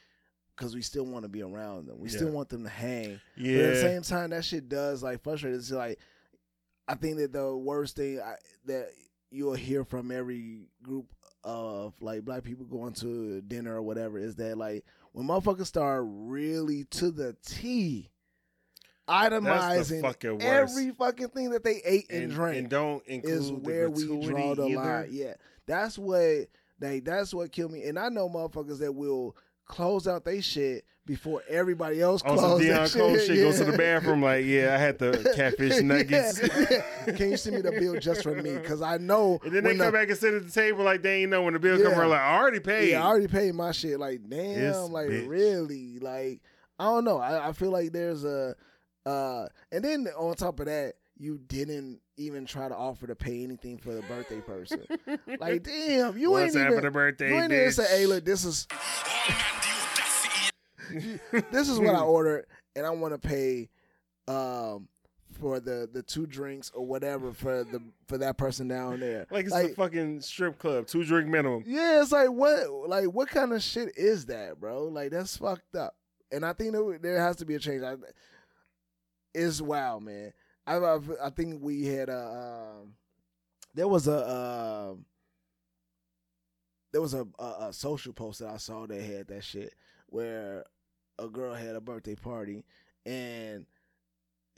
because 0.57 0.75
we 0.75 0.83
still 0.83 1.05
want 1.05 1.25
to 1.25 1.29
be 1.29 1.43
around 1.43 1.87
them. 1.87 1.99
We 1.99 2.09
still 2.09 2.31
want 2.31 2.49
them 2.49 2.65
to 2.65 2.71
hang. 2.71 3.21
Yeah. 3.37 3.57
But 3.57 3.65
at 3.65 3.75
the 3.75 3.81
same 3.81 4.03
time, 4.03 4.31
that 4.31 4.45
shit 4.45 4.69
does 4.69 5.03
like 5.03 5.23
frustrate. 5.23 5.55
It's 5.55 5.71
like 5.71 5.99
I 6.89 6.95
think 6.95 7.19
that 7.19 7.33
the 7.33 7.57
worst 7.57 7.97
thing 7.97 8.21
I, 8.21 8.35
that 8.67 8.91
you'll 9.31 9.55
hear 9.55 9.85
from 9.85 10.11
every 10.11 10.61
group 10.83 11.07
of 11.45 11.95
like 12.01 12.25
black 12.25 12.45
people 12.45 12.67
going 12.67 12.93
to 12.93 13.41
dinner 13.43 13.75
or 13.75 13.83
whatever 13.83 14.19
is 14.19 14.37
that 14.37 14.57
like 14.57 14.85
when 15.13 15.27
motherfuckers 15.27 15.67
start 15.67 16.05
really 16.07 16.85
to 16.85 17.11
the 17.11 17.37
T 17.45 18.11
itemizing 19.09 20.01
fucking 20.01 20.41
every 20.41 20.91
fucking 20.91 21.29
thing 21.29 21.51
that 21.51 21.65
they 21.65 21.83
ate 21.85 22.07
and, 22.11 22.25
and, 22.25 22.33
drank 22.33 22.57
and 22.59 22.69
don't 22.69 23.05
include 23.07 23.35
is 23.35 23.49
the 23.49 23.55
where 23.55 23.91
we 23.91 24.07
draw 24.07 24.55
the 24.55 24.67
either. 24.67 24.77
line. 24.77 25.09
Yeah, 25.11 25.35
that's 25.73 25.99
what 25.99 26.47
they. 26.79 27.01
That's 27.01 27.33
what 27.35 27.51
killed 27.53 27.73
me. 27.73 27.85
And 27.85 27.99
I 27.99 28.09
know 28.09 28.29
motherfuckers 28.29 28.79
that 28.81 28.93
will 28.93 29.37
close 29.67 30.07
out 30.07 30.25
they 30.25 30.41
shit 30.41 30.85
before 31.07 31.43
everybody 31.49 32.01
else 32.01 32.21
On 32.23 32.37
some 32.37 32.47
close 32.51 32.63
Deon 32.63 32.97
Cole 32.97 33.15
shit. 33.17 33.27
shit, 33.27 33.37
goes 33.39 33.59
to 33.59 33.65
the 33.65 33.77
bathroom 33.79 34.23
like, 34.23 34.45
yeah, 34.45 34.75
I 34.75 34.79
had 34.79 34.99
the 34.99 35.33
catfish 35.37 35.81
nuggets. 35.81 36.41
Yeah, 36.43 36.83
yeah. 37.07 37.13
Can 37.17 37.31
you 37.31 37.37
send 37.37 37.57
me 37.57 37.63
the 37.63 37.73
bill 37.73 37.99
just 37.99 38.23
for 38.23 38.35
me? 38.35 38.55
Because 38.57 38.83
I 38.83 38.99
know. 38.99 39.41
And 39.45 39.53
then 39.53 39.65
they 39.65 39.77
come 39.77 39.87
the- 39.87 39.93
back 39.93 40.09
and 40.11 40.19
sit 40.19 40.35
at 40.35 40.45
the 40.47 40.53
table 40.53 40.85
like 40.85 41.03
they 41.03 41.23
ain't 41.23 41.31
know 41.31 41.43
when 41.43 41.55
the 41.55 41.59
bill 41.61 41.77
come 41.83 41.93
Yeah. 41.93 41.99
around. 41.99 42.11
Like 42.11 42.21
I 42.21 42.37
already 42.39 42.61
paid. 42.61 42.91
Yeah, 42.91 43.03
I 43.03 43.07
already 43.07 43.29
paid 43.29 43.55
my 43.55 43.73
shit. 43.73 43.99
Like, 43.99 44.21
damn, 44.29 44.55
This 44.61 44.77
like 44.91 45.09
bitch. 45.09 45.29
really, 45.29 45.99
like 46.01 46.41
I 46.79 46.85
don't 46.85 47.05
know. 47.05 47.19
I, 47.19 47.49
I 47.49 47.53
feel 47.53 47.71
like 47.71 47.93
there's 47.93 48.25
a, 48.25 48.55
uh, 49.07 49.47
and 49.73 49.85
then 49.85 50.07
on 50.17 50.35
top 50.35 50.61
of 50.61 50.67
that, 50.67 50.95
you 51.23 51.39
didn't 51.47 52.01
even 52.17 52.45
try 52.45 52.69
to 52.69 52.75
offer 52.75 53.07
to 53.07 53.15
pay 53.15 53.45
anything 53.45 53.79
for 53.79 53.95
the 53.95 54.03
birthday 54.03 54.41
person. 54.41 54.83
like, 55.39 55.63
damn, 55.63 56.19
you 56.19 56.33
What's 56.33 56.57
ain't 56.57 56.65
happened 56.65 56.73
even. 56.79 56.85
to 56.85 56.91
birthday, 56.91 57.29
you 57.29 57.35
ain't 57.41 57.53
even 57.53 57.69
bitch? 57.69 57.75
say, 57.75 57.87
hey, 57.99 58.07
look, 58.07 58.25
this 58.25 58.45
is 58.45 58.67
Oh 58.73 59.25
man, 59.29 59.37
the 60.91 60.99
audacity. 61.39 61.45
this 61.53 61.69
is 61.69 61.79
what 61.79 61.95
I 61.95 62.01
ordered, 62.03 62.47
and 62.75 62.85
I 62.85 62.91
want 62.91 63.15
to 63.15 63.29
pay, 63.29 63.71
um. 64.29 64.89
For 65.41 65.61
the, 65.61 65.89
the 65.91 66.03
two 66.03 66.27
drinks 66.27 66.71
or 66.75 66.85
whatever 66.87 67.33
for 67.33 67.65
the 67.65 67.83
for 68.07 68.19
that 68.19 68.37
person 68.37 68.69
down 68.69 69.01
there, 69.01 69.27
Like 69.31 69.47
it's 69.47 69.55
a 69.55 69.69
fucking 69.71 70.21
strip 70.21 70.59
club, 70.59 70.87
two 70.87 71.05
drink 71.05 71.27
minimum. 71.27 71.65
Yeah, 71.67 72.03
it's 72.03 72.13
like 72.13 72.29
what 72.31 72.69
like 72.87 73.07
what 73.07 73.29
kind 73.29 73.53
of 73.55 73.63
shit 73.63 73.97
is 73.97 74.27
that, 74.27 74.61
bro? 74.61 74.85
Like 74.85 75.11
that's 75.11 75.39
fucked 75.39 75.75
up. 75.75 75.97
And 76.31 76.45
I 76.45 76.53
think 76.53 76.73
there, 76.73 76.99
there 76.99 77.19
has 77.21 77.37
to 77.37 77.47
be 77.47 77.55
a 77.55 77.59
change. 77.59 77.83
I, 77.83 77.95
it's 79.35 79.61
wow, 79.63 79.99
man. 79.99 80.33
I 80.67 80.99
I, 81.23 81.31
think 81.31 81.63
we 81.63 81.87
had 81.87 82.09
a 82.09 82.81
um, 82.83 82.95
there 83.75 83.89
was 83.89 84.07
a 84.07 84.17
uh, 84.17 84.95
there 86.93 87.03
was 87.03 87.15
a, 87.15 87.27
a 87.39 87.69
a 87.69 87.73
social 87.73 88.13
post 88.13 88.41
that 88.41 88.49
I 88.49 88.59
saw 88.59 88.87
that 88.87 89.03
had 89.03 89.29
that 89.29 89.45
shit 89.45 89.75
where 90.07 90.65
a 91.19 91.29
girl 91.29 91.55
had 91.55 91.75
a 91.75 91.81
birthday 91.81 92.15
party 92.15 92.65
and 93.05 93.67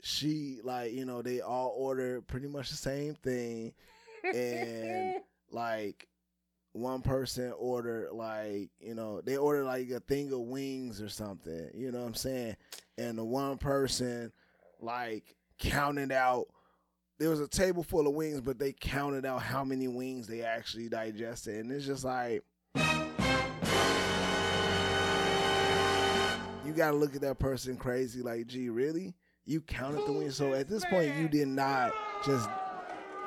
she 0.01 0.59
like 0.63 0.93
you 0.93 1.05
know 1.05 1.21
they 1.21 1.41
all 1.41 1.73
ordered 1.77 2.27
pretty 2.27 2.47
much 2.47 2.69
the 2.69 2.75
same 2.75 3.15
thing 3.15 3.73
and 4.23 5.15
like 5.51 6.07
one 6.73 7.01
person 7.01 7.53
ordered 7.57 8.11
like 8.11 8.69
you 8.79 8.93
know 8.93 9.21
they 9.21 9.37
ordered 9.37 9.63
like 9.63 9.89
a 9.89 9.99
thing 10.01 10.31
of 10.31 10.39
wings 10.39 11.01
or 11.01 11.09
something 11.09 11.69
you 11.73 11.91
know 11.91 11.99
what 11.99 12.07
i'm 12.07 12.13
saying? 12.13 12.55
And 12.97 13.17
the 13.17 13.23
one 13.23 13.57
person 13.57 14.31
like 14.79 15.35
counted 15.59 16.11
out 16.11 16.47
there 17.17 17.29
was 17.29 17.39
a 17.39 17.47
table 17.47 17.81
full 17.83 18.07
of 18.07 18.13
wings 18.13 18.41
but 18.41 18.59
they 18.59 18.73
counted 18.73 19.25
out 19.25 19.41
how 19.41 19.63
many 19.63 19.87
wings 19.87 20.27
they 20.27 20.41
actually 20.41 20.89
digested. 20.89 21.55
And 21.57 21.71
it's 21.71 21.85
just 21.85 22.03
like 22.03 22.43
you 26.65 26.73
gotta 26.73 26.97
look 26.97 27.15
at 27.15 27.21
that 27.21 27.39
person 27.39 27.77
crazy 27.77 28.21
like 28.21 28.47
gee 28.47 28.69
really? 28.69 29.13
You 29.45 29.61
counted 29.61 30.05
the 30.07 30.11
wings. 30.11 30.35
So 30.35 30.53
at 30.53 30.67
this 30.67 30.83
point 30.85 31.15
you 31.15 31.27
did 31.27 31.47
not 31.47 31.93
just 32.25 32.49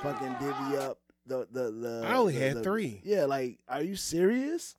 fucking 0.03 0.35
divvy 0.41 0.77
up 0.77 0.99
the 1.27 1.47
the 1.53 1.71
the 1.71 2.03
I 2.07 2.15
only 2.17 2.35
the- 2.35 2.41
had 2.41 2.57
the- 2.57 2.63
three. 2.63 3.01
yeah 3.05 3.25
like 3.25 3.59
are 3.69 3.83
you 3.83 3.97
serious? 3.97 4.75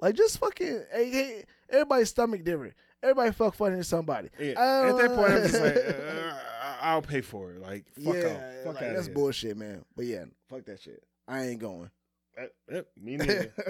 Like 0.00 0.16
just 0.16 0.38
fucking 0.38 0.84
hey, 0.92 1.10
hey 1.10 1.44
everybody's 1.70 2.10
stomach 2.10 2.42
different 2.44 2.74
everybody 3.04 3.30
fuck 3.32 3.54
funny 3.54 3.76
to 3.76 3.84
somebody 3.84 4.30
Yeah. 4.40 4.54
I 4.58 4.88
At 4.88 4.96
that 4.98 5.14
point, 5.14 5.32
I'm 5.32 5.42
just 5.42 5.60
like, 5.60 5.76
uh, 5.76 6.34
I- 6.62 6.78
I'll 6.90 7.02
pay 7.02 7.20
for 7.22 7.52
it. 7.52 7.60
Like, 7.62 7.84
fuck 7.94 8.14
yeah 8.14 8.20
off. 8.26 8.64
Fuck 8.64 8.74
like, 8.74 8.84
out 8.84 8.94
that's 8.94 9.06
here. 9.06 9.14
bullshit 9.14 9.56
man 9.56 9.84
but 9.96 10.04
yeah 10.06 10.24
fuck 10.50 10.64
that 10.64 10.80
shit 10.80 11.02
I 11.28 11.44
ain't 11.46 11.60
going 11.60 11.90
Uh, 12.38 12.46
yep, 12.70 12.86
me 13.00 13.16
neither. 13.16 13.52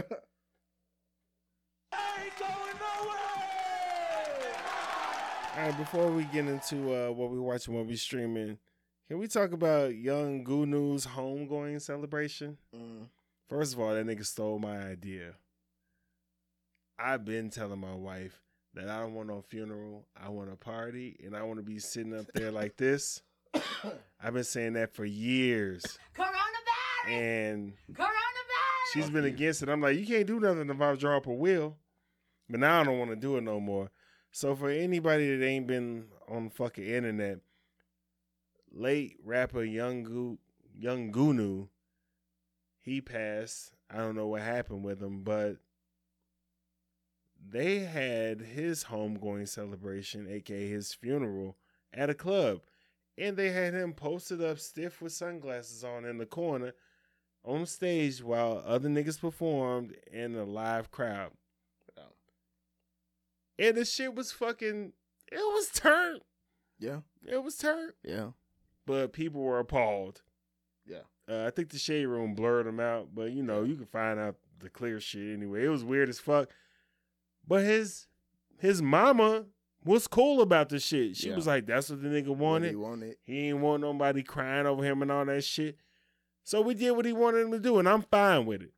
All 5.56 5.60
right, 5.68 5.78
before 5.78 6.10
we 6.10 6.24
get 6.24 6.46
into 6.46 6.92
uh, 6.92 7.10
what 7.12 7.30
we 7.30 7.38
watching, 7.38 7.74
what 7.74 7.86
we 7.86 7.94
streaming, 7.94 8.58
can 9.06 9.18
we 9.18 9.28
talk 9.28 9.52
about 9.52 9.94
Young 9.94 10.44
Goonew's 10.44 11.06
homegoing 11.06 11.80
celebration? 11.80 12.58
Mm. 12.74 13.06
First 13.48 13.74
of 13.74 13.80
all, 13.80 13.94
that 13.94 14.04
nigga 14.04 14.26
stole 14.26 14.58
my 14.58 14.76
idea. 14.78 15.34
I've 16.98 17.24
been 17.24 17.50
telling 17.50 17.78
my 17.78 17.94
wife 17.94 18.40
that 18.74 18.88
I 18.88 19.00
don't 19.00 19.14
want 19.14 19.28
no 19.28 19.40
funeral. 19.40 20.06
I 20.20 20.28
want 20.28 20.52
a 20.52 20.56
party, 20.56 21.16
and 21.24 21.36
I 21.36 21.42
want 21.42 21.58
to 21.58 21.64
be 21.64 21.78
sitting 21.78 22.16
up 22.16 22.26
there 22.34 22.50
like 22.50 22.76
this. 22.76 23.22
I've 24.22 24.34
been 24.34 24.44
saying 24.44 24.74
that 24.74 24.94
for 24.94 25.04
years, 25.04 25.84
Coronavirus! 26.16 27.10
and 27.10 27.72
Coronavirus! 27.92 28.06
she's 28.92 29.10
been 29.10 29.24
against 29.24 29.62
it. 29.62 29.68
I'm 29.68 29.80
like, 29.80 29.98
you 29.98 30.06
can't 30.06 30.26
do 30.26 30.40
nothing 30.40 30.68
if 30.70 30.80
I 30.80 30.94
draw 30.96 31.16
up 31.16 31.26
a 31.26 31.32
will. 31.32 31.76
But 32.48 32.60
now 32.60 32.80
I 32.80 32.84
don't 32.84 32.98
want 32.98 33.10
to 33.10 33.16
do 33.16 33.36
it 33.36 33.42
no 33.42 33.60
more. 33.60 33.90
So 34.30 34.54
for 34.54 34.68
anybody 34.68 35.36
that 35.36 35.44
ain't 35.44 35.66
been 35.66 36.06
on 36.28 36.44
the 36.44 36.50
fucking 36.50 36.84
internet, 36.84 37.38
late 38.72 39.16
rapper 39.24 39.64
Young 39.64 40.02
Gu 40.02 40.38
Young 40.76 41.12
Goonew, 41.12 41.68
he 42.80 43.00
passed. 43.00 43.72
I 43.90 43.98
don't 43.98 44.16
know 44.16 44.26
what 44.26 44.42
happened 44.42 44.84
with 44.84 45.00
him, 45.00 45.22
but 45.22 45.58
they 47.46 47.80
had 47.80 48.40
his 48.40 48.84
homegoing 48.84 49.46
celebration, 49.48 50.26
aka 50.30 50.68
his 50.68 50.94
funeral, 50.94 51.56
at 51.92 52.10
a 52.10 52.14
club. 52.14 52.60
And 53.16 53.36
they 53.36 53.50
had 53.52 53.74
him 53.74 53.92
posted 53.92 54.42
up 54.42 54.58
stiff 54.58 55.00
with 55.00 55.12
sunglasses 55.12 55.84
on 55.84 56.04
in 56.04 56.18
the 56.18 56.26
corner 56.26 56.72
on 57.44 57.66
stage 57.66 58.22
while 58.22 58.62
other 58.66 58.88
niggas 58.88 59.20
performed 59.20 59.94
in 60.10 60.34
a 60.34 60.44
live 60.44 60.90
crowd. 60.90 61.30
And 63.58 63.76
the 63.76 63.84
shit 63.84 64.14
was 64.14 64.32
fucking 64.32 64.92
it 65.30 65.36
was 65.36 65.68
turned. 65.72 66.22
yeah 66.78 67.00
It 67.24 67.42
was 67.42 67.56
turned. 67.56 67.92
yeah 68.02 68.30
But 68.86 69.12
people 69.12 69.42
were 69.42 69.58
appalled. 69.60 70.22
yeah 70.86 71.02
Uh, 71.28 71.46
I 71.46 71.50
think 71.50 71.70
the 71.70 71.78
shade 71.78 72.06
room 72.06 72.34
blurred 72.34 72.66
them 72.66 72.80
out, 72.80 73.10
but 73.14 73.30
you 73.32 73.42
know, 73.42 73.62
you 73.62 73.76
can 73.76 73.86
find 73.86 74.18
out 74.18 74.36
the 74.58 74.68
clear 74.68 74.98
shit 75.00 75.34
anyway. 75.36 75.64
It 75.64 75.68
was 75.68 75.84
weird 75.84 76.08
as 76.08 76.18
fuck. 76.18 76.48
But 77.46 77.64
his 77.64 78.06
his 78.58 78.80
mama 78.82 79.44
was 79.84 80.06
cool 80.06 80.40
about 80.40 80.68
the 80.70 80.78
shit. 80.80 81.16
She 81.16 81.28
Yeah. 81.28 81.36
was 81.36 81.46
like, 81.46 81.66
that's 81.66 81.90
what 81.90 82.02
the 82.02 82.08
nigga 82.08 82.28
What 82.28 82.38
wanted. 82.38 82.70
he 82.70 82.76
wanted 82.76 83.16
He 83.22 83.48
ain't 83.48 83.58
want 83.58 83.82
nobody 83.82 84.22
crying 84.22 84.66
over 84.66 84.82
him 84.82 85.02
and 85.02 85.10
all 85.12 85.24
that 85.26 85.44
shit. 85.44 85.76
So 86.42 86.60
we 86.60 86.74
did 86.74 86.92
what 86.92 87.04
he 87.04 87.12
wanted 87.12 87.40
him 87.42 87.52
to 87.52 87.58
do, 87.60 87.78
and 87.78 87.88
I'm 87.88 88.02
fine 88.02 88.46
with 88.46 88.62
it. 88.62 88.72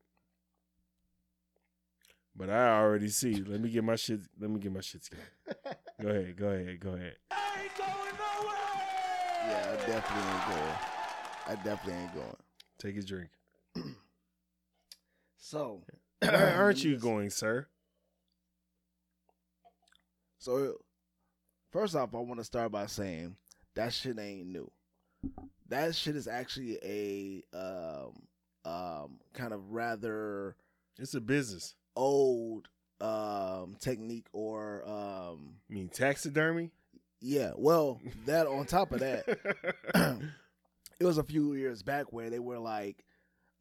But 2.35 2.51
I 2.51 2.79
already 2.81 3.09
see. 3.09 3.35
Let 3.37 3.61
me 3.61 3.71
get 3.71 3.83
my 3.85 3.97
shit. 3.97 4.21
Let 4.39 4.51
me 4.51 4.61
get 4.61 4.73
my 4.73 4.81
shit 4.81 5.03
together. 5.05 5.79
go 6.03 6.09
ahead. 6.09 6.37
Go 6.37 6.49
ahead. 6.49 6.81
Go 6.81 6.91
ahead. 6.91 7.17
I 7.31 7.63
ain't 7.63 7.77
going 7.77 7.89
nowhere. 7.89 8.57
yeah 9.49 9.73
I 9.73 9.87
definitely 9.87 10.33
ain't 10.33 10.47
going 10.49 10.75
I 11.49 11.55
definitely 11.65 12.03
ain't 12.03 12.15
going 12.15 12.37
Take 12.79 12.97
a 12.99 13.03
drink. 13.03 13.31
so 15.39 15.83
Where 16.21 16.55
aren't 16.57 16.85
you 16.85 16.97
going, 16.99 17.31
sir? 17.31 17.67
So, 20.47 20.77
first 21.73 21.97
off, 21.97 22.15
I 22.15 22.19
want 22.19 22.39
to 22.39 22.45
start 22.45 22.71
by 22.71 22.87
saying 22.87 23.35
that 23.75 23.93
shit 23.93 24.17
ain't 24.17 24.47
new. 24.47 24.71
That 25.69 25.93
shit 25.97 26.15
is 26.15 26.29
actually 26.29 26.79
a 26.85 27.43
um 27.53 28.13
um 28.65 29.19
kind 29.33 29.53
of 29.53 29.73
rather 29.73 30.55
It's 31.01 31.15
a 31.15 31.21
business. 31.21 31.75
old 31.97 32.69
um 33.01 33.75
technique 33.81 34.29
or 34.33 34.89
um 34.89 35.57
I 35.69 35.75
mean, 35.75 35.89
taxidermy. 35.89 36.71
yeah, 37.21 37.51
well, 37.57 38.01
that 38.27 38.47
on 38.47 38.67
top 38.67 38.93
of 38.93 39.01
that, 39.01 39.25
it 41.01 41.05
was 41.05 41.19
a 41.19 41.25
few 41.25 41.55
years 41.55 41.83
back 41.83 42.13
where 42.13 42.31
they 42.31 42.39
were 42.39 42.61
like 42.61 43.05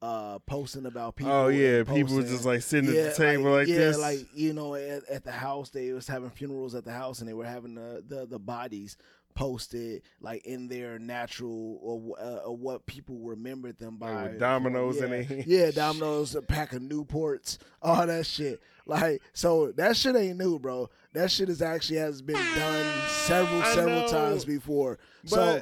uh 0.05 0.39
posting 0.45 0.85
about 0.85 1.15
people 1.15 1.33
oh 1.33 1.47
yeah, 1.47 1.83
people 1.83 2.15
were 2.15 2.21
just 2.21 2.45
like 2.45 2.61
sitting 2.61 2.95
at 2.95 3.15
the 3.15 3.23
table 3.23 3.51
like, 3.51 3.67
yeah, 3.67 3.77
this. 3.77 3.97
like 3.99 4.19
you 4.35 4.53
know, 4.53 4.75
at, 4.75 5.03
at 5.09 5.23
the 5.23 5.31
house 5.31 5.69
they 5.69 5.91
was 5.93 6.07
having 6.07 6.29
funerals 6.29 6.75
at 6.75 6.85
the 6.85 6.91
house, 6.91 7.19
and 7.19 7.27
they 7.27 7.33
were 7.33 7.45
having 7.45 7.73
the 7.73 8.03
the, 8.07 8.27
the 8.27 8.37
bodies 8.37 8.97
posted 9.33 10.01
like 10.21 10.45
in 10.45 10.67
their 10.67 10.97
natural 10.97 11.77
or, 11.81 12.19
uh, 12.19 12.37
or 12.37 12.55
what 12.55 12.85
people 12.85 13.17
remembered 13.17 13.77
them 13.77 13.97
by. 13.97 14.11
Like 14.11 14.39
dominoes 14.39 14.97
yeah. 14.99 15.05
in 15.05 15.23
hand. 15.23 15.43
Yeah, 15.47 15.71
dominoes, 15.71 16.35
a 16.35 16.41
pack 16.41 16.73
of 16.73 16.81
Newports, 16.81 17.57
all 17.81 18.07
that 18.07 18.25
shit. 18.25 18.61
Like 18.85 19.21
so, 19.33 19.71
that 19.73 19.97
shit 19.97 20.15
ain't 20.15 20.37
new, 20.37 20.59
bro. 20.59 20.89
That 21.13 21.31
shit 21.31 21.49
is 21.49 21.61
actually 21.61 21.97
has 21.97 22.21
been 22.21 22.35
done 22.35 22.85
several 23.09 23.61
I 23.61 23.73
several 23.73 24.01
know, 24.01 24.07
times 24.07 24.45
before. 24.45 24.99
so 25.25 25.61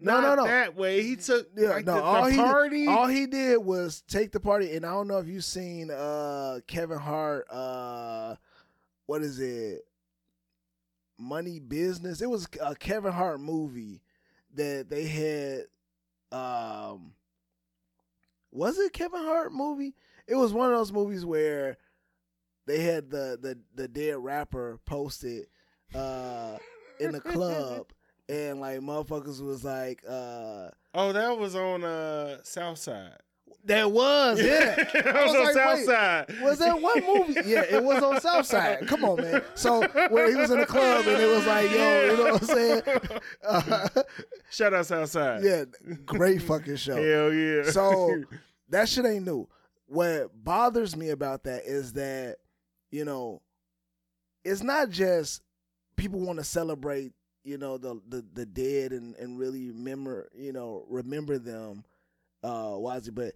no, 0.00 0.20
not 0.20 0.36
no, 0.36 0.44
no. 0.44 0.48
that 0.48 0.76
way. 0.76 1.02
He 1.02 1.16
took 1.16 1.48
Yeah, 1.56 1.70
like 1.70 1.84
no, 1.84 1.94
the, 1.96 2.02
all 2.02 2.24
the 2.24 2.30
he 2.32 2.36
party. 2.36 2.78
Did, 2.86 2.88
all 2.88 3.06
he 3.06 3.26
did 3.26 3.58
was 3.58 4.02
take 4.02 4.32
the 4.32 4.40
party, 4.40 4.74
and 4.74 4.84
I 4.84 4.90
don't 4.90 5.08
know 5.08 5.18
if 5.18 5.26
you've 5.26 5.44
seen 5.44 5.90
uh 5.90 6.60
Kevin 6.66 6.98
Hart. 6.98 7.46
Uh, 7.50 8.36
what 9.06 9.22
is 9.22 9.38
it? 9.40 9.82
Money 11.18 11.58
Business. 11.60 12.22
It 12.22 12.30
was 12.30 12.48
a 12.62 12.74
Kevin 12.74 13.12
Hart 13.12 13.40
movie 13.40 14.00
that 14.54 14.88
they 14.88 15.06
had. 15.06 15.64
Um, 16.32 17.12
was 18.52 18.78
it 18.78 18.92
Kevin 18.92 19.20
Hart 19.22 19.52
movie? 19.52 19.94
It 20.26 20.34
was 20.36 20.52
one 20.52 20.70
of 20.70 20.78
those 20.78 20.92
movies 20.92 21.24
where 21.26 21.76
they 22.66 22.80
had 22.82 23.10
the 23.10 23.38
the 23.40 23.58
the 23.74 23.88
dead 23.88 24.16
rapper 24.18 24.78
posted 24.86 25.46
uh 25.94 26.56
in 27.00 27.12
the 27.12 27.20
club. 27.20 27.86
And 28.30 28.60
like 28.60 28.80
motherfuckers 28.80 29.42
was 29.42 29.64
like, 29.64 30.02
uh 30.08 30.68
oh, 30.94 31.12
that 31.12 31.36
was 31.38 31.56
on 31.56 31.84
uh 31.84 32.38
South 32.42 32.78
Side. 32.78 33.16
That 33.64 33.90
was, 33.90 34.40
yeah. 34.40 34.74
that 34.94 35.06
I 35.08 35.24
was, 35.24 35.32
was 35.32 35.36
on 35.36 35.44
like, 35.44 35.54
South 35.54 35.84
Side. 35.84 36.40
Was 36.40 36.58
that 36.60 36.80
one 36.80 37.04
movie? 37.06 37.40
Yeah, 37.44 37.62
it 37.62 37.82
was 37.82 38.02
on 38.02 38.20
Southside. 38.20 38.86
Come 38.86 39.04
on, 39.04 39.20
man. 39.20 39.42
So 39.54 39.86
where 40.08 40.30
he 40.30 40.36
was 40.36 40.50
in 40.50 40.60
the 40.60 40.66
club 40.66 41.06
and 41.06 41.20
it 41.20 41.28
was 41.28 41.46
like, 41.46 41.70
yo, 41.70 42.04
you 42.04 42.16
know 42.16 42.32
what 42.32 42.42
I'm 42.42 42.48
saying? 42.48 42.82
Uh, 43.46 43.88
Shout 44.50 44.72
out 44.72 44.86
South 44.86 45.10
Side. 45.10 45.42
yeah, 45.44 45.64
great 46.06 46.40
fucking 46.42 46.76
show. 46.76 46.96
Hell 47.02 47.32
yeah. 47.34 47.70
So 47.70 48.22
that 48.70 48.88
shit 48.88 49.04
ain't 49.04 49.26
new. 49.26 49.46
What 49.86 50.30
bothers 50.42 50.96
me 50.96 51.10
about 51.10 51.44
that 51.44 51.64
is 51.66 51.92
that, 51.94 52.36
you 52.90 53.04
know, 53.04 53.42
it's 54.44 54.62
not 54.62 54.88
just 54.88 55.42
people 55.96 56.20
want 56.20 56.38
to 56.38 56.44
celebrate, 56.44 57.12
you 57.44 57.58
know, 57.58 57.78
the 57.78 58.00
the, 58.08 58.24
the 58.34 58.46
dead 58.46 58.92
and, 58.92 59.14
and 59.16 59.38
really 59.38 59.68
remember, 59.68 60.28
you 60.36 60.52
know, 60.52 60.84
remember 60.88 61.38
them 61.38 61.84
uh 62.42 62.74
wisely, 62.74 63.12
but 63.12 63.34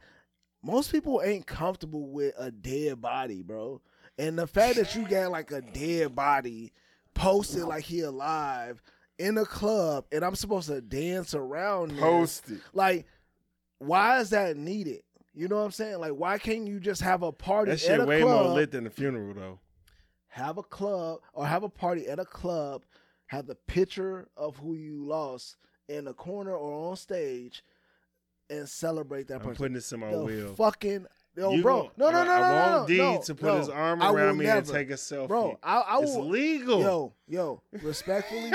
most 0.63 0.91
people 0.91 1.21
ain't 1.23 1.47
comfortable 1.47 2.09
with 2.09 2.35
a 2.39 2.51
dead 2.51 3.01
body, 3.01 3.43
bro. 3.43 3.81
And 4.19 4.39
the 4.39 4.47
fact 4.47 4.77
that 4.77 4.95
you 4.95 5.07
got 5.07 5.31
like 5.31 5.51
a 5.51 5.61
dead 5.61 6.15
body 6.15 6.73
posted 7.15 7.65
like 7.65 7.85
he 7.85 8.01
alive 8.01 8.81
in 9.19 9.37
a 9.39 9.45
club 9.45 10.05
and 10.11 10.25
I'm 10.25 10.35
supposed 10.35 10.69
to 10.69 10.81
dance 10.81 11.35
around 11.35 11.97
Posted. 11.99 12.61
like 12.73 13.07
why 13.79 14.21
is 14.21 14.31
that 14.31 14.57
needed? 14.57 15.03
You 15.35 15.49
know 15.49 15.57
what 15.57 15.65
I'm 15.65 15.71
saying? 15.73 15.99
Like, 15.99 16.13
why 16.13 16.39
can't 16.39 16.67
you 16.67 16.79
just 16.81 17.01
have 17.03 17.23
a 17.23 17.33
party 17.33 17.71
That 17.73 17.75
at 17.75 17.81
shit 17.99 18.07
way 18.07 18.23
club? 18.23 18.47
more 18.47 18.55
lit 18.55 18.71
than 18.71 18.85
the 18.85 18.91
funeral 18.91 19.35
though. 19.35 19.59
have 20.29 20.59
a 20.59 20.63
club 20.63 21.19
or 21.33 21.45
have 21.47 21.65
a 21.65 21.69
party 21.69 22.07
at 22.07 22.19
a 22.21 22.25
club, 22.25 22.85
have 23.35 23.47
the 23.47 23.55
picture 23.55 24.29
of 24.37 24.57
who 24.57 24.75
you 24.75 25.05
lost 25.05 25.57
in 25.89 26.07
a 26.07 26.15
corner 26.15 26.55
or 26.55 26.91
on 26.91 26.97
stage, 26.97 27.63
and 28.51 28.69
celebrate 28.69 29.29
that 29.29 29.37
I'm 29.37 29.41
person. 29.41 29.57
putting 29.57 29.75
this 29.75 29.93
in 29.93 30.01
my 30.01 30.11
the 30.11 30.25
will. 30.25 30.55
fucking 30.55 31.07
yo, 31.37 31.53
You 31.53 31.63
bro. 31.63 31.91
no, 31.97 32.11
no, 32.11 32.25
no, 32.25 32.31
I 32.31 32.41
no, 32.41 32.49
no, 32.49 32.79
want 32.79 32.91
no, 32.91 33.13
no, 33.15 33.21
to 33.23 33.35
put 33.35 33.47
no. 33.47 33.59
his 33.59 33.69
arm 33.69 34.03
around 34.03 34.39
me 34.39 34.47
and 34.47 34.67
take 34.67 34.91
a 34.91 34.95
selfie. 34.95 35.29
Bro, 35.29 35.59
I, 35.63 35.81
I 35.81 36.01
it's 36.01 36.17
legal. 36.17 36.81
Yo, 36.81 37.13
yo, 37.27 37.63
respectfully, 37.83 38.53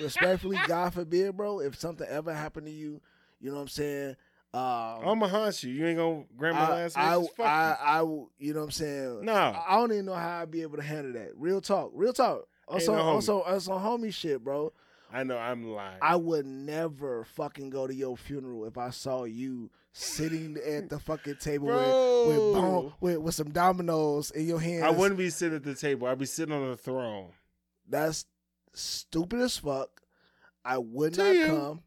respectfully, 0.00 0.58
God 0.66 0.94
forbid, 0.94 1.36
bro, 1.36 1.60
if 1.60 1.78
something 1.78 2.06
ever 2.08 2.32
happened 2.34 2.66
to 2.66 2.72
you, 2.72 3.00
you 3.40 3.50
know 3.50 3.56
what 3.56 3.62
I'm 3.62 3.68
saying? 3.68 4.16
Um, 4.52 4.60
I'm 4.62 5.18
gonna 5.18 5.28
hunt 5.28 5.62
you. 5.64 5.72
You 5.72 5.86
ain't 5.86 5.98
gonna 5.98 6.24
grab 6.36 6.54
my 6.54 6.68
last 6.70 6.96
I? 6.96 7.14
Fuck 7.36 7.40
I, 7.46 8.00
you. 8.00 8.28
I, 8.38 8.44
you 8.44 8.54
know 8.54 8.60
what 8.60 8.64
I'm 8.66 8.70
saying? 8.70 9.24
No. 9.24 9.32
I, 9.34 9.64
I 9.68 9.76
don't 9.76 9.92
even 9.92 10.06
know 10.06 10.14
how 10.14 10.42
I'd 10.42 10.50
be 10.50 10.62
able 10.62 10.76
to 10.76 10.82
handle 10.82 11.12
that. 11.14 11.32
Real 11.36 11.60
talk, 11.60 11.90
real 11.92 12.12
talk. 12.12 12.46
Also, 12.68 12.94
no 12.94 13.00
also, 13.02 13.40
uh, 13.40 13.52
also, 13.52 13.72
homie 13.78 14.12
shit, 14.12 14.42
bro. 14.42 14.72
I 15.12 15.22
know 15.22 15.38
I'm 15.38 15.70
lying. 15.70 15.98
I 16.02 16.16
would 16.16 16.46
never 16.46 17.24
fucking 17.24 17.70
go 17.70 17.86
to 17.86 17.94
your 17.94 18.16
funeral 18.16 18.64
if 18.64 18.76
I 18.78 18.90
saw 18.90 19.24
you 19.24 19.70
sitting 19.92 20.56
at 20.66 20.88
the 20.88 20.98
fucking 20.98 21.36
table 21.36 21.66
with 21.68 21.76
with, 22.28 22.36
bone, 22.54 22.92
with 23.00 23.18
with 23.18 23.34
some 23.34 23.50
dominoes 23.50 24.30
in 24.32 24.46
your 24.46 24.58
hands. 24.60 24.82
I 24.82 24.90
wouldn't 24.90 25.18
be 25.18 25.30
sitting 25.30 25.56
at 25.56 25.62
the 25.62 25.74
table. 25.74 26.08
I'd 26.08 26.18
be 26.18 26.24
sitting 26.26 26.52
on 26.54 26.68
the 26.68 26.76
throne. 26.76 27.28
That's 27.88 28.24
stupid 28.72 29.40
as 29.40 29.56
fuck. 29.58 30.00
I 30.64 30.78
would 30.78 31.16
not 31.16 31.34
you. 31.34 31.46
come. 31.46 31.82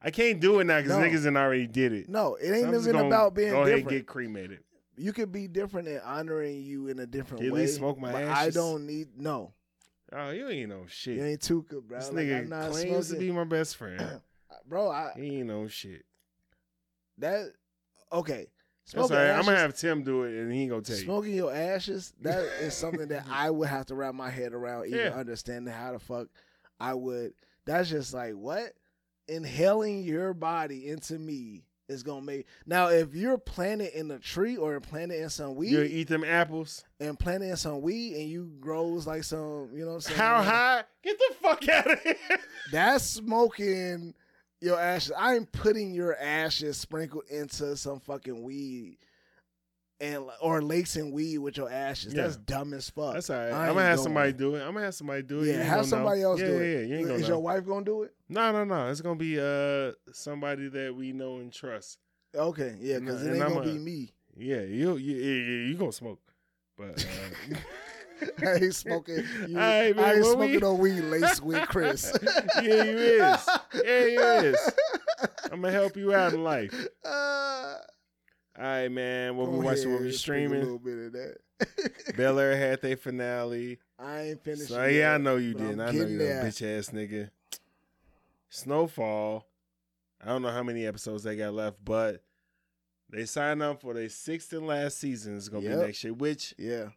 I 0.00 0.10
can't 0.10 0.40
do 0.40 0.60
it 0.60 0.64
now 0.64 0.80
because 0.80 0.96
No. 0.96 1.04
niggas 1.04 1.24
done 1.24 1.36
already 1.36 1.66
did 1.66 1.92
it. 1.92 2.08
No, 2.08 2.36
it 2.36 2.50
ain't 2.52 2.72
even 2.72 2.96
about 2.96 3.34
being 3.34 3.50
go 3.50 3.62
ahead 3.62 3.72
and 3.72 3.82
different. 3.82 3.98
get 3.98 4.06
cremated. 4.06 4.60
you 4.96 5.12
could 5.12 5.32
be 5.32 5.46
different 5.48 5.88
in 5.88 5.98
honoring 6.00 6.62
you 6.62 6.86
in 6.88 7.00
a 7.00 7.06
different 7.06 7.44
At 7.44 7.52
way. 7.52 7.60
least 7.62 7.76
smoke 7.76 7.98
my 7.98 8.12
but 8.12 8.24
I 8.24 8.50
don't 8.50 8.86
need 8.86 9.08
no. 9.18 9.52
Oh, 10.18 10.30
you 10.30 10.48
ain't 10.48 10.70
no 10.70 10.84
shit. 10.88 11.16
You 11.16 11.24
ain't 11.24 11.42
too 11.42 11.62
good, 11.68 11.86
bro. 11.86 11.98
this 11.98 12.10
Like, 12.10 12.26
nigga 12.26 12.70
claims 12.70 13.10
to 13.10 13.16
be 13.16 13.30
my 13.30 13.44
best 13.44 13.76
friend. 13.78 14.20
bro. 14.66 14.90
I 14.90 15.12
he 15.16 15.38
ain't 15.40 15.48
no 15.48 15.68
shit. 15.68 16.04
that 17.18 17.52
okay. 18.12 18.46
That's 18.92 19.08
Smoking 19.08 19.16
all 19.16 19.22
right. 19.22 19.30
I'm 19.30 19.38
ashes, 19.40 19.46
gonna 19.46 19.58
have 19.58 19.74
Tim 19.76 20.02
do 20.04 20.22
it, 20.22 20.40
and 20.40 20.52
he 20.52 20.62
ain't 20.62 20.70
gonna 20.70 20.82
tell 20.82 20.96
you. 20.96 21.02
smoking 21.02 21.34
your 21.34 21.52
ashes. 21.52 22.12
That 22.20 22.44
is 22.60 22.72
something 22.74 23.08
that 23.08 23.26
I 23.30 23.50
would 23.50 23.68
have 23.68 23.86
to 23.86 23.94
wrap 23.96 24.14
my 24.14 24.30
head 24.30 24.52
around, 24.54 24.86
even 24.86 24.98
Yeah. 25.00 25.10
understanding 25.10 25.74
how 25.74 25.92
the 25.92 25.98
fuck 25.98 26.28
I 26.78 26.94
would. 26.94 27.34
That's 27.64 27.88
just 27.90 28.14
like 28.14 28.34
what 28.34 28.72
inhaling 29.26 30.04
your 30.04 30.32
body 30.34 30.88
into 30.88 31.18
me 31.18 31.65
is 31.88 32.02
gonna 32.02 32.22
make. 32.22 32.46
Now, 32.66 32.88
if 32.88 33.14
you're 33.14 33.38
planted 33.38 33.98
in 33.98 34.10
a 34.10 34.18
tree 34.18 34.56
or 34.56 34.78
planted 34.80 35.20
in 35.20 35.28
some 35.30 35.54
weed 35.54 35.70
You 35.70 35.82
eat 35.82 36.08
them 36.08 36.24
apples? 36.24 36.84
and 37.00 37.18
planted 37.18 37.50
in 37.50 37.56
some 37.56 37.80
weed 37.82 38.14
and 38.16 38.28
you 38.28 38.50
grows 38.60 39.06
like 39.06 39.24
some, 39.24 39.70
you 39.72 39.80
know 39.84 39.88
what 39.88 39.94
I'm 39.94 40.00
saying? 40.00 40.18
How 40.18 40.42
high? 40.42 40.84
Get 41.02 41.18
the 41.18 41.34
fuck 41.40 41.68
out 41.68 41.90
of 41.92 42.00
here! 42.02 42.16
That's 42.72 43.04
smoking 43.04 44.14
your 44.60 44.80
ashes. 44.80 45.12
I'm 45.16 45.46
putting 45.46 45.92
your 45.94 46.16
ashes 46.16 46.76
sprinkled 46.76 47.24
into 47.30 47.76
some 47.76 48.00
fucking 48.00 48.42
weed 48.42 48.98
and 50.00 50.24
or 50.40 50.60
lacing 50.62 51.10
weed 51.12 51.38
with 51.38 51.56
your 51.56 51.70
ashes. 51.70 52.12
Yeah. 52.12 52.22
That's 52.24 52.36
dumb 52.36 52.74
as 52.74 52.90
fuck. 52.90 53.14
That's 53.14 53.30
all 53.30 53.36
right. 53.36 53.52
I 53.52 53.68
I'm 53.68 53.74
gonna 53.74 53.82
have 53.86 54.00
somebody 54.00 54.32
do 54.32 54.54
it. 54.56 54.60
I'm 54.62 54.74
gonna 54.74 54.84
have 54.84 54.94
somebody 54.94 55.22
do 55.22 55.40
it. 55.40 55.48
Yeah, 55.54 55.62
have 55.62 55.86
somebody 55.86 56.20
know. 56.20 56.30
else 56.32 56.40
yeah, 56.40 56.46
do 56.46 56.52
yeah, 56.52 56.58
it. 56.60 56.72
Yeah, 56.80 56.86
you 56.86 56.96
ain't 56.96 57.06
gonna 57.06 57.14
Is 57.18 57.22
know. 57.22 57.28
your 57.28 57.38
wife 57.42 57.66
gonna 57.66 57.84
do 57.84 58.02
it? 58.02 58.14
No, 58.28 58.52
no, 58.52 58.64
no. 58.64 58.88
It's 58.90 59.00
gonna 59.00 59.16
be 59.16 59.40
uh 59.40 59.92
somebody 60.12 60.68
that 60.68 60.94
we 60.94 61.12
know 61.12 61.36
and 61.38 61.52
trust. 61.52 61.98
Okay, 62.34 62.76
yeah, 62.80 62.98
because 62.98 63.24
it 63.26 63.32
ain't 63.34 63.42
I'm 63.42 63.54
gonna 63.54 63.70
a- 63.70 63.72
be 63.72 63.78
me. 63.78 64.12
Yeah, 64.36 64.60
you 64.60 64.96
you 64.96 65.14
yeah, 65.14 65.34
yeah, 65.64 65.68
you 65.70 65.74
gonna 65.76 65.92
smoke. 65.92 66.20
But 66.76 67.06
uh, 67.50 67.56
I 68.46 68.54
ain't 68.56 68.74
smoking. 68.74 69.24
You, 69.48 69.56
right, 69.56 69.96
man, 69.96 70.04
I 70.04 70.12
ain't 70.14 70.22
what 70.24 70.38
we- 70.38 70.46
smoking 70.58 70.60
no 70.60 70.74
weed 70.74 71.00
laced 71.02 71.42
with 71.42 71.62
Chris. 71.68 72.12
yeah, 72.62 72.84
you 72.84 72.98
is. 72.98 73.48
Yeah, 73.82 74.04
you 74.04 74.20
is. 74.20 74.70
I'm 75.50 75.62
gonna 75.62 75.72
help 75.72 75.96
you 75.96 76.14
out 76.14 76.34
in 76.34 76.44
life. 76.44 76.74
Uh, 77.02 77.08
All 78.58 78.64
right, 78.64 78.88
man. 78.90 79.36
What 79.36 79.50
we 79.50 79.58
watching? 79.58 79.92
What 79.92 80.00
we 80.02 80.12
streaming? 80.12 80.62
A 80.62 80.64
little 80.64 80.78
bit 80.78 80.98
of 81.06 81.12
that. 81.12 82.16
Bel 82.16 82.38
Air 82.38 82.56
had 82.68 82.80
their 82.80 82.96
finale. 82.96 83.78
I 83.98 84.20
ain't 84.22 84.42
finished. 84.44 84.68
So 84.68 84.84
yeah, 84.86 85.14
I 85.14 85.18
know 85.18 85.36
you 85.36 85.54
didn't. 85.54 85.80
I'm 85.80 85.96
know 85.98 86.06
you're 86.06 86.20
a 86.40 86.44
bitch 86.44 86.78
ass 86.78 86.90
nigga. 86.90 87.30
Snowfall. 88.48 89.46
I 90.22 90.28
don't 90.28 90.42
know 90.42 90.50
how 90.50 90.62
many 90.62 90.86
episodes 90.86 91.22
they 91.22 91.36
got 91.36 91.52
left, 91.52 91.76
but 91.84 92.22
they 93.10 93.26
signed 93.26 93.62
up 93.62 93.82
for 93.82 93.92
their 93.94 94.08
sixth 94.08 94.52
and 94.52 94.66
last 94.66 94.98
season. 94.98 95.36
It's 95.36 95.48
gonna 95.48 95.64
Yep. 95.64 95.78
be 95.78 95.84
next 95.86 96.04
year, 96.04 96.14
which 96.14 96.54
Yeah, 96.56 96.90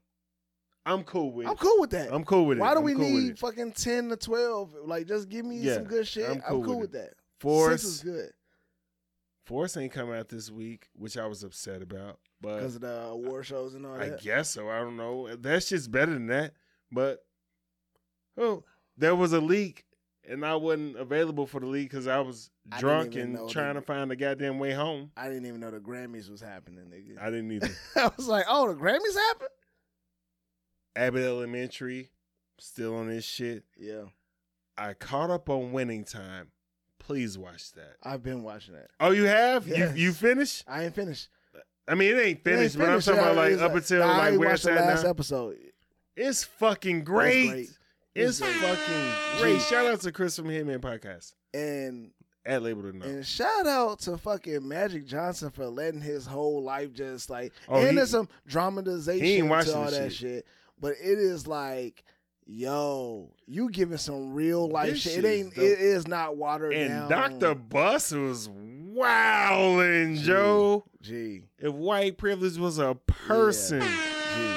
I'm 0.86 1.04
cool 1.04 1.34
with. 1.34 1.48
I'm 1.48 1.58
cool 1.58 1.80
with 1.82 1.90
that. 1.92 2.14
I'm 2.14 2.24
cool 2.24 2.46
with 2.46 2.58
it. 2.58 2.62
Why 2.62 2.74
do 2.74 2.80
I'm 2.80 2.86
we 2.86 2.94
cool 2.94 3.04
need 3.10 3.38
fucking 3.38 3.74
ten 3.74 4.08
to 4.10 4.16
twelve? 4.16 4.74
Like, 4.86 5.08
just 5.08 5.28
give 5.28 5.46
me 5.46 5.58
Yeah, 5.58 5.76
some 5.76 5.84
good 5.84 6.08
shit. 6.08 6.26
I'm 6.30 6.38
I'm 6.38 6.42
cool 6.42 6.64
cool, 6.64 6.80
with 6.80 6.92
with, 6.94 7.02
that. 7.02 7.14
Force? 7.40 7.82
Six 7.82 7.94
is 7.96 8.04
good 8.04 8.32
Force 9.50 9.76
ain't 9.78 9.92
come 9.92 10.12
out 10.12 10.30
this 10.30 10.52
week, 10.52 10.90
which 10.94 11.18
I 11.18 11.26
was 11.26 11.44
upset 11.44 11.82
about. 11.82 12.20
But 12.40 12.58
because 12.58 12.76
of 12.76 12.82
the 12.82 13.02
uh, 13.02 13.08
award 13.08 13.48
shows 13.48 13.74
and 13.74 13.84
all 13.84 13.96
I 13.96 14.10
that. 14.10 14.20
I 14.20 14.22
guess 14.22 14.52
so. 14.52 14.70
I 14.70 14.78
don't 14.78 14.96
know. 14.96 15.36
That's 15.36 15.70
just 15.70 15.92
better 15.92 16.14
than 16.14 16.28
that. 16.28 16.54
But 16.92 17.26
oh, 18.38 18.64
there 18.96 19.16
was 19.16 19.34
a 19.34 19.42
leak, 19.42 19.86
and 20.24 20.46
I 20.46 20.56
wasn't 20.56 20.98
available 20.98 21.48
for 21.48 21.60
the 21.60 21.66
leak 21.66 21.90
because 21.90 22.06
I 22.06 22.20
was 22.20 22.52
drunk 22.78 23.16
even 23.16 23.38
and 23.38 23.50
trying 23.50 23.74
that- 23.74 23.80
to 23.80 23.86
find 23.88 24.12
the 24.12 24.16
goddamn 24.16 24.60
way 24.60 24.72
home. 24.72 25.10
I 25.18 25.30
didn't 25.30 25.48
even 25.48 25.62
know 25.62 25.72
the 25.72 25.80
Grammys 25.80 26.30
was 26.30 26.42
happening, 26.42 26.86
nigga. 26.86 27.20
I 27.20 27.32
didn't 27.32 27.52
either. 27.52 27.72
I 27.96 28.12
was 28.16 28.28
like, 28.28 28.46
oh, 28.48 28.68
the 28.68 28.80
Grammys 28.80 29.16
happened. 29.30 29.50
Abbott 30.96 31.24
Elementary, 31.26 32.12
still 32.60 32.96
on 32.98 33.10
this 33.10 33.26
shit. 33.26 33.64
Yeah, 33.80 34.04
I 34.78 34.94
caught 34.94 35.32
up 35.32 35.50
on 35.50 35.72
Winning 35.72 36.04
Time. 36.04 36.52
Please 37.10 37.38
watch 37.40 37.72
that. 37.74 37.96
I've 38.04 38.22
been 38.22 38.44
watching 38.44 38.76
that. 38.76 38.92
Oh, 39.00 39.10
you 39.10 39.24
have? 39.24 39.68
Yes. 39.68 39.98
You 39.98 40.06
you 40.06 40.14
finished? 40.14 40.64
I 40.68 40.84
ain't 40.86 40.94
finished. 40.94 41.28
I 41.88 41.96
mean, 41.96 42.10
it 42.16 42.20
ain't 42.20 42.20
It 42.20 42.26
ain't 42.26 42.44
finished, 42.44 42.78
but 42.78 42.84
I'm 42.84 42.90
finished. 43.02 43.08
talking 43.08 43.22
about 43.24 43.36
like 43.36 43.52
it's 43.54 43.62
up 43.64 43.74
until 43.74 44.00
like 44.08 44.38
where 44.40 44.54
it's 44.54 44.62
the 44.64 44.74
at 44.74 44.86
last 44.86 45.04
now. 45.06 45.10
episode. 45.10 45.58
It's 46.16 46.44
fucking 46.44 47.04
great. 47.04 47.48
great. 47.50 47.70
It's 48.14 48.40
It's 48.40 48.42
great. 48.42 48.54
fucking 48.58 49.40
great. 49.40 49.62
Shout 49.62 49.88
out 49.88 50.02
to 50.02 50.12
Chris 50.12 50.36
from 50.36 50.46
Hitman 50.50 50.80
Podcast 50.82 51.34
And 51.54 52.12
at 52.46 52.62
Label 52.62 52.84
to 52.84 52.96
Know. 52.96 53.06
and 53.06 53.26
shout 53.26 53.66
out 53.66 54.00
to 54.02 54.18
fucking 54.20 54.68
Magic 54.68 55.08
Johnson 55.08 55.50
for 55.50 55.66
letting 55.66 56.02
his 56.02 56.28
whole 56.28 56.62
life 56.62 56.94
just 56.94 57.32
like 57.32 57.54
Oh, 57.68 57.80
and 57.80 57.90
he- 57.90 57.96
there's 57.96 58.12
some 58.12 58.30
dramatization 58.46 59.48
to 59.48 59.76
all 59.76 59.90
that 59.90 60.12
shit. 60.12 60.14
shit. 60.14 60.46
But 60.80 60.92
it 61.02 61.18
is 61.20 61.48
like, 61.48 62.04
yo, 62.52 63.30
you 63.46 63.70
giving 63.70 63.98
some 63.98 64.34
real 64.34 64.68
life 64.68 64.90
This 64.92 65.02
shit. 65.02 65.24
It 65.24 65.28
ain't 65.28 65.56
dope. 65.56 65.64
it 65.64 65.80
is 65.80 66.08
not 66.08 66.36
watered 66.36 66.74
and 66.74 67.10
down. 67.10 67.40
Dr. 67.40 67.56
Buss 67.56 68.12
was 68.12 68.50
wowing, 68.52 70.16
Joe. 70.16 70.84
Gee, 71.02 71.44
If 71.60 71.74
white 71.74 72.18
privilege 72.18 72.58
was 72.58 72.80
a 72.80 72.96
person, 72.96 73.82
gee, 73.82 74.56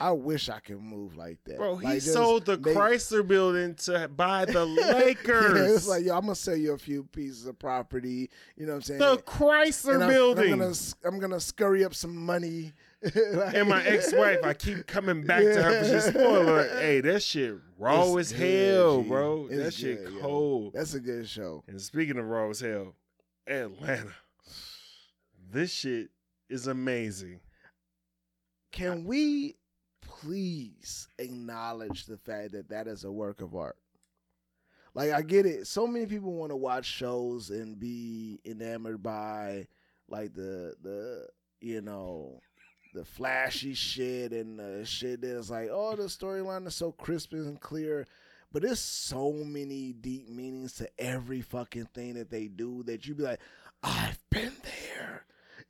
I 0.00 0.12
wish 0.12 0.48
I 0.48 0.60
could 0.60 0.80
move 0.80 1.16
like 1.16 1.38
that. 1.44 1.56
bro, 1.58 1.76
he 1.76 1.86
Like, 1.86 2.02
sold 2.02 2.46
the 2.46 2.56
Chrysler 2.56 3.26
building 3.26 3.74
to 3.74 4.08
buy 4.08 4.44
the 4.44 4.64
yeah, 4.80 4.92
Lakers. 4.94 5.76
it's 5.76 5.88
like, 5.88 6.04
yo, 6.04 6.14
I'm 6.14 6.22
gonna 6.22 6.36
sell 6.36 6.56
you 6.56 6.72
a 6.72 6.78
few 6.78 7.02
pieces 7.04 7.46
of 7.46 7.58
property. 7.58 8.30
You 8.56 8.66
know 8.66 8.72
what 8.74 8.76
I'm 8.76 8.82
saying? 8.82 9.00
the 9.00 9.16
Chrysler 9.18 9.94
And 9.94 10.04
I'm, 10.04 10.10
building. 10.10 10.52
I'm 10.52 10.58
gonna 10.60 10.74
I'm 11.04 11.18
gonna 11.18 11.40
scurry 11.40 11.84
up 11.84 11.94
some 11.94 12.16
money. 12.16 12.72
Like- 13.14 13.54
and 13.54 13.68
my 13.68 13.84
ex-wife, 13.84 14.40
I 14.42 14.54
keep 14.54 14.86
coming 14.86 15.22
back 15.24 15.42
to 15.42 15.62
her 15.62 15.82
for 15.82 15.88
shit. 15.88 16.02
Spoiler, 16.14 16.68
hey, 16.80 17.00
that 17.02 17.22
shit 17.22 17.54
raw 17.78 18.02
It's 18.16 18.32
as 18.32 18.38
hell, 18.38 19.02
bro. 19.02 19.46
It's 19.50 19.62
that 19.62 19.74
shit 19.74 20.04
good, 20.04 20.14
yo. 20.14 20.20
cold. 20.20 20.72
That's 20.74 20.94
a 20.94 21.00
good 21.00 21.28
show. 21.28 21.62
And 21.68 21.80
speaking 21.80 22.18
of 22.18 22.24
raw 22.26 22.48
as 22.50 22.60
hell, 22.60 22.94
Atlanta, 23.46 24.14
this 25.50 25.72
shit 25.72 26.10
is 26.50 26.66
amazing. 26.66 27.40
Can 28.72 29.04
we 29.04 29.56
please 30.02 31.08
acknowledge 31.18 32.06
the 32.06 32.16
fact 32.18 32.52
that 32.52 32.68
that 32.70 32.86
is 32.88 33.04
a 33.04 33.12
work 33.12 33.40
of 33.40 33.54
art? 33.54 33.76
Like 34.94 35.12
I 35.12 35.22
get 35.22 35.46
it. 35.46 35.66
So 35.66 35.86
many 35.86 36.06
people 36.06 36.32
want 36.32 36.50
to 36.50 36.56
watch 36.56 36.84
shows 36.84 37.50
and 37.50 37.78
be 37.78 38.40
enamored 38.44 39.02
by 39.02 39.68
like 40.08 40.34
the 40.34 40.74
the 40.82 41.28
you 41.60 41.80
know 41.80 42.40
the 42.94 43.04
flashy 43.04 43.74
shit 43.74 44.32
and 44.32 44.58
the 44.58 44.84
shit 44.84 45.20
that's 45.20 45.50
like, 45.50 45.68
oh, 45.70 45.94
the 45.96 46.04
storyline 46.04 46.66
is 46.66 46.74
so 46.74 46.92
crisp 46.92 47.32
and 47.32 47.60
clear. 47.60 48.06
But 48.52 48.62
there's 48.62 48.80
so 48.80 49.32
many 49.32 49.92
deep 49.92 50.28
meanings 50.28 50.74
to 50.76 50.88
every 50.98 51.42
fucking 51.42 51.88
thing 51.94 52.14
that 52.14 52.30
they 52.30 52.48
do 52.48 52.82
that 52.84 53.06
you 53.06 53.14
be 53.14 53.22
like, 53.24 53.40
I've 53.82 54.18
been 54.30 54.52
there. 54.64 55.26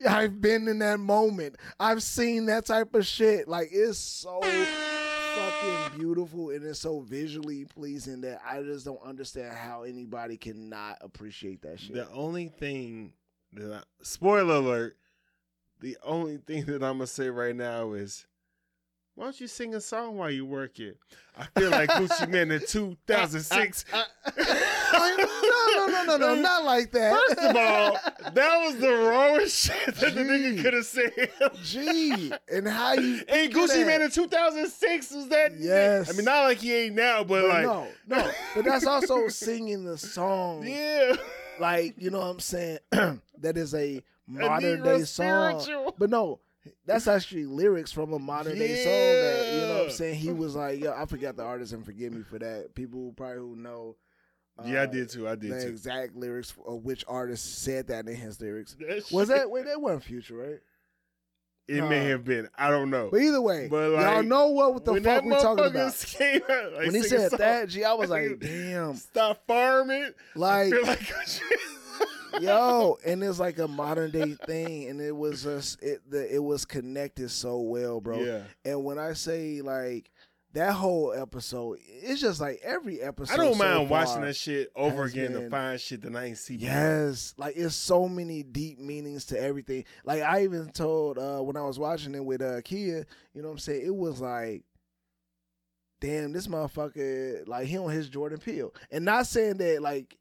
I've 0.09 0.41
been 0.41 0.69
in 0.69 0.79
that 0.79 1.01
moment. 1.01 1.57
I've 1.81 2.05
seen 2.05 2.47
that 2.47 2.67
type 2.67 2.95
of 2.95 3.05
shit. 3.05 3.49
Like 3.49 3.71
it's 3.73 3.99
so 3.99 4.41
fucking 4.41 5.99
beautiful 5.99 6.51
and 6.51 6.65
it's 6.65 6.79
so 6.81 7.01
visually 7.01 7.65
pleasing 7.65 8.21
that 8.21 8.41
I 8.47 8.63
just 8.63 8.85
don't 8.85 9.03
understand 9.05 9.55
how 9.57 9.83
anybody 9.83 10.37
cannot 10.37 10.99
appreciate 11.01 11.63
that 11.63 11.81
shit. 11.81 11.95
The 11.95 12.09
only 12.11 12.49
thing 12.49 13.13
that 13.55 13.73
I- 13.73 13.83
spoiler 14.03 14.55
alert. 14.55 14.97
The 15.81 15.97
only 16.03 16.39
thing 16.39 16.65
that 16.67 16.83
I'm 16.83 16.95
gonna 16.99 17.07
say 17.07 17.29
right 17.31 17.55
now 17.55 17.93
is, 17.93 18.27
why 19.15 19.25
don't 19.25 19.41
you 19.41 19.47
sing 19.47 19.75
a 19.75 19.81
song 19.81 20.17
while 20.17 20.31
you 20.31 20.45
work 20.47 20.79
it? 20.81 20.97
I 21.37 21.45
feel 21.59 21.71
like 21.71 21.89
Gucci 21.91 22.29
Mane 22.31 22.51
in 22.53 22.61
2006. 22.67 23.85
no, 23.93 25.17
no, 25.17 25.87
no, 25.87 26.05
no, 26.05 26.17
no, 26.17 26.35
not 26.35 26.65
like 26.65 26.91
that. 26.93 27.13
First 27.29 27.39
of 27.41 27.57
all, 27.57 27.99
that 28.33 28.65
was 28.65 28.77
the 28.77 28.91
wrongest 28.93 29.57
shit 29.67 29.95
that 29.97 30.15
the 30.15 30.21
nigga 30.21 30.63
could 30.63 30.75
have 30.75 30.87
said. 30.87 31.13
Gee, 31.63 32.33
and 32.53 32.67
how 32.67 32.95
you 32.95 33.23
Hey, 33.29 33.49
Gucci 33.49 33.69
that? 33.69 33.87
Mane 33.87 34.03
in 34.03 34.11
2006 34.11 35.11
was 35.13 35.29
that? 35.29 35.53
Yes. 35.59 36.11
I 36.11 36.17
mean, 36.17 36.25
not 36.25 36.43
like 36.45 36.59
he 36.59 36.75
ain't 36.75 36.95
now, 36.97 37.23
but, 37.25 37.43
But 37.43 37.49
like, 37.49 37.63
no, 37.65 37.87
no, 38.09 38.31
but 38.55 38.65
that's 38.65 38.87
also 38.87 39.29
singing 39.29 39.85
the 39.85 39.99
song. 39.99 40.67
yeah. 40.67 41.15
Like 41.61 41.95
you 41.99 42.11
know 42.11 42.19
what 42.21 42.27
I'm 42.27 42.41
saying? 42.41 42.79
that 42.93 43.57
is 43.57 43.75
a 43.75 44.01
modern 44.29 44.83
day 44.83 45.03
song. 45.05 45.61
spiritual. 45.61 45.95
But 45.99 46.11
no, 46.11 46.41
that's 46.87 47.07
actually 47.07 47.47
lyrics 47.47 47.93
from 47.93 48.13
a 48.13 48.19
modern 48.19 48.59
day 48.59 48.77
song. 48.77 48.93
That 48.93 49.55
you 49.55 49.61
know 49.69 49.75
what 49.79 49.85
I'm 49.87 49.91
saying? 49.91 50.15
He 50.17 50.31
was 50.31 50.55
like, 50.55 50.81
yo, 50.81 50.93
I 50.93 51.07
forgot 51.07 51.37
the 51.37 51.45
artist 51.45 51.73
and 51.73 51.85
forgive 51.85 52.13
me 52.13 52.23
for 52.23 52.39
that. 52.39 52.75
People 52.75 53.13
probably 53.17 53.39
who 53.39 53.57
know. 53.57 53.97
Yeah, 54.65 54.81
I 54.81 54.85
uh, 54.85 54.87
did 54.87 55.09
too. 55.09 55.29
I 55.29 55.37
did 55.37 55.53
the 55.53 55.63
too. 55.63 55.69
exact 55.69 56.17
lyrics 56.17 56.53
of 56.67 56.85
which 56.85 57.05
artist 57.07 57.63
said 57.63 57.87
that 57.89 58.09
in 58.09 58.17
his 58.17 58.41
lyrics. 58.41 58.77
That 58.81 59.05
Was 59.13 59.29
that 59.29 59.51
wait? 59.51 59.67
That 59.67 59.81
wasn't 59.81 60.05
Future, 60.05 60.37
right? 60.37 60.59
It 61.69 61.83
may 61.87 62.05
have 62.07 62.25
been. 62.25 62.49
I 62.57 62.71
don't 62.71 62.89
know. 62.89 63.11
But 63.13 63.21
either 63.21 63.43
way, 63.43 63.69
But, 63.69 63.91
y'all 63.91 64.23
know 64.23 64.49
what 64.49 64.87
the 64.87 65.03
fuck 65.03 65.23
we 65.23 65.31
talking 65.33 65.67
about. 65.67 65.95
Came 66.07 66.41
out, 66.49 66.73
like, 66.73 66.87
when 66.87 66.95
he 66.95 67.03
said 67.03 67.31
that, 67.33 67.69
G, 67.69 67.85
I 67.85 67.93
was 67.93 68.09
like, 68.09 68.39
damn, 68.41 68.95
Stop 68.95 69.47
farming. 69.47 70.13
like 70.35 70.73
like 70.73 71.13
yo, 72.41 72.99
and 73.05 73.23
it's 73.23 73.39
like 73.39 73.59
a 73.59 73.69
modern 73.69 74.11
day 74.11 74.37
thing, 74.47 74.89
and 74.89 75.01
it 75.01 75.17
was 75.17 75.43
just 75.43 75.83
it 75.83 76.01
the 76.11 76.35
it 76.35 76.43
was 76.43 76.65
connected 76.65 77.31
so 77.31 77.61
well, 77.61 78.01
bro. 78.01 78.21
Yeah. 78.21 78.43
And 78.65 78.85
when 78.85 78.99
I 78.99 79.13
say 79.13 79.61
like 79.63 80.11
that 80.55 80.73
whole 80.73 81.13
episode, 81.13 81.79
it's 81.87 82.21
just 82.21 82.41
like 82.41 82.61
every 82.63 83.01
episode. 83.01 83.35
I 83.35 83.37
don't 83.37 83.55
so 83.55 83.65
mind 83.65 83.91
watching 83.91 84.23
that 84.23 84.37
shit 84.37 84.71
over 84.75 85.05
again 85.05 85.33
to 85.33 85.41
been- 85.41 85.51
find 85.51 85.81
shit 85.81 86.03
that 86.03 86.17
I 86.17 86.25
ain't 86.27 86.39
see. 86.39 86.57
before. 86.57 86.75
Yes, 86.75 87.35
like 87.37 87.57
it's 87.57 87.75
so 87.75 88.09
many 88.09 88.43
deep 88.43 88.79
meanings 88.79 89.27
to 89.27 89.41
everything. 89.41 89.85
Like 90.05 90.23
I 90.23 90.45
even 90.45 90.71
told 90.71 91.19
uh 91.19 91.41
when 91.41 91.57
I 91.57 91.63
was 91.63 91.79
watching 91.79 92.15
it 92.15 92.25
with 92.25 92.43
uh 92.43 92.61
Kia, 92.63 93.07
you 93.35 93.43
know 93.43 93.49
what 93.49 93.53
I'm 93.53 93.59
saying? 93.59 93.83
It 93.85 93.95
was 93.95 94.21
like 94.21 94.65
damn, 96.01 96.33
this 96.33 96.47
motherfucker 96.47 97.47
like 97.49 97.67
he 97.67 97.77
on 97.77 97.91
his 97.91 98.09
Jordan 98.09 98.39
Peele. 98.39 98.73
And 98.91 99.05
not 99.05 99.27
saying 99.27 99.59
that 99.59 99.83
like 99.83 100.17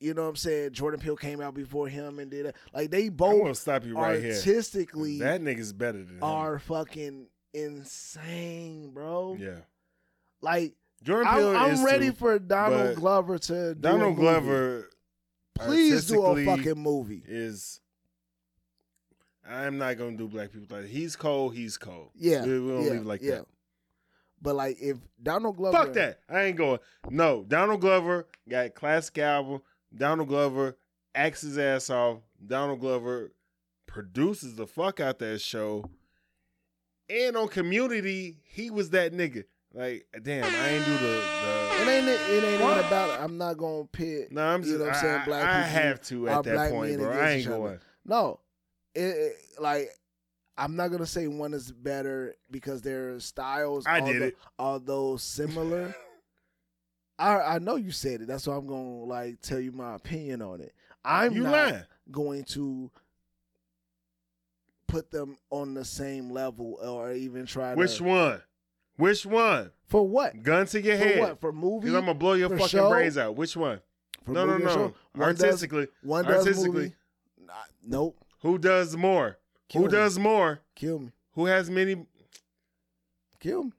you 0.00 0.14
know 0.14 0.22
what 0.22 0.28
I'm 0.28 0.36
saying, 0.36 0.72
Jordan 0.72 1.00
Peele 1.00 1.16
came 1.16 1.40
out 1.40 1.54
before 1.54 1.88
him 1.88 2.18
and 2.18 2.30
did 2.30 2.46
it. 2.46 2.56
Like 2.72 2.90
they 2.90 3.08
both. 3.08 3.34
I'm 3.34 3.40
both 3.44 3.58
stop 3.58 3.84
you 3.84 3.96
right 3.96 4.20
here. 4.22 4.34
artistically 4.34 5.18
That 5.18 5.40
nigga's 5.40 5.72
better 5.72 5.98
than 5.98 6.16
him. 6.16 6.22
are 6.22 6.58
fucking 6.58 7.26
insane, 7.54 8.90
bro. 8.92 9.36
Yeah. 9.38 9.60
Like 10.40 10.74
Jordan 11.02 11.32
Peele 11.32 11.56
I'm, 11.56 11.70
is 11.72 11.80
I'm 11.80 11.86
ready 11.86 12.06
too, 12.10 12.16
for 12.16 12.38
Donald 12.38 12.96
Glover 12.96 13.38
to 13.38 13.74
Donald. 13.74 14.16
Glover. 14.16 14.90
Please 15.54 16.06
do 16.06 16.22
a 16.22 16.44
fucking 16.44 16.78
movie. 16.78 17.22
Is 17.26 17.80
I'm 19.48 19.78
not 19.78 19.96
gonna 19.96 20.16
do 20.16 20.28
black 20.28 20.52
people 20.52 20.76
like. 20.76 20.86
He's 20.86 21.16
cold. 21.16 21.54
He's 21.54 21.78
cold. 21.78 22.10
Yeah, 22.14 22.44
we, 22.44 22.60
we 22.60 22.68
don't 22.72 22.84
yeah, 22.84 22.90
leave 22.90 23.00
it 23.00 23.06
like 23.06 23.22
yeah. 23.22 23.30
that. 23.36 23.46
But 24.42 24.56
like 24.56 24.76
if 24.80 24.98
Donald 25.22 25.56
Glover, 25.56 25.78
Fuck 25.78 25.92
that. 25.94 26.20
I 26.28 26.42
ain't 26.42 26.56
going. 26.56 26.78
No, 27.08 27.44
Donald 27.46 27.80
Glover 27.80 28.26
got 28.48 28.74
classic 28.74 29.18
album. 29.18 29.62
Donald 29.96 30.28
Glover 30.28 30.76
acts 31.14 31.42
his 31.42 31.58
ass 31.58 31.90
off. 31.90 32.18
Donald 32.44 32.80
Glover 32.80 33.32
produces 33.86 34.54
the 34.54 34.66
fuck 34.66 35.00
out 35.00 35.18
that 35.20 35.40
show. 35.40 35.84
And 37.08 37.36
on 37.36 37.48
Community, 37.48 38.38
he 38.44 38.70
was 38.70 38.90
that 38.90 39.12
nigga. 39.12 39.44
Like, 39.72 40.06
damn, 40.22 40.44
I 40.44 40.68
ain't 40.70 40.84
do 40.86 40.96
the. 40.96 41.16
It 41.82 41.88
ain't 41.88 42.08
it 42.08 42.44
ain't 42.44 42.62
What? 42.62 42.84
about 42.84 43.10
it. 43.10 43.22
I'm 43.22 43.36
not 43.36 43.58
gonna 43.58 43.84
pit. 43.84 44.32
no, 44.32 44.42
I'm 44.42 44.62
just. 44.62 44.72
you 44.72 44.78
know 44.78 44.84
what 44.86 44.94
I'm 44.94 45.00
saying. 45.00 45.22
Black 45.26 45.44
I 45.44 45.62
people 45.62 45.70
have 45.82 46.00
to 46.02 46.28
at 46.28 46.44
that 46.44 46.54
black 46.54 46.70
point, 46.70 46.98
bro. 46.98 47.10
I 47.12 47.30
ain't 47.32 47.46
going. 47.46 47.78
No, 48.04 48.40
it, 48.94 49.00
it- 49.00 49.36
like 49.60 49.90
I'm 50.56 50.76
not 50.76 50.88
gonna 50.88 51.04
say 51.06 51.28
one 51.28 51.52
is 51.52 51.70
better 51.70 52.34
because 52.50 52.80
their 52.80 53.20
styles. 53.20 53.84
I 53.86 54.00
did 54.00 54.22
it. 54.22 54.36
Although 54.58 55.16
similar. 55.18 55.94
I 57.18 57.56
I 57.56 57.58
know 57.58 57.76
you 57.76 57.90
said 57.90 58.20
it. 58.22 58.28
That's 58.28 58.46
why 58.46 58.54
I'm 58.56 58.66
gonna 58.66 59.04
like 59.04 59.40
tell 59.40 59.60
you 59.60 59.72
my 59.72 59.94
opinion 59.94 60.42
on 60.42 60.60
it. 60.60 60.74
I'm 61.04 61.32
You 61.34 61.44
not 61.44 61.52
lying. 61.52 61.82
going 62.10 62.44
to 62.44 62.90
put 64.86 65.10
them 65.10 65.36
on 65.50 65.74
the 65.74 65.84
same 65.84 66.30
level 66.30 66.78
or 66.82 67.12
even 67.12 67.46
try 67.46 67.74
Which 67.74 67.98
to. 67.98 68.04
one? 68.04 68.42
Which 68.96 69.26
one? 69.26 69.70
For 69.88 70.06
what? 70.06 70.42
Gun 70.42 70.66
to 70.66 70.80
your 70.80 70.96
For 70.96 71.04
head. 71.04 71.20
what? 71.20 71.40
For 71.40 71.52
movie? 71.52 71.80
Because 71.86 71.94
I'm 71.94 72.06
gonna 72.06 72.14
blow 72.18 72.32
your 72.34 72.48
fucking 72.50 72.66
show? 72.68 72.88
brains 72.90 73.18
out. 73.18 73.36
Which 73.36 73.56
one? 73.56 73.80
For 74.24 74.32
no, 74.32 74.44
no, 74.46 74.58
no. 74.58 74.94
One 75.12 75.34
does- 75.34 75.42
Artistically, 75.44 75.88
One 76.02 76.24
does 76.24 76.38
artistically, 76.46 76.72
movie. 76.82 76.94
Nah, 77.46 77.52
nope. 77.84 78.16
who 78.42 78.58
does 78.58 78.96
more? 78.96 79.38
Kill 79.68 79.82
who 79.82 79.86
me. 79.88 79.92
does 79.92 80.18
more? 80.18 80.60
Kill 80.74 80.98
me. 81.00 81.12
Who 81.32 81.46
has 81.46 81.68
many? 81.70 82.06
Kill 83.40 83.64
me. 83.64 83.72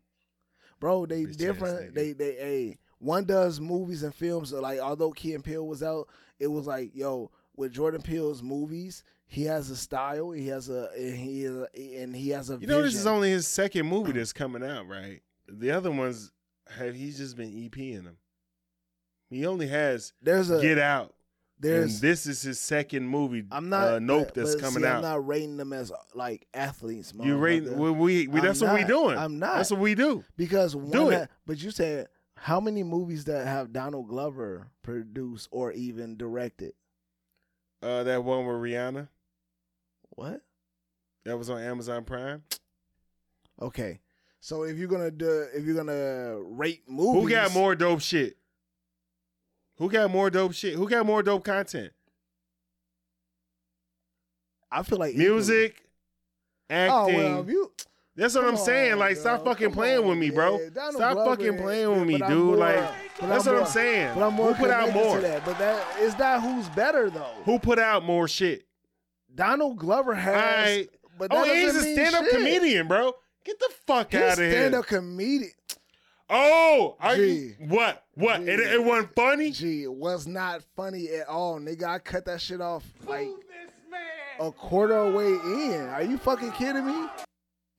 Bro, 0.80 1.08
they 1.08 1.24
Bitch 1.24 1.38
different. 1.38 1.96
They 1.96 2.14
they 2.14 2.38
a 2.40 2.78
one 3.00 3.26
does 3.26 3.60
movies 3.60 4.04
and 4.04 4.14
films. 4.14 4.52
Like 4.54 4.80
although 4.80 5.12
Key 5.12 5.34
and 5.34 5.44
Peele 5.44 5.66
was 5.66 5.84
out, 5.84 6.08
it 6.40 6.48
was 6.48 6.68
like 6.68 6.92
yo 6.94 7.32
with 7.56 7.72
Jordan 7.72 8.02
Peele's 8.02 8.42
movies, 8.42 9.04
he 9.26 9.44
has 9.44 9.70
a 9.70 9.76
style. 9.76 10.32
He 10.32 10.48
has 10.48 10.70
a 10.70 10.90
and 10.96 11.16
he 11.18 11.44
is 11.44 11.56
a, 11.56 12.02
and 12.02 12.16
he 12.16 12.30
has 12.30 12.50
a. 12.50 12.58
You 12.58 12.68
know, 12.68 12.82
this 12.82 12.96
is 12.96 13.08
only 13.08 13.32
his 13.32 13.48
second 13.48 13.88
movie 13.88 14.14
that's 14.14 14.34
coming 14.34 14.64
out, 14.64 14.88
right? 14.88 15.22
The 15.48 15.72
other 15.72 15.92
ones 15.92 16.32
have 16.78 16.96
he's 16.96 17.18
just 17.18 17.36
been 17.36 17.52
EPing 17.52 18.04
them. 18.06 18.18
He 19.30 19.46
only 19.46 19.68
has 19.68 20.14
there's 20.22 20.50
a 20.50 20.62
Get 20.62 20.80
Out, 20.80 21.14
and 21.62 21.72
there's. 21.72 22.00
this 22.00 22.26
is 22.26 22.42
his 22.42 22.60
second 22.62 23.08
movie. 23.10 23.44
I'm 23.52 23.68
not 23.68 23.88
uh, 23.88 24.00
Nope 24.00 24.34
that's 24.34 24.56
coming 24.56 24.84
see, 24.84 24.88
out. 24.88 24.98
I'm 24.98 25.02
not 25.02 25.28
rating 25.28 25.58
them 25.58 25.74
as 25.74 25.92
like 26.16 26.48
athletes. 26.54 27.14
you 27.20 27.36
rate 27.36 27.66
motherfucker. 27.66 27.78
we, 27.78 27.92
we, 27.92 28.28
we 28.28 28.40
I'm 28.40 28.46
that's 28.46 28.62
what 28.62 28.74
we 28.74 28.86
doing. 28.86 29.18
I'm 29.18 29.40
not. 29.40 29.56
That's 29.56 29.72
what 29.72 29.82
we 29.82 29.96
do. 29.96 30.24
because 30.38 30.76
one 30.76 30.92
Do 30.92 31.10
it. 31.10 31.30
but 31.46 31.62
you 31.62 31.72
said 31.72 32.08
how 32.38 32.60
many 32.60 32.84
movies 32.84 33.26
that 33.26 33.46
have 33.48 33.74
Donald 33.74 34.08
Glover 34.08 34.68
produced 34.84 35.48
or 35.52 35.72
even 35.74 36.18
directed? 36.18 36.74
Uh, 37.82 38.04
that 38.04 38.24
one 38.24 38.46
with 38.46 38.56
Rihanna 38.58 39.08
What? 40.10 40.42
that 41.26 41.38
was 41.38 41.50
on 41.50 41.62
Amazon 41.62 42.04
Prime. 42.06 42.44
Okay. 43.62 44.00
So 44.40 44.64
if 44.64 44.78
you're 44.78 44.88
gonna 44.88 45.12
do, 45.12 45.48
if 45.54 45.66
you're 45.66 45.76
gonna 45.76 46.40
rate 46.42 46.84
movies, 46.88 47.22
Who 47.24 47.30
got 47.30 47.54
more 47.54 47.76
dope 47.76 48.02
shit? 48.02 48.38
Who 49.78 49.90
got 49.90 50.10
more 50.10 50.30
dope 50.30 50.54
shit? 50.54 50.74
Who 50.76 50.88
got 50.90 51.06
more 51.06 51.22
dope 51.22 51.44
content? 51.44 51.92
I 54.72 54.84
feel 54.84 54.98
like 55.00 55.16
Music, 55.16 55.84
equally. 56.70 56.90
Oh 56.90 57.02
acting. 57.04 57.16
well, 57.18 57.42
if 57.42 57.50
you 57.50 57.72
That's 58.18 58.34
what 58.36 58.42
come 58.46 58.56
I'm 58.56 58.58
saying. 58.58 58.94
on, 58.94 59.00
Like, 59.00 59.16
stop 59.16 59.46
fucking 59.46 59.68
Come 59.68 59.74
playing 59.74 60.00
on, 60.00 60.08
with 60.10 60.18
me, 60.18 60.32
bro. 60.32 60.58
man. 60.58 60.72
Donald 60.74 60.96
Stop 60.96 61.14
Glover, 61.14 61.30
fucking 61.36 61.58
playing 61.60 61.90
with 61.92 62.08
me, 62.08 62.18
dude. 62.18 62.30
more- 62.30 62.56
like, 62.58 62.76
that's 62.76 63.22
I'm 63.22 63.30
what 63.30 63.46
more- 63.46 63.60
I'm 63.60 63.66
saying. 63.68 64.12
But 64.16 64.24
I'm 64.28 64.34
more 64.34 64.54
Who 64.54 64.64
put 64.64 64.72
out 64.72 64.92
more? 64.94 65.20
That. 65.20 65.46
But 65.46 65.58
that 65.60 66.00
is 66.00 66.16
that 66.16 66.42
who's 66.42 66.68
better 66.70 67.10
though. 67.12 67.34
Who 67.46 67.60
put 67.60 67.78
out 67.80 68.04
more 68.04 68.28
shit? 68.28 68.66
Donald 69.34 69.78
Glover 69.78 70.16
has. 70.16 70.68
I- 70.68 70.88
but 71.20 71.32
oh, 71.32 71.44
that 71.46 71.50
Oh, 71.52 71.54
he's 71.54 71.70
a 71.70 71.74
doesn't 71.74 71.94
stand-up 71.94 72.24
shit. 72.26 72.34
comedian, 72.34 72.88
bro. 72.88 73.14
Get 73.44 73.60
the 73.60 73.70
fuck 73.86 74.12
He's 74.12 74.22
out 74.22 74.32
of 74.34 74.38
here. 74.40 74.52
stand-up 74.52 74.86
comedian. 74.88 75.52
Oh, 76.30 76.98
are 77.00 77.16
you, 77.16 77.56
Gee. 77.58 77.66
what? 77.66 78.04
What? 78.16 78.42
It, 78.42 78.60
it 78.60 78.84
wasn't 78.84 79.16
funny. 79.16 79.52
Gee, 79.52 79.84
it 79.84 79.94
was 79.94 80.28
not 80.28 80.62
funny 80.76 81.08
at 81.10 81.28
all, 81.30 81.60
nigga. 81.60 81.84
I 81.86 82.00
cut 82.00 82.26
that 82.26 82.42
shit 82.42 82.60
off 82.62 82.84
like 83.08 83.30
a 84.40 84.52
quarter 84.52 85.10
way 85.12 85.28
in. 85.28 85.88
Are 85.88 86.02
you 86.04 86.18
fucking 86.18 86.52
kidding 86.54 86.86
me? 86.86 87.08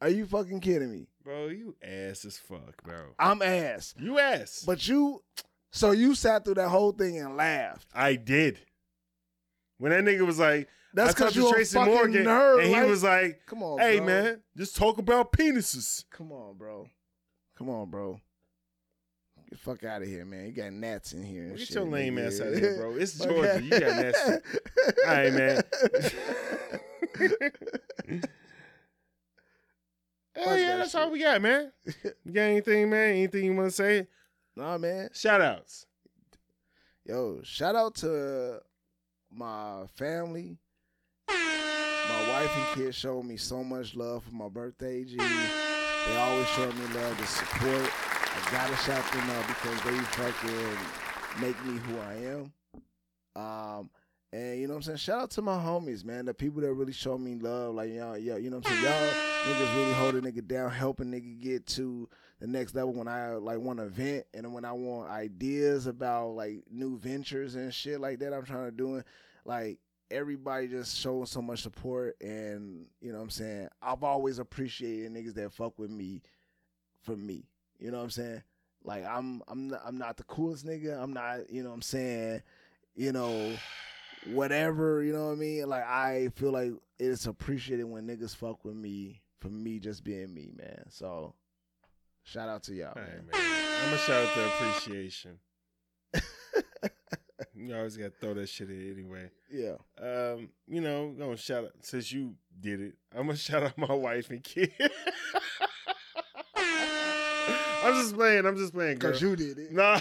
Are 0.01 0.09
you 0.09 0.27
fucking 0.27 0.61
kidding 0.61 0.91
me? 0.93 1.09
Bro, 1.25 1.49
you 1.49 1.75
ass 1.83 2.25
as 2.25 2.39
fuck, 2.39 2.83
bro. 2.85 3.15
I'm 3.19 3.43
ass. 3.43 3.95
You 3.99 4.19
ass. 4.19 4.63
But 4.67 4.87
you, 4.89 5.23
so 5.73 5.91
you 5.91 6.15
sat 6.15 6.45
through 6.45 6.55
that 6.55 6.69
whole 6.69 6.93
thing 6.93 7.19
and 7.19 7.37
laughed. 7.37 7.89
I 7.95 8.15
did. 8.17 8.59
When 9.79 9.91
that 9.93 10.05
nigga 10.05 10.25
was 10.27 10.39
like, 10.39 10.69
That's 10.95 11.15
because 11.15 11.35
you're 11.37 11.53
Tracy 11.53 11.77
a 11.77 11.81
fucking 11.81 11.95
Morgan, 11.95 12.25
nerd. 12.25 12.59
and 12.61 12.69
he 12.69 12.75
like- 12.75 12.87
was 12.89 13.03
like, 13.03 13.41
"Come 13.47 13.63
on, 13.63 13.79
"Hey 13.79 13.99
bro. 13.99 14.07
man, 14.07 14.43
just 14.57 14.75
talk 14.77 14.99
about 14.99 15.33
penises." 15.33 16.05
Come 16.11 16.33
on, 16.33 16.57
bro. 16.57 16.87
Come 17.57 17.69
on, 17.71 17.91
bro. 17.91 18.21
Get 19.51 19.59
fuck 19.61 19.85
out 19.85 20.03
of 20.03 20.09
here, 20.09 20.25
man. 20.25 20.47
You 20.47 20.53
got 20.53 20.73
gnats 20.73 21.13
in 21.13 21.23
here. 21.25 21.51
Get 21.51 21.61
shit, 21.61 21.71
your 21.77 21.85
lame 21.85 22.17
nigga. 22.17 22.27
ass 22.27 22.41
out 22.41 22.49
of 22.49 22.59
here, 22.59 22.77
bro. 22.77 22.95
It's 22.97 23.19
Georgia. 23.25 23.61
You 23.63 23.71
got 23.71 23.81
gnats. 23.97 24.29
All 24.29 25.15
right, 25.15 25.33
man. 25.33 25.63
Hey, 30.39 30.61
yeah, 30.61 30.69
that 30.69 30.79
that's 30.79 30.95
all 30.95 31.11
we 31.11 31.21
got, 31.21 31.43
man. 31.43 31.73
You 32.25 32.33
got 32.33 32.43
anything, 32.43 32.91
man? 32.91 33.11
Anything 33.11 33.45
you 33.45 33.55
want 33.55 33.69
to 33.69 33.75
say? 33.75 34.07
Nah, 34.57 34.79
man. 34.79 35.09
Shout 35.13 35.41
outs. 35.41 35.87
Yo, 37.05 37.41
shout 37.43 37.75
out 37.75 37.95
to 37.97 38.61
my 39.31 39.87
family 39.97 40.59
my 42.09 42.29
wife 42.31 42.57
and 42.57 42.67
kids 42.75 42.97
showed 42.97 43.25
me 43.25 43.37
so 43.37 43.63
much 43.63 43.95
love 43.95 44.25
for 44.25 44.35
my 44.35 44.49
birthday, 44.49 45.05
G. 45.05 45.17
They 45.17 46.17
always 46.17 46.49
showed 46.49 46.75
me 46.75 46.87
love, 46.95 47.19
the 47.19 47.27
support. 47.27 47.91
I 47.93 48.49
gotta 48.51 48.77
shout 48.77 49.05
them 49.13 49.31
out 49.31 49.47
because 49.47 49.83
they 49.83 49.99
fucking 50.17 50.79
make 51.41 51.65
me 51.67 51.79
who 51.79 51.99
I 51.99 52.15
am. 52.33 52.53
Um, 53.37 53.91
and 54.33 54.61
you 54.61 54.67
know 54.67 54.75
what 54.75 54.79
I'm 54.79 54.83
saying? 54.83 54.99
Shout 54.99 55.23
out 55.23 55.31
to 55.33 55.43
my 55.43 55.57
homies, 55.57 56.05
man. 56.05 56.27
The 56.27 56.35
people 56.35 56.61
that 56.61 56.73
really 56.73 56.93
show 56.93 57.17
me 57.17 57.37
love. 57.37 57.75
Like 57.75 57.93
y'all, 57.93 58.19
y'all 58.19 58.39
you 58.39 58.51
know 58.51 58.59
what 58.59 58.71
I'm 58.71 58.83
saying? 58.83 58.85
Y'all 58.85 59.55
niggas 59.55 59.77
really 59.77 59.93
hold 59.95 60.15
a 60.17 60.21
nigga 60.21 60.47
down, 60.47 60.71
helping 60.71 61.11
nigga 61.11 61.41
get 61.41 61.67
to 61.69 62.09
the 62.39 62.47
next 62.47 62.75
level 62.75 62.93
when 62.93 63.09
I 63.09 63.33
like 63.33 63.59
want 63.59 63.79
to 63.79 63.87
vent 63.87 64.27
and 64.35 64.53
when 64.53 64.67
I 64.67 64.73
want 64.73 65.11
ideas 65.11 65.87
about 65.87 66.31
like 66.35 66.65
new 66.71 66.99
ventures 66.99 67.55
and 67.55 67.73
shit 67.73 68.01
like 68.01 68.19
that 68.19 68.35
I'm 68.35 68.45
trying 68.45 68.67
to 68.67 68.77
do. 68.77 69.03
Like 69.47 69.79
everybody 70.11 70.69
just 70.69 70.99
showing 70.99 71.27
so 71.27 71.41
much 71.41 71.63
support 71.63 72.17
and 72.21 72.87
you 73.01 73.13
know 73.13 73.19
what 73.19 73.25
I'm 73.25 73.31
saying? 73.31 73.69
I've 73.81 74.05
always 74.05 74.39
appreciated 74.39 75.13
niggas 75.13 75.35
that 75.35 75.53
fuck 75.55 75.79
with 75.79 75.91
me 75.91 76.21
for 77.01 77.17
me. 77.17 77.45
You 77.79 77.91
know 77.91 77.99
what 77.99 78.05
I'm 78.05 78.11
saying? 78.11 78.43
Like 78.85 79.07
I'm 79.07 79.43
I'm 79.49 79.69
not, 79.69 79.81
I'm 79.87 79.97
not 79.97 80.19
the 80.19 80.25
coolest 80.25 80.67
nigga. 80.67 81.03
I'm 81.03 81.15
not, 81.15 81.51
you 81.51 81.63
know 81.63 81.71
what 81.71 81.77
I'm 81.77 81.83
saying, 81.83 82.43
you 82.95 83.13
know, 83.13 83.57
whatever, 84.33 85.03
you 85.03 85.13
know 85.13 85.27
what 85.27 85.33
I 85.33 85.37
mean? 85.37 85.69
Like 85.69 85.85
I 85.85 86.29
feel 86.37 86.53
like 86.53 86.73
it's 86.99 87.27
appreciated 87.27 87.85
when 87.85 88.07
niggas 88.07 88.35
fuck 88.35 88.65
with 88.65 88.75
me 88.77 89.23
for 89.41 89.49
me 89.49 89.79
just 89.79 90.05
being 90.05 90.33
me, 90.35 90.53
man. 90.57 90.85
So 90.91 91.35
shout 92.25 92.49
out 92.49 92.63
to 92.65 92.75
y'all, 92.75 92.93
All 92.97 93.03
right, 93.03 93.13
man. 93.13 93.27
man. 93.33 93.65
I'm 93.83 93.85
gonna 93.91 93.99
shout 93.99 94.27
out 94.27 94.35
the 94.35 94.47
appreciation. 94.47 95.39
you 97.55 97.75
always 97.77 97.97
gotta 97.97 98.13
throw 98.21 98.35
that 98.35 98.49
shit 98.49 98.71
in 98.71 98.93
anyway. 98.93 99.31
Yeah. 99.51 99.77
Um, 100.01 100.51
you 100.67 100.81
know, 100.81 101.15
gonna 101.19 101.37
shout 101.37 101.65
out 101.65 101.73
since 101.83 102.11
you 102.13 102.35
did 102.61 102.81
it. 102.81 102.95
I'm 103.15 103.27
gonna 103.27 103.37
shout 103.37 103.63
out 103.63 103.79
my 103.79 103.93
wife 103.95 104.31
and 104.31 104.43
kid. 104.43 104.73
I'm 107.83 107.95
just 107.95 108.15
playing. 108.15 108.47
I'm 108.47 108.57
just 108.57 108.73
playing, 108.73 108.99
girl. 108.99 109.13
Cause 109.13 109.23
you 109.23 109.37
did 109.37 109.59
it. 109.59 109.73
Nah. 109.73 110.01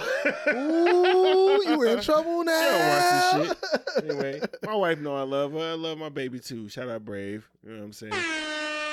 Ooh, 0.50 1.62
you 1.66 1.84
in 1.84 2.02
trouble 2.02 2.44
now. 2.44 2.58
She 2.68 3.38
don't 3.38 3.48
watch 3.48 3.58
this 3.60 3.94
shit. 3.96 4.04
Anyway, 4.04 4.42
my 4.66 4.76
wife 4.76 5.00
know 5.00 5.16
I 5.16 5.22
love 5.22 5.54
her. 5.54 5.60
I 5.60 5.74
love 5.74 5.98
my 5.98 6.10
baby 6.10 6.40
too. 6.40 6.70
Shout 6.70 6.90
out 6.90 7.06
Brave. 7.06 7.50
You 7.64 7.72
know 7.72 7.80
what 7.80 7.86
I'm 7.86 7.94
saying? 7.94 8.14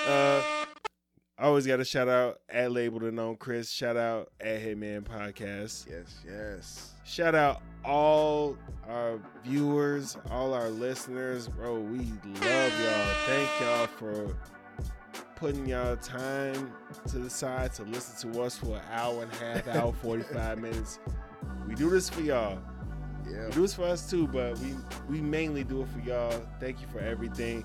Uh, 0.06 0.43
I 1.36 1.47
always 1.47 1.66
got 1.66 1.77
to 1.78 1.85
shout 1.85 2.09
out 2.09 2.40
at 2.48 2.70
Labeled 2.70 3.02
and 3.02 3.16
Known 3.16 3.36
Chris. 3.36 3.70
Shout 3.70 3.97
out 3.97 4.31
at 4.40 4.61
Hitman 4.62 5.02
Podcast. 5.02 5.90
Yes, 5.90 6.20
yes. 6.24 6.93
Shout 7.05 7.35
out 7.35 7.61
all 7.85 8.56
our 8.89 9.19
viewers, 9.44 10.16
all 10.31 10.55
our 10.55 10.69
listeners. 10.69 11.48
Bro, 11.48 11.81
we 11.81 11.98
love 11.98 12.81
y'all. 12.81 13.15
Thank 13.27 13.51
y'all 13.61 13.86
for 13.86 14.36
putting 15.36 15.66
y'all 15.66 15.97
time 15.97 16.73
to 17.09 17.19
the 17.19 17.31
side 17.31 17.73
to 17.74 17.82
listen 17.85 18.32
to 18.32 18.43
us 18.43 18.57
for 18.57 18.77
an 18.77 18.82
hour 18.91 19.23
and 19.23 19.32
a 19.32 19.36
half, 19.36 19.69
hour, 19.69 19.93
45 20.03 20.59
minutes. 20.59 20.99
We 21.66 21.74
do 21.74 21.91
this 21.91 22.09
for 22.09 22.20
y'all. 22.20 22.59
Yeah. 23.28 23.47
We 23.47 23.53
do 23.53 23.62
this 23.62 23.74
for 23.74 23.85
us 23.85 24.09
too, 24.09 24.27
but 24.27 24.59
we 24.59 24.74
we 25.09 25.20
mainly 25.20 25.65
do 25.65 25.82
it 25.82 25.89
for 25.89 26.01
y'all. 26.01 26.43
Thank 26.61 26.81
you 26.81 26.86
for 26.89 27.01
everything. 27.01 27.65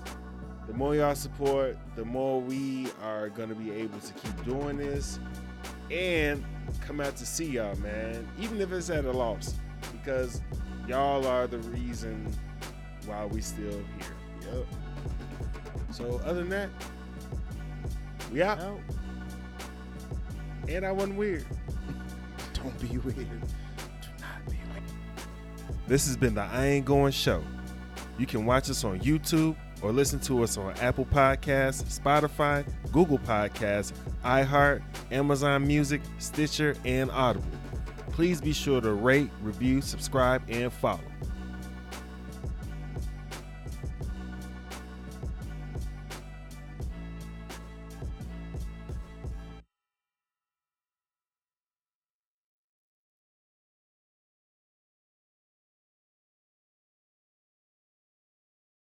The 0.66 0.74
more 0.74 0.94
y'all 0.94 1.14
support, 1.14 1.76
the 1.96 2.04
more 2.04 2.40
we 2.40 2.88
are 3.02 3.28
gonna 3.28 3.54
be 3.54 3.70
able 3.72 3.98
to 3.98 4.12
keep 4.14 4.44
doing 4.44 4.76
this 4.76 5.18
and 5.90 6.44
come 6.86 7.00
out 7.00 7.16
to 7.16 7.26
see 7.26 7.46
y'all, 7.46 7.74
man. 7.76 8.26
Even 8.38 8.60
if 8.60 8.72
it's 8.72 8.90
at 8.90 9.04
a 9.04 9.10
loss, 9.10 9.54
because 9.92 10.40
y'all 10.86 11.26
are 11.26 11.46
the 11.46 11.58
reason 11.58 12.32
why 13.06 13.24
we 13.26 13.40
still 13.40 13.70
here. 13.70 14.52
Yep. 14.52 14.66
So 15.92 16.20
other 16.24 16.40
than 16.40 16.50
that, 16.50 16.70
we 18.32 18.42
out. 18.42 18.60
And 20.68 20.84
I 20.86 20.92
wasn't 20.92 21.18
weird. 21.18 21.44
Don't 22.54 22.78
be 22.80 22.98
weird. 22.98 23.16
Do 23.16 24.08
not 24.20 24.46
be 24.46 24.56
weird. 24.70 24.82
This 25.86 26.06
has 26.06 26.16
been 26.16 26.34
the 26.34 26.42
I 26.42 26.66
Ain't 26.66 26.86
Going 26.86 27.12
Show. 27.12 27.42
You 28.18 28.26
can 28.26 28.44
watch 28.46 28.70
us 28.70 28.84
on 28.84 29.00
YouTube 29.00 29.56
or 29.82 29.92
listen 29.92 30.20
to 30.20 30.42
us 30.44 30.56
on 30.58 30.74
Apple 30.74 31.06
Podcasts, 31.06 31.98
Spotify, 31.98 32.66
Google 32.92 33.18
Podcasts, 33.18 33.92
iHeart, 34.24 34.82
Amazon 35.10 35.66
Music, 35.66 36.02
Stitcher, 36.18 36.76
and 36.84 37.10
Audible. 37.10 37.46
Please 38.12 38.40
be 38.40 38.52
sure 38.52 38.80
to 38.80 38.92
rate, 38.92 39.30
review, 39.42 39.80
subscribe, 39.80 40.42
and 40.48 40.72
follow. 40.72 41.00